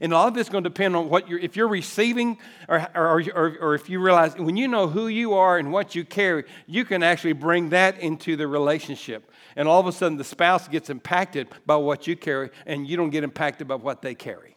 And 0.00 0.14
all 0.14 0.28
of 0.28 0.34
this 0.34 0.46
is 0.46 0.50
going 0.50 0.64
to 0.64 0.70
depend 0.70 0.96
on 0.96 1.08
what 1.08 1.28
you're, 1.28 1.38
if 1.38 1.56
you're 1.56 1.68
receiving 1.68 2.38
or, 2.68 2.88
or, 2.94 3.22
or, 3.34 3.56
or, 3.60 3.74
if 3.74 3.88
you 3.90 4.00
realize 4.00 4.36
when 4.36 4.56
you 4.56 4.68
know 4.68 4.88
who 4.88 5.08
you 5.08 5.34
are 5.34 5.58
and 5.58 5.72
what 5.72 5.94
you 5.94 6.04
carry, 6.04 6.44
you 6.66 6.84
can 6.84 7.02
actually 7.02 7.34
bring 7.34 7.70
that 7.70 7.98
into 8.00 8.36
the 8.36 8.46
relationship. 8.46 9.30
And 9.54 9.68
all 9.68 9.80
of 9.80 9.86
a 9.86 9.92
sudden, 9.92 10.16
the 10.16 10.24
spouse 10.24 10.68
gets 10.68 10.88
impacted 10.90 11.48
by 11.66 11.76
what 11.76 12.06
you 12.06 12.16
carry, 12.16 12.50
and 12.66 12.86
you 12.86 12.96
don't 12.96 13.10
get 13.10 13.24
impacted 13.24 13.68
by 13.68 13.74
what 13.74 14.02
they 14.02 14.14
carry. 14.14 14.56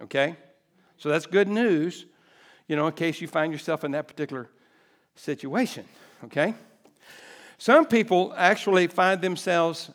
Okay? 0.00 0.36
So 0.96 1.08
that's 1.08 1.26
good 1.26 1.48
news, 1.48 2.06
you 2.68 2.76
know, 2.76 2.86
in 2.86 2.92
case 2.92 3.20
you 3.20 3.26
find 3.26 3.52
yourself 3.52 3.82
in 3.82 3.90
that 3.92 4.06
particular 4.06 4.48
situation. 5.16 5.84
Okay? 6.24 6.54
Some 7.58 7.86
people 7.86 8.32
actually 8.36 8.86
find 8.86 9.20
themselves 9.20 9.90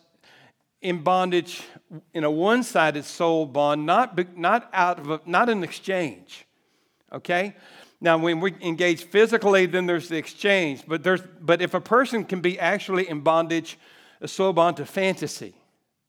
in 0.80 1.02
bondage 1.02 1.62
in 2.14 2.24
a 2.24 2.30
one 2.30 2.62
sided 2.62 3.04
soul 3.04 3.46
bond, 3.46 3.84
not, 3.84 4.36
not, 4.36 4.68
out 4.72 4.98
of 4.98 5.10
a, 5.10 5.20
not 5.26 5.48
an 5.48 5.64
exchange. 5.64 6.46
Okay? 7.12 7.56
Now, 8.00 8.16
when 8.16 8.40
we 8.40 8.54
engage 8.60 9.04
physically, 9.04 9.66
then 9.66 9.86
there's 9.86 10.08
the 10.08 10.16
exchange. 10.16 10.84
But, 10.86 11.02
there's, 11.02 11.22
but 11.40 11.60
if 11.60 11.74
a 11.74 11.80
person 11.80 12.24
can 12.24 12.40
be 12.40 12.58
actually 12.58 13.08
in 13.08 13.20
bondage, 13.20 13.76
a 14.20 14.28
soul 14.28 14.52
bond 14.52 14.76
to 14.76 14.86
fantasy, 14.86 15.54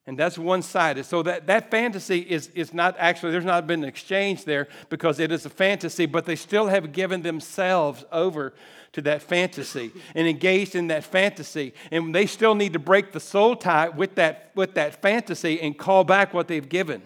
and 0.09 0.17
that's 0.17 0.39
one 0.39 0.63
sided. 0.63 1.05
So 1.05 1.21
that, 1.21 1.45
that 1.45 1.69
fantasy 1.69 2.21
is, 2.21 2.47
is 2.55 2.73
not 2.73 2.95
actually, 2.97 3.31
there's 3.31 3.45
not 3.45 3.67
been 3.67 3.83
an 3.83 3.87
exchange 3.87 4.43
there 4.43 4.67
because 4.89 5.19
it 5.19 5.31
is 5.31 5.45
a 5.45 5.51
fantasy, 5.51 6.07
but 6.07 6.25
they 6.25 6.35
still 6.35 6.65
have 6.65 6.93
given 6.93 7.21
themselves 7.21 8.03
over 8.11 8.55
to 8.93 9.03
that 9.03 9.21
fantasy 9.21 9.91
and 10.15 10.27
engaged 10.27 10.73
in 10.73 10.87
that 10.87 11.03
fantasy. 11.03 11.75
And 11.91 12.15
they 12.15 12.25
still 12.25 12.55
need 12.55 12.73
to 12.73 12.79
break 12.79 13.11
the 13.11 13.19
soul 13.19 13.55
tie 13.55 13.89
with 13.89 14.15
that, 14.15 14.49
with 14.55 14.73
that 14.73 14.99
fantasy 14.99 15.61
and 15.61 15.77
call 15.77 16.03
back 16.03 16.33
what 16.33 16.47
they've 16.47 16.67
given, 16.67 17.03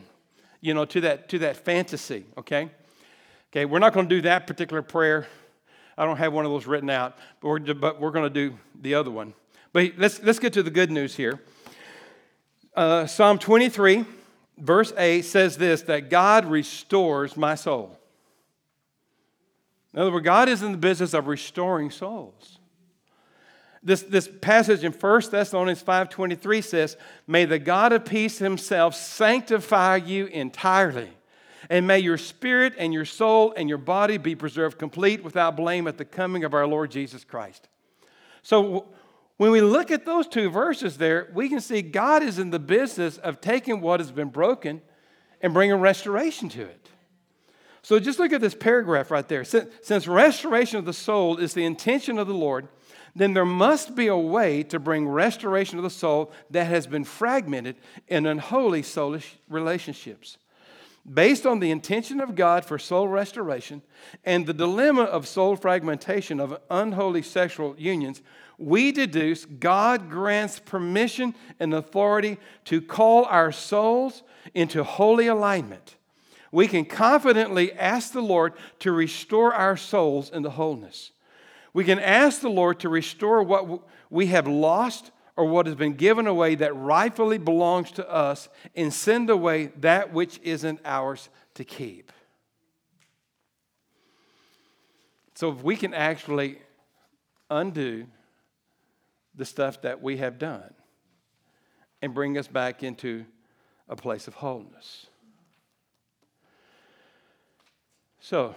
you 0.61 0.73
know, 0.73 0.85
to 0.85 1.01
that, 1.01 1.27
to 1.27 1.39
that 1.39 1.57
fantasy, 1.57 2.23
okay? 2.37 2.69
Okay, 3.51 3.65
we're 3.65 3.79
not 3.79 3.91
going 3.91 4.07
to 4.07 4.15
do 4.15 4.21
that 4.21 4.47
particular 4.47 4.81
prayer. 4.81 5.27
I 5.97 6.05
don't 6.05 6.15
have 6.15 6.31
one 6.31 6.45
of 6.45 6.51
those 6.51 6.67
written 6.67 6.89
out, 6.89 7.17
but 7.41 7.49
we're, 7.49 7.73
but 7.73 7.99
we're 7.99 8.11
going 8.11 8.33
to 8.33 8.49
do 8.49 8.57
the 8.81 8.95
other 8.95 9.11
one. 9.11 9.33
But 9.73 9.91
let's, 9.97 10.23
let's 10.23 10.39
get 10.39 10.53
to 10.53 10.63
the 10.63 10.71
good 10.71 10.89
news 10.89 11.17
here. 11.17 11.41
Uh, 12.75 13.05
Psalm 13.05 13.37
23, 13.37 14.03
verse 14.57 14.93
8 14.97 15.23
says 15.23 15.57
this 15.57 15.83
that 15.83 16.09
God 16.09 16.45
restores 16.45 17.37
my 17.37 17.55
soul. 17.55 17.97
In 19.93 19.99
other 19.99 20.11
words, 20.11 20.25
God 20.25 20.49
is 20.49 20.63
in 20.63 20.71
the 20.71 20.77
business 20.77 21.13
of 21.13 21.27
restoring 21.27 21.91
souls. 21.91 22.57
This, 23.83 24.01
this 24.01 24.29
passage 24.41 24.83
in 24.83 24.93
1 24.93 25.21
Thessalonians 25.29 25.83
5.23 25.83 26.63
says, 26.63 26.97
May 27.27 27.45
the 27.45 27.59
God 27.59 27.91
of 27.91 28.05
peace 28.05 28.39
himself 28.39 28.95
sanctify 28.95 29.97
you 29.97 30.27
entirely, 30.27 31.09
and 31.69 31.85
may 31.85 31.99
your 31.99 32.17
spirit 32.17 32.73
and 32.77 32.93
your 32.93 33.05
soul 33.05 33.53
and 33.55 33.67
your 33.67 33.77
body 33.77 34.17
be 34.17 34.35
preserved 34.35 34.79
complete 34.79 35.23
without 35.23 35.57
blame 35.57 35.85
at 35.87 35.97
the 35.97 36.05
coming 36.05 36.43
of 36.43 36.53
our 36.53 36.65
Lord 36.65 36.91
Jesus 36.91 37.23
Christ. 37.23 37.67
So 38.41 38.87
when 39.43 39.51
we 39.51 39.59
look 39.59 39.91
at 39.91 40.05
those 40.05 40.25
two 40.25 40.49
verses 40.49 40.97
there, 40.97 41.29
we 41.33 41.49
can 41.49 41.59
see 41.59 41.81
God 41.81 42.23
is 42.23 42.39
in 42.39 42.49
the 42.49 42.59
business 42.59 43.17
of 43.17 43.41
taking 43.41 43.81
what 43.81 43.99
has 43.99 44.09
been 44.09 44.29
broken 44.29 44.81
and 45.41 45.53
bringing 45.53 45.75
restoration 45.75 46.47
to 46.47 46.61
it. 46.61 46.89
So 47.81 47.99
just 47.99 48.19
look 48.19 48.31
at 48.31 48.39
this 48.39 48.55
paragraph 48.55 49.11
right 49.11 49.27
there. 49.27 49.43
Since 49.43 50.07
restoration 50.07 50.79
of 50.79 50.85
the 50.85 50.93
soul 50.93 51.39
is 51.39 51.53
the 51.53 51.65
intention 51.65 52.17
of 52.17 52.27
the 52.27 52.33
Lord, 52.33 52.69
then 53.17 53.33
there 53.33 53.43
must 53.43 53.95
be 53.95 54.07
a 54.07 54.15
way 54.15 54.63
to 54.63 54.79
bring 54.79 55.09
restoration 55.09 55.77
of 55.77 55.83
the 55.83 55.89
soul 55.89 56.31
that 56.49 56.67
has 56.67 56.87
been 56.87 57.03
fragmented 57.03 57.75
in 58.07 58.25
unholy 58.25 58.81
soulish 58.81 59.33
relationships. 59.49 60.37
Based 61.11 61.45
on 61.45 61.59
the 61.59 61.71
intention 61.71 62.21
of 62.21 62.35
God 62.35 62.63
for 62.63 62.79
soul 62.79 63.07
restoration 63.07 63.81
and 64.23 64.45
the 64.45 64.53
dilemma 64.53 65.03
of 65.03 65.27
soul 65.27 65.55
fragmentation 65.55 66.39
of 66.39 66.61
unholy 66.69 67.21
sexual 67.21 67.75
unions, 67.77 68.21
we 68.57 68.91
deduce 68.91 69.45
God 69.45 70.09
grants 70.09 70.59
permission 70.59 71.35
and 71.59 71.73
authority 71.73 72.37
to 72.65 72.81
call 72.81 73.25
our 73.25 73.51
souls 73.51 74.23
into 74.53 74.83
holy 74.83 75.27
alignment 75.27 75.95
we 76.53 76.67
can 76.67 76.85
confidently 76.85 77.73
ask 77.73 78.13
the 78.13 78.21
Lord 78.21 78.53
to 78.77 78.91
restore 78.91 79.55
our 79.55 79.75
souls 79.75 80.29
into 80.29 80.51
wholeness. 80.51 81.09
We 81.73 81.83
can 81.83 81.97
ask 81.97 82.41
the 82.41 82.49
Lord 82.49 82.79
to 82.81 82.89
restore 82.89 83.41
what 83.41 83.81
we 84.11 84.27
have 84.27 84.47
lost 84.47 85.09
or 85.35 85.45
what 85.45 85.65
has 85.65 85.75
been 85.75 85.93
given 85.93 86.27
away 86.27 86.55
that 86.55 86.75
rightfully 86.75 87.37
belongs 87.37 87.91
to 87.91 88.09
us 88.09 88.49
and 88.75 88.93
send 88.93 89.29
away 89.29 89.67
that 89.77 90.13
which 90.13 90.39
isn't 90.43 90.79
ours 90.85 91.29
to 91.55 91.63
keep. 91.63 92.11
So, 95.35 95.51
if 95.51 95.63
we 95.63 95.75
can 95.75 95.93
actually 95.93 96.59
undo 97.49 98.05
the 99.35 99.45
stuff 99.45 99.81
that 99.81 100.01
we 100.01 100.17
have 100.17 100.37
done 100.37 100.73
and 102.01 102.13
bring 102.13 102.37
us 102.37 102.47
back 102.47 102.83
into 102.83 103.25
a 103.89 103.95
place 103.95 104.27
of 104.27 104.35
wholeness. 104.35 105.07
So, 108.19 108.55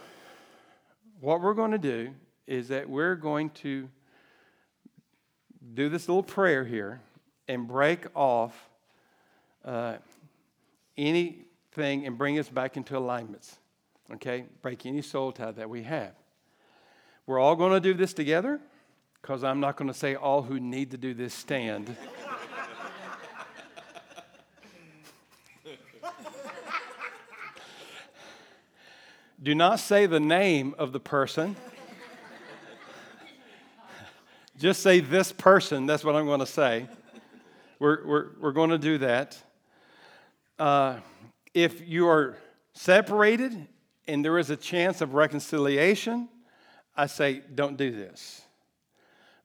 what 1.20 1.40
we're 1.40 1.54
going 1.54 1.70
to 1.70 1.78
do 1.78 2.14
is 2.46 2.68
that 2.68 2.88
we're 2.88 3.16
going 3.16 3.50
to 3.50 3.88
do 5.74 5.88
this 5.88 6.08
little 6.08 6.22
prayer 6.22 6.64
here 6.64 7.00
and 7.48 7.66
break 7.66 8.06
off 8.14 8.68
uh, 9.64 9.96
anything 10.96 12.06
and 12.06 12.16
bring 12.16 12.38
us 12.38 12.48
back 12.48 12.76
into 12.76 12.96
alignments. 12.96 13.58
Okay? 14.14 14.44
Break 14.62 14.86
any 14.86 15.02
soul 15.02 15.32
tie 15.32 15.52
that 15.52 15.68
we 15.68 15.82
have. 15.82 16.12
We're 17.26 17.40
all 17.40 17.56
going 17.56 17.72
to 17.72 17.80
do 17.80 17.94
this 17.94 18.12
together 18.12 18.60
because 19.20 19.42
I'm 19.42 19.60
not 19.60 19.76
going 19.76 19.88
to 19.88 19.98
say 19.98 20.14
all 20.14 20.42
who 20.42 20.60
need 20.60 20.92
to 20.92 20.96
do 20.96 21.14
this 21.14 21.34
stand. 21.34 21.96
Do 29.42 29.54
not 29.54 29.78
say 29.80 30.06
the 30.06 30.18
name 30.18 30.74
of 30.78 30.92
the 30.92 30.98
person. 30.98 31.56
Just 34.58 34.82
say 34.82 35.00
this 35.00 35.32
person. 35.32 35.86
That's 35.86 36.02
what 36.02 36.16
I'm 36.16 36.24
going 36.26 36.40
to 36.40 36.46
say. 36.46 36.86
We're, 37.78 38.06
we're, 38.06 38.26
we're 38.40 38.52
going 38.52 38.70
to 38.70 38.78
do 38.78 38.98
that. 38.98 39.36
Uh, 40.58 40.96
if 41.52 41.86
you 41.86 42.08
are 42.08 42.38
separated 42.72 43.68
and 44.08 44.24
there 44.24 44.38
is 44.38 44.48
a 44.48 44.56
chance 44.56 45.00
of 45.02 45.12
reconciliation, 45.12 46.28
I 46.96 47.06
say 47.06 47.42
don't 47.54 47.76
do 47.76 47.90
this. 47.90 48.42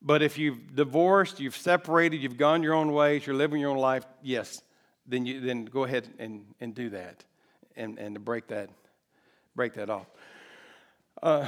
But 0.02 0.22
if 0.22 0.38
you've 0.38 0.76
divorced, 0.76 1.40
you've 1.40 1.58
separated, 1.58 2.22
you've 2.22 2.38
gone 2.38 2.64
your 2.64 2.74
own 2.74 2.94
ways, 2.94 3.28
you're 3.28 3.36
living 3.36 3.60
your 3.60 3.72
own 3.72 3.78
life, 3.78 4.06
yes, 4.24 4.62
then, 5.06 5.26
you, 5.26 5.42
then 5.42 5.66
go 5.66 5.84
ahead 5.84 6.08
and, 6.20 6.46
and 6.62 6.74
do 6.74 6.90
that 6.92 7.24
and, 7.76 8.00
and 8.00 8.16
to 8.16 8.20
break 8.22 8.48
that 8.48 8.70
break 9.56 9.74
that 9.74 9.90
off. 9.90 10.08
Uh, 11.22 11.46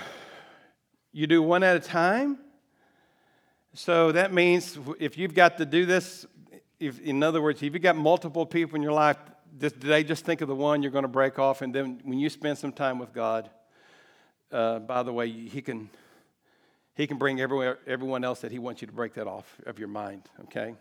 you 1.14 1.28
do 1.28 1.42
one 1.42 1.64
at 1.64 1.78
a 1.78 1.80
time. 1.80 2.38
So 3.76 4.12
that 4.12 4.32
means 4.32 4.78
if 5.00 5.18
you've 5.18 5.34
got 5.34 5.58
to 5.58 5.66
do 5.66 5.88
this, 5.88 6.28
if, 6.80 7.00
in 7.00 7.24
other 7.24 7.42
words, 7.42 7.64
if 7.64 7.74
you've 7.74 7.82
got 7.82 7.96
multiple 7.96 8.46
people 8.46 8.76
in 8.76 8.84
your 8.84 8.92
life, 8.92 9.18
today 9.60 10.04
just 10.04 10.26
think 10.26 10.42
of 10.42 10.48
the 10.48 10.56
one 10.56 10.84
you're 10.84 10.92
going 10.92 11.04
to 11.04 11.08
break 11.08 11.40
off, 11.40 11.64
and 11.64 11.74
then 11.74 12.00
when 12.04 12.20
you 12.20 12.30
spend 12.30 12.58
some 12.60 12.72
time 12.72 13.00
with 13.00 13.14
God, 13.14 13.50
uh, 14.52 14.78
by 14.78 15.02
the 15.02 15.12
way, 15.12 15.28
He 15.30 15.62
can 15.62 15.90
He 16.94 17.08
can 17.08 17.18
bring 17.18 17.42
everyone, 17.42 17.76
everyone 17.88 18.24
else 18.24 18.42
that 18.42 18.52
He 18.52 18.60
wants 18.60 18.82
you 18.82 18.88
to 18.88 18.94
break 18.94 19.16
that 19.16 19.26
off 19.26 19.60
of 19.66 19.80
your 19.80 19.88
mind. 19.88 20.22
Okay. 20.44 20.76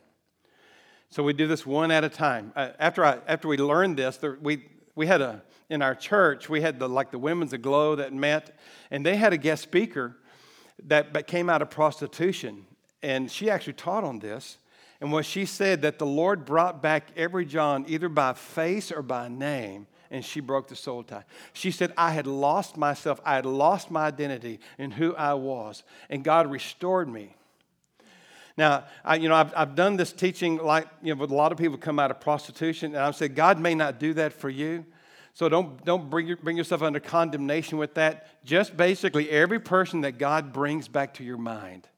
So 1.09 1.23
we 1.23 1.33
do 1.33 1.47
this 1.47 1.65
one 1.65 1.91
at 1.91 2.05
a 2.05 2.11
time. 2.11 2.53
Uh, 2.55 2.71
after 2.79 3.05
I 3.07 3.21
after 3.27 3.49
we 3.49 3.57
learned 3.57 3.97
this, 3.97 4.19
there, 4.19 4.37
we 4.43 4.67
we 4.95 5.07
had 5.07 5.23
a 5.23 5.43
in 5.71 5.81
our 5.81 5.95
church, 5.95 6.51
we 6.51 6.61
had 6.61 6.79
the 6.79 6.91
like 6.91 7.11
the 7.11 7.19
women's 7.19 7.55
aglow 7.55 7.97
that 7.97 8.13
met, 8.13 8.59
and 8.91 9.07
they 9.07 9.17
had 9.17 9.33
a 9.33 9.39
guest 9.39 9.63
speaker 9.63 10.17
that 10.85 11.27
came 11.27 11.49
out 11.49 11.63
of 11.63 11.71
prostitution, 11.71 12.67
and 13.03 13.31
she 13.31 13.51
actually 13.51 13.73
taught 13.75 14.05
on 14.05 14.19
this. 14.19 14.59
And 15.01 15.11
what 15.11 15.25
she 15.25 15.47
said 15.47 15.83
that 15.83 15.99
the 15.99 16.07
Lord 16.07 16.45
brought 16.45 16.81
back 16.81 17.09
every 17.17 17.45
John 17.45 17.85
either 17.89 18.09
by 18.09 18.35
face 18.35 18.93
or 18.93 19.03
by 19.03 19.27
name, 19.27 19.89
and 20.13 20.25
she 20.25 20.39
broke 20.39 20.69
the 20.69 20.77
soul 20.77 21.03
tie. 21.03 21.25
She 21.53 21.73
said, 21.73 21.93
I 21.97 22.13
had 22.13 22.27
lost 22.27 22.77
myself, 22.77 23.21
I 23.25 23.35
had 23.35 23.47
lost 23.47 23.91
my 23.91 24.07
identity 24.07 24.61
in 24.79 24.93
who 24.93 25.17
I 25.17 25.35
was, 25.35 25.83
and 26.09 26.23
God 26.23 26.51
restored 26.51 27.09
me. 27.09 27.35
Now, 28.57 28.85
I, 29.05 29.17
you 29.17 29.29
know, 29.29 29.35
I've, 29.35 29.53
I've 29.57 29.75
done 29.75 29.97
this 29.97 30.13
teaching 30.13 30.59
like, 30.59 30.87
you 31.03 31.15
know, 31.15 31.21
with 31.21 31.31
a 31.31 31.35
lot 31.35 31.53
of 31.53 31.59
people 31.59 31.79
come 31.79 31.99
out 31.99 32.11
of 32.11 32.21
prostitution, 32.21 32.95
and 32.95 33.03
I've 33.03 33.17
said, 33.17 33.35
God 33.35 33.59
may 33.59 33.75
not 33.75 33.99
do 33.99 34.15
that 34.15 34.33
for 34.33 34.51
you. 34.51 34.85
So 35.35 35.49
don't, 35.49 35.83
don't 35.85 36.11
bring, 36.11 36.27
your, 36.27 36.37
bring 36.37 36.59
yourself 36.59 36.83
under 36.83 37.01
condemnation 37.01 37.79
with 37.79 37.95
that. 37.95 38.45
Just 38.45 38.77
basically, 38.77 39.31
every 39.31 39.59
person 39.59 40.03
that 40.03 40.19
God 40.19 40.53
brings 40.53 40.89
back 40.89 41.15
to 41.15 41.25
your 41.25 41.39
mind, 41.39 41.89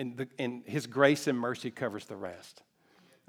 and, 0.00 0.16
the, 0.16 0.28
and 0.38 0.62
His 0.64 0.86
grace 0.86 1.26
and 1.26 1.38
mercy 1.38 1.70
covers 1.70 2.06
the 2.06 2.16
rest. 2.16 2.62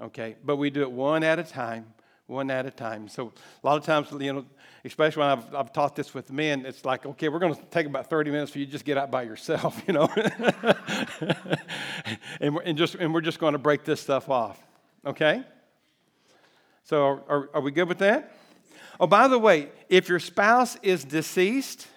Okay? 0.01 0.37
But 0.43 0.55
we 0.55 0.69
do 0.69 0.81
it 0.81 0.91
one 0.91 1.23
at 1.23 1.37
a 1.37 1.43
time, 1.43 1.93
one 2.27 2.49
at 2.49 2.65
a 2.65 2.71
time. 2.71 3.07
So 3.09 3.33
a 3.63 3.67
lot 3.67 3.77
of 3.77 3.83
times, 3.83 4.07
you 4.19 4.33
know, 4.33 4.45
especially 4.85 5.19
when 5.21 5.29
I've, 5.29 5.53
I've 5.53 5.73
taught 5.73 5.95
this 5.95 6.13
with 6.13 6.31
men, 6.31 6.65
it's 6.65 6.85
like, 6.85 7.05
okay, 7.05 7.29
we're 7.29 7.39
going 7.39 7.53
to 7.53 7.61
take 7.65 7.85
about 7.85 8.09
30 8.09 8.31
minutes 8.31 8.51
for 8.51 8.59
you 8.59 8.65
just 8.65 8.85
get 8.85 8.97
out 8.97 9.11
by 9.11 9.23
yourself, 9.23 9.81
you 9.87 9.93
know? 9.93 10.09
and, 12.39 12.55
we're, 12.55 12.61
and, 12.61 12.77
just, 12.77 12.95
and 12.95 13.13
we're 13.13 13.21
just 13.21 13.39
going 13.39 13.53
to 13.53 13.59
break 13.59 13.83
this 13.83 14.01
stuff 14.01 14.29
off. 14.29 14.59
Okay? 15.05 15.43
So 16.85 17.23
are, 17.27 17.49
are 17.53 17.61
we 17.61 17.71
good 17.71 17.87
with 17.87 17.99
that? 17.99 18.35
Oh, 18.99 19.07
by 19.07 19.27
the 19.27 19.39
way, 19.39 19.69
if 19.89 20.09
your 20.09 20.19
spouse 20.19 20.77
is 20.81 21.03
deceased, 21.03 21.87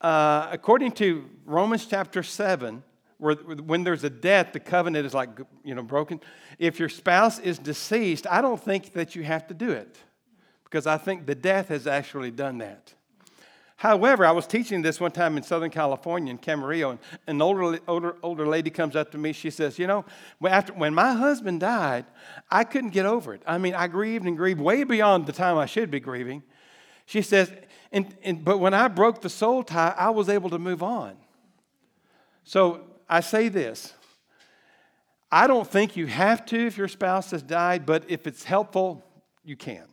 uh, 0.00 0.48
according 0.50 0.92
to 0.92 1.28
Romans 1.44 1.86
chapter 1.86 2.22
7, 2.22 2.82
where 3.20 3.34
when 3.34 3.84
there's 3.84 4.04
a 4.04 4.10
death, 4.10 4.52
the 4.52 4.60
covenant 4.60 5.06
is 5.06 5.14
like, 5.14 5.30
you 5.62 5.74
know, 5.74 5.82
broken. 5.82 6.20
If 6.58 6.78
your 6.78 6.88
spouse 6.88 7.38
is 7.38 7.58
deceased, 7.58 8.26
I 8.28 8.40
don't 8.40 8.60
think 8.60 8.94
that 8.94 9.14
you 9.14 9.22
have 9.22 9.46
to 9.48 9.54
do 9.54 9.70
it 9.70 9.98
because 10.64 10.86
I 10.86 10.98
think 10.98 11.26
the 11.26 11.34
death 11.34 11.68
has 11.68 11.86
actually 11.86 12.30
done 12.30 12.58
that. 12.58 12.94
However, 13.76 14.26
I 14.26 14.32
was 14.32 14.46
teaching 14.46 14.82
this 14.82 15.00
one 15.00 15.10
time 15.10 15.38
in 15.38 15.42
Southern 15.42 15.70
California 15.70 16.30
in 16.30 16.38
Camarillo, 16.38 16.90
and 16.90 17.00
an 17.26 17.40
older, 17.40 17.78
older, 17.88 18.16
older 18.22 18.46
lady 18.46 18.68
comes 18.68 18.94
up 18.94 19.10
to 19.12 19.18
me. 19.18 19.32
She 19.32 19.48
says, 19.48 19.78
You 19.78 19.86
know, 19.86 20.04
after, 20.46 20.74
when 20.74 20.92
my 20.92 21.14
husband 21.14 21.60
died, 21.60 22.04
I 22.50 22.64
couldn't 22.64 22.90
get 22.90 23.06
over 23.06 23.32
it. 23.32 23.42
I 23.46 23.56
mean, 23.56 23.74
I 23.74 23.86
grieved 23.86 24.26
and 24.26 24.36
grieved 24.36 24.60
way 24.60 24.84
beyond 24.84 25.24
the 25.24 25.32
time 25.32 25.56
I 25.56 25.64
should 25.64 25.90
be 25.90 25.98
grieving. 25.98 26.42
She 27.06 27.22
says, 27.22 27.50
and, 27.90 28.14
and, 28.22 28.44
But 28.44 28.58
when 28.58 28.74
I 28.74 28.88
broke 28.88 29.22
the 29.22 29.30
soul 29.30 29.62
tie, 29.62 29.94
I 29.96 30.10
was 30.10 30.28
able 30.28 30.50
to 30.50 30.58
move 30.58 30.82
on. 30.82 31.16
So 32.44 32.82
I 33.10 33.20
say 33.20 33.48
this 33.48 33.92
I 35.30 35.46
don't 35.46 35.68
think 35.68 35.96
you 35.96 36.06
have 36.06 36.46
to 36.46 36.66
if 36.66 36.78
your 36.78 36.88
spouse 36.88 37.32
has 37.32 37.42
died, 37.42 37.84
but 37.84 38.04
if 38.08 38.26
it's 38.26 38.44
helpful, 38.44 39.04
you 39.44 39.56
can. 39.56 39.84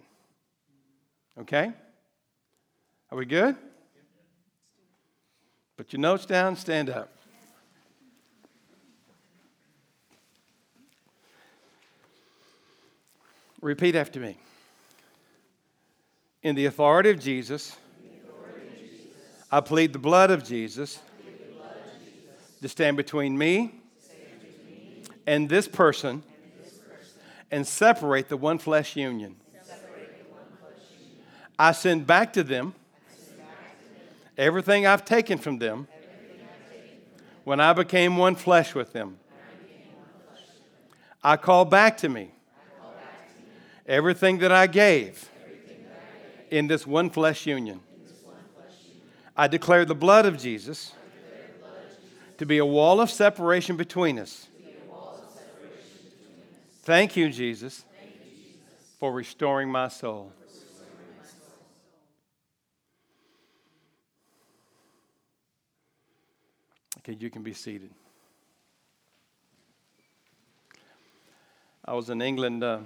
Okay? 1.39 1.74
Are 3.11 3.18
we 3.18 3.26
good? 3.26 3.55
Put 5.78 5.93
your 5.93 5.99
notes 5.99 6.26
down, 6.26 6.55
stand 6.55 6.89
up. 6.89 7.11
Repeat 13.61 13.95
after 13.95 14.20
me. 14.20 14.38
In 16.43 16.55
the 16.55 16.65
authority 16.65 17.09
of 17.09 17.20
Jesus, 17.20 17.76
I 19.51 19.61
plead 19.61 19.93
the 19.93 19.99
blood 19.99 20.32
of 20.32 20.43
Jesus 20.43 20.99
to 22.62 22.70
stand 22.70 22.97
between 22.97 23.38
me 23.38 23.82
and 25.26 25.49
this 25.49 25.68
person 25.68 26.24
and 27.51 27.66
separate 27.66 28.30
the 28.30 28.38
one 28.38 28.58
flesh 28.58 28.95
union. 28.95 29.36
I 31.60 31.72
send 31.72 32.05
back 32.05 32.34
to 32.34 32.43
them 32.43 32.76
Everything 34.38 34.86
I've 34.86 35.03
taken 35.03 35.39
from 35.39 35.58
them 35.58 35.88
when 37.43 37.60
I 37.60 37.74
became 37.74 38.18
one 38.18 38.36
flesh 38.36 38.76
with 38.76 38.93
them. 38.93 39.18
I 41.24 41.38
call 41.38 41.66
back 41.66 41.97
to 41.97 42.10
me 42.10 42.32
everything 43.88 44.38
that 44.39 44.51
I 44.51 44.68
gave 44.68 45.28
in 46.51 46.68
this 46.68 46.86
one 46.86 47.10
flesh 47.10 47.47
union. 47.47 47.80
I 49.36 49.47
declare 49.47 49.86
the 49.86 49.95
blood 49.95 50.28
of 50.28 50.38
Jesus 50.38 50.93
to 52.38 52.46
be 52.46 52.58
a 52.60 52.66
wall 52.66 53.02
of 53.02 53.10
separation 53.10 53.78
between 53.78 54.20
us. 54.20 54.48
Thank 56.84 57.18
you, 57.18 57.30
Jesus, 57.30 57.84
for 59.00 59.12
restoring 59.12 59.70
my 59.70 59.90
soul. 59.90 60.32
Okay, 67.00 67.18
you 67.20 67.30
can 67.30 67.42
be 67.42 67.54
seated. 67.54 67.90
I 71.86 71.94
was 71.94 72.10
in 72.10 72.22
England 72.22 72.64
uh, 72.64 72.80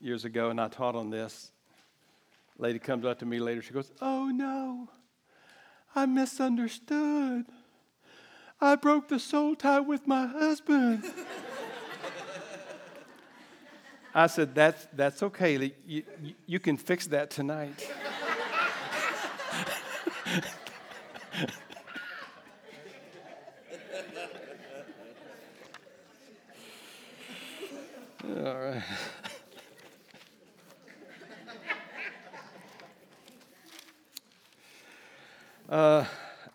years 0.00 0.24
ago 0.24 0.50
and 0.50 0.60
I 0.60 0.68
taught 0.68 0.94
on 0.94 1.10
this. 1.10 1.50
Lady 2.58 2.78
comes 2.78 3.04
up 3.04 3.18
to 3.20 3.26
me 3.26 3.40
later. 3.40 3.60
She 3.60 3.72
goes, 3.72 3.90
Oh 4.00 4.26
no, 4.26 4.88
I 5.94 6.06
misunderstood. 6.06 7.46
I 8.60 8.76
broke 8.76 9.08
the 9.08 9.18
soul 9.18 9.56
tie 9.56 9.80
with 9.80 10.06
my 10.06 10.26
husband. 10.26 11.02
I 14.14 14.26
said, 14.26 14.54
That's, 14.54 14.86
that's 14.92 15.22
okay. 15.22 15.72
You, 15.86 16.02
you, 16.46 16.58
can 16.58 16.76
fix 16.76 17.06
that 17.06 17.30
tonight. 17.30 17.88
All 28.24 28.58
right. 28.58 28.82
Uh, 35.68 36.04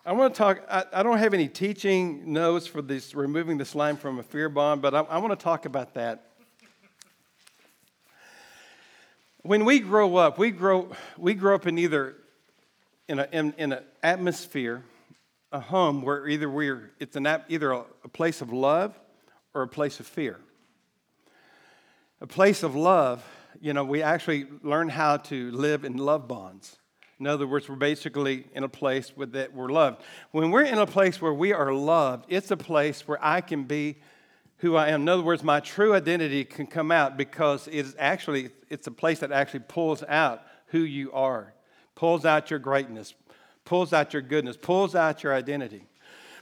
I 0.06 0.12
want 0.12 0.32
to 0.32 0.38
talk. 0.38 0.64
I, 0.70 0.84
I, 0.92 1.02
don't 1.02 1.18
have 1.18 1.34
any 1.34 1.48
teaching 1.48 2.32
notes 2.32 2.68
for 2.68 2.80
this 2.80 3.12
removing 3.12 3.58
the 3.58 3.64
slime 3.64 3.96
from 3.96 4.20
a 4.20 4.22
fear 4.22 4.48
bond, 4.48 4.80
but 4.80 4.94
I, 4.94 5.00
I 5.00 5.18
want 5.18 5.36
to 5.36 5.42
talk 5.42 5.66
about 5.66 5.94
that. 5.94 6.30
When 9.42 9.64
we 9.64 9.80
grow 9.80 10.14
up, 10.14 10.38
we 10.38 10.52
grow 10.52 10.92
we 11.18 11.34
grow 11.34 11.56
up 11.56 11.66
in 11.66 11.76
either 11.76 12.14
in, 13.08 13.18
a, 13.18 13.28
in, 13.32 13.52
in 13.58 13.72
an 13.72 13.82
atmosphere, 14.00 14.84
a 15.50 15.58
home 15.58 16.02
where 16.02 16.28
either 16.28 16.48
we're 16.48 16.92
it's 17.00 17.16
an 17.16 17.26
either 17.48 17.72
a, 17.72 17.84
a 18.04 18.08
place 18.08 18.40
of 18.40 18.52
love 18.52 18.96
or 19.54 19.62
a 19.62 19.68
place 19.68 19.98
of 19.98 20.06
fear 20.06 20.38
a 22.20 22.28
place 22.28 22.62
of 22.62 22.76
love, 22.76 23.24
you 23.60 23.72
know, 23.72 23.82
we 23.82 24.02
actually 24.02 24.46
learn 24.62 24.88
how 24.88 25.16
to 25.16 25.50
live 25.50 25.84
in 25.84 25.96
love 25.96 26.28
bonds. 26.28 26.78
In 27.18 27.26
other 27.26 27.46
words, 27.46 27.68
we're 27.68 27.76
basically 27.76 28.46
in 28.54 28.62
a 28.62 28.68
place 28.68 29.12
that 29.16 29.54
we're 29.54 29.70
loved. 29.70 30.02
When 30.32 30.50
we're 30.50 30.64
in 30.64 30.78
a 30.78 30.86
place 30.86 31.20
where 31.20 31.32
we 31.32 31.52
are 31.52 31.72
loved, 31.72 32.26
it's 32.28 32.50
a 32.50 32.56
place 32.56 33.08
where 33.08 33.18
I 33.24 33.40
can 33.40 33.64
be 33.64 33.96
who 34.58 34.76
I 34.76 34.88
am. 34.88 35.02
In 35.02 35.08
other 35.08 35.22
words, 35.22 35.42
my 35.42 35.60
true 35.60 35.94
identity 35.94 36.44
can 36.44 36.66
come 36.66 36.90
out 36.90 37.16
because 37.16 37.68
it 37.68 37.74
is 37.74 37.96
actually 37.98 38.50
it's 38.68 38.86
a 38.86 38.90
place 38.90 39.20
that 39.20 39.32
actually 39.32 39.60
pulls 39.60 40.02
out 40.02 40.42
who 40.66 40.80
you 40.80 41.12
are, 41.12 41.54
pulls 41.94 42.24
out 42.24 42.50
your 42.50 42.58
greatness, 42.58 43.14
pulls 43.64 43.92
out 43.92 44.12
your 44.12 44.22
goodness, 44.22 44.56
pulls 44.56 44.94
out 44.94 45.22
your 45.22 45.34
identity. 45.34 45.86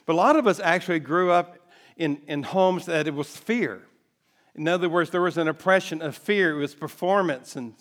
But 0.06 0.14
a 0.14 0.16
lot 0.16 0.36
of 0.36 0.46
us 0.46 0.60
actually 0.60 1.00
grew 1.00 1.30
up 1.30 1.56
in, 1.96 2.20
in 2.26 2.42
homes 2.42 2.86
that 2.86 3.06
it 3.06 3.14
was 3.14 3.36
fear. 3.36 3.82
In 4.54 4.68
other 4.68 4.88
words, 4.88 5.10
there 5.10 5.20
was 5.20 5.38
an 5.38 5.48
oppression 5.48 6.00
of 6.02 6.16
fear. 6.16 6.56
It 6.56 6.60
was 6.60 6.74
performance 6.74 7.56
and 7.56 7.74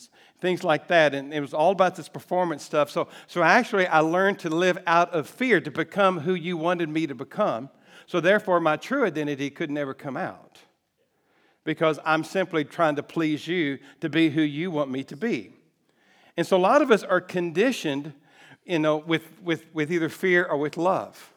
things 0.44 0.62
like 0.62 0.90
that. 0.90 1.16
And 1.16 1.34
it 1.34 1.40
was 1.40 1.54
all 1.54 1.72
about 1.72 1.96
this 1.96 2.10
performance 2.10 2.64
stuff. 2.64 2.92
So, 2.92 3.08
so 3.28 3.42
actually, 3.42 3.88
I 3.88 4.02
learned 4.02 4.40
to 4.40 4.50
live 4.50 4.78
out 4.86 5.10
of 5.12 5.28
fear 5.28 5.62
to 5.62 5.72
become 5.72 6.20
who 6.20 6.34
you 6.34 6.58
wanted 6.58 6.90
me 6.90 7.08
to 7.08 7.16
become. 7.16 7.70
So 8.08 8.20
therefore, 8.20 8.60
my 8.60 8.76
true 8.76 9.06
identity 9.06 9.50
could 9.50 9.72
never 9.72 9.94
come 9.94 10.18
out 10.18 10.60
because 11.64 11.98
I'm 12.04 12.26
simply 12.26 12.66
trying 12.66 12.98
to 12.98 13.04
please 13.04 13.48
you 13.48 13.80
to 14.02 14.10
be 14.10 14.30
who 14.30 14.42
you 14.42 14.70
want 14.70 14.92
me 14.92 15.06
to 15.06 15.16
be. 15.16 15.54
And 16.36 16.46
so 16.46 16.58
a 16.58 16.60
lot 16.60 16.82
of 16.82 16.92
us 16.92 17.04
are 17.04 17.22
conditioned, 17.22 18.12
you 18.66 18.80
know, 18.80 18.98
with, 18.98 19.42
with, 19.42 19.74
with 19.74 19.94
either 19.94 20.10
fear 20.10 20.44
or 20.44 20.58
with 20.58 20.76
love. 20.76 21.32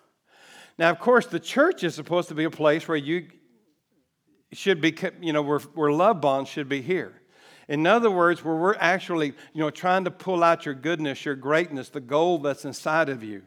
Now, 0.79 0.91
of 0.91 0.99
course, 0.99 1.27
the 1.27 1.39
church 1.39 1.85
is 1.85 1.95
supposed 1.95 2.29
to 2.31 2.35
be 2.35 2.43
a 2.43 2.51
place 2.51 2.89
where 2.89 2.97
you 2.97 3.29
should 4.53 4.81
be, 4.81 4.93
you 5.21 5.33
know, 5.33 5.43
where, 5.43 5.61
where 5.61 5.93
love 5.93 6.21
bonds 6.21 6.51
should 6.51 6.69
be 6.69 6.83
here. 6.83 7.23
In 7.69 7.87
other 7.87 8.11
words, 8.11 8.45
where 8.45 8.55
we're 8.55 8.77
actually, 8.77 9.35
you 9.53 9.61
know, 9.61 9.71
trying 9.71 10.05
to 10.05 10.11
pull 10.11 10.45
out 10.45 10.65
your 10.65 10.75
goodness, 10.75 11.25
your 11.25 11.35
greatness, 11.35 11.89
the 11.89 12.01
gold 12.01 12.45
that's 12.45 12.65
inside 12.65 13.09
of 13.09 13.25
you. 13.25 13.43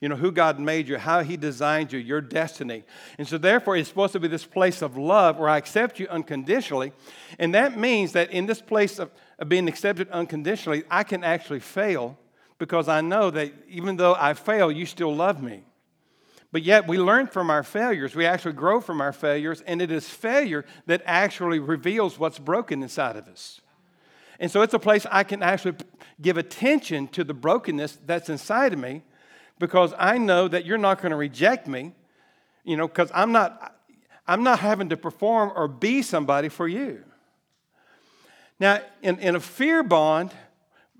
You 0.00 0.08
know, 0.08 0.16
who 0.16 0.32
God 0.32 0.58
made 0.58 0.88
you, 0.88 0.98
how 0.98 1.22
He 1.22 1.36
designed 1.36 1.92
you, 1.92 1.98
your 2.00 2.20
destiny. 2.20 2.82
And 3.18 3.28
so, 3.28 3.38
therefore, 3.38 3.76
it's 3.76 3.88
supposed 3.88 4.12
to 4.14 4.20
be 4.20 4.26
this 4.26 4.44
place 4.44 4.82
of 4.82 4.96
love 4.98 5.38
where 5.38 5.48
I 5.48 5.56
accept 5.56 6.00
you 6.00 6.08
unconditionally. 6.08 6.92
And 7.38 7.54
that 7.54 7.78
means 7.78 8.12
that 8.12 8.30
in 8.32 8.46
this 8.46 8.60
place 8.60 8.98
of, 8.98 9.12
of 9.38 9.48
being 9.48 9.68
accepted 9.68 10.10
unconditionally, 10.10 10.82
I 10.90 11.04
can 11.04 11.22
actually 11.22 11.60
fail 11.60 12.18
because 12.58 12.88
I 12.88 13.00
know 13.00 13.30
that 13.30 13.52
even 13.68 13.96
though 13.96 14.14
I 14.18 14.34
fail, 14.34 14.70
you 14.70 14.86
still 14.86 15.14
love 15.14 15.42
me. 15.42 15.64
But 16.52 16.62
yet 16.62 16.86
we 16.86 16.98
learn 16.98 17.26
from 17.26 17.48
our 17.48 17.62
failures. 17.62 18.14
We 18.14 18.26
actually 18.26 18.52
grow 18.52 18.80
from 18.80 19.00
our 19.00 19.12
failures, 19.12 19.62
and 19.62 19.80
it 19.80 19.90
is 19.90 20.08
failure 20.08 20.66
that 20.86 21.02
actually 21.06 21.58
reveals 21.58 22.18
what's 22.18 22.38
broken 22.38 22.82
inside 22.82 23.16
of 23.16 23.26
us. 23.26 23.61
And 24.40 24.50
so 24.50 24.62
it's 24.62 24.74
a 24.74 24.78
place 24.78 25.06
I 25.10 25.24
can 25.24 25.42
actually 25.42 25.76
give 26.20 26.36
attention 26.36 27.08
to 27.08 27.24
the 27.24 27.34
brokenness 27.34 27.98
that's 28.06 28.28
inside 28.28 28.72
of 28.72 28.78
me 28.78 29.02
because 29.58 29.94
I 29.98 30.18
know 30.18 30.48
that 30.48 30.66
you're 30.66 30.78
not 30.78 31.00
going 31.00 31.10
to 31.10 31.16
reject 31.16 31.68
me, 31.68 31.92
you 32.64 32.76
know, 32.76 32.88
because 32.88 33.10
I'm 33.14 33.32
not, 33.32 33.76
I'm 34.26 34.42
not 34.42 34.58
having 34.58 34.88
to 34.88 34.96
perform 34.96 35.52
or 35.54 35.68
be 35.68 36.02
somebody 36.02 36.48
for 36.48 36.66
you. 36.66 37.04
Now, 38.58 38.80
in, 39.02 39.18
in 39.18 39.36
a 39.36 39.40
fear 39.40 39.82
bond, 39.82 40.32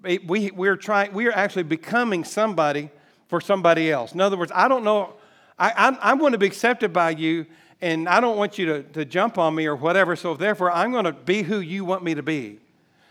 we, 0.03 0.51
we're, 0.51 0.77
trying, 0.77 1.13
we 1.13 1.27
are 1.27 1.33
actually 1.33 1.63
becoming 1.63 2.25
somebody 2.25 2.91
for 3.29 3.41
somebody 3.41 3.91
else. 3.91 4.13
In 4.13 4.21
other 4.21 4.37
words, 4.37 4.53
I 4.55 4.69
don't 4.69 4.85
know, 4.85 5.15
I, 5.59 5.71
I, 5.71 6.11
I 6.11 6.15
want 6.15 6.33
to 6.33 6.39
be 6.39 6.47
accepted 6.47 6.93
by 6.93 7.11
you, 7.11 7.47
and 7.81 8.09
I 8.09 8.21
don't 8.21 8.37
want 8.37 8.59
you 8.59 8.67
to, 8.67 8.83
to 8.83 9.05
jump 9.05 9.39
on 9.39 9.55
me 9.55 9.67
or 9.67 9.77
whatever, 9.77 10.17
so 10.17 10.35
therefore 10.35 10.71
I'm 10.71 10.93
going 10.93 11.05
to 11.05 11.13
be 11.13 11.43
who 11.43 11.61
you 11.61 11.85
want 11.85 12.03
me 12.03 12.15
to 12.15 12.23
be. 12.23 12.59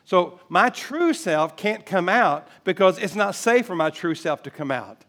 So 0.05 0.39
my 0.49 0.69
true 0.69 1.13
self 1.13 1.55
can't 1.55 1.85
come 1.85 2.09
out 2.09 2.47
because 2.63 2.97
it's 2.97 3.15
not 3.15 3.35
safe 3.35 3.65
for 3.65 3.75
my 3.75 3.89
true 3.89 4.15
self 4.15 4.43
to 4.43 4.51
come 4.51 4.71
out. 4.71 5.03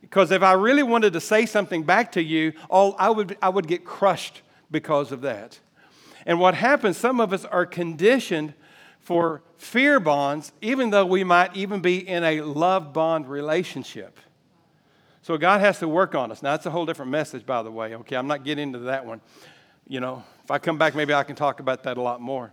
Because 0.00 0.30
if 0.30 0.42
I 0.42 0.52
really 0.52 0.82
wanted 0.82 1.12
to 1.14 1.20
say 1.20 1.44
something 1.44 1.82
back 1.82 2.12
to 2.12 2.22
you, 2.22 2.52
all, 2.70 2.94
I, 2.98 3.10
would, 3.10 3.36
I 3.42 3.48
would 3.48 3.66
get 3.66 3.84
crushed 3.84 4.42
because 4.70 5.12
of 5.12 5.22
that. 5.22 5.58
And 6.24 6.38
what 6.38 6.54
happens, 6.54 6.96
some 6.96 7.20
of 7.20 7.32
us 7.32 7.44
are 7.44 7.66
conditioned 7.66 8.54
for 9.00 9.42
fear 9.56 9.98
bonds, 9.98 10.52
even 10.60 10.90
though 10.90 11.06
we 11.06 11.24
might 11.24 11.56
even 11.56 11.80
be 11.80 12.06
in 12.06 12.22
a 12.22 12.42
love 12.42 12.92
bond 12.92 13.28
relationship. 13.28 14.18
So 15.22 15.36
God 15.36 15.60
has 15.60 15.78
to 15.80 15.88
work 15.88 16.14
on 16.14 16.30
us. 16.30 16.42
Now, 16.42 16.52
that's 16.52 16.66
a 16.66 16.70
whole 16.70 16.86
different 16.86 17.10
message, 17.10 17.44
by 17.44 17.62
the 17.62 17.70
way. 17.70 17.94
Okay, 17.94 18.16
I'm 18.16 18.26
not 18.26 18.44
getting 18.44 18.68
into 18.68 18.78
that 18.80 19.04
one. 19.04 19.20
You 19.86 20.00
know, 20.00 20.22
if 20.44 20.50
I 20.50 20.58
come 20.58 20.78
back, 20.78 20.94
maybe 20.94 21.12
I 21.12 21.22
can 21.24 21.36
talk 21.36 21.60
about 21.60 21.82
that 21.84 21.96
a 21.96 22.02
lot 22.02 22.20
more. 22.20 22.52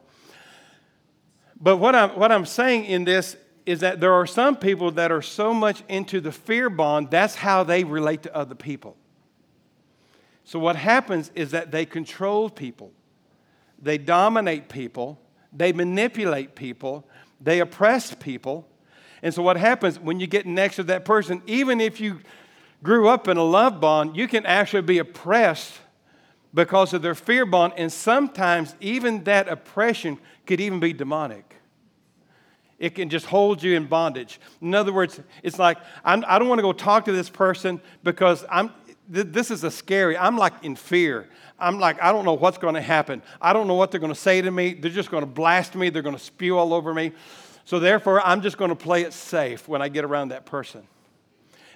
But 1.59 1.77
what 1.77 1.95
I'm, 1.95 2.09
what 2.11 2.31
I'm 2.31 2.45
saying 2.45 2.85
in 2.85 3.05
this 3.05 3.37
is 3.65 3.79
that 3.79 3.99
there 3.99 4.13
are 4.13 4.27
some 4.27 4.55
people 4.55 4.91
that 4.91 5.11
are 5.11 5.21
so 5.21 5.53
much 5.53 5.83
into 5.89 6.21
the 6.21 6.31
fear 6.31 6.69
bond, 6.69 7.09
that's 7.09 7.35
how 7.35 7.63
they 7.63 7.83
relate 7.83 8.23
to 8.23 8.35
other 8.35 8.55
people. 8.55 8.95
So 10.43 10.59
what 10.59 10.75
happens 10.75 11.31
is 11.33 11.51
that 11.51 11.71
they 11.71 11.85
control 11.85 12.49
people, 12.49 12.91
they 13.81 13.97
dominate 13.97 14.69
people, 14.69 15.19
they 15.51 15.73
manipulate 15.73 16.55
people, 16.55 17.07
they 17.41 17.59
oppress 17.59 18.13
people. 18.13 18.67
And 19.23 19.33
so 19.33 19.41
what 19.41 19.57
happens 19.57 19.99
when 19.99 20.19
you 20.19 20.27
get 20.27 20.45
next 20.45 20.75
to 20.75 20.83
that 20.83 21.03
person, 21.03 21.41
even 21.47 21.81
if 21.81 21.99
you 21.99 22.19
grew 22.83 23.07
up 23.07 23.27
in 23.27 23.37
a 23.37 23.43
love 23.43 23.81
bond, 23.81 24.15
you 24.15 24.27
can 24.27 24.45
actually 24.45 24.83
be 24.83 24.99
oppressed 24.99 25.79
because 26.55 26.93
of 26.93 27.03
their 27.03 27.13
fear 27.13 27.45
bond. 27.45 27.73
And 27.77 27.93
sometimes 27.93 28.75
even 28.79 29.23
that 29.25 29.47
oppression 29.47 30.17
could 30.47 30.59
even 30.59 30.79
be 30.79 30.93
demonic. 30.93 31.55
It 32.79 32.95
can 32.95 33.09
just 33.09 33.27
hold 33.27 33.61
you 33.61 33.75
in 33.75 33.85
bondage. 33.85 34.39
In 34.61 34.73
other 34.73 34.91
words, 34.91 35.19
it's 35.43 35.59
like, 35.59 35.77
I'm, 36.03 36.25
I 36.27 36.39
do 36.39 36.45
not 36.45 36.49
want 36.49 36.59
to 36.59 36.63
go 36.63 36.73
talk 36.73 37.05
to 37.05 37.11
this 37.11 37.29
person 37.29 37.79
because 38.03 38.43
I'm, 38.49 38.71
th- 39.13 39.27
this 39.29 39.51
is 39.51 39.63
a 39.63 39.71
scary, 39.71 40.17
I'm 40.17 40.37
like 40.37 40.53
in 40.63 40.75
fear. 40.75 41.29
I'm 41.57 41.79
like, 41.79 42.01
I 42.01 42.11
don't 42.11 42.25
know 42.25 42.33
what's 42.33 42.57
going 42.57 42.75
to 42.75 42.81
happen. 42.81 43.21
I 43.41 43.53
don't 43.53 43.67
know 43.67 43.75
what 43.75 43.91
they're 43.91 44.01
going 44.01 44.13
to 44.13 44.19
say 44.19 44.41
to 44.41 44.51
me. 44.51 44.73
They're 44.73 44.91
just 44.91 45.09
going 45.09 45.23
to 45.23 45.29
blast 45.29 45.75
me. 45.75 45.89
They're 45.89 46.01
going 46.01 46.17
to 46.17 46.23
spew 46.23 46.57
all 46.57 46.73
over 46.73 46.93
me. 46.93 47.13
So 47.63 47.79
therefore, 47.79 48.21
I'm 48.21 48.41
just 48.41 48.57
going 48.57 48.69
to 48.69 48.75
play 48.75 49.03
it 49.03 49.13
safe 49.13 49.67
when 49.67 49.81
I 49.81 49.87
get 49.87 50.03
around 50.03 50.29
that 50.29 50.45
person. 50.45 50.85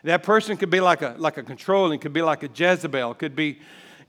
That 0.04 0.24
person 0.24 0.58
could 0.58 0.70
be 0.70 0.82
like 0.82 1.02
a, 1.02 1.16
like 1.18 1.38
a 1.38 1.44
controlling, 1.44 2.00
could 2.00 2.14
be 2.14 2.22
like 2.22 2.44
a 2.44 2.50
Jezebel, 2.54 3.16
could 3.16 3.36
be, 3.36 3.60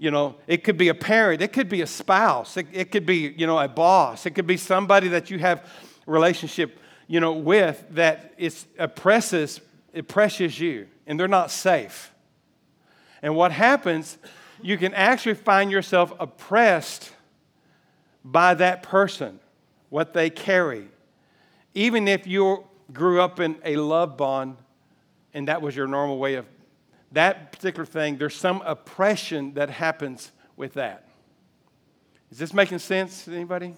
you 0.01 0.11
know, 0.11 0.35
it 0.47 0.65
could 0.65 0.79
be 0.79 0.89
a 0.89 0.95
parent, 0.95 1.43
it 1.43 1.53
could 1.53 1.69
be 1.69 1.83
a 1.83 1.87
spouse, 1.87 2.57
it, 2.57 2.67
it 2.73 2.91
could 2.91 3.05
be, 3.05 3.35
you 3.37 3.47
know, 3.47 3.59
a 3.59 3.69
boss, 3.69 4.25
it 4.25 4.31
could 4.31 4.47
be 4.47 4.57
somebody 4.57 5.09
that 5.09 5.31
you 5.31 5.39
have 5.39 5.71
relationship, 6.07 6.79
you 7.07 7.21
know, 7.21 7.33
with 7.33 7.85
that 7.91 8.19
uh, 8.19 8.29
it 8.39 8.65
oppresses, 8.79 9.61
it 9.93 10.01
oppresses 10.01 10.59
you, 10.59 10.89
and 11.07 11.21
they're 11.21 11.29
not 11.29 11.51
safe. 11.51 12.15
And 13.21 13.37
what 13.37 13.53
happens, 13.53 14.17
you 14.63 14.79
can 14.79 14.95
actually 14.95 15.35
find 15.35 15.71
yourself 15.71 16.15
oppressed 16.19 17.13
by 18.25 18.55
that 18.55 18.83
person, 18.83 19.39
what 19.91 20.15
they 20.15 20.31
carry. 20.31 20.89
Even 21.75 22.09
if 22.09 22.27
you 22.27 22.65
grew 22.91 23.21
up 23.21 23.39
in 23.39 23.55
a 23.67 23.77
love 23.77 24.17
bond 24.17 24.57
and 25.35 25.49
that 25.49 25.61
was 25.61 25.77
your 25.77 25.87
normal 25.87 26.19
way 26.19 26.37
of 26.37 26.47
that 27.13 27.53
particular 27.53 27.87
thing, 27.87 28.17
there's 28.19 28.37
some 28.37 28.63
oppression 28.65 29.55
that 29.55 29.71
happens 29.71 30.33
with 30.57 30.75
that. 30.75 31.07
Is 32.31 32.39
this 32.39 32.55
making 32.55 32.79
sense 32.79 33.25
to 33.25 33.35
anybody? 33.35 33.75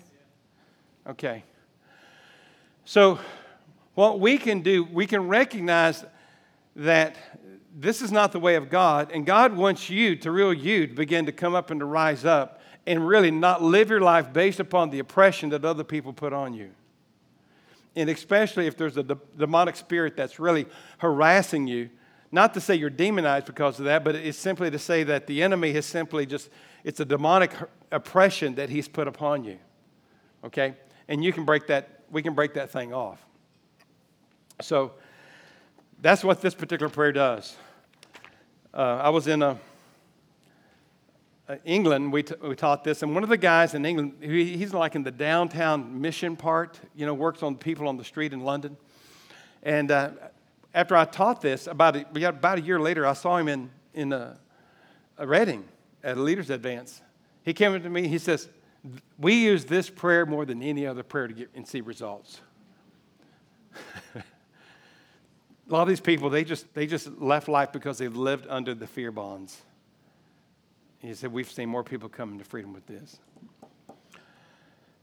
Okay. 1.06 1.44
So, 2.84 3.18
what 3.94 4.20
we 4.20 4.38
can 4.38 4.60
do, 4.60 4.84
we 4.84 5.06
can 5.06 5.28
recognize 5.28 6.04
that 6.76 7.16
this 7.74 8.02
is 8.02 8.12
not 8.12 8.32
the 8.32 8.38
way 8.38 8.56
of 8.56 8.68
God, 8.68 9.10
and 9.12 9.24
God 9.24 9.56
wants 9.56 9.88
you, 9.88 10.16
to 10.16 10.30
real 10.30 10.52
you, 10.52 10.86
to 10.86 10.94
begin 10.94 11.26
to 11.26 11.32
come 11.32 11.54
up 11.54 11.70
and 11.70 11.80
to 11.80 11.86
rise 11.86 12.24
up 12.24 12.60
and 12.86 13.06
really 13.06 13.30
not 13.30 13.62
live 13.62 13.90
your 13.90 14.00
life 14.00 14.32
based 14.32 14.60
upon 14.60 14.90
the 14.90 14.98
oppression 14.98 15.50
that 15.50 15.64
other 15.64 15.84
people 15.84 16.12
put 16.12 16.32
on 16.32 16.52
you. 16.52 16.70
And 17.94 18.10
especially 18.10 18.66
if 18.66 18.76
there's 18.76 18.96
a 18.96 19.02
de- 19.02 19.18
demonic 19.36 19.76
spirit 19.76 20.16
that's 20.16 20.38
really 20.38 20.66
harassing 20.98 21.66
you, 21.66 21.90
not 22.32 22.54
to 22.54 22.60
say 22.60 22.74
you're 22.74 22.90
demonized 22.90 23.44
because 23.44 23.78
of 23.78 23.84
that, 23.84 24.02
but 24.02 24.14
it's 24.14 24.38
simply 24.38 24.70
to 24.70 24.78
say 24.78 25.04
that 25.04 25.26
the 25.26 25.42
enemy 25.42 25.72
has 25.74 25.84
simply 25.84 26.24
just, 26.24 26.48
it's 26.82 26.98
a 26.98 27.04
demonic 27.04 27.52
oppression 27.90 28.54
that 28.54 28.70
he's 28.70 28.88
put 28.88 29.06
upon 29.06 29.44
you. 29.44 29.58
Okay? 30.42 30.74
And 31.08 31.22
you 31.22 31.32
can 31.32 31.44
break 31.44 31.66
that, 31.66 32.04
we 32.10 32.22
can 32.22 32.34
break 32.34 32.54
that 32.54 32.70
thing 32.70 32.94
off. 32.94 33.24
So 34.62 34.92
that's 36.00 36.24
what 36.24 36.40
this 36.40 36.54
particular 36.54 36.88
prayer 36.90 37.12
does. 37.12 37.54
Uh, 38.72 39.00
I 39.02 39.10
was 39.10 39.26
in 39.26 39.42
a, 39.42 39.50
uh, 39.50 39.56
uh, 41.48 41.56
England, 41.64 42.12
we, 42.12 42.22
t- 42.22 42.36
we 42.40 42.54
taught 42.54 42.84
this, 42.84 43.02
and 43.02 43.14
one 43.14 43.24
of 43.24 43.28
the 43.28 43.36
guys 43.36 43.74
in 43.74 43.84
England, 43.84 44.14
he, 44.22 44.56
he's 44.56 44.72
like 44.72 44.94
in 44.94 45.02
the 45.02 45.10
downtown 45.10 46.00
mission 46.00 46.36
part, 46.36 46.80
you 46.94 47.04
know, 47.04 47.12
works 47.12 47.42
on 47.42 47.56
people 47.56 47.88
on 47.88 47.96
the 47.96 48.04
street 48.04 48.32
in 48.32 48.40
London. 48.40 48.76
And 49.64 49.90
uh, 49.90 50.10
after 50.74 50.96
I 50.96 51.04
taught 51.04 51.40
this, 51.40 51.66
about 51.66 51.96
a, 51.96 52.28
about 52.28 52.58
a 52.58 52.62
year 52.62 52.80
later, 52.80 53.06
I 53.06 53.12
saw 53.12 53.36
him 53.36 53.48
in, 53.48 53.70
in 53.94 54.12
a, 54.12 54.38
a 55.18 55.26
Reading 55.26 55.64
at 56.02 56.16
a 56.16 56.20
leader's 56.20 56.50
advance. 56.50 57.02
He 57.44 57.52
came 57.52 57.74
up 57.74 57.82
to 57.82 57.90
me, 57.90 58.08
he 58.08 58.18
says, 58.18 58.48
We 59.18 59.34
use 59.34 59.64
this 59.64 59.90
prayer 59.90 60.24
more 60.26 60.44
than 60.44 60.62
any 60.62 60.86
other 60.86 61.02
prayer 61.02 61.28
to 61.28 61.34
get 61.34 61.50
and 61.54 61.66
see 61.66 61.80
results. 61.80 62.40
a 64.14 64.22
lot 65.68 65.82
of 65.82 65.88
these 65.88 66.00
people, 66.00 66.30
they 66.30 66.44
just, 66.44 66.72
they 66.74 66.86
just 66.86 67.20
left 67.20 67.48
life 67.48 67.72
because 67.72 67.98
they 67.98 68.08
lived 68.08 68.46
under 68.48 68.74
the 68.74 68.86
fear 68.86 69.10
bonds. 69.10 69.60
He 71.00 71.14
said, 71.14 71.32
We've 71.32 71.50
seen 71.50 71.68
more 71.68 71.84
people 71.84 72.08
come 72.08 72.32
into 72.32 72.44
freedom 72.44 72.72
with 72.72 72.86
this. 72.86 73.18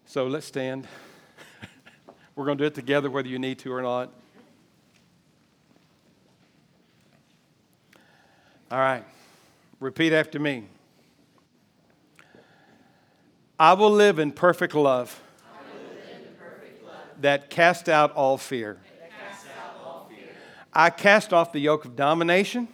So 0.05 0.25
let's 0.25 0.47
stand. 0.47 0.87
We're 2.35 2.45
going 2.45 2.57
to 2.57 2.63
do 2.63 2.67
it 2.67 2.75
together, 2.75 3.11
whether 3.11 3.27
you 3.27 3.37
need 3.37 3.59
to 3.59 3.71
or 3.71 3.81
not. 3.81 4.11
All 8.71 8.77
right. 8.77 9.03
Repeat 9.79 10.13
after 10.13 10.37
me. 10.39 10.65
I 13.57 13.73
will 13.73 13.89
live 13.89 14.19
in 14.19 14.31
perfect 14.31 14.75
love, 14.75 15.19
perfect 16.37 16.85
love. 16.85 16.93
that 17.21 17.49
cast 17.49 17.89
out 17.89 18.11
all 18.15 18.37
fear. 18.37 18.77
I 20.71 20.91
cast 20.91 21.33
off 21.33 21.51
the 21.51 21.59
yoke 21.59 21.85
of 21.85 21.95
domination. 21.95 22.67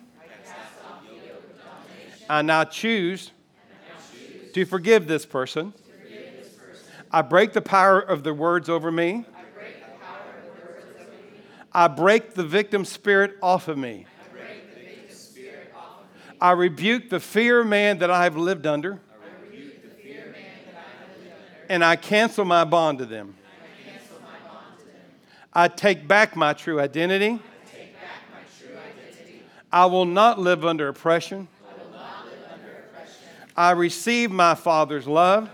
I 2.29 2.41
now 2.41 2.65
choose 2.65 3.31
to 4.53 4.65
forgive 4.65 5.07
this 5.07 5.25
person. 5.25 5.73
I 7.09 7.21
break 7.21 7.53
the 7.53 7.61
power 7.61 7.99
of 7.99 8.23
the 8.23 8.33
words 8.33 8.67
over 8.67 8.91
me. 8.91 9.25
I 11.71 11.87
break 11.87 12.33
the 12.33 12.43
victim 12.43 12.83
spirit 12.83 13.37
off 13.41 13.69
of 13.69 13.77
me. 13.77 14.07
I 16.41 16.51
rebuke 16.51 17.09
the 17.09 17.19
fear 17.19 17.63
man 17.63 17.99
that 17.99 18.11
I 18.11 18.23
have 18.23 18.37
lived 18.37 18.67
under. 18.67 18.99
And 21.67 21.83
I 21.83 21.95
cancel 21.95 22.45
my 22.45 22.63
bond 22.63 22.99
to 22.99 23.05
them. 23.05 23.35
I 25.51 25.67
take 25.67 26.07
back 26.07 26.35
my 26.35 26.53
true 26.53 26.79
identity. 26.79 27.39
I 29.71 29.85
will 29.87 30.05
not 30.05 30.39
live 30.39 30.65
under 30.65 30.87
oppression. 30.87 31.47
I 33.57 33.71
receive 33.71 34.31
my 34.31 34.53
Father's 34.55 35.07
love. 35.07 35.49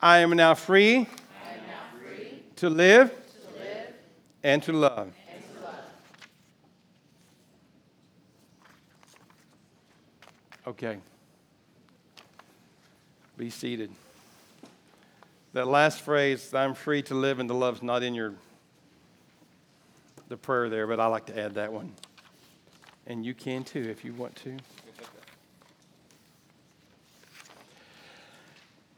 I 0.00 0.18
am 0.18 0.30
now 0.36 0.54
free, 0.54 1.08
to, 2.56 2.70
live 2.70 3.12
and 4.42 4.62
to 4.64 4.72
love. 4.72 5.12
Okay. 10.66 10.98
Be 13.36 13.50
seated. 13.50 13.90
That 15.52 15.68
last 15.68 16.00
phrase, 16.00 16.54
I'm 16.54 16.74
free 16.74 17.02
to 17.02 17.14
live 17.14 17.38
and 17.38 17.48
to 17.48 17.54
love's 17.54 17.82
not 17.82 18.02
in 18.02 18.14
your 18.14 18.34
the 20.28 20.36
prayer 20.36 20.68
there, 20.68 20.86
but 20.86 20.98
I 20.98 21.06
like 21.06 21.26
to 21.26 21.38
add 21.38 21.54
that 21.54 21.72
one. 21.72 21.92
And 23.06 23.24
you 23.26 23.34
can 23.34 23.62
too 23.62 23.82
if 23.82 24.04
you 24.04 24.14
want 24.14 24.34
to. 24.36 24.56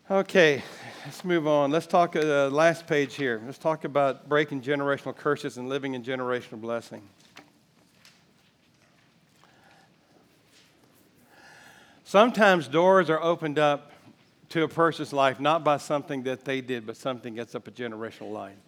Okay, 0.08 0.62
let's 1.04 1.24
move 1.24 1.48
on. 1.48 1.72
Let's 1.72 1.88
talk 1.88 2.14
uh, 2.14 2.48
last 2.48 2.86
page 2.86 3.16
here. 3.16 3.42
Let's 3.44 3.58
talk 3.58 3.82
about 3.82 4.28
breaking 4.28 4.62
generational 4.62 5.16
curses 5.16 5.58
and 5.58 5.68
living 5.68 5.94
in 5.94 6.04
generational 6.04 6.60
blessing. 6.60 7.02
Sometimes 12.08 12.68
doors 12.68 13.10
are 13.10 13.20
opened 13.20 13.58
up 13.58 13.90
to 14.50 14.62
a 14.62 14.68
person's 14.68 15.12
life 15.12 15.40
not 15.40 15.64
by 15.64 15.76
something 15.76 16.22
that 16.22 16.44
they 16.44 16.60
did, 16.60 16.86
but 16.86 16.96
something 16.96 17.34
that's 17.34 17.56
up 17.56 17.66
a 17.66 17.72
generational 17.72 18.30
line. 18.30 18.58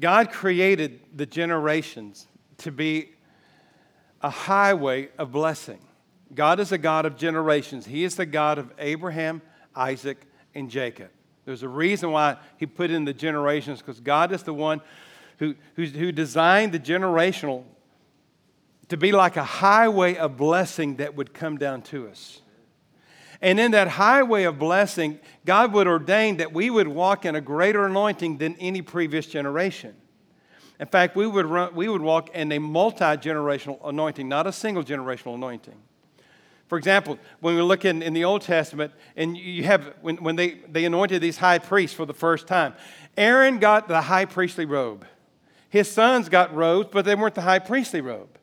God 0.00 0.32
created 0.32 1.00
the 1.14 1.26
generations 1.26 2.28
to 2.58 2.72
be 2.72 3.10
a 4.22 4.30
highway 4.30 5.10
of 5.18 5.32
blessing. 5.32 5.78
God 6.34 6.60
is 6.60 6.72
a 6.72 6.78
God 6.78 7.04
of 7.04 7.18
generations. 7.18 7.84
He 7.84 8.04
is 8.04 8.16
the 8.16 8.24
God 8.24 8.56
of 8.56 8.72
Abraham, 8.78 9.42
Isaac, 9.74 10.22
and 10.54 10.70
Jacob. 10.70 11.10
There's 11.44 11.62
a 11.62 11.68
reason 11.68 12.10
why 12.10 12.38
he 12.56 12.64
put 12.64 12.90
in 12.90 13.04
the 13.04 13.12
generations, 13.12 13.80
because 13.80 14.00
God 14.00 14.32
is 14.32 14.42
the 14.44 14.54
one 14.54 14.80
who, 15.36 15.54
who, 15.74 15.84
who 15.84 16.10
designed 16.10 16.72
the 16.72 16.80
generational 16.80 17.64
to 18.88 18.96
be 18.96 19.12
like 19.12 19.36
a 19.36 19.44
highway 19.44 20.16
of 20.16 20.36
blessing 20.36 20.96
that 20.96 21.16
would 21.16 21.34
come 21.34 21.58
down 21.58 21.82
to 21.82 22.08
us. 22.08 22.40
And 23.40 23.60
in 23.60 23.72
that 23.72 23.88
highway 23.88 24.44
of 24.44 24.58
blessing, 24.58 25.18
God 25.44 25.72
would 25.72 25.86
ordain 25.86 26.38
that 26.38 26.52
we 26.52 26.70
would 26.70 26.88
walk 26.88 27.24
in 27.24 27.34
a 27.34 27.40
greater 27.40 27.84
anointing 27.84 28.38
than 28.38 28.54
any 28.56 28.82
previous 28.82 29.26
generation. 29.26 29.94
In 30.78 30.86
fact, 30.86 31.16
we 31.16 31.26
would, 31.26 31.46
run, 31.46 31.74
we 31.74 31.88
would 31.88 32.02
walk 32.02 32.30
in 32.34 32.52
a 32.52 32.58
multi 32.58 33.04
generational 33.04 33.78
anointing, 33.84 34.28
not 34.28 34.46
a 34.46 34.52
single 34.52 34.84
generational 34.84 35.34
anointing. 35.34 35.76
For 36.68 36.76
example, 36.76 37.18
when 37.40 37.54
we 37.54 37.62
look 37.62 37.84
in, 37.84 38.02
in 38.02 38.12
the 38.12 38.24
Old 38.24 38.42
Testament, 38.42 38.92
and 39.16 39.36
you 39.36 39.64
have, 39.64 39.94
when, 40.00 40.16
when 40.16 40.36
they, 40.36 40.60
they 40.68 40.84
anointed 40.84 41.22
these 41.22 41.38
high 41.38 41.58
priests 41.58 41.96
for 41.96 42.04
the 42.04 42.14
first 42.14 42.46
time, 42.46 42.74
Aaron 43.16 43.58
got 43.58 43.86
the 43.88 44.02
high 44.02 44.24
priestly 44.24 44.64
robe. 44.64 45.06
His 45.68 45.90
sons 45.90 46.28
got 46.28 46.54
robes, 46.54 46.88
but 46.92 47.04
they 47.04 47.14
weren't 47.14 47.34
the 47.34 47.42
high 47.42 47.60
priestly 47.60 48.00
robe. 48.00 48.35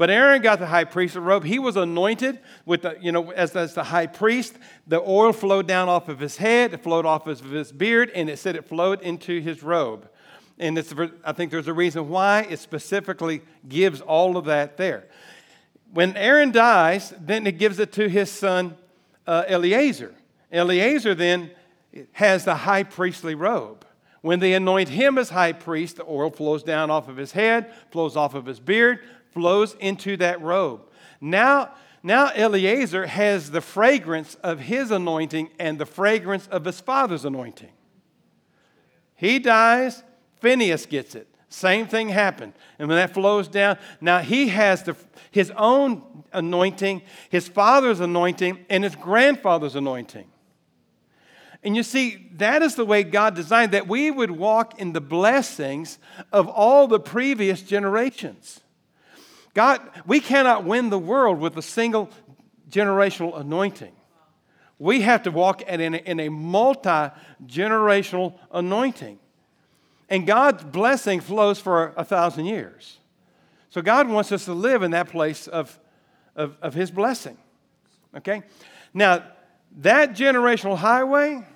But 0.00 0.08
Aaron 0.08 0.40
got 0.40 0.60
the 0.60 0.66
high 0.66 0.84
priestly 0.84 1.20
robe. 1.20 1.44
He 1.44 1.58
was 1.58 1.76
anointed 1.76 2.38
with 2.64 2.80
the, 2.80 2.96
you 3.02 3.12
know, 3.12 3.32
as, 3.32 3.54
as 3.54 3.74
the 3.74 3.84
high 3.84 4.06
priest. 4.06 4.54
The 4.86 4.98
oil 4.98 5.34
flowed 5.34 5.66
down 5.66 5.90
off 5.90 6.08
of 6.08 6.20
his 6.20 6.38
head, 6.38 6.72
it 6.72 6.82
flowed 6.82 7.04
off 7.04 7.26
of 7.26 7.44
his 7.44 7.70
beard, 7.70 8.10
and 8.14 8.30
it 8.30 8.38
said 8.38 8.56
it 8.56 8.66
flowed 8.66 9.02
into 9.02 9.42
his 9.42 9.62
robe. 9.62 10.08
And 10.58 10.78
it's, 10.78 10.94
I 11.22 11.32
think 11.32 11.50
there's 11.50 11.68
a 11.68 11.74
reason 11.74 12.08
why 12.08 12.46
it 12.48 12.60
specifically 12.60 13.42
gives 13.68 14.00
all 14.00 14.38
of 14.38 14.46
that 14.46 14.78
there. 14.78 15.04
When 15.92 16.16
Aaron 16.16 16.50
dies, 16.50 17.12
then 17.20 17.46
it 17.46 17.58
gives 17.58 17.78
it 17.78 17.92
to 17.92 18.08
his 18.08 18.32
son 18.32 18.78
uh, 19.26 19.44
Eleazar. 19.48 20.14
Eleazar 20.50 21.14
then 21.14 21.50
has 22.12 22.46
the 22.46 22.54
high 22.54 22.84
priestly 22.84 23.34
robe. 23.34 23.84
When 24.22 24.40
they 24.40 24.52
anoint 24.54 24.90
him 24.90 25.18
as 25.18 25.30
high 25.30 25.52
priest, 25.52 25.96
the 25.96 26.04
oil 26.04 26.30
flows 26.30 26.62
down 26.62 26.90
off 26.90 27.08
of 27.08 27.16
his 27.16 27.32
head, 27.32 27.72
flows 27.90 28.16
off 28.16 28.34
of 28.34 28.46
his 28.46 28.60
beard, 28.60 29.00
flows 29.32 29.74
into 29.80 30.16
that 30.18 30.40
robe. 30.40 30.82
Now, 31.20 31.74
now 32.02 32.30
Eleazar 32.34 33.06
has 33.06 33.50
the 33.50 33.60
fragrance 33.60 34.36
of 34.36 34.60
his 34.60 34.90
anointing 34.90 35.50
and 35.58 35.78
the 35.78 35.86
fragrance 35.86 36.46
of 36.48 36.64
his 36.64 36.80
father's 36.80 37.24
anointing. 37.24 37.72
He 39.14 39.38
dies, 39.38 40.02
Phineas 40.40 40.86
gets 40.86 41.14
it. 41.14 41.28
Same 41.50 41.86
thing 41.86 42.08
happened. 42.08 42.52
And 42.78 42.88
when 42.88 42.96
that 42.96 43.12
flows 43.12 43.48
down, 43.48 43.76
now 44.00 44.20
he 44.20 44.48
has 44.48 44.84
the, 44.84 44.96
his 45.32 45.52
own 45.56 46.22
anointing, 46.32 47.02
his 47.28 47.48
father's 47.48 47.98
anointing, 47.98 48.64
and 48.70 48.84
his 48.84 48.94
grandfather's 48.94 49.74
anointing. 49.74 50.30
And 51.62 51.76
you 51.76 51.82
see, 51.82 52.30
that 52.34 52.62
is 52.62 52.76
the 52.76 52.86
way 52.86 53.02
God 53.02 53.34
designed 53.34 53.72
that 53.72 53.88
we 53.88 54.10
would 54.10 54.30
walk 54.30 54.80
in 54.80 54.92
the 54.92 55.00
blessings 55.00 55.98
of 56.32 56.48
all 56.48 56.86
the 56.86 57.00
previous 57.00 57.62
generations. 57.62 58.60
God, 59.54 59.80
we 60.06 60.20
cannot 60.20 60.64
win 60.64 60.90
the 60.90 60.98
world 60.98 61.40
with 61.40 61.56
a 61.56 61.62
single 61.62 62.10
generational 62.70 63.38
anointing. 63.38 63.92
We 64.78 65.02
have 65.02 65.24
to 65.24 65.30
walk 65.30 65.62
in 65.62 66.20
a, 66.20 66.28
multi 66.28 67.14
generational 67.44 68.38
anointing. 68.50 69.18
And 70.08 70.26
God's 70.26 70.64
blessing 70.64 71.20
flows 71.20 71.60
for 71.60 71.92
a 71.96 72.04
thousand 72.04 72.46
years. 72.46 72.98
So 73.68 73.82
God 73.82 74.08
wants 74.08 74.32
us 74.32 74.46
to 74.46 74.52
live 74.54 74.82
in 74.82 74.92
that 74.92 75.08
place 75.08 75.46
of, 75.46 75.78
of, 76.34 76.56
of 76.62 76.74
His 76.74 76.90
blessing. 76.90 77.36
Okay? 78.16 78.42
Now, 78.94 79.24
that 79.78 80.16
generational 80.16 80.76
highway, 80.76 81.46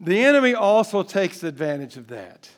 the 0.00 0.22
enemy 0.22 0.54
also 0.54 1.02
takes 1.02 1.42
advantage 1.42 1.96
of 1.96 2.08
that 2.08 2.50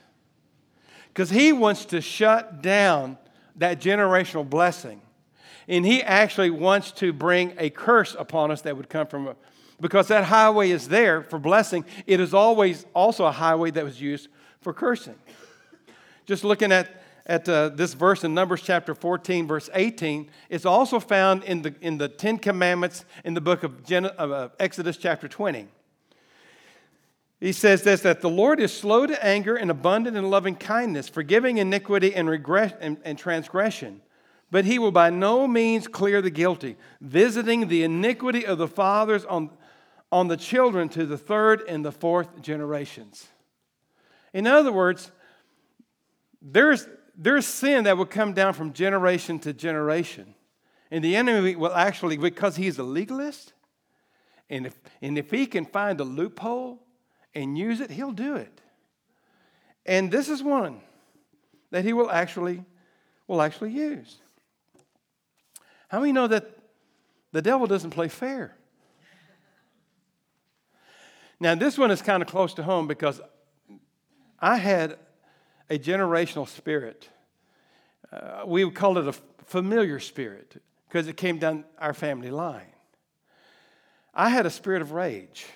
because 1.17 1.31
he 1.31 1.51
wants 1.51 1.87
to 1.87 2.03
shut 2.03 2.61
down 2.61 3.17
that 3.57 3.81
generational 3.81 4.47
blessing. 4.47 5.01
And 5.67 5.83
he 5.83 6.03
actually 6.03 6.51
wants 6.51 6.93
to 6.93 7.11
bring 7.11 7.55
a 7.57 7.71
curse 7.71 8.15
upon 8.19 8.51
us 8.51 8.61
that 8.63 8.77
would 8.77 8.91
come 8.91 9.07
from, 9.07 9.29
a, 9.29 9.37
because 9.81 10.09
that 10.09 10.25
highway 10.25 10.69
is 10.69 10.89
there 10.89 11.23
for 11.23 11.39
blessing. 11.39 11.87
It 12.07 12.21
is 12.21 12.35
always 12.35 12.85
also 12.93 13.25
a 13.25 13.33
highway 13.33 13.71
that 13.71 13.83
was 13.83 13.99
used 13.99 14.29
for 14.61 14.75
cursing. 14.75 15.15
Just 16.27 16.45
looking 16.45 16.71
at, 16.71 17.03
at 17.25 17.49
uh, 17.49 17.71
this 17.71 17.95
verse 17.95 18.23
in 18.23 18.35
Numbers 18.35 18.61
chapter 18.61 18.95
14, 18.95 19.47
verse 19.47 19.71
18, 19.73 20.29
it's 20.51 20.67
also 20.67 21.01
found 21.01 21.45
in 21.45 21.63
the, 21.63 21.75
in 21.81 21.97
the 21.97 22.11
Ten 22.11 22.37
Commandments 22.37 23.07
in 23.25 23.33
the 23.33 23.41
book 23.41 23.63
of, 23.63 23.87
Gen- 23.87 24.05
uh, 24.05 24.51
Exodus 24.61 24.99
chapter 24.99 25.29
20. 25.29 25.67
He 27.41 27.53
says 27.53 27.83
this 27.83 28.01
that 28.01 28.21
the 28.21 28.31
Lord 28.31 28.61
is 28.61 28.73
slow 28.73 29.07
to 29.07 29.25
anger 29.25 29.57
and 29.57 29.71
abundant 29.71 30.17
in 30.17 30.31
loving 30.31 30.57
kindness, 30.57 31.09
forgiving 31.09 31.59
iniquity 31.59 32.15
and, 32.15 32.29
regret, 32.29 32.79
and, 32.81 32.99
and 33.05 33.19
transgression. 33.19 34.01
But 34.51 34.65
he 34.65 34.79
will 34.79 34.93
by 34.93 35.11
no 35.11 35.47
means 35.47 35.89
clear 35.89 36.23
the 36.23 36.31
guilty, 36.31 36.77
visiting 37.01 37.69
the 37.69 37.83
iniquity 37.83 38.47
of 38.47 38.59
the 38.59 38.69
fathers 38.69 39.25
on, 39.25 39.51
on 40.13 40.29
the 40.29 40.37
children 40.37 40.89
to 40.91 41.05
the 41.05 41.19
third 41.19 41.63
and 41.69 41.85
the 41.85 41.93
fourth 41.93 42.41
generations. 42.41 43.27
In 44.33 44.47
other 44.47 44.73
words, 44.73 45.11
there's, 46.41 46.87
there's 47.17 47.47
sin 47.47 47.85
that 47.85 47.99
will 47.99 48.07
come 48.07 48.33
down 48.33 48.53
from 48.53 48.73
generation 48.73 49.39
to 49.41 49.53
generation. 49.53 50.35
And 50.91 51.03
the 51.03 51.17
enemy 51.17 51.57
will 51.57 51.75
actually, 51.75 52.17
because 52.17 52.55
he's 52.55 52.79
a 52.79 52.85
legalist, 52.85 53.53
and 54.49 54.67
if, 54.67 54.81
and 55.03 55.19
if 55.19 55.33
he 55.33 55.47
can 55.47 55.65
find 55.65 55.99
a 56.01 56.05
loophole, 56.05 56.86
and 57.37 57.57
use 57.57 57.81
it, 57.81 57.91
he'll 57.91 58.13
do 58.13 58.37
it. 58.37 58.61
And 59.85 60.11
this 60.11 60.29
is 60.29 60.43
one 60.43 60.81
that 61.71 61.85
he 61.85 61.93
will 61.93 62.11
actually 62.11 62.65
will 63.29 63.43
actually 63.43 63.73
use. 63.73 64.17
How 65.89 66.01
many 66.01 66.13
know 66.13 66.27
that 66.29 66.51
the 67.33 67.43
devil 67.43 67.67
doesn't 67.67 67.91
play 67.91 68.09
fair? 68.09 68.57
Now, 71.39 71.55
this 71.55 71.77
one 71.77 71.91
is 71.91 72.01
kind 72.01 72.23
of 72.23 72.29
close 72.29 72.55
to 72.55 72.63
home 72.63 72.87
because 72.87 73.21
I 74.41 74.57
had 74.57 74.99
a 75.69 75.79
generational 75.79 76.49
spirit. 76.49 77.09
Uh, 78.11 78.45
we 78.47 78.65
would 78.65 78.75
call 78.75 78.97
it 78.97 79.07
a 79.07 79.13
familiar 79.45 80.01
spirit 80.01 80.63
because 80.89 81.09
it 81.09 81.17
came 81.17 81.39
down 81.39 81.65
our 81.79 81.93
family 81.93 82.31
line. 82.31 82.73
I 84.15 84.31
had 84.31 84.47
a 84.47 84.51
spirit 84.51 84.81
of 84.81 84.93
rage. 84.93 85.47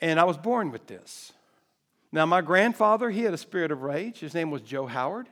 And 0.00 0.20
I 0.20 0.24
was 0.24 0.36
born 0.36 0.70
with 0.70 0.86
this. 0.86 1.32
Now, 2.12 2.26
my 2.26 2.40
grandfather, 2.40 3.10
he 3.10 3.22
had 3.22 3.34
a 3.34 3.38
spirit 3.38 3.70
of 3.70 3.82
rage. 3.82 4.20
His 4.20 4.34
name 4.34 4.50
was 4.50 4.62
Joe 4.62 4.86
Howard. 4.86 5.28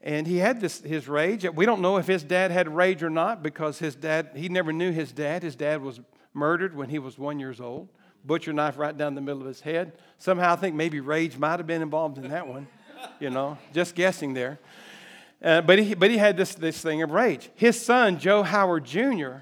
And 0.00 0.26
he 0.26 0.36
had 0.36 0.60
this, 0.60 0.80
his 0.80 1.08
rage. 1.08 1.46
We 1.54 1.66
don't 1.66 1.80
know 1.80 1.96
if 1.96 2.06
his 2.06 2.22
dad 2.22 2.50
had 2.50 2.74
rage 2.74 3.02
or 3.02 3.10
not 3.10 3.42
because 3.42 3.78
his 3.78 3.94
dad, 3.94 4.30
he 4.34 4.48
never 4.48 4.72
knew 4.72 4.92
his 4.92 5.12
dad. 5.12 5.42
His 5.42 5.56
dad 5.56 5.82
was 5.82 6.00
murdered 6.32 6.76
when 6.76 6.88
he 6.88 6.98
was 6.98 7.18
one 7.18 7.40
years 7.40 7.60
old. 7.60 7.88
Butcher 8.24 8.52
knife 8.52 8.78
right 8.78 8.96
down 8.96 9.14
the 9.14 9.20
middle 9.20 9.40
of 9.40 9.48
his 9.48 9.60
head. 9.60 9.92
Somehow 10.18 10.52
I 10.52 10.56
think 10.56 10.76
maybe 10.76 11.00
rage 11.00 11.36
might 11.36 11.58
have 11.58 11.66
been 11.66 11.82
involved 11.82 12.18
in 12.18 12.28
that 12.28 12.46
one. 12.46 12.66
You 13.20 13.30
know, 13.30 13.58
just 13.72 13.94
guessing 13.94 14.34
there. 14.34 14.58
Uh, 15.40 15.60
but, 15.60 15.78
he, 15.78 15.94
but 15.94 16.10
he 16.10 16.18
had 16.18 16.36
this, 16.36 16.56
this 16.56 16.80
thing 16.82 17.00
of 17.02 17.12
rage. 17.12 17.48
His 17.54 17.80
son, 17.80 18.18
Joe 18.18 18.42
Howard 18.42 18.84
Jr., 18.84 19.36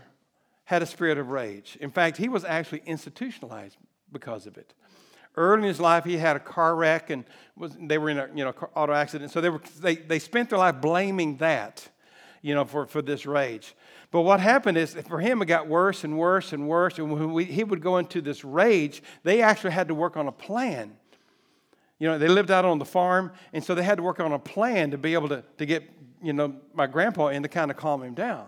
had 0.65 0.83
a 0.83 0.87
spirit 0.87 1.17
of 1.17 1.31
rage. 1.31 1.79
In 1.81 1.91
fact, 1.91 2.19
he 2.19 2.29
was 2.29 2.45
actually 2.45 2.83
institutionalized 2.85 3.79
because 4.19 4.47
of 4.47 4.57
it. 4.59 4.75
Early 5.35 5.63
in 5.63 5.69
his 5.69 5.81
life, 5.81 6.05
he 6.05 6.17
had 6.19 6.37
a 6.37 6.41
car 6.41 6.75
wreck 6.75 7.11
and 7.11 7.25
was, 7.57 7.77
they 7.81 7.99
were 7.99 8.11
in 8.11 8.19
a 8.19 8.29
you 8.35 8.45
know, 8.45 8.55
auto 8.75 8.93
accident. 8.93 9.31
So 9.31 9.41
they, 9.41 9.51
were, 9.51 9.63
they, 9.81 9.97
they 9.97 10.19
spent 10.19 10.49
their 10.51 10.59
life 10.59 10.81
blaming 10.81 11.37
that. 11.39 11.89
you 12.43 12.55
know, 12.55 12.65
for, 12.65 12.87
for 12.87 13.03
this 13.03 13.27
rage. 13.27 13.75
But 14.13 14.21
what 14.23 14.39
happened 14.39 14.79
is 14.79 14.95
for 15.09 15.19
him, 15.19 15.43
it 15.43 15.47
got 15.47 15.67
worse 15.67 16.05
and 16.05 16.17
worse 16.17 16.53
and 16.53 16.69
worse. 16.69 16.99
And 16.99 17.11
when 17.11 17.33
we, 17.33 17.45
he 17.45 17.65
would 17.65 17.83
go 17.83 17.99
into 17.99 18.21
this 18.21 18.45
rage, 18.45 19.03
they 19.25 19.43
actually 19.43 19.73
had 19.73 19.89
to 19.89 19.95
work 19.95 20.17
on 20.17 20.29
a 20.29 20.33
plan. 20.33 20.97
You 21.99 22.09
know, 22.09 22.19
they 22.19 22.29
lived 22.29 22.53
out 22.53 22.65
on 22.65 22.79
the 22.79 22.85
farm, 22.85 23.33
and 23.53 23.65
so 23.65 23.75
they 23.75 23.83
had 23.83 23.97
to 23.97 24.05
work 24.05 24.21
on 24.21 24.33
a 24.33 24.39
plan 24.39 24.93
to 24.93 24.99
be 24.99 25.15
able 25.15 25.29
to, 25.31 25.43
to 25.59 25.67
get, 25.67 25.83
you 26.23 26.33
know, 26.33 26.55
my 26.73 26.87
grandpa 26.87 27.29
in 27.29 27.43
to 27.43 27.49
kind 27.49 27.71
of 27.71 27.77
calm 27.77 28.03
him 28.03 28.15
down. 28.15 28.47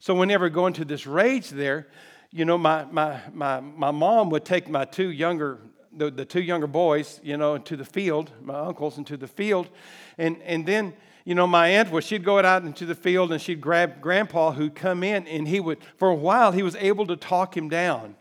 So 0.00 0.14
whenever 0.14 0.50
going 0.50 0.74
to 0.74 0.84
this 0.84 1.06
rage 1.06 1.48
there, 1.48 1.86
you 2.32 2.44
know, 2.44 2.56
my, 2.56 2.84
my, 2.84 3.20
my, 3.32 3.60
my 3.60 3.90
mom 3.90 4.30
would 4.30 4.44
take 4.44 4.68
my 4.68 4.84
two 4.84 5.10
younger, 5.10 5.58
the, 5.92 6.10
the 6.10 6.24
two 6.24 6.42
younger 6.42 6.68
boys, 6.68 7.20
you 7.24 7.36
know, 7.36 7.54
into 7.54 7.76
the 7.76 7.84
field, 7.84 8.30
my 8.42 8.54
uncles 8.54 8.98
into 8.98 9.16
the 9.16 9.26
field. 9.26 9.68
And, 10.16 10.40
and 10.42 10.64
then, 10.64 10.94
you 11.24 11.34
know, 11.34 11.46
my 11.46 11.68
aunt, 11.68 11.90
well, 11.90 12.00
she'd 12.00 12.24
go 12.24 12.38
out 12.38 12.62
into 12.62 12.86
the 12.86 12.94
field 12.94 13.32
and 13.32 13.42
she'd 13.42 13.60
grab 13.60 14.00
grandpa 14.00 14.52
who'd 14.52 14.76
come 14.76 15.02
in 15.02 15.26
and 15.26 15.48
he 15.48 15.58
would, 15.58 15.78
for 15.96 16.08
a 16.08 16.14
while, 16.14 16.52
he 16.52 16.62
was 16.62 16.76
able 16.76 17.06
to 17.06 17.16
talk 17.16 17.56
him 17.56 17.68
down. 17.68 18.14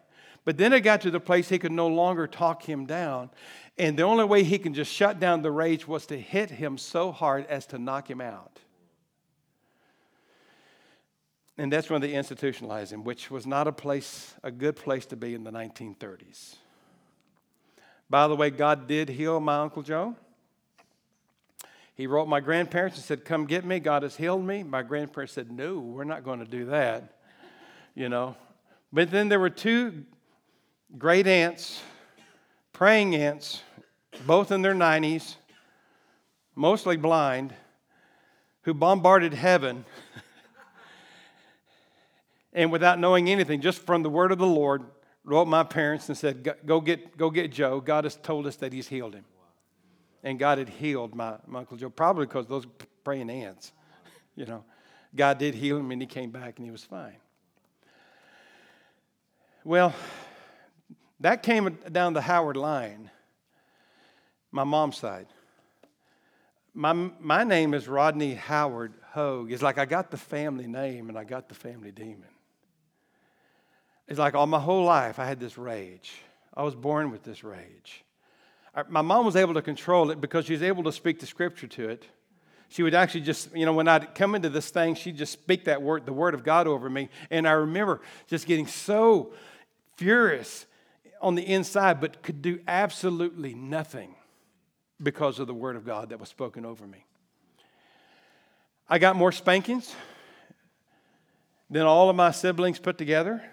But 0.44 0.58
then 0.58 0.74
it 0.74 0.82
got 0.82 1.02
to 1.02 1.12
the 1.12 1.20
place 1.20 1.50
he 1.50 1.60
could 1.60 1.72
no 1.72 1.88
longer 1.88 2.26
talk 2.26 2.64
him 2.64 2.88
down. 2.88 3.30
And 3.78 3.98
the 3.98 4.04
only 4.04 4.26
way 4.26 4.44
he 4.44 4.58
can 4.58 4.74
just 4.74 4.92
shut 4.92 5.20
down 5.20 5.44
the 5.44 5.52
rage 5.52 5.88
was 5.88 6.08
to 6.08 6.20
hit 6.20 6.50
him 6.50 6.78
so 6.78 7.12
hard 7.12 7.46
as 7.46 7.68
to 7.68 7.78
knock 7.78 8.10
him 8.10 8.22
out. 8.22 8.60
And 11.60 11.74
that's 11.74 11.90
when 11.90 12.00
they 12.00 12.14
institutionalized 12.14 12.94
him, 12.94 13.04
which 13.04 13.30
was 13.30 13.46
not 13.46 13.68
a 13.68 13.74
place, 13.74 14.34
a 14.44 14.50
good 14.50 14.78
place 14.78 15.06
to 15.08 15.18
be 15.18 15.34
in 15.34 15.44
the 15.44 15.52
1930s. 15.52 16.56
By 18.10 18.30
the 18.30 18.36
way, 18.38 18.50
God 18.50 18.88
did 18.88 19.10
heal 19.10 19.42
my 19.42 19.58
Uncle 19.58 19.84
Joe. 19.84 20.16
He 21.96 22.08
wrote 22.08 22.30
my 22.30 22.40
grandparents 22.40 22.96
and 22.96 23.04
said, 23.04 23.26
Come 23.26 23.46
get 23.46 23.66
me. 23.66 23.82
God 23.82 24.04
has 24.04 24.16
healed 24.16 24.46
me. 24.46 24.64
My 24.64 24.84
grandparents 24.84 25.34
said, 25.34 25.52
No, 25.52 25.80
we're 25.80 26.06
not 26.06 26.24
going 26.24 26.40
to 26.40 26.46
do 26.46 26.68
that. 26.68 27.20
You 27.94 28.08
know. 28.08 28.38
But 28.94 29.12
then 29.12 29.28
there 29.28 29.40
were 29.42 29.50
two 29.50 30.06
great 30.98 31.28
aunts, 31.28 31.82
praying 32.72 33.16
aunts, 33.16 33.62
both 34.26 34.54
in 34.54 34.62
their 34.62 34.74
90s, 34.74 35.36
mostly 36.56 36.96
blind, 36.96 37.54
who 38.62 38.74
bombarded 38.74 39.34
heaven 39.34 39.84
and 42.60 42.74
without 42.74 43.00
knowing 43.00 43.30
anything, 43.30 43.62
just 43.62 43.86
from 43.86 44.04
the 44.04 44.10
word 44.10 44.34
of 44.34 44.38
the 44.38 44.46
Lord, 44.46 44.84
wrote 45.24 45.48
my 45.48 45.64
parents 45.64 46.10
and 46.10 46.18
said, 46.18 46.44
Go 46.66 46.82
get, 46.82 47.16
go 47.16 47.30
get 47.30 47.54
Joe. 47.54 47.80
God 47.80 48.04
has 48.04 48.18
told 48.18 48.46
us 48.48 48.58
that 48.58 48.74
he's 48.74 48.90
healed 48.90 49.14
him. 49.14 49.24
And 50.24 50.38
God 50.38 50.58
had 50.58 50.68
healed 50.68 51.16
my, 51.16 51.38
my 51.48 51.60
Uncle 51.60 51.78
Joe, 51.78 51.90
probably 51.90 52.26
because 52.26 52.48
those 52.48 52.68
praying 53.04 53.30
ants. 53.30 53.72
You 54.36 54.46
know, 54.46 54.64
God 55.14 55.38
did 55.38 55.54
heal 55.54 55.76
him 55.76 55.92
and 55.92 56.02
he 56.02 56.06
came 56.06 56.32
back 56.32 56.60
and 56.60 56.66
he 56.66 56.72
was 56.72 56.84
fine. 56.84 57.18
Well, 59.66 59.94
that 61.20 61.44
came 61.44 61.78
down 61.92 62.14
the 62.14 62.22
Howard 62.22 62.56
line, 62.56 63.12
my 64.50 64.64
mom's 64.64 64.96
side. 64.96 65.28
My, 66.74 66.94
my 66.94 67.44
name 67.44 67.74
is 67.74 67.90
Rodney 67.90 68.36
Howard 68.36 68.94
Hogue. 69.12 69.52
It's 69.52 69.62
like 69.62 69.78
I 69.78 69.84
got 69.84 70.10
the 70.10 70.18
family 70.18 70.68
name 70.68 71.10
and 71.10 71.18
I 71.18 71.26
got 71.26 71.50
the 71.50 71.56
family 71.56 71.92
demon. 71.92 72.30
It's 74.10 74.20
like 74.20 74.34
all 74.34 74.48
my 74.48 74.60
whole 74.60 74.84
life 74.84 75.20
I 75.20 75.26
had 75.26 75.40
this 75.40 75.58
rage. 75.58 76.12
I 76.54 76.64
was 76.64 76.76
born 76.76 77.12
with 77.12 77.24
this 77.24 77.44
rage. 77.44 78.04
My 78.90 79.02
mom 79.02 79.26
was 79.26 79.36
able 79.36 79.54
to 79.54 79.62
control 79.62 80.10
it 80.10 80.20
because 80.20 80.46
she 80.46 80.54
was 80.54 80.64
able 80.64 80.84
to 80.84 80.92
speak 80.92 81.20
the 81.20 81.26
scripture 81.26 81.68
to 81.68 81.90
it. 81.90 82.06
She 82.70 82.84
would 82.84 82.94
actually 82.94 83.22
just, 83.22 83.56
you 83.56 83.66
know, 83.66 83.74
when 83.74 83.88
I'd 83.88 84.14
come 84.16 84.36
into 84.36 84.50
this 84.50 84.70
thing, 84.70 84.96
she'd 84.96 85.18
just 85.18 85.34
speak 85.34 85.66
that 85.66 85.82
word, 85.82 86.06
the 86.06 86.14
word 86.14 86.34
of 86.34 86.44
God 86.44 86.68
over 86.68 86.90
me. 86.90 87.10
And 87.30 87.48
I 87.48 87.52
remember 87.54 88.02
just 88.28 88.46
getting 88.46 88.68
so 88.68 89.34
furious 89.96 90.66
on 91.22 91.36
the 91.36 91.42
inside, 91.42 92.00
but 92.00 92.22
could 92.22 92.42
do 92.42 92.60
absolutely 92.68 93.54
nothing 93.54 94.16
because 95.02 95.40
of 95.40 95.48
the 95.48 95.54
word 95.54 95.76
of 95.76 95.86
God 95.86 96.10
that 96.10 96.20
was 96.20 96.30
spoken 96.30 96.66
over 96.66 96.86
me. 96.86 97.06
I 98.88 98.98
got 99.00 99.16
more 99.16 99.32
spankings 99.32 99.96
than 101.70 101.84
all 101.84 102.10
of 102.10 102.16
my 102.16 102.32
siblings 102.32 102.80
put 102.80 102.98
together. 102.98 103.44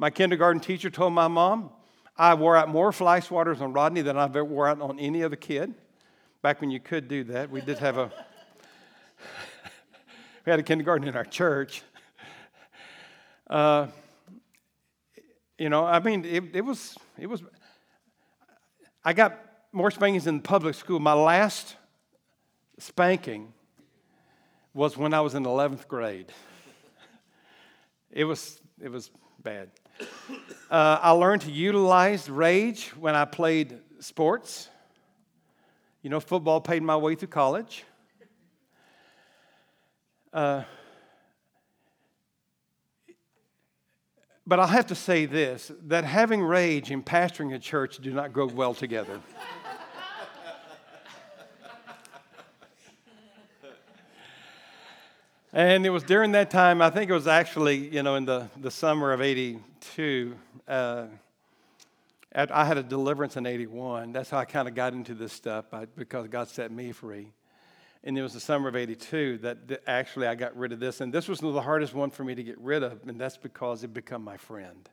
My 0.00 0.08
kindergarten 0.08 0.60
teacher 0.60 0.88
told 0.88 1.12
my 1.12 1.28
mom, 1.28 1.68
I 2.16 2.32
wore 2.32 2.56
out 2.56 2.70
more 2.70 2.90
fly 2.90 3.20
swatters 3.20 3.60
on 3.60 3.74
Rodney 3.74 4.00
than 4.00 4.16
I've 4.16 4.34
ever 4.34 4.46
wore 4.46 4.66
out 4.66 4.80
on 4.80 4.98
any 4.98 5.22
other 5.22 5.36
kid. 5.36 5.74
Back 6.40 6.62
when 6.62 6.70
you 6.70 6.80
could 6.80 7.06
do 7.06 7.22
that, 7.24 7.50
we 7.50 7.60
did 7.60 7.76
have 7.80 7.98
a 7.98 8.04
we 10.46 10.50
had 10.50 10.58
a 10.58 10.62
kindergarten 10.62 11.06
in 11.06 11.14
our 11.14 11.26
church. 11.26 11.82
Uh, 13.46 13.88
you 15.58 15.68
know, 15.68 15.84
I 15.84 16.00
mean, 16.00 16.24
it, 16.24 16.44
it 16.54 16.62
was 16.62 16.96
it 17.18 17.26
was. 17.26 17.42
I 19.04 19.12
got 19.12 19.38
more 19.70 19.90
spankings 19.90 20.26
in 20.26 20.40
public 20.40 20.76
school. 20.76 20.98
My 20.98 21.12
last 21.12 21.76
spanking 22.78 23.52
was 24.72 24.96
when 24.96 25.12
I 25.12 25.20
was 25.20 25.34
in 25.34 25.44
11th 25.44 25.86
grade. 25.88 26.32
It 28.10 28.24
was 28.24 28.62
it 28.82 28.90
was 28.90 29.10
bad. 29.42 29.68
Uh, 30.70 30.98
I 31.02 31.10
learned 31.10 31.42
to 31.42 31.50
utilize 31.50 32.30
rage 32.30 32.90
when 32.90 33.16
I 33.16 33.24
played 33.24 33.78
sports. 33.98 34.68
You 36.02 36.10
know, 36.10 36.20
football 36.20 36.60
paid 36.60 36.82
my 36.82 36.96
way 36.96 37.16
through 37.16 37.28
college. 37.28 37.84
Uh, 40.32 40.62
but 44.46 44.60
I'll 44.60 44.68
have 44.68 44.86
to 44.86 44.94
say 44.94 45.26
this 45.26 45.72
that 45.88 46.04
having 46.04 46.42
rage 46.42 46.90
and 46.90 47.04
pastoring 47.04 47.54
a 47.54 47.58
church 47.58 47.98
do 47.98 48.12
not 48.12 48.32
go 48.32 48.46
well 48.46 48.74
together. 48.74 49.20
And 55.52 55.84
it 55.84 55.90
was 55.90 56.04
during 56.04 56.30
that 56.32 56.48
time, 56.48 56.80
I 56.80 56.90
think 56.90 57.10
it 57.10 57.14
was 57.14 57.26
actually, 57.26 57.88
you 57.88 58.04
know, 58.04 58.14
in 58.14 58.24
the, 58.24 58.48
the 58.56 58.70
summer 58.70 59.12
of 59.12 59.20
82. 59.20 60.36
Uh, 60.68 61.06
I 62.32 62.64
had 62.64 62.78
a 62.78 62.84
deliverance 62.84 63.36
in 63.36 63.46
81. 63.46 64.12
That's 64.12 64.30
how 64.30 64.38
I 64.38 64.44
kind 64.44 64.68
of 64.68 64.76
got 64.76 64.92
into 64.92 65.12
this 65.12 65.32
stuff 65.32 65.74
I, 65.74 65.86
because 65.86 66.28
God 66.28 66.46
set 66.46 66.70
me 66.70 66.92
free. 66.92 67.32
And 68.04 68.16
it 68.16 68.22
was 68.22 68.32
the 68.32 68.40
summer 68.40 68.68
of 68.68 68.76
82 68.76 69.38
that, 69.38 69.66
that 69.66 69.82
actually 69.88 70.28
I 70.28 70.36
got 70.36 70.56
rid 70.56 70.70
of 70.70 70.78
this. 70.78 71.00
And 71.00 71.12
this 71.12 71.26
was 71.26 71.40
the 71.40 71.60
hardest 71.60 71.94
one 71.94 72.10
for 72.10 72.22
me 72.22 72.36
to 72.36 72.44
get 72.44 72.58
rid 72.60 72.84
of, 72.84 73.00
and 73.08 73.20
that's 73.20 73.36
because 73.36 73.82
it 73.82 73.92
became 73.92 74.22
my 74.22 74.36
friend. 74.36 74.88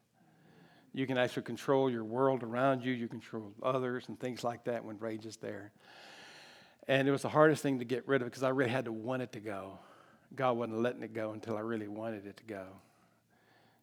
You 0.91 1.06
can 1.06 1.19
actually 1.19 1.44
control 1.44 1.88
your 1.88 2.03
world 2.03 2.41
around 2.41 2.84
you, 2.84 2.94
you 2.94 3.07
control 3.07 3.53
others 3.61 4.06
and 4.07 4.19
things 4.19 4.44
like 4.44 4.64
that 4.64 4.84
when 4.84 4.98
rage 4.98 5.27
is 5.27 5.38
there. 5.38 5.72
And 6.88 7.07
it 7.07 7.11
was 7.11 7.22
the 7.22 7.30
hardest 7.30 7.61
thing 7.61 7.77
to 7.77 7.86
get 7.86 8.07
rid 8.07 8.23
of 8.23 8.26
because 8.26 8.41
I 8.41 8.49
really 8.49 8.72
had 8.72 8.86
to 8.86 8.91
want 8.91 9.22
it 9.22 9.32
to 9.34 9.40
go. 9.40 9.77
God 10.36 10.58
wasn't 10.58 10.80
letting 10.82 11.04
it 11.04 11.14
go 11.14 11.32
until 11.32 11.58
I 11.58 11.62
really 11.62 11.88
wanted 11.88 12.26
it 12.26 12.38
to 12.38 12.44
go. 12.44 12.66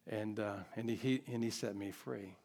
And, 0.09 0.39
uh, 0.39 0.57
and, 0.77 0.91
he, 0.91 1.23
and 1.33 1.43
he 1.43 1.51
set 1.51 1.75
me 1.75 1.91
free. 1.91 2.37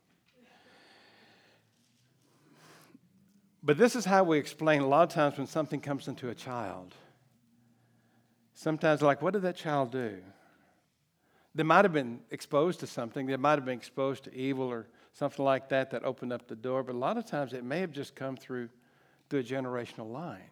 But 3.61 3.77
this 3.77 3.95
is 3.95 4.05
how 4.05 4.23
we 4.23 4.37
explain 4.37 4.81
a 4.81 4.87
lot 4.87 5.03
of 5.03 5.09
times 5.09 5.37
when 5.37 5.47
something 5.47 5.81
comes 5.81 6.07
into 6.07 6.29
a 6.29 6.35
child. 6.35 6.95
Sometimes, 8.53 9.01
like, 9.01 9.21
what 9.21 9.33
did 9.33 9.41
that 9.41 9.57
child 9.57 9.91
do? 9.91 10.17
They 11.55 11.63
might 11.63 11.83
have 11.83 11.93
been 11.93 12.19
exposed 12.31 12.79
to 12.81 12.87
something, 12.87 13.25
they 13.25 13.35
might 13.35 13.55
have 13.57 13.65
been 13.65 13.77
exposed 13.77 14.23
to 14.25 14.33
evil 14.33 14.67
or 14.67 14.87
something 15.13 15.43
like 15.43 15.69
that 15.69 15.91
that 15.91 16.05
opened 16.05 16.31
up 16.31 16.47
the 16.47 16.55
door, 16.55 16.83
but 16.83 16.95
a 16.95 16.97
lot 16.97 17.17
of 17.17 17.25
times 17.25 17.53
it 17.53 17.63
may 17.63 17.79
have 17.79 17.91
just 17.91 18.15
come 18.15 18.37
through, 18.37 18.69
through 19.29 19.39
a 19.39 19.43
generational 19.43 20.09
line. 20.11 20.51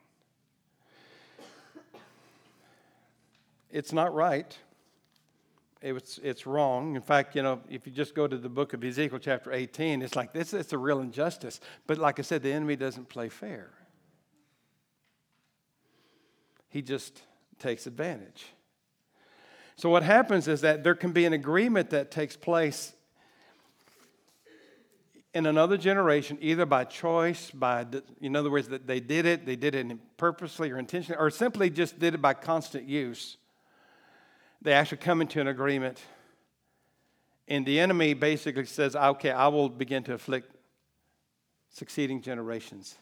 It's 3.71 3.93
not 3.93 4.13
right. 4.13 4.57
It's, 5.81 6.19
it's 6.23 6.47
wrong. 6.47 6.95
In 6.95 7.01
fact, 7.01 7.35
you 7.35 7.43
know, 7.43 7.61
if 7.69 7.85
you 7.85 7.93
just 7.93 8.15
go 8.15 8.27
to 8.27 8.37
the 8.37 8.49
book 8.49 8.73
of 8.73 8.83
Ezekiel, 8.83 9.19
chapter 9.19 9.53
18, 9.53 10.01
it's 10.01 10.15
like 10.15 10.33
this 10.33 10.53
it's 10.53 10.73
a 10.73 10.77
real 10.77 10.99
injustice. 10.99 11.59
But 11.85 11.97
like 11.97 12.19
I 12.19 12.23
said, 12.23 12.41
the 12.41 12.51
enemy 12.51 12.75
doesn't 12.75 13.09
play 13.09 13.29
fair, 13.29 13.69
he 16.69 16.81
just 16.81 17.21
takes 17.59 17.87
advantage. 17.87 18.47
So, 19.75 19.89
what 19.89 20.01
happens 20.01 20.47
is 20.47 20.61
that 20.61 20.83
there 20.83 20.95
can 20.95 21.11
be 21.11 21.25
an 21.25 21.33
agreement 21.33 21.91
that 21.91 22.09
takes 22.09 22.35
place 22.35 22.93
in 25.35 25.45
another 25.45 25.77
generation, 25.77 26.39
either 26.41 26.65
by 26.65 26.83
choice, 26.83 27.51
by, 27.51 27.85
in 28.19 28.35
other 28.35 28.49
words, 28.49 28.69
that 28.69 28.87
they 28.87 28.99
did 28.99 29.27
it, 29.27 29.45
they 29.45 29.55
did 29.55 29.75
it 29.75 30.17
purposely 30.17 30.71
or 30.71 30.79
intentionally, 30.79 31.19
or 31.19 31.29
simply 31.29 31.69
just 31.69 31.99
did 31.99 32.15
it 32.15 32.21
by 32.23 32.33
constant 32.33 32.85
use 32.85 33.37
they 34.61 34.73
actually 34.73 34.97
come 34.97 35.21
into 35.21 35.39
an 35.39 35.47
agreement. 35.47 36.01
And 37.47 37.65
the 37.65 37.79
enemy 37.79 38.13
basically 38.13 38.65
says, 38.65 38.95
okay, 38.95 39.31
I 39.31 39.47
will 39.47 39.69
begin 39.69 40.03
to 40.03 40.13
afflict 40.13 40.51
succeeding 41.69 42.21
generations. 42.21 42.97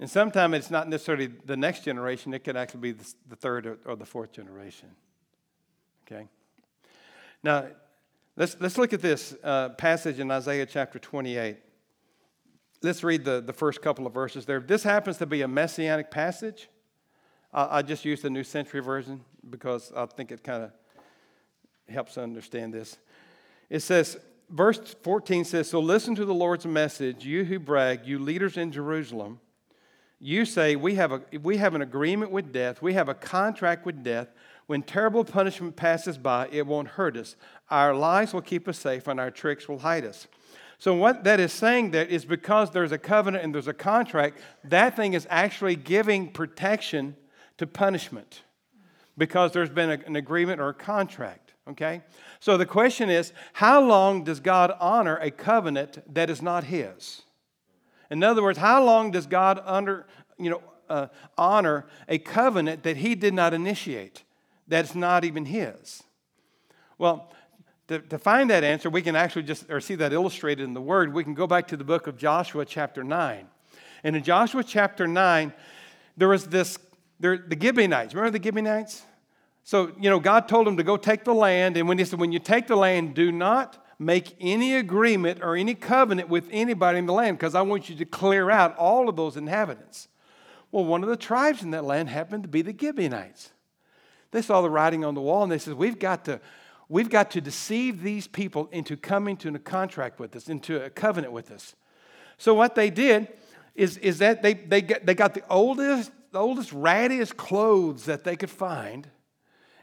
And 0.00 0.08
sometimes 0.08 0.54
it's 0.54 0.70
not 0.70 0.88
necessarily 0.88 1.26
the 1.26 1.56
next 1.56 1.84
generation, 1.84 2.32
it 2.34 2.44
could 2.44 2.56
actually 2.56 2.92
be 2.92 2.92
the 2.92 3.36
third 3.36 3.78
or, 3.84 3.96
the 3.96 4.04
fourth 4.04 4.32
generation. 4.32 4.88
Okay? 6.06 6.28
Now, 7.42 7.66
let's, 8.36 8.56
let's 8.60 8.78
look 8.78 8.92
at 8.92 9.02
this 9.02 9.34
uh, 9.42 9.70
passage 9.70 10.20
in 10.20 10.30
Isaiah 10.30 10.66
chapter 10.66 10.98
28. 10.98 11.56
Let's 12.82 13.02
read 13.02 13.24
the, 13.24 13.40
the 13.40 13.52
first 13.52 13.82
couple 13.82 14.06
of 14.06 14.14
verses 14.14 14.46
there. 14.46 14.60
This 14.60 14.84
happens 14.84 15.18
to 15.18 15.26
be 15.26 15.42
a 15.42 15.48
messianic 15.48 16.10
passage. 16.10 16.68
I, 17.52 17.78
I 17.78 17.82
just 17.82 18.04
used 18.04 18.22
the 18.22 18.30
New 18.30 18.44
Century 18.44 18.80
Version 18.80 19.24
because 19.48 19.92
I 19.94 20.06
think 20.06 20.32
it 20.32 20.42
kind 20.42 20.64
of 20.64 20.72
helps 21.88 22.18
understand 22.18 22.74
this. 22.74 22.98
It 23.70 23.80
says, 23.80 24.18
verse 24.50 24.94
14 25.02 25.44
says, 25.44 25.68
So 25.68 25.80
listen 25.80 26.14
to 26.16 26.24
the 26.24 26.34
Lord's 26.34 26.66
message, 26.66 27.24
you 27.24 27.44
who 27.44 27.58
brag, 27.58 28.06
you 28.06 28.18
leaders 28.18 28.56
in 28.56 28.72
Jerusalem. 28.72 29.40
You 30.20 30.44
say, 30.44 30.74
we 30.74 30.96
have, 30.96 31.12
a, 31.12 31.22
we 31.40 31.58
have 31.58 31.74
an 31.74 31.82
agreement 31.82 32.32
with 32.32 32.52
death, 32.52 32.82
we 32.82 32.94
have 32.94 33.08
a 33.08 33.14
contract 33.14 33.86
with 33.86 34.02
death. 34.02 34.28
When 34.66 34.82
terrible 34.82 35.24
punishment 35.24 35.76
passes 35.76 36.18
by, 36.18 36.48
it 36.52 36.66
won't 36.66 36.88
hurt 36.88 37.16
us. 37.16 37.36
Our 37.70 37.94
lies 37.94 38.34
will 38.34 38.42
keep 38.42 38.68
us 38.68 38.78
safe, 38.78 39.06
and 39.08 39.18
our 39.18 39.30
tricks 39.30 39.66
will 39.66 39.78
hide 39.78 40.04
us. 40.04 40.26
So, 40.78 40.94
what 40.94 41.24
that 41.24 41.40
is 41.40 41.52
saying 41.52 41.92
there 41.92 42.04
is 42.04 42.26
because 42.26 42.70
there's 42.70 42.92
a 42.92 42.98
covenant 42.98 43.44
and 43.44 43.54
there's 43.54 43.68
a 43.68 43.72
contract, 43.72 44.40
that 44.64 44.94
thing 44.94 45.14
is 45.14 45.26
actually 45.30 45.74
giving 45.74 46.30
protection 46.30 47.16
to 47.56 47.66
punishment 47.66 48.42
because 49.18 49.52
there's 49.52 49.68
been 49.68 49.90
a, 49.90 49.98
an 50.06 50.16
agreement 50.16 50.60
or 50.60 50.70
a 50.70 50.74
contract. 50.74 51.54
Okay? 51.68 52.02
So 52.40 52.56
the 52.56 52.64
question 52.64 53.10
is 53.10 53.32
how 53.54 53.80
long 53.82 54.24
does 54.24 54.40
God 54.40 54.72
honor 54.80 55.16
a 55.16 55.30
covenant 55.30 55.98
that 56.14 56.30
is 56.30 56.40
not 56.40 56.64
His? 56.64 57.22
In 58.10 58.22
other 58.22 58.42
words, 58.42 58.58
how 58.58 58.82
long 58.82 59.10
does 59.10 59.26
God 59.26 59.60
under, 59.66 60.06
you 60.38 60.50
know, 60.50 60.62
uh, 60.88 61.08
honor 61.36 61.84
a 62.08 62.16
covenant 62.16 62.84
that 62.84 62.96
He 62.96 63.14
did 63.14 63.34
not 63.34 63.52
initiate, 63.52 64.22
that's 64.66 64.94
not 64.94 65.24
even 65.24 65.44
His? 65.44 66.02
Well, 66.96 67.30
to, 67.88 67.98
to 68.00 68.18
find 68.18 68.50
that 68.50 68.64
answer, 68.64 68.88
we 68.88 69.02
can 69.02 69.16
actually 69.16 69.42
just, 69.42 69.70
or 69.70 69.80
see 69.80 69.94
that 69.96 70.12
illustrated 70.12 70.62
in 70.62 70.74
the 70.74 70.80
Word, 70.80 71.12
we 71.12 71.24
can 71.24 71.34
go 71.34 71.46
back 71.46 71.68
to 71.68 71.76
the 71.76 71.84
book 71.84 72.06
of 72.06 72.16
Joshua, 72.16 72.64
chapter 72.64 73.04
9. 73.04 73.46
And 74.04 74.16
in 74.16 74.22
Joshua 74.22 74.62
chapter 74.62 75.06
9, 75.06 75.52
there 76.16 76.28
was 76.28 76.46
this, 76.46 76.78
there, 77.20 77.38
the 77.38 77.58
Gibeonites. 77.60 78.14
Remember 78.14 78.38
the 78.38 78.42
Gibeonites? 78.42 79.02
So, 79.64 79.92
you 80.00 80.08
know, 80.08 80.20
God 80.20 80.48
told 80.48 80.66
them 80.66 80.76
to 80.78 80.82
go 80.82 80.96
take 80.96 81.24
the 81.24 81.34
land. 81.34 81.76
And 81.76 81.88
when 81.88 81.98
he 81.98 82.04
said, 82.04 82.18
when 82.18 82.32
you 82.32 82.38
take 82.38 82.66
the 82.66 82.76
land, 82.76 83.14
do 83.14 83.30
not 83.30 83.84
make 83.98 84.34
any 84.40 84.76
agreement 84.76 85.40
or 85.42 85.56
any 85.56 85.74
covenant 85.74 86.28
with 86.28 86.48
anybody 86.50 86.98
in 86.98 87.06
the 87.06 87.12
land 87.12 87.36
because 87.36 87.54
I 87.54 87.62
want 87.62 87.88
you 87.90 87.96
to 87.96 88.04
clear 88.04 88.50
out 88.50 88.76
all 88.76 89.08
of 89.08 89.16
those 89.16 89.36
inhabitants. 89.36 90.08
Well, 90.70 90.84
one 90.84 91.02
of 91.02 91.08
the 91.08 91.16
tribes 91.16 91.62
in 91.62 91.72
that 91.72 91.84
land 91.84 92.08
happened 92.08 92.44
to 92.44 92.48
be 92.48 92.62
the 92.62 92.76
Gibeonites. 92.78 93.50
They 94.30 94.42
saw 94.42 94.60
the 94.60 94.70
writing 94.70 95.04
on 95.04 95.14
the 95.14 95.20
wall 95.20 95.42
and 95.42 95.50
they 95.50 95.58
said, 95.58 95.74
We've 95.74 95.98
got 95.98 96.24
to, 96.26 96.40
we've 96.88 97.08
got 97.08 97.30
to 97.32 97.40
deceive 97.40 98.02
these 98.02 98.26
people 98.26 98.68
into 98.72 98.96
coming 98.96 99.36
to 99.38 99.54
a 99.54 99.58
contract 99.58 100.20
with 100.20 100.36
us, 100.36 100.48
into 100.48 100.82
a 100.84 100.90
covenant 100.90 101.32
with 101.32 101.50
us. 101.50 101.74
So 102.36 102.54
what 102.54 102.74
they 102.74 102.90
did 102.90 103.28
is, 103.74 103.96
is 103.98 104.18
that 104.18 104.42
they, 104.42 104.54
they, 104.54 104.82
got, 104.82 105.06
they 105.06 105.14
got 105.14 105.34
the 105.34 105.42
oldest, 105.48 106.12
the 106.32 106.38
oldest, 106.38 106.70
rattiest 106.70 107.36
clothes 107.36 108.04
that 108.04 108.24
they 108.24 108.36
could 108.36 108.50
find 108.50 109.08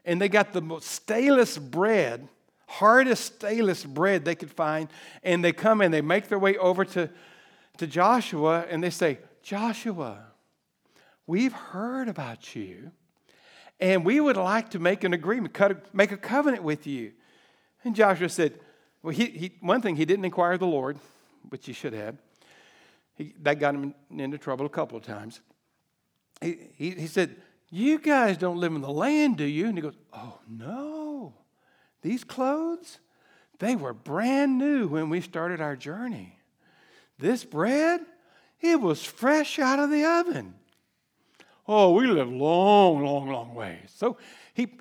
and 0.05 0.21
they 0.21 0.29
got 0.29 0.53
the 0.53 0.61
most 0.61 0.87
stalest 0.87 1.71
bread, 1.71 2.27
hardest, 2.67 3.35
stalest 3.35 3.91
bread 3.93 4.23
they 4.23 4.35
could 4.35 4.51
find, 4.51 4.87
and 5.23 5.43
they 5.43 5.51
come 5.51 5.81
and 5.81 5.93
they 5.93 6.01
make 6.01 6.29
their 6.29 6.39
way 6.39 6.55
over 6.57 6.85
to, 6.85 7.09
to 7.77 7.87
Joshua 7.87 8.65
and 8.69 8.83
they 8.83 8.91
say, 8.91 9.17
Joshua, 9.41 10.23
we've 11.27 11.53
heard 11.53 12.07
about 12.07 12.55
you, 12.55 12.91
and 13.79 14.05
we 14.05 14.19
would 14.19 14.37
like 14.37 14.69
to 14.69 14.79
make 14.79 15.03
an 15.03 15.13
agreement, 15.13 15.53
cut, 15.53 15.93
make 15.93 16.11
a 16.11 16.17
covenant 16.17 16.63
with 16.63 16.87
you. 16.87 17.11
And 17.83 17.95
Joshua 17.95 18.29
said, 18.29 18.59
Well, 19.03 19.13
he, 19.13 19.25
he, 19.25 19.51
one 19.59 19.81
thing, 19.81 19.95
he 19.95 20.05
didn't 20.05 20.25
inquire 20.25 20.53
of 20.53 20.59
the 20.59 20.67
Lord, 20.67 20.97
which 21.49 21.65
he 21.65 21.73
should 21.73 21.93
have. 21.93 22.15
He, 23.15 23.33
that 23.41 23.59
got 23.59 23.75
him 23.75 23.93
into 24.09 24.37
trouble 24.37 24.65
a 24.65 24.69
couple 24.69 24.97
of 24.97 25.03
times. 25.03 25.41
He, 26.45 26.91
he, 26.91 27.07
said, 27.07 27.35
you 27.71 27.99
guys 27.99 28.37
don't 28.37 28.57
live 28.57 28.73
in 28.73 28.81
the 28.81 28.91
land, 28.91 29.37
do 29.37 29.43
you? 29.43 29.67
And 29.67 29.77
he 29.77 29.81
goes, 29.81 29.97
Oh, 30.13 30.39
no. 30.47 31.33
These 32.01 32.23
clothes, 32.23 32.99
they 33.59 33.75
were 33.75 33.93
brand 33.93 34.57
new 34.57 34.87
when 34.87 35.09
we 35.09 35.21
started 35.21 35.59
our 35.59 35.75
journey. 35.75 36.37
This 37.17 37.43
bread, 37.43 38.01
it 38.61 38.79
was 38.79 39.03
fresh 39.03 39.57
out 39.59 39.79
of 39.79 39.89
the 39.89 40.05
oven. 40.05 40.53
Oh, 41.67 41.93
we 41.93 42.05
live 42.05 42.29
long, 42.29 43.03
long, 43.03 43.29
long 43.29 43.55
ways. 43.55 43.91
So 43.95 44.17
he, 44.53 44.77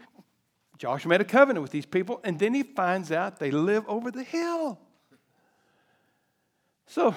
Joshua 0.76 1.08
made 1.08 1.22
a 1.22 1.24
covenant 1.24 1.62
with 1.62 1.70
these 1.70 1.86
people, 1.86 2.20
and 2.24 2.38
then 2.38 2.52
he 2.52 2.62
finds 2.62 3.10
out 3.10 3.38
they 3.38 3.50
live 3.50 3.84
over 3.88 4.10
the 4.10 4.22
hill. 4.22 4.78
So 6.86 7.14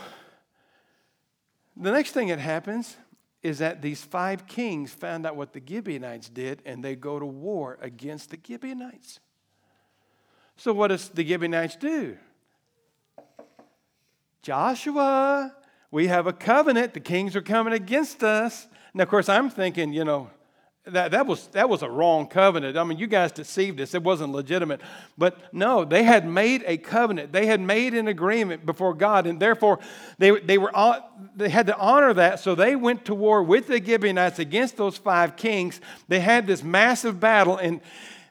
the 1.76 1.91
next 1.91 2.11
thing 2.11 2.30
that 2.30 2.40
happens 2.40 2.95
is 3.43 3.59
that 3.59 3.81
these 3.81 4.03
five 4.03 4.47
kings 4.47 4.91
found 4.91 5.26
out 5.26 5.35
what 5.35 5.53
the 5.53 5.61
Gibeonites 5.65 6.30
did 6.30 6.61
and 6.65 6.84
they 6.84 6.95
go 6.95 7.19
to 7.19 7.26
war 7.26 7.77
against 7.81 8.31
the 8.31 8.39
Gibeonites. 8.45 9.19
So, 10.55 10.73
what 10.73 10.88
does 10.88 11.09
the 11.09 11.26
Gibeonites 11.26 11.76
do? 11.76 12.18
Joshua, 14.41 15.53
we 15.91 16.07
have 16.07 16.26
a 16.26 16.34
covenant. 16.34 16.93
The 16.93 16.99
kings 16.99 17.35
are 17.35 17.41
coming 17.41 17.73
against 17.73 18.23
us. 18.23 18.68
Now, 18.93 19.03
of 19.03 19.09
course, 19.09 19.30
I'm 19.30 19.49
thinking, 19.49 19.93
you 19.93 20.03
know, 20.03 20.30
that, 20.88 21.11
that, 21.11 21.26
was, 21.26 21.47
that 21.49 21.69
was 21.69 21.81
a 21.81 21.89
wrong 21.89 22.27
covenant. 22.27 22.77
I 22.77 22.84
mean, 22.84 22.97
you 22.97 23.07
guys 23.07 23.31
deceived 23.31 23.80
us. 23.81 23.93
It 23.93 24.03
wasn't 24.03 24.31
legitimate. 24.31 24.81
But 25.18 25.53
no, 25.53 25.85
they 25.85 26.03
had 26.03 26.27
made 26.27 26.64
a 26.65 26.77
covenant. 26.77 27.31
They 27.31 27.45
had 27.45 27.61
made 27.61 27.93
an 27.93 28.07
agreement 28.07 28.65
before 28.65 28.93
God, 28.93 29.27
and 29.27 29.39
therefore 29.39 29.80
they, 30.18 30.31
they, 30.39 30.57
were, 30.57 30.72
they 31.35 31.49
had 31.49 31.68
to 31.68 31.77
honor 31.77 32.14
that. 32.14 32.39
So 32.39 32.55
they 32.55 32.76
went 32.76 33.05
to 33.05 33.15
war 33.15 33.43
with 33.43 33.68
the 33.68 33.84
Gibeonites 33.84 34.39
against 34.39 34.77
those 34.77 34.97
five 34.97 35.35
kings. 35.35 35.81
They 36.07 36.19
had 36.19 36.47
this 36.47 36.64
massive 36.64 37.19
battle, 37.19 37.57
and 37.57 37.81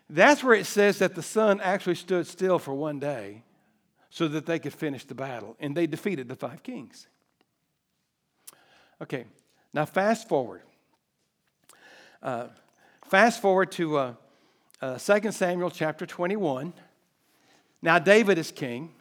that's 0.09 0.43
where 0.43 0.55
it 0.55 0.66
says 0.66 0.99
that 0.99 1.15
the 1.15 1.23
sun 1.23 1.61
actually 1.61 1.97
stood 1.97 2.27
still 2.27 2.59
for 2.59 2.74
one 2.74 2.99
day 2.99 3.43
so 4.11 4.28
that 4.28 4.47
they 4.47 4.59
could 4.59 4.73
finish 4.73 5.05
the 5.05 5.15
battle. 5.15 5.57
And 5.61 5.77
they 5.77 5.87
defeated 5.87 6.28
the 6.28 6.37
five 6.37 6.62
kings. 6.62 7.07
Okay, 9.03 9.27
now 9.74 9.85
fast 9.85 10.28
forward. 10.28 10.62
Uh, 12.23 12.47
fast 13.05 13.43
forward 13.43 13.71
to 13.73 13.99
uh, 13.99 14.15
uh, 14.81 14.99
2 14.99 15.33
Samuel 15.33 15.71
chapter 15.71 16.07
21. 16.07 16.73
Now, 17.83 17.99
David 17.99 18.39
is 18.39 18.51
king. 18.51 18.93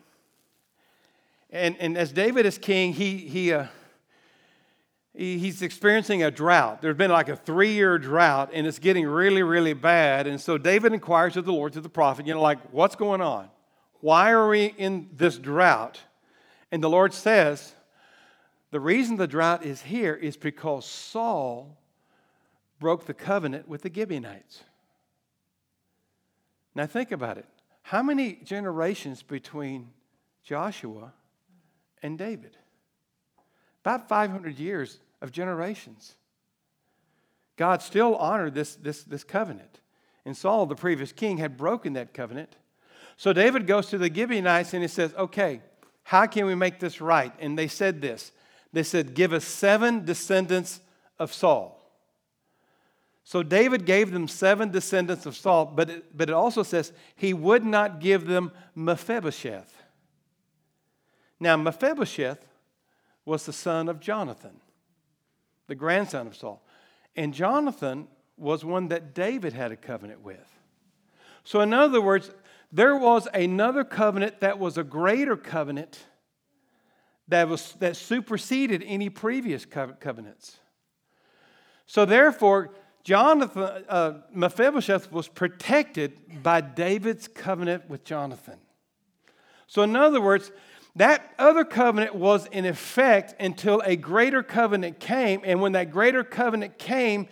And, 1.49 1.77
and 1.79 1.97
as 1.97 2.11
David 2.11 2.45
is 2.45 2.57
king, 2.57 2.93
he, 2.93 3.17
he, 3.17 3.53
uh, 3.53 3.67
he, 5.13 5.37
he's 5.37 5.61
experiencing 5.61 6.23
a 6.23 6.31
drought. 6.31 6.81
There's 6.81 6.97
been 6.97 7.11
like 7.11 7.29
a 7.29 7.37
three 7.37 7.73
year 7.73 7.97
drought, 7.97 8.49
and 8.53 8.67
it's 8.67 8.79
getting 8.79 9.07
really, 9.07 9.43
really 9.43 9.73
bad. 9.73 10.27
And 10.27 10.39
so 10.39 10.57
David 10.57 10.91
inquires 10.91 11.37
of 11.37 11.45
the 11.45 11.53
Lord 11.53 11.73
to 11.73 11.81
the 11.81 11.89
prophet, 11.89 12.27
you 12.27 12.33
know, 12.33 12.41
like, 12.41 12.59
what's 12.73 12.95
going 12.95 13.21
on? 13.21 13.49
Why 14.01 14.31
are 14.31 14.49
we 14.49 14.65
in 14.65 15.09
this 15.13 15.37
drought? 15.37 15.99
And 16.71 16.83
the 16.83 16.89
Lord 16.89 17.13
says, 17.13 17.73
the 18.71 18.79
reason 18.79 19.15
the 19.15 19.27
drought 19.27 19.65
is 19.65 19.81
here 19.83 20.13
is 20.13 20.35
because 20.35 20.85
Saul 20.85 21.77
broke 22.79 23.05
the 23.05 23.13
covenant 23.13 23.67
with 23.67 23.81
the 23.81 23.93
Gibeonites. 23.93 24.63
Now, 26.73 26.85
think 26.85 27.11
about 27.11 27.37
it. 27.37 27.45
How 27.83 28.03
many 28.03 28.39
generations 28.43 29.23
between 29.23 29.91
Joshua 30.43 31.13
and 32.01 32.17
David? 32.17 32.57
About 33.83 34.09
500 34.09 34.59
years 34.59 34.99
of 35.21 35.31
generations. 35.31 36.15
God 37.55 37.81
still 37.81 38.15
honored 38.15 38.53
this, 38.53 38.75
this, 38.75 39.03
this 39.03 39.23
covenant. 39.23 39.79
And 40.25 40.35
Saul, 40.35 40.65
the 40.65 40.75
previous 40.75 41.11
king, 41.11 41.37
had 41.37 41.55
broken 41.55 41.93
that 41.93 42.13
covenant. 42.13 42.55
So 43.17 43.31
David 43.31 43.67
goes 43.67 43.87
to 43.87 43.97
the 43.97 44.13
Gibeonites 44.13 44.73
and 44.73 44.81
he 44.81 44.87
says, 44.87 45.13
Okay, 45.13 45.61
how 46.03 46.25
can 46.25 46.45
we 46.45 46.55
make 46.55 46.79
this 46.79 46.99
right? 46.99 47.31
And 47.39 47.57
they 47.57 47.67
said 47.67 48.01
this 48.01 48.31
They 48.73 48.83
said, 48.83 49.13
Give 49.13 49.31
us 49.31 49.45
seven 49.45 50.03
descendants 50.05 50.81
of 51.19 51.33
Saul. 51.33 51.74
So 53.25 53.41
David 53.41 53.85
gave 53.85 54.11
them 54.11 54.27
seven 54.27 54.69
descendants 54.71 55.25
of 55.25 55.35
Saul, 55.35 55.65
but 55.65 55.89
it, 55.89 56.15
but 56.15 56.29
it 56.29 56.33
also 56.33 56.63
says 56.63 56.93
he 57.15 57.33
would 57.33 57.65
not 57.65 57.99
give 57.99 58.27
them 58.27 58.51
Mephibosheth. 58.75 59.83
Now, 61.39 61.57
Mephibosheth 61.57 62.45
was 63.25 63.45
the 63.45 63.51
son 63.51 63.89
of 63.89 63.99
Jonathan, 63.99 64.61
the 65.67 65.75
grandson 65.75 66.27
of 66.27 66.35
Saul. 66.35 66.63
And 67.15 67.33
Jonathan 67.33 68.07
was 68.37 68.63
one 68.63 68.89
that 68.89 69.15
David 69.15 69.53
had 69.53 69.71
a 69.71 69.75
covenant 69.75 70.21
with. 70.21 70.59
So, 71.43 71.61
in 71.61 71.73
other 71.73 72.01
words, 72.01 72.29
there 72.71 72.95
was 72.95 73.27
another 73.33 73.83
covenant 73.83 74.39
that 74.41 74.59
was 74.59 74.77
a 74.77 74.83
greater 74.83 75.35
covenant 75.35 75.99
that, 77.27 77.49
was, 77.49 77.73
that 77.79 77.95
superseded 77.95 78.83
any 78.85 79.09
previous 79.09 79.65
covenants. 79.65 80.59
So 81.85 82.05
therefore, 82.05 82.71
Jonathan, 83.05 83.85
uh, 83.87 84.13
Mephibosheth 84.33 85.11
was 85.11 85.27
protected 85.27 86.41
by 86.41 86.59
David's 86.59 87.27
covenant 87.27 87.87
with 87.87 88.03
Jonathan. 88.03 88.57
So, 89.67 89.83
in 89.83 89.95
other 89.95 90.19
words, 90.19 90.51
that 90.95 91.31
other 91.37 91.63
covenant 91.63 92.15
was 92.15 92.47
in 92.47 92.65
effect 92.65 93.35
until 93.39 93.81
a 93.85 93.95
greater 93.95 94.41
covenant 94.41 94.99
came. 94.99 95.41
And 95.43 95.61
when 95.61 95.73
that 95.73 95.91
greater 95.91 96.23
covenant 96.23 96.79
came, 96.79 97.27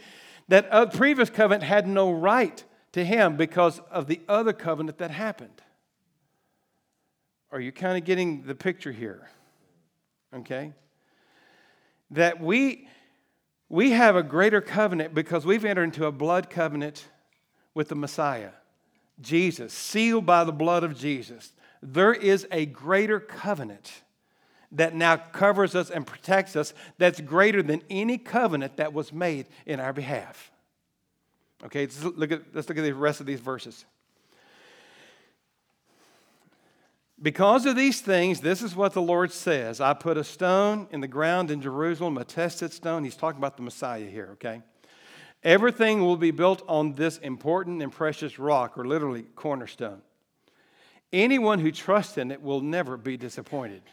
that 0.48 0.94
previous 0.94 1.32
covenant 1.32 1.64
had 1.64 1.88
no 1.88 2.12
right 2.12 2.64
to 2.91 3.04
him 3.04 3.36
because 3.36 3.80
of 3.90 4.06
the 4.06 4.22
other 4.30 4.54
covenant 4.54 5.00
that 5.00 5.10
happened. 5.10 5.60
Are 7.52 7.60
you 7.60 7.72
kind 7.72 7.98
of 7.98 8.04
getting 8.04 8.44
the 8.44 8.54
picture 8.56 8.91
here? 8.91 9.28
Okay? 10.36 10.74
That 12.12 12.40
we, 12.40 12.88
we 13.74 13.90
have 13.90 14.16
a 14.16 14.22
greater 14.22 14.62
covenant 14.62 15.16
because 15.16 15.48
we've 15.48 15.66
entered 15.66 15.86
into 15.86 16.06
a 16.06 16.12
blood 16.12 16.48
covenant 16.48 17.08
with 17.74 17.90
the 17.90 17.95
Messiah, 17.95 18.52
Jesus, 19.20 19.74
sealed 19.74 20.28
by 20.28 20.44
the 20.44 20.52
blood 20.52 20.84
of 20.84 20.95
Jesus. 20.95 21.54
There 21.82 22.14
is 22.14 22.45
a 22.52 22.68
greater 22.68 23.20
covenant 23.20 24.04
that 24.74 24.94
now 24.94 25.16
covers 25.16 25.74
us 25.74 25.90
and 25.90 26.06
protects 26.06 26.56
us 26.56 26.76
that's 27.00 27.20
greater 27.20 27.64
than 27.64 27.82
any 27.90 28.20
covenant 28.20 28.78
that 28.78 28.94
was 28.94 29.12
made 29.12 29.48
in 29.66 29.80
our 29.80 29.91
behalf. 29.91 30.52
Okay, 31.66 31.88
let's 31.88 32.04
look 32.04 32.32
at, 32.32 32.44
let's 32.54 32.70
look 32.70 32.78
at 32.78 32.84
the 32.84 32.94
rest 32.94 33.22
of 33.22 33.26
these 33.26 33.40
verses. 33.40 33.86
Because 37.24 37.66
of 37.66 37.78
these 37.78 38.02
things, 38.02 38.41
this 38.41 38.62
is 38.62 38.76
what 38.76 38.91
the 38.91 39.02
Lord 39.02 39.32
says 39.32 39.80
I 39.80 39.94
put 39.94 40.18
a 40.18 40.26
stone 40.26 40.88
in 40.91 41.00
the 41.00 41.08
ground 41.08 41.50
in 41.50 41.62
Jerusalem, 41.62 42.18
a 42.18 42.26
tested 42.26 42.74
stone. 42.74 43.06
He's 43.06 43.16
talking 43.16 43.38
about 43.38 43.56
the 43.56 43.64
Messiah 43.64 44.06
here, 44.06 44.32
okay? 44.34 44.62
Everything 45.41 46.02
will 46.02 46.18
be 46.18 46.32
built 46.32 46.62
on 46.68 46.94
this 46.94 47.18
important 47.20 47.82
and 47.82 47.91
precious 47.91 48.38
rock, 48.38 48.78
or 48.78 48.86
literally 48.86 49.24
cornerstone. 49.36 50.02
Anyone 51.14 51.60
who 51.60 51.72
trusts 51.72 52.18
in 52.18 52.30
it 52.30 52.41
will 52.41 52.62
never 52.62 52.98
be 52.98 53.16
disappointed. 53.16 53.84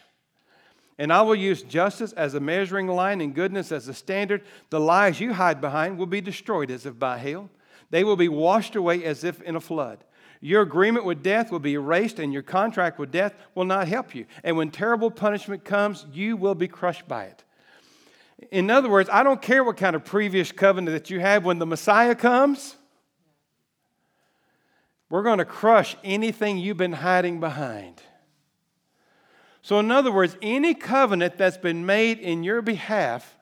And 0.98 1.12
I 1.12 1.22
will 1.22 1.36
use 1.36 1.62
justice 1.62 2.12
as 2.12 2.34
a 2.34 2.40
measuring 2.40 2.88
line 2.88 3.20
and 3.20 3.34
goodness 3.34 3.70
as 3.70 3.86
a 3.86 3.94
standard. 3.94 4.42
The 4.70 4.80
lies 4.80 5.20
you 5.20 5.34
hide 5.34 5.60
behind 5.60 5.98
will 5.98 6.06
be 6.06 6.20
destroyed 6.20 6.70
as 6.70 6.84
if 6.84 6.98
by 6.98 7.18
hail. 7.18 7.48
They 7.90 8.02
will 8.02 8.16
be 8.16 8.28
washed 8.28 8.74
away 8.74 9.04
as 9.04 9.22
if 9.22 9.40
in 9.42 9.54
a 9.54 9.60
flood. 9.60 10.04
Your 10.40 10.62
agreement 10.62 11.04
with 11.04 11.22
death 11.22 11.52
will 11.52 11.58
be 11.60 11.74
erased, 11.74 12.18
and 12.18 12.32
your 12.32 12.42
contract 12.42 12.98
with 12.98 13.10
death 13.10 13.34
will 13.54 13.66
not 13.66 13.88
help 13.88 14.14
you. 14.14 14.24
And 14.42 14.56
when 14.56 14.70
terrible 14.70 15.10
punishment 15.10 15.64
comes, 15.64 16.06
you 16.12 16.36
will 16.36 16.54
be 16.54 16.68
crushed 16.68 17.06
by 17.06 17.24
it. 17.24 17.44
In 18.50 18.70
other 18.70 18.88
words, 18.88 19.10
I 19.12 19.22
don't 19.22 19.42
care 19.42 19.62
what 19.62 19.76
kind 19.76 19.94
of 19.94 20.04
previous 20.04 20.50
covenant 20.50 20.94
that 20.94 21.10
you 21.10 21.20
have 21.20 21.44
when 21.44 21.58
the 21.58 21.66
Messiah 21.66 22.14
comes, 22.14 22.76
we're 25.10 25.22
going 25.22 25.38
to 25.38 25.44
crush 25.44 25.96
anything 26.02 26.56
you've 26.56 26.76
been 26.76 26.92
hiding 26.92 27.40
behind. 27.40 28.00
So, 29.60 29.78
in 29.78 29.90
other 29.90 30.10
words, 30.10 30.36
any 30.40 30.72
covenant 30.72 31.36
that's 31.36 31.58
been 31.58 31.84
made 31.84 32.18
in 32.18 32.44
your 32.44 32.62
behalf, 32.62 33.36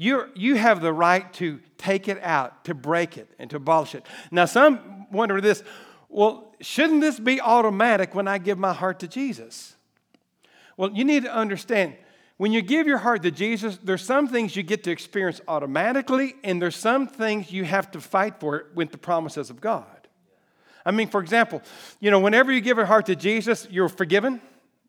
you 0.00 0.28
you 0.36 0.54
have 0.54 0.80
the 0.80 0.92
right 0.92 1.30
to 1.34 1.58
take 1.76 2.06
it 2.06 2.22
out, 2.22 2.64
to 2.66 2.74
break 2.74 3.18
it, 3.18 3.28
and 3.36 3.50
to 3.50 3.56
abolish 3.56 3.96
it. 3.96 4.06
Now, 4.30 4.44
some 4.44 5.10
wonder 5.10 5.40
this 5.40 5.64
well, 6.08 6.54
shouldn't 6.60 7.00
this 7.00 7.18
be 7.18 7.40
automatic 7.40 8.14
when 8.14 8.28
I 8.28 8.38
give 8.38 8.58
my 8.58 8.72
heart 8.72 9.00
to 9.00 9.08
Jesus? 9.08 9.74
Well, 10.76 10.92
you 10.92 11.04
need 11.04 11.24
to 11.24 11.34
understand 11.34 11.96
when 12.36 12.52
you 12.52 12.62
give 12.62 12.86
your 12.86 12.98
heart 12.98 13.22
to 13.24 13.32
Jesus, 13.32 13.76
there's 13.82 14.04
some 14.04 14.28
things 14.28 14.54
you 14.54 14.62
get 14.62 14.84
to 14.84 14.92
experience 14.92 15.40
automatically, 15.48 16.36
and 16.44 16.62
there's 16.62 16.76
some 16.76 17.08
things 17.08 17.50
you 17.50 17.64
have 17.64 17.90
to 17.90 18.00
fight 18.00 18.38
for 18.38 18.66
with 18.76 18.92
the 18.92 18.98
promises 18.98 19.50
of 19.50 19.60
God. 19.60 20.06
I 20.86 20.92
mean, 20.92 21.08
for 21.08 21.20
example, 21.20 21.60
you 21.98 22.12
know, 22.12 22.20
whenever 22.20 22.52
you 22.52 22.60
give 22.60 22.76
your 22.76 22.86
heart 22.86 23.06
to 23.06 23.16
Jesus, 23.16 23.66
you're 23.68 23.88
forgiven. 23.88 24.40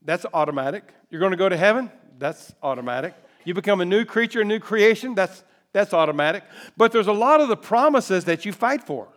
That's 0.03 0.27
automatic. 0.31 0.93
You're 1.09 1.19
going 1.19 1.31
to 1.31 1.37
go 1.37 1.49
to 1.49 1.57
heaven. 1.57 1.91
That's 2.19 2.53
automatic. 2.61 3.15
You 3.49 3.55
become 3.55 3.81
a 3.81 3.85
new 3.85 4.05
creature, 4.05 4.41
a 4.41 4.45
new 4.45 4.59
creation. 4.59 5.15
That's, 5.15 5.43
that's 5.73 5.91
automatic. 5.91 6.43
But 6.77 6.91
there's 6.91 7.07
a 7.07 7.11
lot 7.11 7.41
of 7.41 7.47
the 7.47 7.57
promises 7.57 8.25
that 8.25 8.45
you 8.45 8.53
fight 8.53 8.83
for. 8.83 9.07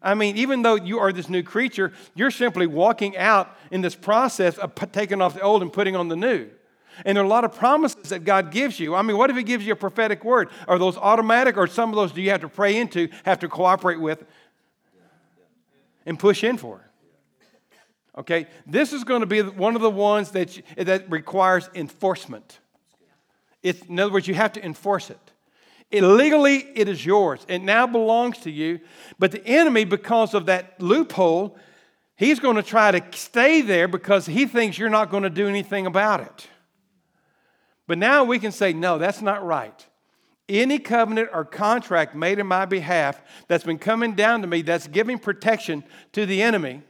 I 0.00 0.14
mean, 0.14 0.36
even 0.36 0.62
though 0.62 0.76
you 0.76 1.00
are 1.00 1.12
this 1.12 1.28
new 1.28 1.42
creature, 1.42 1.92
you're 2.14 2.30
simply 2.30 2.68
walking 2.68 3.16
out 3.16 3.56
in 3.72 3.80
this 3.80 3.96
process 3.96 4.56
of 4.56 4.72
taking 4.92 5.20
off 5.20 5.34
the 5.34 5.40
old 5.40 5.62
and 5.62 5.72
putting 5.72 5.96
on 5.96 6.06
the 6.06 6.14
new. 6.14 6.48
And 7.04 7.16
there 7.16 7.24
are 7.24 7.26
a 7.26 7.28
lot 7.28 7.42
of 7.42 7.56
promises 7.56 8.10
that 8.10 8.20
God 8.22 8.52
gives 8.52 8.78
you. 8.78 8.94
I 8.94 9.02
mean, 9.02 9.18
what 9.18 9.30
if 9.30 9.36
He 9.36 9.42
gives 9.42 9.66
you 9.66 9.72
a 9.72 9.76
prophetic 9.76 10.22
word? 10.22 10.48
Are 10.68 10.78
those 10.78 10.96
automatic, 10.96 11.56
or 11.56 11.66
some 11.66 11.90
of 11.90 11.96
those 11.96 12.12
do 12.12 12.22
you 12.22 12.30
have 12.30 12.42
to 12.42 12.48
pray 12.48 12.76
into, 12.76 13.08
have 13.24 13.40
to 13.40 13.48
cooperate 13.48 13.98
with, 13.98 14.22
and 16.06 16.16
push 16.20 16.44
in 16.44 16.56
for. 16.56 16.88
Okay, 18.16 18.46
this 18.64 18.92
is 18.92 19.02
going 19.02 19.22
to 19.22 19.26
be 19.26 19.42
one 19.42 19.74
of 19.74 19.82
the 19.82 19.90
ones 19.90 20.30
that, 20.30 20.56
you, 20.56 20.62
that 20.76 21.10
requires 21.10 21.68
enforcement. 21.74 22.60
It's, 23.64 23.82
in 23.86 23.98
other 23.98 24.12
words, 24.12 24.28
you 24.28 24.34
have 24.34 24.52
to 24.52 24.64
enforce 24.64 25.10
it. 25.10 25.18
Illegally, 25.90 26.58
it 26.76 26.88
is 26.88 27.04
yours. 27.04 27.44
It 27.48 27.62
now 27.62 27.88
belongs 27.88 28.38
to 28.38 28.50
you. 28.50 28.78
But 29.18 29.32
the 29.32 29.44
enemy, 29.44 29.84
because 29.84 30.34
of 30.34 30.46
that 30.46 30.80
loophole, 30.80 31.58
he's 32.14 32.38
going 32.38 32.56
to 32.56 32.62
try 32.62 32.92
to 32.92 33.02
stay 33.16 33.60
there 33.60 33.88
because 33.88 34.26
he 34.26 34.46
thinks 34.46 34.78
you're 34.78 34.88
not 34.88 35.10
going 35.10 35.24
to 35.24 35.30
do 35.30 35.48
anything 35.48 35.86
about 35.86 36.20
it. 36.20 36.46
But 37.88 37.98
now 37.98 38.22
we 38.22 38.38
can 38.38 38.52
say, 38.52 38.72
no, 38.72 38.98
that's 38.98 39.20
not 39.20 39.44
right 39.44 39.84
any 40.48 40.78
covenant 40.78 41.30
or 41.32 41.44
contract 41.44 42.14
made 42.14 42.38
in 42.38 42.46
my 42.46 42.66
behalf 42.66 43.20
that's 43.48 43.64
been 43.64 43.78
coming 43.78 44.14
down 44.14 44.42
to 44.42 44.46
me 44.46 44.62
that's 44.62 44.86
giving 44.86 45.18
protection 45.18 45.82
to 46.12 46.26
the 46.26 46.42
enemy 46.42 46.82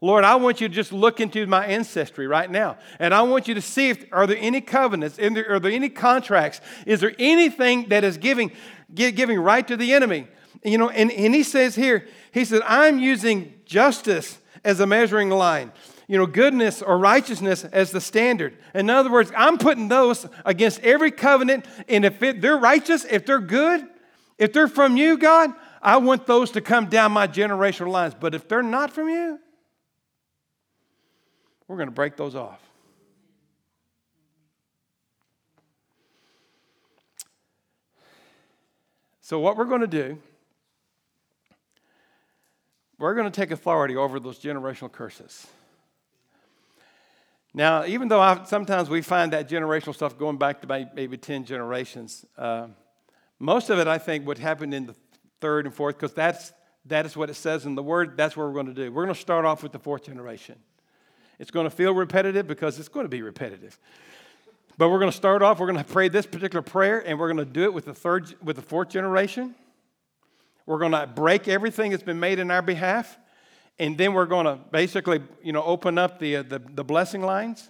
lord 0.00 0.24
i 0.24 0.34
want 0.34 0.60
you 0.60 0.68
to 0.68 0.74
just 0.74 0.92
look 0.92 1.20
into 1.20 1.46
my 1.46 1.66
ancestry 1.66 2.26
right 2.26 2.50
now 2.50 2.76
and 2.98 3.14
i 3.14 3.22
want 3.22 3.48
you 3.48 3.54
to 3.54 3.60
see 3.60 3.90
if 3.90 4.04
are 4.12 4.26
there 4.26 4.38
any 4.38 4.60
covenants 4.60 5.16
there, 5.16 5.50
are 5.50 5.60
there 5.60 5.72
any 5.72 5.88
contracts 5.88 6.60
is 6.86 7.00
there 7.00 7.14
anything 7.18 7.88
that 7.88 8.04
is 8.04 8.16
giving 8.16 8.50
giving 8.94 9.38
right 9.38 9.66
to 9.68 9.76
the 9.76 9.92
enemy 9.92 10.26
you 10.64 10.78
know 10.78 10.88
and, 10.88 11.10
and 11.12 11.34
he 11.34 11.42
says 11.42 11.74
here 11.74 12.06
he 12.32 12.44
said 12.44 12.62
i'm 12.66 12.98
using 12.98 13.54
justice 13.64 14.38
as 14.64 14.80
a 14.80 14.86
measuring 14.86 15.30
line 15.30 15.72
you 16.08 16.16
know, 16.16 16.26
goodness 16.26 16.82
or 16.82 16.98
righteousness 16.98 17.64
as 17.64 17.90
the 17.90 18.00
standard. 18.00 18.56
In 18.74 18.88
other 18.90 19.10
words, 19.10 19.32
I'm 19.36 19.58
putting 19.58 19.88
those 19.88 20.26
against 20.44 20.80
every 20.80 21.10
covenant, 21.10 21.66
and 21.88 22.04
if 22.04 22.22
it, 22.22 22.40
they're 22.40 22.56
righteous, 22.56 23.04
if 23.04 23.26
they're 23.26 23.40
good, 23.40 23.86
if 24.38 24.52
they're 24.52 24.68
from 24.68 24.96
you, 24.96 25.18
God, 25.18 25.52
I 25.82 25.96
want 25.96 26.26
those 26.26 26.52
to 26.52 26.60
come 26.60 26.86
down 26.86 27.12
my 27.12 27.26
generational 27.26 27.90
lines. 27.90 28.14
But 28.18 28.34
if 28.34 28.48
they're 28.48 28.62
not 28.62 28.92
from 28.92 29.08
you, 29.08 29.40
we're 31.68 31.76
going 31.76 31.88
to 31.88 31.94
break 31.94 32.16
those 32.16 32.34
off. 32.34 32.60
So, 39.20 39.40
what 39.40 39.56
we're 39.56 39.64
going 39.64 39.80
to 39.80 39.88
do, 39.88 40.18
we're 42.98 43.14
going 43.14 43.30
to 43.30 43.40
take 43.40 43.50
authority 43.50 43.96
over 43.96 44.20
those 44.20 44.38
generational 44.38 44.90
curses. 44.90 45.46
Now, 47.52 47.86
even 47.86 48.08
though 48.08 48.20
I, 48.20 48.44
sometimes 48.44 48.90
we 48.90 49.02
find 49.02 49.32
that 49.32 49.48
generational 49.48 49.94
stuff 49.94 50.16
going 50.18 50.36
back 50.36 50.60
to 50.60 50.88
maybe 50.94 51.16
10 51.16 51.44
generations, 51.44 52.24
uh, 52.36 52.68
most 53.38 53.70
of 53.70 53.78
it 53.78 53.88
I 53.88 53.98
think 53.98 54.26
would 54.26 54.38
happen 54.38 54.72
in 54.72 54.86
the 54.86 54.94
third 55.40 55.64
and 55.64 55.74
fourth 55.74 55.96
because 55.96 56.12
that's, 56.12 56.52
that 56.84 57.06
is 57.06 57.16
what 57.16 57.30
it 57.30 57.34
says 57.34 57.66
in 57.66 57.74
the 57.74 57.82
word. 57.82 58.16
That's 58.16 58.36
what 58.36 58.46
we're 58.46 58.52
going 58.52 58.66
to 58.66 58.74
do. 58.74 58.92
We're 58.92 59.04
going 59.04 59.14
to 59.14 59.20
start 59.20 59.44
off 59.44 59.62
with 59.62 59.72
the 59.72 59.78
fourth 59.78 60.04
generation. 60.04 60.56
It's 61.38 61.50
going 61.50 61.64
to 61.64 61.70
feel 61.70 61.94
repetitive 61.94 62.46
because 62.46 62.78
it's 62.78 62.88
going 62.88 63.04
to 63.04 63.10
be 63.10 63.22
repetitive. 63.22 63.78
But 64.78 64.90
we're 64.90 64.98
going 64.98 65.10
to 65.10 65.16
start 65.16 65.42
off, 65.42 65.58
we're 65.58 65.70
going 65.70 65.82
to 65.82 65.92
pray 65.92 66.08
this 66.08 66.26
particular 66.26 66.62
prayer, 66.62 67.06
and 67.06 67.18
we're 67.18 67.32
going 67.32 67.44
to 67.44 67.50
do 67.50 67.64
it 67.64 67.72
with 67.72 67.86
the 67.86 67.94
third, 67.94 68.34
with 68.42 68.56
the 68.56 68.62
fourth 68.62 68.90
generation. 68.90 69.54
We're 70.66 70.78
going 70.78 70.92
to 70.92 71.06
break 71.06 71.48
everything 71.48 71.92
that's 71.92 72.02
been 72.02 72.20
made 72.20 72.38
in 72.38 72.50
our 72.50 72.62
behalf. 72.62 73.16
And 73.78 73.96
then 73.96 74.14
we're 74.14 74.26
going 74.26 74.46
to 74.46 74.58
basically, 74.70 75.22
you 75.42 75.52
know, 75.52 75.62
open 75.62 75.98
up 75.98 76.18
the, 76.18 76.36
uh, 76.36 76.42
the, 76.42 76.58
the 76.58 76.84
blessing 76.84 77.22
lines. 77.22 77.68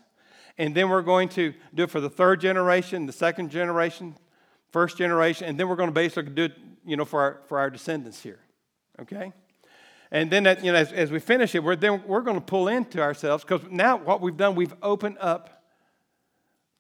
And 0.58 0.74
then 0.74 0.88
we're 0.88 1.02
going 1.02 1.28
to 1.30 1.52
do 1.74 1.84
it 1.84 1.90
for 1.90 2.00
the 2.00 2.08
third 2.08 2.40
generation, 2.40 3.06
the 3.06 3.12
second 3.12 3.50
generation, 3.50 4.16
first 4.70 4.96
generation. 4.96 5.46
And 5.48 5.60
then 5.60 5.68
we're 5.68 5.76
going 5.76 5.88
to 5.90 5.94
basically 5.94 6.32
do 6.32 6.44
it, 6.44 6.52
you 6.84 6.96
know, 6.96 7.04
for 7.04 7.20
our, 7.20 7.40
for 7.46 7.58
our 7.58 7.70
descendants 7.70 8.22
here. 8.22 8.38
Okay? 9.00 9.32
And 10.10 10.30
then, 10.30 10.44
that, 10.44 10.64
you 10.64 10.72
know, 10.72 10.78
as, 10.78 10.92
as 10.92 11.10
we 11.10 11.18
finish 11.18 11.54
it, 11.54 11.64
we're, 11.64 11.76
then 11.76 12.02
we're 12.06 12.20
going 12.20 12.36
to 12.36 12.44
pull 12.44 12.68
into 12.68 13.00
ourselves 13.00 13.44
because 13.44 13.62
now 13.70 13.96
what 13.96 14.20
we've 14.20 14.36
done, 14.36 14.54
we've 14.54 14.74
opened 14.82 15.18
up 15.20 15.64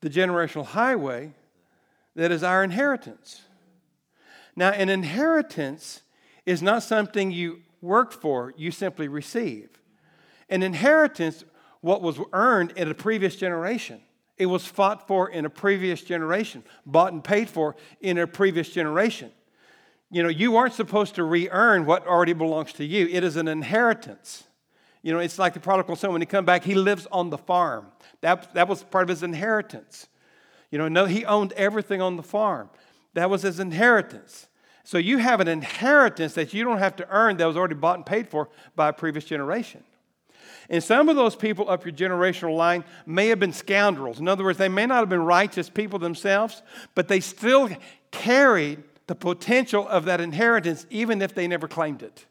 the 0.00 0.10
generational 0.10 0.64
highway 0.64 1.32
that 2.14 2.30
is 2.30 2.42
our 2.42 2.62
inheritance. 2.62 3.42
Now, 4.54 4.70
an 4.70 4.88
inheritance 4.88 6.02
is 6.46 6.62
not 6.62 6.82
something 6.82 7.30
you 7.30 7.62
work 7.82 8.12
for, 8.12 8.54
you 8.56 8.70
simply 8.70 9.08
receive. 9.08 9.68
An 10.48 10.62
inheritance, 10.62 11.44
what 11.80 12.02
was 12.02 12.18
earned 12.32 12.72
in 12.76 12.88
a 12.88 12.94
previous 12.94 13.36
generation. 13.36 14.00
It 14.38 14.46
was 14.46 14.64
fought 14.64 15.06
for 15.06 15.28
in 15.30 15.44
a 15.44 15.50
previous 15.50 16.02
generation, 16.02 16.62
bought 16.84 17.12
and 17.12 17.22
paid 17.22 17.48
for 17.48 17.74
in 18.00 18.18
a 18.18 18.26
previous 18.26 18.70
generation. 18.70 19.32
You 20.10 20.22
know, 20.22 20.28
you 20.28 20.56
aren't 20.56 20.74
supposed 20.74 21.16
to 21.16 21.24
re 21.24 21.48
earn 21.50 21.84
what 21.84 22.06
already 22.06 22.32
belongs 22.32 22.72
to 22.74 22.84
you, 22.84 23.08
it 23.08 23.24
is 23.24 23.36
an 23.36 23.48
inheritance. 23.48 24.44
You 25.02 25.12
know, 25.12 25.20
it's 25.20 25.38
like 25.38 25.54
the 25.54 25.60
prodigal 25.60 25.94
son. 25.94 26.12
When 26.12 26.20
he 26.20 26.26
come 26.26 26.44
back, 26.44 26.64
he 26.64 26.74
lives 26.74 27.06
on 27.12 27.30
the 27.30 27.38
farm. 27.38 27.86
That, 28.22 28.52
that 28.54 28.66
was 28.66 28.82
part 28.82 29.04
of 29.04 29.08
his 29.08 29.22
inheritance. 29.22 30.08
You 30.72 30.78
know, 30.78 30.88
no, 30.88 31.04
he 31.04 31.24
owned 31.24 31.52
everything 31.52 32.02
on 32.02 32.16
the 32.16 32.24
farm. 32.24 32.70
That 33.14 33.30
was 33.30 33.42
his 33.42 33.60
inheritance. 33.60 34.48
So 34.82 34.98
you 34.98 35.18
have 35.18 35.40
an 35.40 35.48
inheritance 35.48 36.34
that 36.34 36.52
you 36.52 36.64
don't 36.64 36.78
have 36.78 36.96
to 36.96 37.08
earn 37.08 37.36
that 37.36 37.46
was 37.46 37.56
already 37.56 37.74
bought 37.76 37.96
and 37.96 38.06
paid 38.06 38.28
for 38.28 38.48
by 38.74 38.88
a 38.88 38.92
previous 38.92 39.24
generation. 39.24 39.84
And 40.68 40.82
some 40.82 41.08
of 41.08 41.16
those 41.16 41.36
people 41.36 41.70
up 41.70 41.84
your 41.84 41.94
generational 41.94 42.56
line 42.56 42.84
may 43.04 43.28
have 43.28 43.38
been 43.38 43.52
scoundrels. 43.52 44.18
In 44.18 44.26
other 44.26 44.44
words, 44.44 44.58
they 44.58 44.68
may 44.68 44.86
not 44.86 44.98
have 44.98 45.08
been 45.08 45.22
righteous 45.22 45.70
people 45.70 45.98
themselves, 45.98 46.62
but 46.94 47.08
they 47.08 47.20
still 47.20 47.68
carried 48.10 48.82
the 49.06 49.14
potential 49.14 49.86
of 49.88 50.04
that 50.06 50.20
inheritance 50.20 50.86
even 50.90 51.22
if 51.22 51.34
they 51.34 51.46
never 51.46 51.68
claimed 51.68 52.02
it. 52.02 52.26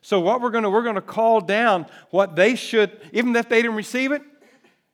So 0.00 0.20
what 0.20 0.40
we're 0.40 0.50
going 0.50 0.64
to 0.64 0.70
we're 0.70 0.82
going 0.82 0.94
to 0.94 1.00
call 1.00 1.40
down 1.40 1.86
what 2.10 2.36
they 2.36 2.54
should 2.54 3.00
even 3.12 3.34
if 3.34 3.48
they 3.48 3.62
didn't 3.62 3.76
receive 3.76 4.12
it, 4.12 4.22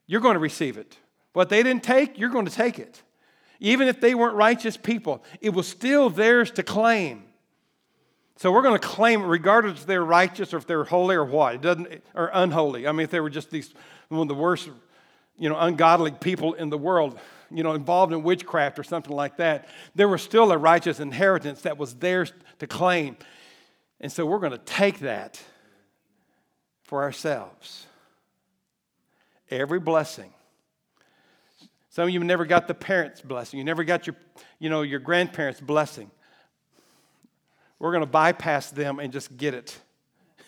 you're 0.07 0.21
going 0.21 0.35
to 0.35 0.41
receive 0.41 0.77
it. 0.79 0.99
What 1.33 1.49
they 1.49 1.63
didn't 1.63 1.83
take, 1.83 2.19
you're 2.19 2.31
going 2.31 2.47
to 2.47 2.53
take 2.53 2.79
it. 2.79 3.03
Even 3.61 3.89
if 3.89 4.01
they 4.01 4.15
weren't 4.15 4.37
righteous 4.37 4.77
people, 4.77 5.23
it 5.41 5.51
was 5.51 5.67
still 5.69 6.11
theirs 6.11 6.51
to 6.53 6.63
claim. 6.63 7.25
So 8.37 8.51
we're 8.51 8.63
going 8.63 8.79
to 8.79 8.87
claim 8.87 9.23
regardless 9.23 9.81
if 9.81 9.87
they're 9.87 10.05
righteous 10.05 10.53
or 10.53 10.57
if 10.57 10.67
they're 10.67 10.85
holy 10.85 11.15
or 11.15 11.25
what. 11.25 11.57
It 11.57 11.61
doesn't 11.61 12.03
or 12.15 12.31
unholy. 12.33 12.87
I 12.87 12.93
mean, 12.93 13.05
if 13.05 13.11
they 13.11 13.21
were 13.21 13.31
just 13.31 13.51
these 13.51 13.73
one 14.09 14.23
of 14.23 14.29
the 14.29 14.35
worst, 14.35 14.69
you 15.39 15.49
know, 15.49 15.59
ungodly 15.59 16.11
people 16.11 16.55
in 16.55 16.69
the 16.71 16.79
world, 16.79 17.19
you 17.55 17.63
know, 17.63 17.73
involved 17.73 18.13
in 18.13 18.23
witchcraft 18.23 18.79
or 18.79 18.83
something 18.83 19.15
like 19.15 19.37
that, 19.37 19.69
there 19.95 20.09
was 20.09 20.23
still 20.23 20.51
a 20.51 20.59
righteous 20.59 20.99
inheritance 20.99 21.63
that 21.63 21.79
was 21.79 21.95
theirs 21.95 22.33
to 22.59 22.67
claim. 22.67 23.17
And 24.01 24.11
so 24.11 24.27
we're 24.27 24.41
going 24.41 24.53
to 24.53 24.59
take 24.59 25.01
that 25.01 25.41
for 26.83 27.03
ourselves. 27.03 27.87
Every 29.51 29.79
blessing. 29.79 30.33
Some 31.91 32.09
of 32.09 32.11
you 32.11 32.19
never 32.25 32.45
got 32.45 32.67
the 32.67 32.75
parents' 32.75 33.21
blessing. 33.21 33.59
You 33.59 33.65
never 33.65 33.85
got 33.85 34.09
your, 34.09 34.17
you 34.59 34.69
know, 34.69 34.83
your 34.83 34.99
grandparents' 34.99 35.61
blessing. 35.61 36.11
We're 37.79 37.93
going 37.93 38.03
to 38.03 38.11
bypass 38.11 38.71
them 38.71 38.99
and 38.99 39.13
just 39.13 39.37
get 39.37 39.55
it 39.55 39.79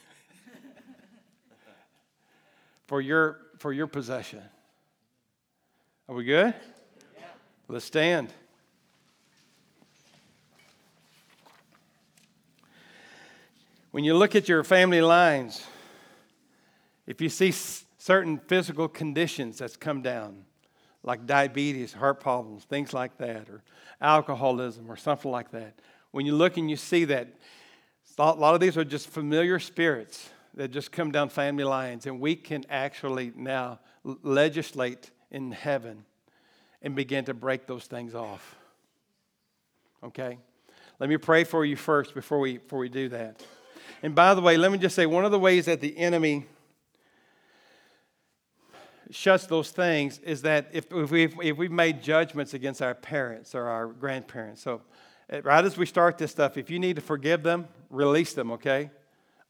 for 2.87 3.01
your 3.01 3.39
for 3.59 3.73
your 3.73 3.87
possession. 3.87 4.43
Are 6.09 6.15
we 6.15 6.25
good? 6.25 6.55
Let's 7.69 7.85
stand. 7.85 8.33
When 13.91 14.05
you 14.05 14.15
look 14.15 14.37
at 14.37 14.49
your 14.49 14.63
family 14.63 15.01
lines, 15.01 15.67
if 17.09 17.21
you 17.21 17.29
see 17.29 17.51
certain 17.51 18.39
physical 18.47 18.87
conditions 18.87 19.59
that's 19.59 19.77
come 19.77 20.01
down, 20.01 20.45
like 21.03 21.27
diabetes, 21.27 21.93
heart 21.93 22.21
problems, 22.21 22.63
things 22.65 22.93
like 22.93 23.19
that, 23.19 23.49
or 23.49 23.65
alcoholism, 24.01 24.89
or 24.89 24.97
something 24.97 25.31
like 25.33 25.51
that, 25.51 25.75
when 26.13 26.25
you 26.25 26.37
look 26.37 26.57
and 26.57 26.71
you 26.71 26.77
see 26.77 27.05
that, 27.07 27.29
a 28.17 28.33
lot 28.33 28.55
of 28.55 28.61
these 28.61 28.77
are 28.77 28.85
just 28.85 29.09
familiar 29.09 29.59
spirits 29.59 30.31
that 30.55 30.71
just 30.71 30.93
come 30.93 31.11
down 31.11 31.31
family 31.31 31.65
lines, 31.65 32.07
and 32.07 32.21
we 32.21 32.37
can 32.37 32.65
actually 32.71 33.33
now 33.35 33.81
legislate 34.05 35.11
in 35.33 35.51
heaven 35.51 36.05
and 36.83 36.95
begin 36.95 37.25
to 37.25 37.35
break 37.35 37.67
those 37.67 37.85
things 37.85 38.15
off. 38.15 38.57
Okay? 40.03 40.39
Let 40.99 41.11
me 41.11 41.17
pray 41.17 41.45
for 41.45 41.65
you 41.65 41.77
first 41.77 42.15
before 42.15 42.39
we, 42.39 42.59
before 42.59 42.79
we 42.79 42.89
do 42.89 43.09
that. 43.11 43.43
And 44.03 44.15
by 44.15 44.35
the 44.35 44.41
way, 44.41 44.57
let 44.57 44.73
me 44.73 44.79
just 44.79 44.95
say 44.95 45.07
one 45.07 45.25
of 45.25 45.31
the 45.31 45.39
ways 45.39 45.67
that 45.67 45.81
the 45.81 45.97
enemy 45.97 46.47
shuts 49.11 49.47
those 49.47 49.71
things 49.71 50.19
is 50.21 50.43
that 50.43 50.69
if, 50.73 50.91
if, 50.93 51.11
we've, 51.11 51.35
if 51.43 51.57
we've 51.57 51.71
made 51.71 52.03
judgments 52.03 52.55
against 52.55 52.83
our 52.83 52.95
parents 52.95 53.55
or 53.55 53.67
our 53.69 53.87
grandparents. 53.87 54.63
So, 54.63 54.83
eh, 55.31 55.41
right 55.45 55.65
as 55.65 55.77
we 55.77 55.87
start 55.87 56.19
this 56.19 56.31
stuff, 56.31 56.57
if 56.57 56.71
you 56.71 56.79
need 56.79 56.97
to 56.97 57.03
forgive 57.03 57.43
them, 57.43 57.69
release 57.91 58.33
them, 58.33 58.51
okay? 58.53 58.91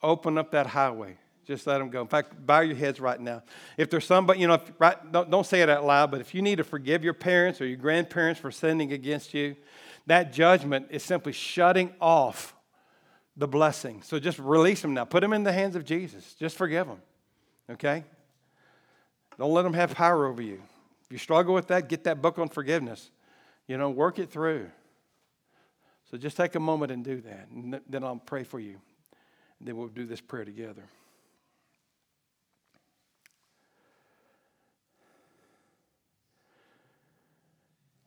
Open 0.02 0.36
up 0.38 0.50
that 0.50 0.68
highway. 0.68 1.16
Just 1.46 1.66
let 1.66 1.78
them 1.78 1.90
go. 1.90 2.00
In 2.00 2.08
fact, 2.08 2.44
bow 2.44 2.60
your 2.60 2.74
heads 2.74 2.98
right 2.98 3.20
now. 3.20 3.42
If 3.76 3.88
there's 3.88 4.04
somebody, 4.04 4.40
you 4.40 4.48
know, 4.48 4.54
if, 4.54 4.72
right, 4.80 5.12
don't, 5.12 5.30
don't 5.30 5.46
say 5.46 5.62
it 5.62 5.70
out 5.70 5.84
loud, 5.84 6.10
but 6.10 6.20
if 6.20 6.34
you 6.34 6.42
need 6.42 6.56
to 6.56 6.64
forgive 6.64 7.04
your 7.04 7.14
parents 7.14 7.60
or 7.60 7.66
your 7.66 7.76
grandparents 7.76 8.40
for 8.40 8.50
sinning 8.50 8.92
against 8.92 9.32
you, 9.32 9.54
that 10.06 10.32
judgment 10.32 10.88
is 10.90 11.04
simply 11.04 11.32
shutting 11.32 11.92
off 12.00 12.54
the 13.36 13.46
blessing. 13.46 14.02
So 14.02 14.18
just 14.18 14.40
release 14.40 14.82
them 14.82 14.94
now. 14.94 15.04
Put 15.04 15.20
them 15.20 15.32
in 15.32 15.44
the 15.44 15.52
hands 15.52 15.76
of 15.76 15.84
Jesus. 15.84 16.34
Just 16.34 16.56
forgive 16.56 16.88
them. 16.88 17.00
Okay? 17.70 18.02
Don't 19.38 19.52
let 19.52 19.62
them 19.62 19.74
have 19.74 19.94
power 19.94 20.26
over 20.26 20.42
you. 20.42 20.60
If 21.04 21.12
you 21.12 21.18
struggle 21.18 21.54
with 21.54 21.68
that, 21.68 21.88
get 21.88 22.04
that 22.04 22.20
book 22.20 22.38
on 22.38 22.48
forgiveness. 22.48 23.10
You 23.68 23.78
know, 23.78 23.90
work 23.90 24.18
it 24.18 24.30
through. 24.30 24.68
So 26.10 26.16
just 26.16 26.36
take 26.36 26.56
a 26.56 26.60
moment 26.60 26.90
and 26.90 27.04
do 27.04 27.20
that. 27.20 27.48
And 27.52 27.80
then 27.88 28.02
I'll 28.02 28.16
pray 28.16 28.42
for 28.42 28.58
you. 28.58 28.78
And 29.60 29.68
then 29.68 29.76
we'll 29.76 29.88
do 29.88 30.06
this 30.06 30.20
prayer 30.20 30.44
together. 30.44 30.82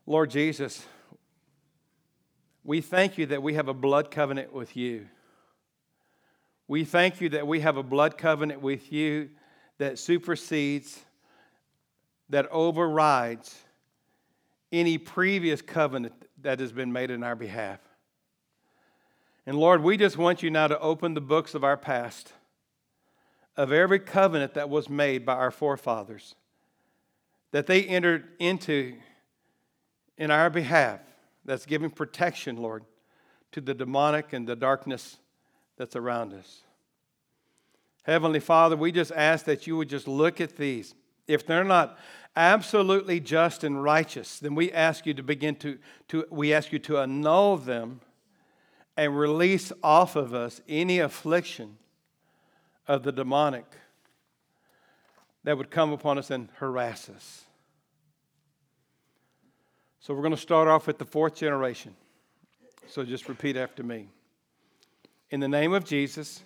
Lord 0.09 0.31
Jesus, 0.31 0.83
we 2.63 2.81
thank 2.81 3.19
you 3.19 3.27
that 3.27 3.43
we 3.43 3.53
have 3.53 3.67
a 3.67 3.75
blood 3.75 4.09
covenant 4.09 4.51
with 4.51 4.75
you. 4.75 5.05
We 6.67 6.83
thank 6.83 7.21
you 7.21 7.29
that 7.29 7.45
we 7.45 7.59
have 7.59 7.77
a 7.77 7.83
blood 7.83 8.17
covenant 8.17 8.59
with 8.59 8.91
you 8.91 9.29
that 9.77 9.99
supersedes, 9.99 10.99
that 12.29 12.47
overrides 12.49 13.55
any 14.71 14.97
previous 14.97 15.61
covenant 15.61 16.15
that 16.41 16.59
has 16.59 16.71
been 16.71 16.91
made 16.91 17.11
in 17.11 17.21
our 17.21 17.35
behalf. 17.35 17.79
And 19.45 19.59
Lord, 19.59 19.83
we 19.83 19.95
just 19.95 20.17
want 20.17 20.41
you 20.41 20.49
now 20.49 20.65
to 20.65 20.79
open 20.79 21.13
the 21.13 21.21
books 21.21 21.53
of 21.53 21.63
our 21.63 21.77
past, 21.77 22.33
of 23.55 23.71
every 23.71 23.99
covenant 23.99 24.55
that 24.55 24.71
was 24.71 24.89
made 24.89 25.23
by 25.23 25.35
our 25.35 25.51
forefathers, 25.51 26.33
that 27.51 27.67
they 27.67 27.83
entered 27.83 28.29
into 28.39 28.95
in 30.19 30.29
our 30.29 30.49
behalf, 30.51 30.99
that's 31.45 31.65
giving 31.65 31.89
protection, 31.89 32.57
Lord, 32.57 32.83
to 33.53 33.61
the 33.61 33.73
demonic 33.73 34.33
and 34.33 34.45
the 34.45 34.55
darkness 34.55 35.17
that's 35.77 35.95
around 35.95 36.33
us. 36.33 36.61
Heavenly 38.03 38.41
Father, 38.41 38.75
we 38.75 38.91
just 38.91 39.11
ask 39.13 39.45
that 39.45 39.65
you 39.65 39.77
would 39.77 39.89
just 39.89 40.07
look 40.07 40.41
at 40.41 40.57
these. 40.57 40.93
If 41.27 41.47
they're 41.47 41.63
not 41.63 41.97
absolutely 42.35 43.19
just 43.19 43.63
and 43.63 43.81
righteous, 43.81 44.39
then 44.39 44.55
we 44.55 44.71
ask 44.71 45.05
you 45.05 45.13
to 45.13 45.23
begin 45.23 45.55
to, 45.55 45.79
to 46.09 46.25
we 46.29 46.53
ask 46.53 46.71
you 46.71 46.79
to 46.79 46.99
annul 46.99 47.57
them 47.57 48.01
and 48.97 49.17
release 49.17 49.71
off 49.81 50.15
of 50.15 50.33
us 50.33 50.61
any 50.67 50.99
affliction 50.99 51.77
of 52.87 53.03
the 53.03 53.11
demonic 53.11 53.65
that 55.45 55.57
would 55.57 55.71
come 55.71 55.93
upon 55.93 56.17
us 56.17 56.29
and 56.29 56.49
harass 56.57 57.09
us. 57.09 57.45
So 60.01 60.13
we're 60.13 60.21
going 60.21 60.31
to 60.31 60.37
start 60.37 60.69
off 60.69 60.87
with 60.87 60.97
the 60.97 61.05
fourth 61.05 61.35
generation. 61.35 61.93
So 62.87 63.03
just 63.03 63.27
repeat 63.27 63.57
after 63.57 63.83
me. 63.83 64.07
In 65.29 65.41
the 65.41 65.47
name 65.47 65.73
of 65.73 65.83
Jesus, 65.83 66.41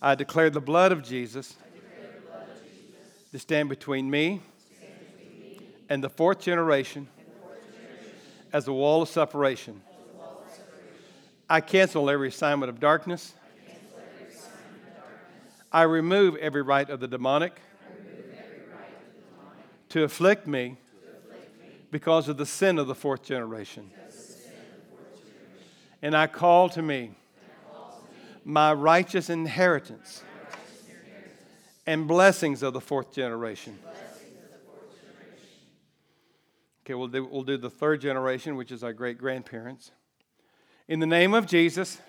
I 0.00 0.14
declare 0.14 0.48
the 0.48 0.60
blood 0.60 0.90
of 0.90 1.02
Jesus, 1.02 1.54
to 3.30 3.38
stand 3.38 3.68
between 3.68 4.10
me, 4.10 4.40
and 5.90 6.02
the 6.02 6.08
fourth 6.08 6.40
generation, 6.40 7.08
as 8.52 8.68
a 8.68 8.72
wall 8.72 9.02
of 9.02 9.08
separation. 9.08 9.82
I 11.48 11.60
cancel 11.60 12.08
every 12.08 12.28
assignment 12.28 12.70
of 12.70 12.80
darkness. 12.80 13.34
I 15.70 15.82
remove 15.82 16.36
every 16.36 16.62
right 16.62 16.88
of 16.88 17.00
the 17.00 17.08
demonic, 17.08 17.60
to 19.90 20.04
afflict 20.04 20.46
me 20.46 20.78
because 21.94 22.28
of 22.28 22.36
the 22.36 22.44
sin 22.44 22.80
of 22.80 22.88
the 22.88 22.94
fourth 22.94 23.22
generation. 23.22 23.88
And 26.02 26.16
I 26.16 26.26
call 26.26 26.68
to 26.70 26.82
me 26.82 27.12
my 28.44 28.72
righteous 28.72 29.30
inheritance 29.30 30.24
and 31.86 32.08
blessings 32.08 32.64
of 32.64 32.72
the 32.72 32.80
fourth 32.80 33.12
generation. 33.14 33.78
Okay, 36.84 36.94
we'll 36.94 37.06
do, 37.06 37.26
we'll 37.26 37.44
do 37.44 37.56
the 37.56 37.70
third 37.70 38.00
generation, 38.00 38.56
which 38.56 38.72
is 38.72 38.82
our 38.82 38.92
great 38.92 39.16
grandparents. 39.16 39.92
In 40.88 40.98
the 40.98 41.06
name 41.06 41.32
of 41.32 41.46
Jesus, 41.46 42.00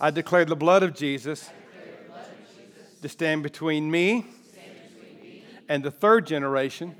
I 0.00 0.10
declare 0.10 0.46
the 0.46 0.56
blood 0.56 0.82
of 0.82 0.94
Jesus, 0.94 1.50
to 3.02 3.10
stand 3.10 3.42
between 3.42 3.90
me, 3.90 4.24
and 5.68 5.84
the 5.84 5.90
third 5.90 6.26
generation 6.26 6.96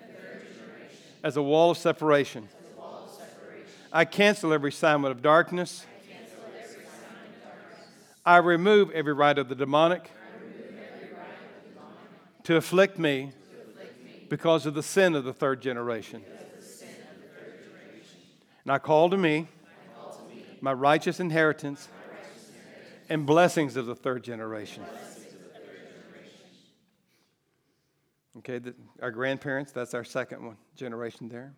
as 1.24 1.38
a 1.38 1.42
wall 1.42 1.70
of 1.70 1.78
separation. 1.78 2.46
I 3.90 4.04
cancel 4.04 4.52
every 4.52 4.68
assignment 4.68 5.10
of 5.16 5.22
darkness. 5.22 5.86
I 8.26 8.36
remove 8.36 8.90
every 8.90 9.14
right 9.14 9.36
of 9.36 9.48
the 9.48 9.54
demonic 9.54 10.10
to 12.42 12.56
afflict 12.56 12.98
me 12.98 13.32
because 14.28 14.66
of 14.66 14.74
the 14.74 14.82
sin 14.82 15.14
of 15.14 15.24
the 15.24 15.32
third 15.32 15.62
generation. 15.62 16.22
And 18.64 18.72
I 18.72 18.78
call 18.78 19.08
to 19.08 19.16
me 19.16 19.48
my 20.60 20.74
righteous 20.74 21.20
inheritance 21.20 21.88
and 23.08 23.24
blessings 23.24 23.76
of 23.76 23.86
the 23.86 23.94
third 23.94 24.22
generation. 24.24 24.82
Okay, 28.38 28.58
the, 28.58 28.74
our 29.00 29.12
grandparents, 29.12 29.70
that's 29.70 29.94
our 29.94 30.02
second 30.02 30.44
one, 30.44 30.56
generation 30.74 31.28
there. 31.28 31.54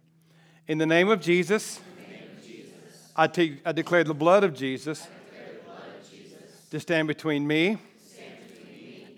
In 0.68 0.76
the 0.76 0.84
name 0.84 1.08
of 1.08 1.22
Jesus, 1.22 1.80
I, 3.16 3.28
te- 3.28 3.60
I 3.64 3.72
declare 3.72 4.04
the 4.04 4.12
blood 4.12 4.44
of 4.44 4.52
Jesus, 4.52 5.06
to 6.70 6.78
stand 6.78 7.08
between 7.08 7.46
me, 7.46 7.78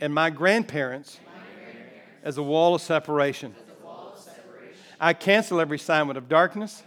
and 0.00 0.14
my 0.14 0.30
grandparents, 0.30 1.18
as 2.22 2.38
a 2.38 2.42
wall 2.42 2.76
of 2.76 2.80
separation. 2.80 3.56
I 5.00 5.12
cancel 5.12 5.60
every 5.60 5.76
assignment 5.76 6.16
of 6.16 6.28
darkness. 6.28 6.82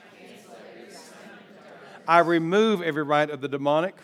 I 2.07 2.19
remove 2.19 2.81
every 2.81 3.03
right 3.03 3.29
of 3.29 3.41
the 3.41 3.47
demonic 3.49 3.95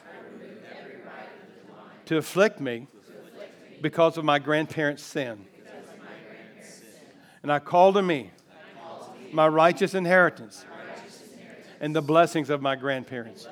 to 2.06 2.18
afflict 2.18 2.60
me 2.60 2.88
because 3.82 4.18
of 4.18 4.26
my 4.26 4.40
grandparents' 4.40 5.04
sin. 5.04 5.46
And 7.48 7.54
I 7.54 7.60
call 7.60 7.94
to 7.94 8.02
me 8.02 8.30
my 9.32 9.48
righteous 9.48 9.94
inheritance 9.94 10.66
and 11.80 11.96
the 11.96 12.02
blessings 12.02 12.50
of 12.50 12.62
my 12.62 12.76
grandparents. 12.76 13.48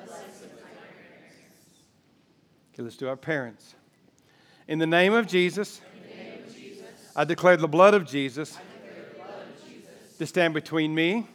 Okay, 2.74 2.82
let's 2.82 2.98
do 2.98 3.08
our 3.08 3.16
parents. 3.16 3.74
In 4.68 4.78
the 4.78 4.86
name 4.86 5.14
of 5.14 5.26
Jesus, 5.26 5.80
I 7.16 7.24
declare 7.24 7.56
the 7.56 7.68
blood 7.68 7.94
of 7.94 8.04
Jesus 8.04 8.58
to 10.18 10.26
stand 10.26 10.52
between 10.52 10.94
me 10.94 11.26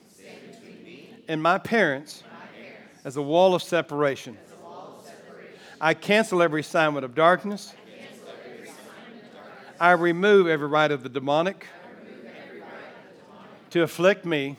and 1.27 1.41
my 1.41 1.57
parents 1.57 2.23
as 3.03 3.17
a 3.17 3.23
wall 3.23 3.55
of 3.55 3.63
separation. 3.63 4.37
I 5.81 5.95
cancel 5.95 6.43
every 6.43 6.61
assignment 6.61 7.05
of 7.05 7.15
darkness. 7.15 7.73
I 9.79 9.93
remove 9.93 10.45
every 10.45 10.67
right 10.67 10.91
of 10.91 11.01
the 11.01 11.09
demonic 11.09 11.65
to 13.71 13.83
afflict 13.83 14.25
me 14.25 14.57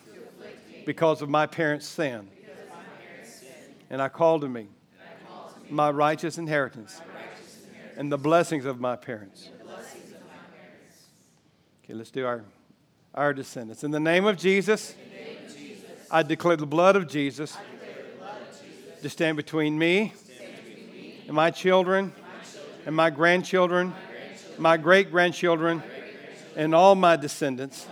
because 0.87 1.23
of 1.23 1.29
my 1.29 1.47
parents' 1.47 1.87
sin. 1.87 2.29
And 3.91 4.01
I 4.01 4.09
call 4.09 4.41
to 4.41 4.49
me 4.49 4.69
my 5.71 5.91
righteous 5.91 6.39
inheritance 6.39 7.01
and 7.97 8.11
the 8.11 8.17
blessings 8.19 8.65
of 8.65 8.81
my 8.81 8.97
parents. 8.97 9.51
Okay, 11.85 11.93
let's 11.93 12.11
do 12.11 12.25
our, 12.25 12.45
our 13.15 13.35
descendants. 13.35 13.85
In 13.85 13.91
the 13.91 14.01
name 14.01 14.25
of 14.25 14.39
Jesus, 14.39 14.95
I 16.11 16.23
declare 16.23 16.57
the 16.57 16.67
blood 16.67 16.97
of 16.97 17.07
Jesus 17.07 17.57
to 19.03 19.11
stand 19.11 19.37
between 19.37 19.79
me 19.79 20.15
and 21.27 21.37
my 21.37 21.51
children 21.51 22.15
and 22.87 22.97
my 22.97 23.11
grandchildren, 23.11 23.95
my 24.59 24.79
great 24.79 25.11
grandchildren, 25.11 25.83
and 26.57 26.75
all 26.75 26.95
my 26.95 27.17
descendants 27.17 27.87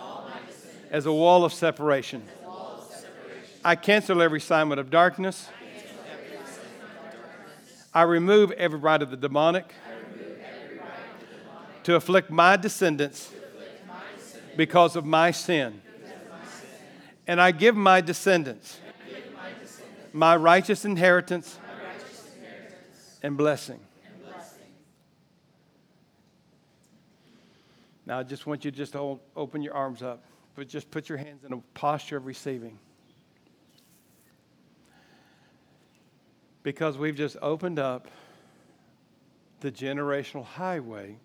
as 0.91 1.07
a 1.07 1.13
wall 1.13 1.45
of 1.45 1.53
separation. 1.53 2.23
I 3.65 3.77
cancel 3.77 4.23
every 4.23 4.39
assignment 4.39 4.81
of 4.81 4.91
darkness. 4.91 5.49
I 7.93 8.03
remove 8.03 8.53
every 8.53 8.79
right 8.79 9.01
of 9.01 9.11
the 9.11 9.17
demonic 9.17 9.75
to 11.83 11.95
afflict 11.97 12.31
my 12.31 12.57
descendants 12.57 13.33
because 14.57 14.97
of 14.97 15.05
my 15.05 15.31
sin. 15.31 15.81
And 17.27 17.41
I 17.41 17.53
give 17.53 17.77
my 17.77 18.01
descendants 18.01 18.79
my 20.13 20.37
righteous 20.37 20.85
inheritance 20.85 21.59
and 23.23 23.37
blessing. 23.37 23.81
Now, 28.07 28.19
I 28.19 28.23
just 28.25 28.47
want 28.47 28.65
you 28.65 28.73
to 28.73 28.77
just 28.77 28.95
hold, 28.95 29.21
open 29.37 29.63
your 29.63 29.75
arms 29.75 30.03
up, 30.03 30.25
but 30.61 30.69
just 30.69 30.91
put 30.91 31.09
your 31.09 31.17
hands 31.17 31.43
in 31.43 31.55
a 31.55 31.57
posture 31.73 32.19
of 32.19 32.27
receiving. 32.27 32.79
Because 36.63 36.99
we've 36.99 37.17
just 37.17 37.39
opened 37.41 37.79
up 37.79 38.09
the 39.61 39.73
generational 39.73 40.45
highway 40.45 41.17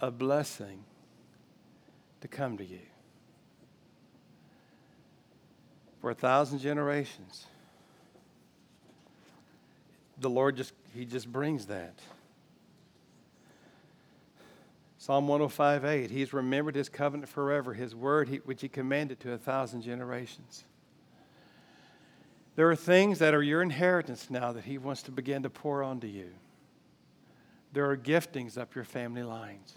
of 0.00 0.18
blessing 0.18 0.82
to 2.22 2.26
come 2.26 2.58
to 2.58 2.64
you. 2.64 2.80
For 6.00 6.10
a 6.10 6.14
thousand 6.14 6.58
generations, 6.58 7.46
the 10.18 10.28
Lord 10.28 10.56
just, 10.56 10.72
He 10.92 11.04
just 11.04 11.30
brings 11.30 11.66
that. 11.66 11.94
Psalm 15.02 15.26
105 15.26 15.84
8, 15.84 16.10
He's 16.12 16.32
remembered 16.32 16.76
His 16.76 16.88
covenant 16.88 17.28
forever, 17.28 17.74
His 17.74 17.92
word 17.92 18.28
he, 18.28 18.36
which 18.36 18.60
He 18.60 18.68
commanded 18.68 19.18
to 19.18 19.32
a 19.32 19.36
thousand 19.36 19.82
generations. 19.82 20.62
There 22.54 22.70
are 22.70 22.76
things 22.76 23.18
that 23.18 23.34
are 23.34 23.42
your 23.42 23.62
inheritance 23.62 24.30
now 24.30 24.52
that 24.52 24.62
He 24.62 24.78
wants 24.78 25.02
to 25.02 25.10
begin 25.10 25.42
to 25.42 25.50
pour 25.50 25.82
onto 25.82 26.06
you. 26.06 26.30
There 27.72 27.90
are 27.90 27.96
giftings 27.96 28.56
up 28.56 28.76
your 28.76 28.84
family 28.84 29.24
lines. 29.24 29.74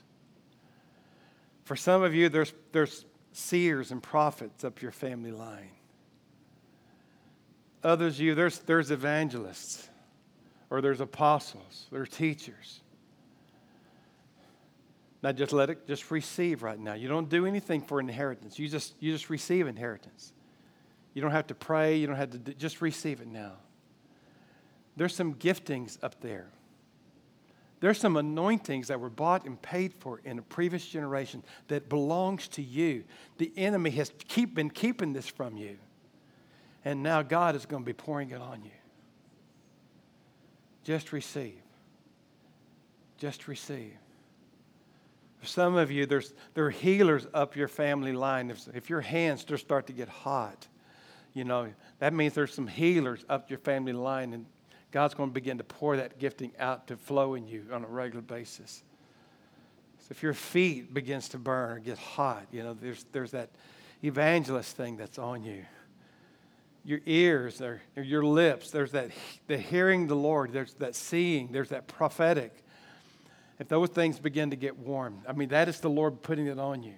For 1.64 1.76
some 1.76 2.04
of 2.04 2.14
you, 2.14 2.30
there's, 2.30 2.54
there's 2.72 3.04
seers 3.32 3.90
and 3.90 4.04
prophets 4.04 4.64
up 4.64 4.80
your 4.80 4.92
family 4.92 5.32
line. 5.32 5.72
Others 7.84 8.20
you, 8.20 8.36
there's, 8.36 8.60
there's 8.60 8.92
evangelists 8.92 9.90
or 10.70 10.82
there's 10.82 11.02
apostles, 11.02 11.88
there's 11.92 12.10
teachers. 12.10 12.82
Now 15.24 15.32
just 15.32 15.54
let 15.54 15.70
it 15.70 15.88
just 15.88 16.12
receive 16.12 16.62
right 16.62 16.80
now. 16.80 16.94
You 16.94 17.08
don't 17.08 17.30
do 17.30 17.46
anything 17.46 17.82
for 17.82 18.00
inheritance. 18.00 18.60
You 18.60 18.68
just 18.68 18.96
you 19.00 19.12
just 19.12 19.30
receive 19.30 19.68
inheritance. 19.68 20.34
You 21.14 21.22
don't 21.22 21.32
have 21.32 21.48
to 21.48 21.56
pray, 21.56 21.96
you 21.96 22.08
don't 22.08 22.18
have 22.18 22.32
to 22.32 22.38
do, 22.38 22.54
just 22.54 22.82
receive 22.82 23.22
it 23.22 23.28
now. 23.28 23.54
There's 24.98 25.16
some 25.16 25.36
giftings 25.36 25.98
up 26.04 26.20
there. 26.22 26.48
There's 27.80 28.00
some 28.00 28.18
anointings 28.18 28.88
that 28.88 29.00
were 29.00 29.10
bought 29.10 29.46
and 29.46 29.62
paid 29.62 29.94
for 29.94 30.20
in 30.24 30.40
a 30.40 30.42
previous 30.42 30.86
generation 30.86 31.44
that 31.68 31.90
belongs 31.90 32.48
to 32.50 32.62
you. 32.62 33.04
The 33.38 33.52
enemy 33.58 33.92
has 33.92 34.12
keep, 34.28 34.56
been 34.56 34.70
keeping 34.70 35.14
this 35.14 35.28
from 35.28 35.58
you. 35.58 35.78
And 36.84 37.04
now 37.04 37.22
God 37.22 37.56
is 37.56 37.66
going 37.66 37.84
to 37.84 37.86
be 37.86 37.94
pouring 37.94 38.32
it 38.32 38.42
on 38.42 38.64
you. 38.64 38.72
Just 40.84 41.12
receive. 41.12 41.62
Just 43.18 43.48
receive. 43.48 43.94
Some 45.46 45.76
of 45.76 45.92
you, 45.92 46.06
there's, 46.06 46.34
there 46.54 46.66
are 46.66 46.72
healers 46.72 47.28
up 47.34 47.56
your 47.56 47.68
family 47.68 48.14
line. 48.14 48.50
If, 48.50 48.68
if 48.74 48.90
your 48.90 49.02
hands 49.02 49.44
just 49.44 49.64
start 49.64 49.88
to 49.88 49.94
get 49.94 50.10
hot, 50.10 50.68
you 51.34 51.44
know, 51.44 51.72
that 52.00 52.14
means 52.14 52.34
there's 52.34 52.54
some 52.54 52.68
healers 52.68 53.26
up 53.30 53.50
your 53.50 53.60
family 53.60 53.94
line, 53.94 54.34
and 54.34 54.46
God's 54.92 55.14
going 55.14 55.30
to 55.30 55.34
begin 55.34 55.58
to 55.58 55.64
pour 55.64 55.98
that 55.98 56.20
gifting 56.20 56.52
out 56.60 56.88
to 56.88 56.98
flow 56.98 57.36
in 57.36 57.48
you 57.48 57.66
on 57.72 57.84
a 57.84 57.88
regular 57.88 58.22
basis. 58.22 58.84
So 60.00 60.08
if 60.12 60.24
your 60.24 60.34
feet 60.34 60.94
begins 60.94 61.30
to 61.30 61.38
burn 61.38 61.72
or 61.72 61.80
get 61.80 61.98
hot, 61.98 62.46
you 62.52 62.64
know, 62.64 62.74
there's, 62.74 63.06
there's 63.12 63.32
that 63.32 63.50
evangelist 64.04 64.76
thing 64.76 64.98
that's 64.98 65.18
on 65.18 65.44
you 65.44 65.66
your 66.86 67.00
ears, 67.08 67.62
or 67.62 67.82
your 67.96 68.24
lips. 68.24 68.70
There's 68.70 68.92
that 68.92 69.10
the 69.48 69.58
hearing 69.58 70.08
the 70.08 70.16
Lord. 70.16 70.54
There's 70.54 70.76
that 70.76 70.96
seeing. 70.96 71.52
There's 71.52 71.70
that 71.70 71.88
prophetic. 71.88 72.64
If 73.60 73.68
those 73.70 73.90
things 73.90 74.20
begin 74.20 74.50
to 74.50 74.56
get 74.56 74.78
warm, 74.78 75.22
I 75.28 75.34
mean, 75.34 75.50
that 75.50 75.70
is 75.70 75.80
the 75.80 75.90
Lord 75.90 76.22
putting 76.22 76.48
it 76.48 76.60
on 76.60 76.84
you. 76.84 76.96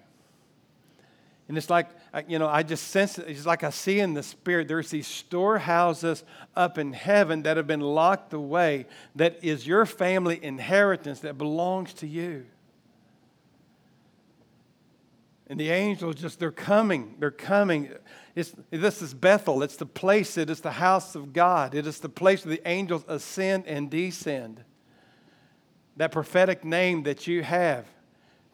And 1.47 1.57
it's 1.57 1.69
like, 1.69 1.87
you 2.27 2.39
know, 2.39 2.47
I 2.47 2.63
just 2.63 2.89
sense 2.89 3.17
it. 3.17 3.25
It's 3.29 3.45
like 3.45 3.63
I 3.63 3.69
see 3.69 3.99
in 3.99 4.13
the 4.13 4.23
Spirit, 4.23 4.67
there's 4.67 4.89
these 4.89 5.07
storehouses 5.07 6.23
up 6.55 6.77
in 6.77 6.91
heaven 6.91 7.43
that 7.43 7.55
have 7.55 7.67
been 7.67 7.79
locked 7.79 8.33
away 8.33 8.85
that 9.15 9.39
is 9.43 9.65
your 9.65 9.85
family 9.85 10.43
inheritance 10.43 11.21
that 11.21 11.37
belongs 11.37 11.93
to 11.95 12.07
you. 12.07 12.45
And 15.49 15.57
the 15.57 15.69
angels 15.69 16.15
just, 16.15 16.39
they're 16.39 16.51
coming. 16.51 17.15
They're 17.19 17.31
coming. 17.31 17.91
It's, 18.35 18.53
this 18.69 19.01
is 19.01 19.13
Bethel. 19.13 19.63
It's 19.63 19.77
the 19.77 19.85
place, 19.85 20.37
it 20.37 20.49
is 20.49 20.59
the 20.59 20.71
house 20.71 21.15
of 21.15 21.31
God. 21.31 21.73
It 21.73 21.87
is 21.87 21.99
the 21.99 22.09
place 22.09 22.45
where 22.45 22.57
the 22.57 22.67
angels 22.67 23.05
ascend 23.07 23.65
and 23.67 23.89
descend. 23.89 24.65
That 25.97 26.11
prophetic 26.11 26.63
name 26.63 27.03
that 27.03 27.27
you 27.27 27.43
have 27.43 27.85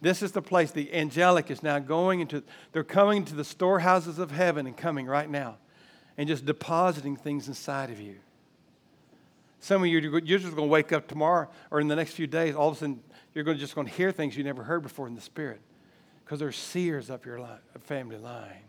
This 0.04 0.22
is 0.22 0.34
the 0.34 0.42
place. 0.42 0.72
The 0.72 0.94
angelic 0.94 1.50
is 1.50 1.64
now 1.64 1.80
going 1.80 2.20
into, 2.20 2.44
they're 2.74 2.84
coming 2.84 3.24
to 3.24 3.36
the 3.36 3.46
storehouses 3.46 4.20
of 4.20 4.32
heaven 4.32 4.68
and 4.68 4.76
coming 4.76 5.06
right 5.06 5.30
now 5.30 5.56
and 6.18 6.28
just 6.28 6.46
depositing 6.46 7.16
things 7.16 7.48
inside 7.48 7.90
of 7.90 8.02
you. 8.02 8.18
Some 9.62 9.82
of 9.82 9.88
you, 9.88 10.00
you're 10.00 10.40
just 10.40 10.56
going 10.56 10.68
to 10.68 10.72
wake 10.72 10.92
up 10.92 11.08
tomorrow 11.08 11.50
or 11.72 11.80
in 11.80 11.88
the 11.88 11.96
next 11.96 12.16
few 12.16 12.28
days, 12.28 12.54
all 12.54 12.68
of 12.68 12.76
a 12.76 12.80
sudden, 12.80 13.02
you're 13.34 13.46
going 13.46 13.56
to 13.56 13.62
just 13.62 13.76
going 13.76 13.88
to 13.88 13.94
hear 13.94 14.12
things 14.12 14.36
you 14.36 14.44
never 14.44 14.62
heard 14.62 14.84
before 14.84 15.08
in 15.08 15.16
the 15.16 15.22
Spirit 15.22 15.62
because 16.26 16.38
there's 16.38 16.58
seers 16.58 17.10
up 17.10 17.26
your 17.26 17.40
line, 17.40 17.60
family 17.84 18.18
line. 18.18 18.66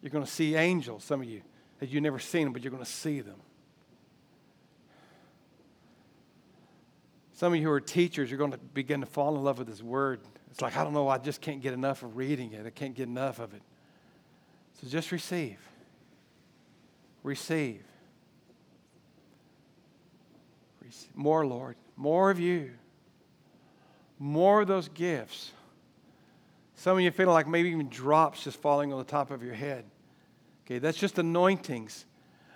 You're 0.00 0.10
going 0.10 0.24
to 0.24 0.30
see 0.30 0.54
angels, 0.54 1.02
some 1.02 1.22
of 1.22 1.28
you, 1.28 1.42
that 1.80 1.88
you've 1.88 2.04
never 2.04 2.20
seen 2.20 2.44
them, 2.44 2.52
but 2.52 2.62
you're 2.62 2.70
going 2.70 2.84
to 2.84 2.88
see 2.88 3.20
them. 3.20 3.40
Some 7.44 7.52
of 7.52 7.60
you 7.60 7.66
who 7.66 7.72
are 7.72 7.80
teachers, 7.80 8.30
you're 8.30 8.38
going 8.38 8.52
to 8.52 8.56
begin 8.56 9.00
to 9.00 9.06
fall 9.06 9.36
in 9.36 9.44
love 9.44 9.58
with 9.58 9.66
this 9.66 9.82
Word. 9.82 10.20
It's 10.50 10.62
like, 10.62 10.78
I 10.78 10.82
don't 10.82 10.94
know, 10.94 11.08
I 11.08 11.18
just 11.18 11.42
can't 11.42 11.60
get 11.60 11.74
enough 11.74 12.02
of 12.02 12.16
reading 12.16 12.54
it. 12.54 12.64
I 12.64 12.70
can't 12.70 12.94
get 12.94 13.06
enough 13.06 13.38
of 13.38 13.52
it. 13.52 13.60
So 14.80 14.88
just 14.88 15.12
receive. 15.12 15.58
Receive. 17.22 17.82
More, 21.14 21.44
Lord. 21.44 21.76
More 21.96 22.30
of 22.30 22.40
you. 22.40 22.70
More 24.18 24.62
of 24.62 24.66
those 24.66 24.88
gifts. 24.88 25.50
Some 26.76 26.96
of 26.96 27.02
you 27.02 27.10
feel 27.10 27.30
like 27.30 27.46
maybe 27.46 27.68
even 27.68 27.90
drops 27.90 28.44
just 28.44 28.58
falling 28.58 28.90
on 28.90 28.98
the 28.98 29.04
top 29.04 29.30
of 29.30 29.42
your 29.42 29.52
head. 29.52 29.84
Okay, 30.64 30.78
that's 30.78 30.96
just 30.96 31.18
anointings. 31.18 32.06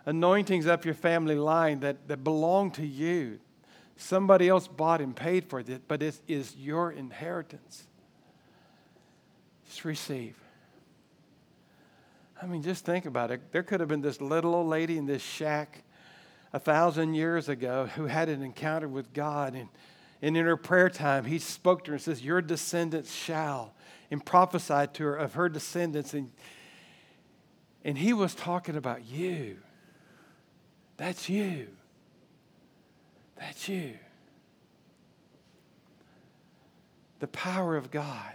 Anointings 0.07 0.67
up 0.67 0.87
your 0.87 0.95
family 0.95 1.35
line 1.35 1.81
that, 1.81 2.09
that 2.09 2.25
belong 2.25 2.71
to 2.71 2.87
you. 2.87 3.39
Somebody 4.01 4.49
else 4.49 4.69
bought 4.69 5.01
and 5.01 5.15
paid 5.15 5.51
for 5.51 5.59
it, 5.59 5.89
but 5.89 6.05
it 6.05 6.21
is 6.29 6.55
your 6.57 6.93
inheritance. 6.93 7.85
Just 9.67 9.85
receive. 9.85 10.37
I 12.41 12.47
mean, 12.47 12.63
just 12.63 12.85
think 12.85 13.07
about 13.07 13.33
it. 13.33 13.51
There 13.51 13.65
could 13.65 13.81
have 13.81 13.89
been 13.89 14.01
this 14.01 14.21
little 14.21 14.55
old 14.55 14.69
lady 14.69 14.99
in 14.99 15.07
this 15.07 15.21
shack 15.21 15.83
a 16.53 16.61
thousand 16.61 17.15
years 17.15 17.49
ago 17.49 17.87
who 17.97 18.07
had 18.07 18.29
an 18.29 18.41
encounter 18.41 18.87
with 18.87 19.13
God. 19.13 19.57
And, 19.57 19.69
and 20.23 20.37
in 20.37 20.47
her 20.47 20.57
prayer 20.57 20.89
time, 20.89 21.25
he 21.25 21.41
spoke 21.41 21.83
to 21.85 21.91
her 21.91 21.95
and 21.97 22.03
says, 22.03 22.23
Your 22.23 22.41
descendants 22.41 23.13
shall, 23.13 23.75
and 24.13 24.25
prophesied 24.25 24.95
to 24.95 25.03
her 25.07 25.17
of 25.17 25.35
her 25.35 25.49
descendants. 25.49 26.15
And, 26.15 26.31
and 27.85 27.99
he 27.99 28.13
was 28.13 28.33
talking 28.37 28.77
about 28.77 29.05
you. 29.05 29.57
That's 30.99 31.29
you. 31.29 31.71
That's 33.39 33.69
you. 33.69 33.95
The 37.21 37.29
power 37.29 37.77
of 37.77 37.91
God. 37.91 38.35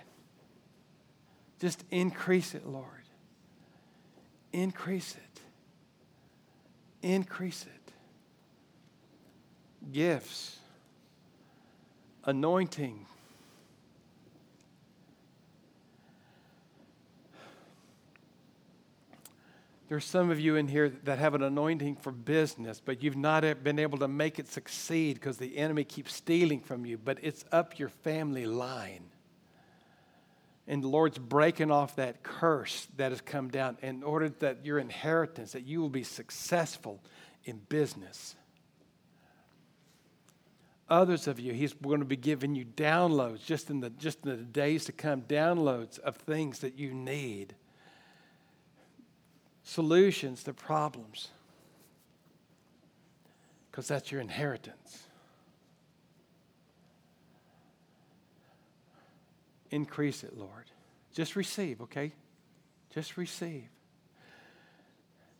Just 1.59 1.83
increase 1.91 2.55
it, 2.55 2.67
Lord. 2.67 2.87
Increase 4.51 5.15
it. 5.15 5.41
Increase 7.01 7.63
it 7.63 7.83
gifts, 9.91 10.57
anointing. 12.25 13.05
There's 19.93 20.05
some 20.05 20.31
of 20.31 20.39
you 20.39 20.55
in 20.55 20.67
here 20.67 20.89
that 21.03 21.19
have 21.19 21.35
an 21.35 21.43
anointing 21.43 21.97
for 21.97 22.11
business, 22.11 22.81
but 22.83 23.03
you've 23.03 23.15
not 23.15 23.43
been 23.63 23.77
able 23.77 23.99
to 23.99 24.07
make 24.07 24.39
it 24.39 24.47
succeed 24.47 25.13
because 25.19 25.37
the 25.37 25.55
enemy 25.55 25.83
keeps 25.83 26.15
stealing 26.15 26.61
from 26.61 26.83
you, 26.83 26.97
but 26.97 27.19
it's 27.21 27.45
up 27.51 27.77
your 27.77 27.89
family 27.89 28.47
line. 28.47 29.03
And 30.67 30.81
the 30.81 30.87
Lord's 30.87 31.19
breaking 31.19 31.69
off 31.69 31.97
that 31.97 32.23
curse 32.23 32.87
that 32.97 33.11
has 33.11 33.21
come 33.21 33.49
down 33.49 33.77
in 33.83 34.01
order 34.01 34.29
that 34.29 34.65
your 34.65 34.79
inheritance, 34.79 35.51
that 35.51 35.67
you 35.67 35.79
will 35.79 35.91
be 35.91 36.01
successful 36.01 36.99
in 37.43 37.61
business. 37.69 38.33
Others 40.89 41.27
of 41.27 41.39
you, 41.39 41.53
He's 41.53 41.73
going 41.73 41.99
to 41.99 42.05
be 42.05 42.17
giving 42.17 42.55
you 42.55 42.65
downloads 42.65 43.45
just 43.45 43.69
in 43.69 43.79
the, 43.79 43.91
just 43.91 44.25
in 44.25 44.31
the 44.31 44.37
days 44.37 44.85
to 44.85 44.91
come, 44.91 45.21
downloads 45.21 45.99
of 45.99 46.15
things 46.15 46.61
that 46.61 46.79
you 46.79 46.95
need, 46.95 47.53
solutions 49.63 50.43
to 50.43 50.53
problems, 50.53 51.29
because 53.69 53.87
that's 53.87 54.11
your 54.11 54.21
inheritance. 54.21 55.03
Increase 59.71 60.23
it, 60.23 60.37
Lord. 60.37 60.65
Just 61.13 61.35
receive, 61.35 61.81
okay? 61.81 62.13
Just 62.93 63.17
receive. 63.17 63.69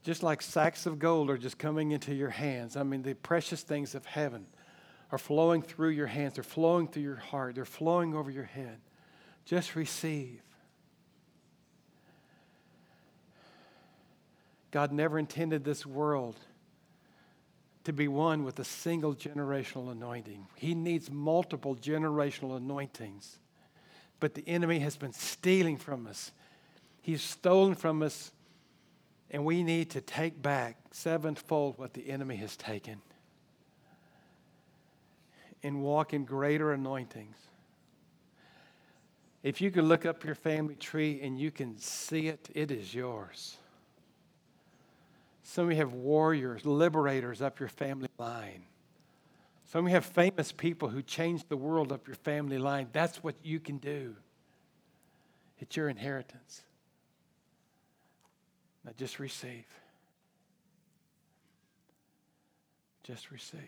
Just 0.03 0.21
like 0.21 0.41
sacks 0.41 0.85
of 0.85 0.99
gold 0.99 1.29
are 1.29 1.37
just 1.37 1.57
coming 1.57 1.91
into 1.91 2.13
your 2.13 2.29
hands. 2.29 2.75
I 2.75 2.83
mean, 2.83 3.03
the 3.03 3.13
precious 3.13 3.63
things 3.63 3.95
of 3.95 4.05
heaven 4.05 4.45
are 5.11 5.17
flowing 5.17 5.61
through 5.61 5.91
your 5.91 6.07
hands, 6.07 6.33
they're 6.35 6.43
flowing 6.43 6.87
through 6.87 7.03
your 7.03 7.15
heart, 7.15 7.55
they're 7.55 7.65
flowing 7.65 8.15
over 8.15 8.29
your 8.29 8.43
head. 8.43 8.79
Just 9.45 9.75
receive. 9.75 10.41
God 14.73 14.91
never 14.91 15.19
intended 15.19 15.63
this 15.63 15.85
world 15.85 16.35
to 17.83 17.93
be 17.93 18.07
one 18.07 18.43
with 18.43 18.57
a 18.57 18.63
single 18.63 19.13
generational 19.13 19.91
anointing. 19.91 20.47
He 20.55 20.73
needs 20.73 21.11
multiple 21.11 21.75
generational 21.75 22.57
anointings. 22.57 23.37
But 24.19 24.33
the 24.33 24.43
enemy 24.47 24.79
has 24.79 24.97
been 24.97 25.13
stealing 25.13 25.77
from 25.77 26.07
us. 26.07 26.31
He's 27.03 27.21
stolen 27.21 27.75
from 27.75 28.01
us, 28.01 28.31
and 29.29 29.45
we 29.45 29.61
need 29.61 29.91
to 29.91 30.01
take 30.01 30.41
back 30.41 30.77
sevenfold 30.89 31.77
what 31.77 31.93
the 31.93 32.09
enemy 32.09 32.37
has 32.37 32.57
taken 32.57 32.99
and 35.61 35.83
walk 35.83 36.15
in 36.15 36.25
greater 36.25 36.73
anointings. 36.73 37.37
If 39.43 39.61
you 39.61 39.69
could 39.69 39.83
look 39.83 40.03
up 40.07 40.23
your 40.23 40.33
family 40.33 40.75
tree 40.75 41.19
and 41.21 41.39
you 41.39 41.51
can 41.51 41.77
see 41.77 42.27
it, 42.27 42.49
it 42.55 42.71
is 42.71 42.95
yours. 42.95 43.57
Some 45.43 45.65
of 45.65 45.71
you 45.71 45.77
have 45.77 45.93
warriors, 45.93 46.65
liberators 46.65 47.41
up 47.41 47.59
your 47.59 47.69
family 47.69 48.07
line. 48.17 48.63
Some 49.65 49.85
of 49.85 49.89
you 49.89 49.95
have 49.95 50.05
famous 50.05 50.51
people 50.51 50.89
who 50.89 51.01
changed 51.01 51.49
the 51.49 51.57
world 51.57 51.91
up 51.91 52.07
your 52.07 52.15
family 52.15 52.57
line. 52.57 52.87
That's 52.93 53.23
what 53.23 53.35
you 53.43 53.59
can 53.59 53.77
do. 53.77 54.15
It's 55.59 55.75
your 55.75 55.89
inheritance. 55.89 56.63
Now 58.85 58.91
just 58.97 59.19
receive. 59.19 59.65
Just 63.03 63.31
receive. 63.31 63.59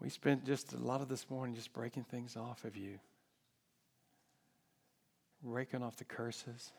We 0.00 0.08
spent 0.08 0.46
just 0.46 0.72
a 0.72 0.78
lot 0.78 1.02
of 1.02 1.08
this 1.08 1.28
morning 1.28 1.54
just 1.54 1.72
breaking 1.72 2.04
things 2.04 2.36
off 2.36 2.64
of 2.64 2.76
you, 2.76 2.98
breaking 5.42 5.82
off 5.82 5.96
the 5.96 6.04
curses, 6.04 6.72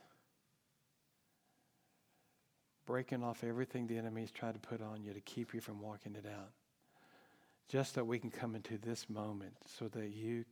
breaking 2.88 3.24
off 3.24 3.44
everything 3.44 3.86
the 3.86 3.98
enemy 3.98 4.22
has 4.22 4.32
tried 4.32 4.56
to 4.56 4.60
put 4.60 4.82
on 4.82 5.04
you 5.04 5.14
to 5.14 5.22
keep 5.22 5.54
you 5.54 5.62
from 5.62 5.82
walking 5.82 6.16
it 6.16 6.26
out. 6.26 6.50
Just 7.70 7.96
that 7.96 8.06
we 8.06 8.18
can 8.18 8.32
come 8.32 8.56
into 8.56 8.78
this 8.78 9.10
moment 9.10 9.54
so 9.78 9.88
that 9.90 10.10
you 10.10 10.44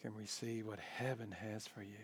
can 0.00 0.14
receive 0.14 0.66
what 0.66 0.80
heaven 0.80 1.32
has 1.32 1.66
for 1.66 1.82
you. 1.82 1.96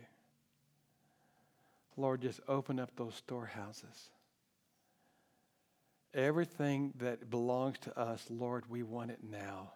Lord, 1.97 2.20
just 2.20 2.40
open 2.47 2.78
up 2.78 2.90
those 2.97 3.15
storehouses. 3.15 4.11
Everything 6.12 6.93
that 6.99 7.31
belongs 7.31 7.78
to 7.81 7.99
us, 7.99 8.24
Lord, 8.28 8.65
we 8.69 8.82
want 8.82 9.11
it 9.11 9.20
now. 9.23 9.73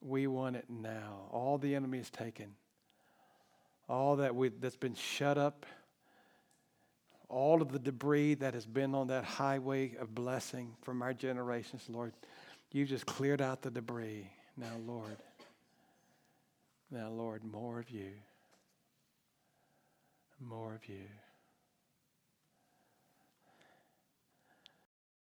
We 0.00 0.26
want 0.26 0.56
it 0.56 0.64
now. 0.68 1.28
All 1.30 1.58
the 1.58 1.74
enemy 1.74 1.98
is 1.98 2.10
taken. 2.10 2.54
All 3.88 4.16
that 4.16 4.34
we, 4.34 4.48
that's 4.48 4.76
been 4.76 4.94
shut 4.94 5.38
up, 5.38 5.66
all 7.28 7.62
of 7.62 7.70
the 7.70 7.78
debris 7.78 8.34
that 8.34 8.54
has 8.54 8.66
been 8.66 8.94
on 8.94 9.06
that 9.08 9.24
highway 9.24 9.94
of 10.00 10.14
blessing 10.14 10.74
from 10.82 11.00
our 11.00 11.14
generations, 11.14 11.84
Lord, 11.88 12.12
you 12.72 12.84
just 12.86 13.06
cleared 13.06 13.40
out 13.40 13.62
the 13.62 13.70
debris. 13.70 14.28
Now, 14.56 14.76
Lord, 14.84 15.16
now, 16.90 17.08
Lord, 17.08 17.44
more 17.44 17.78
of 17.78 17.88
you. 17.90 18.10
More 20.40 20.74
of 20.74 20.88
you. 20.88 21.06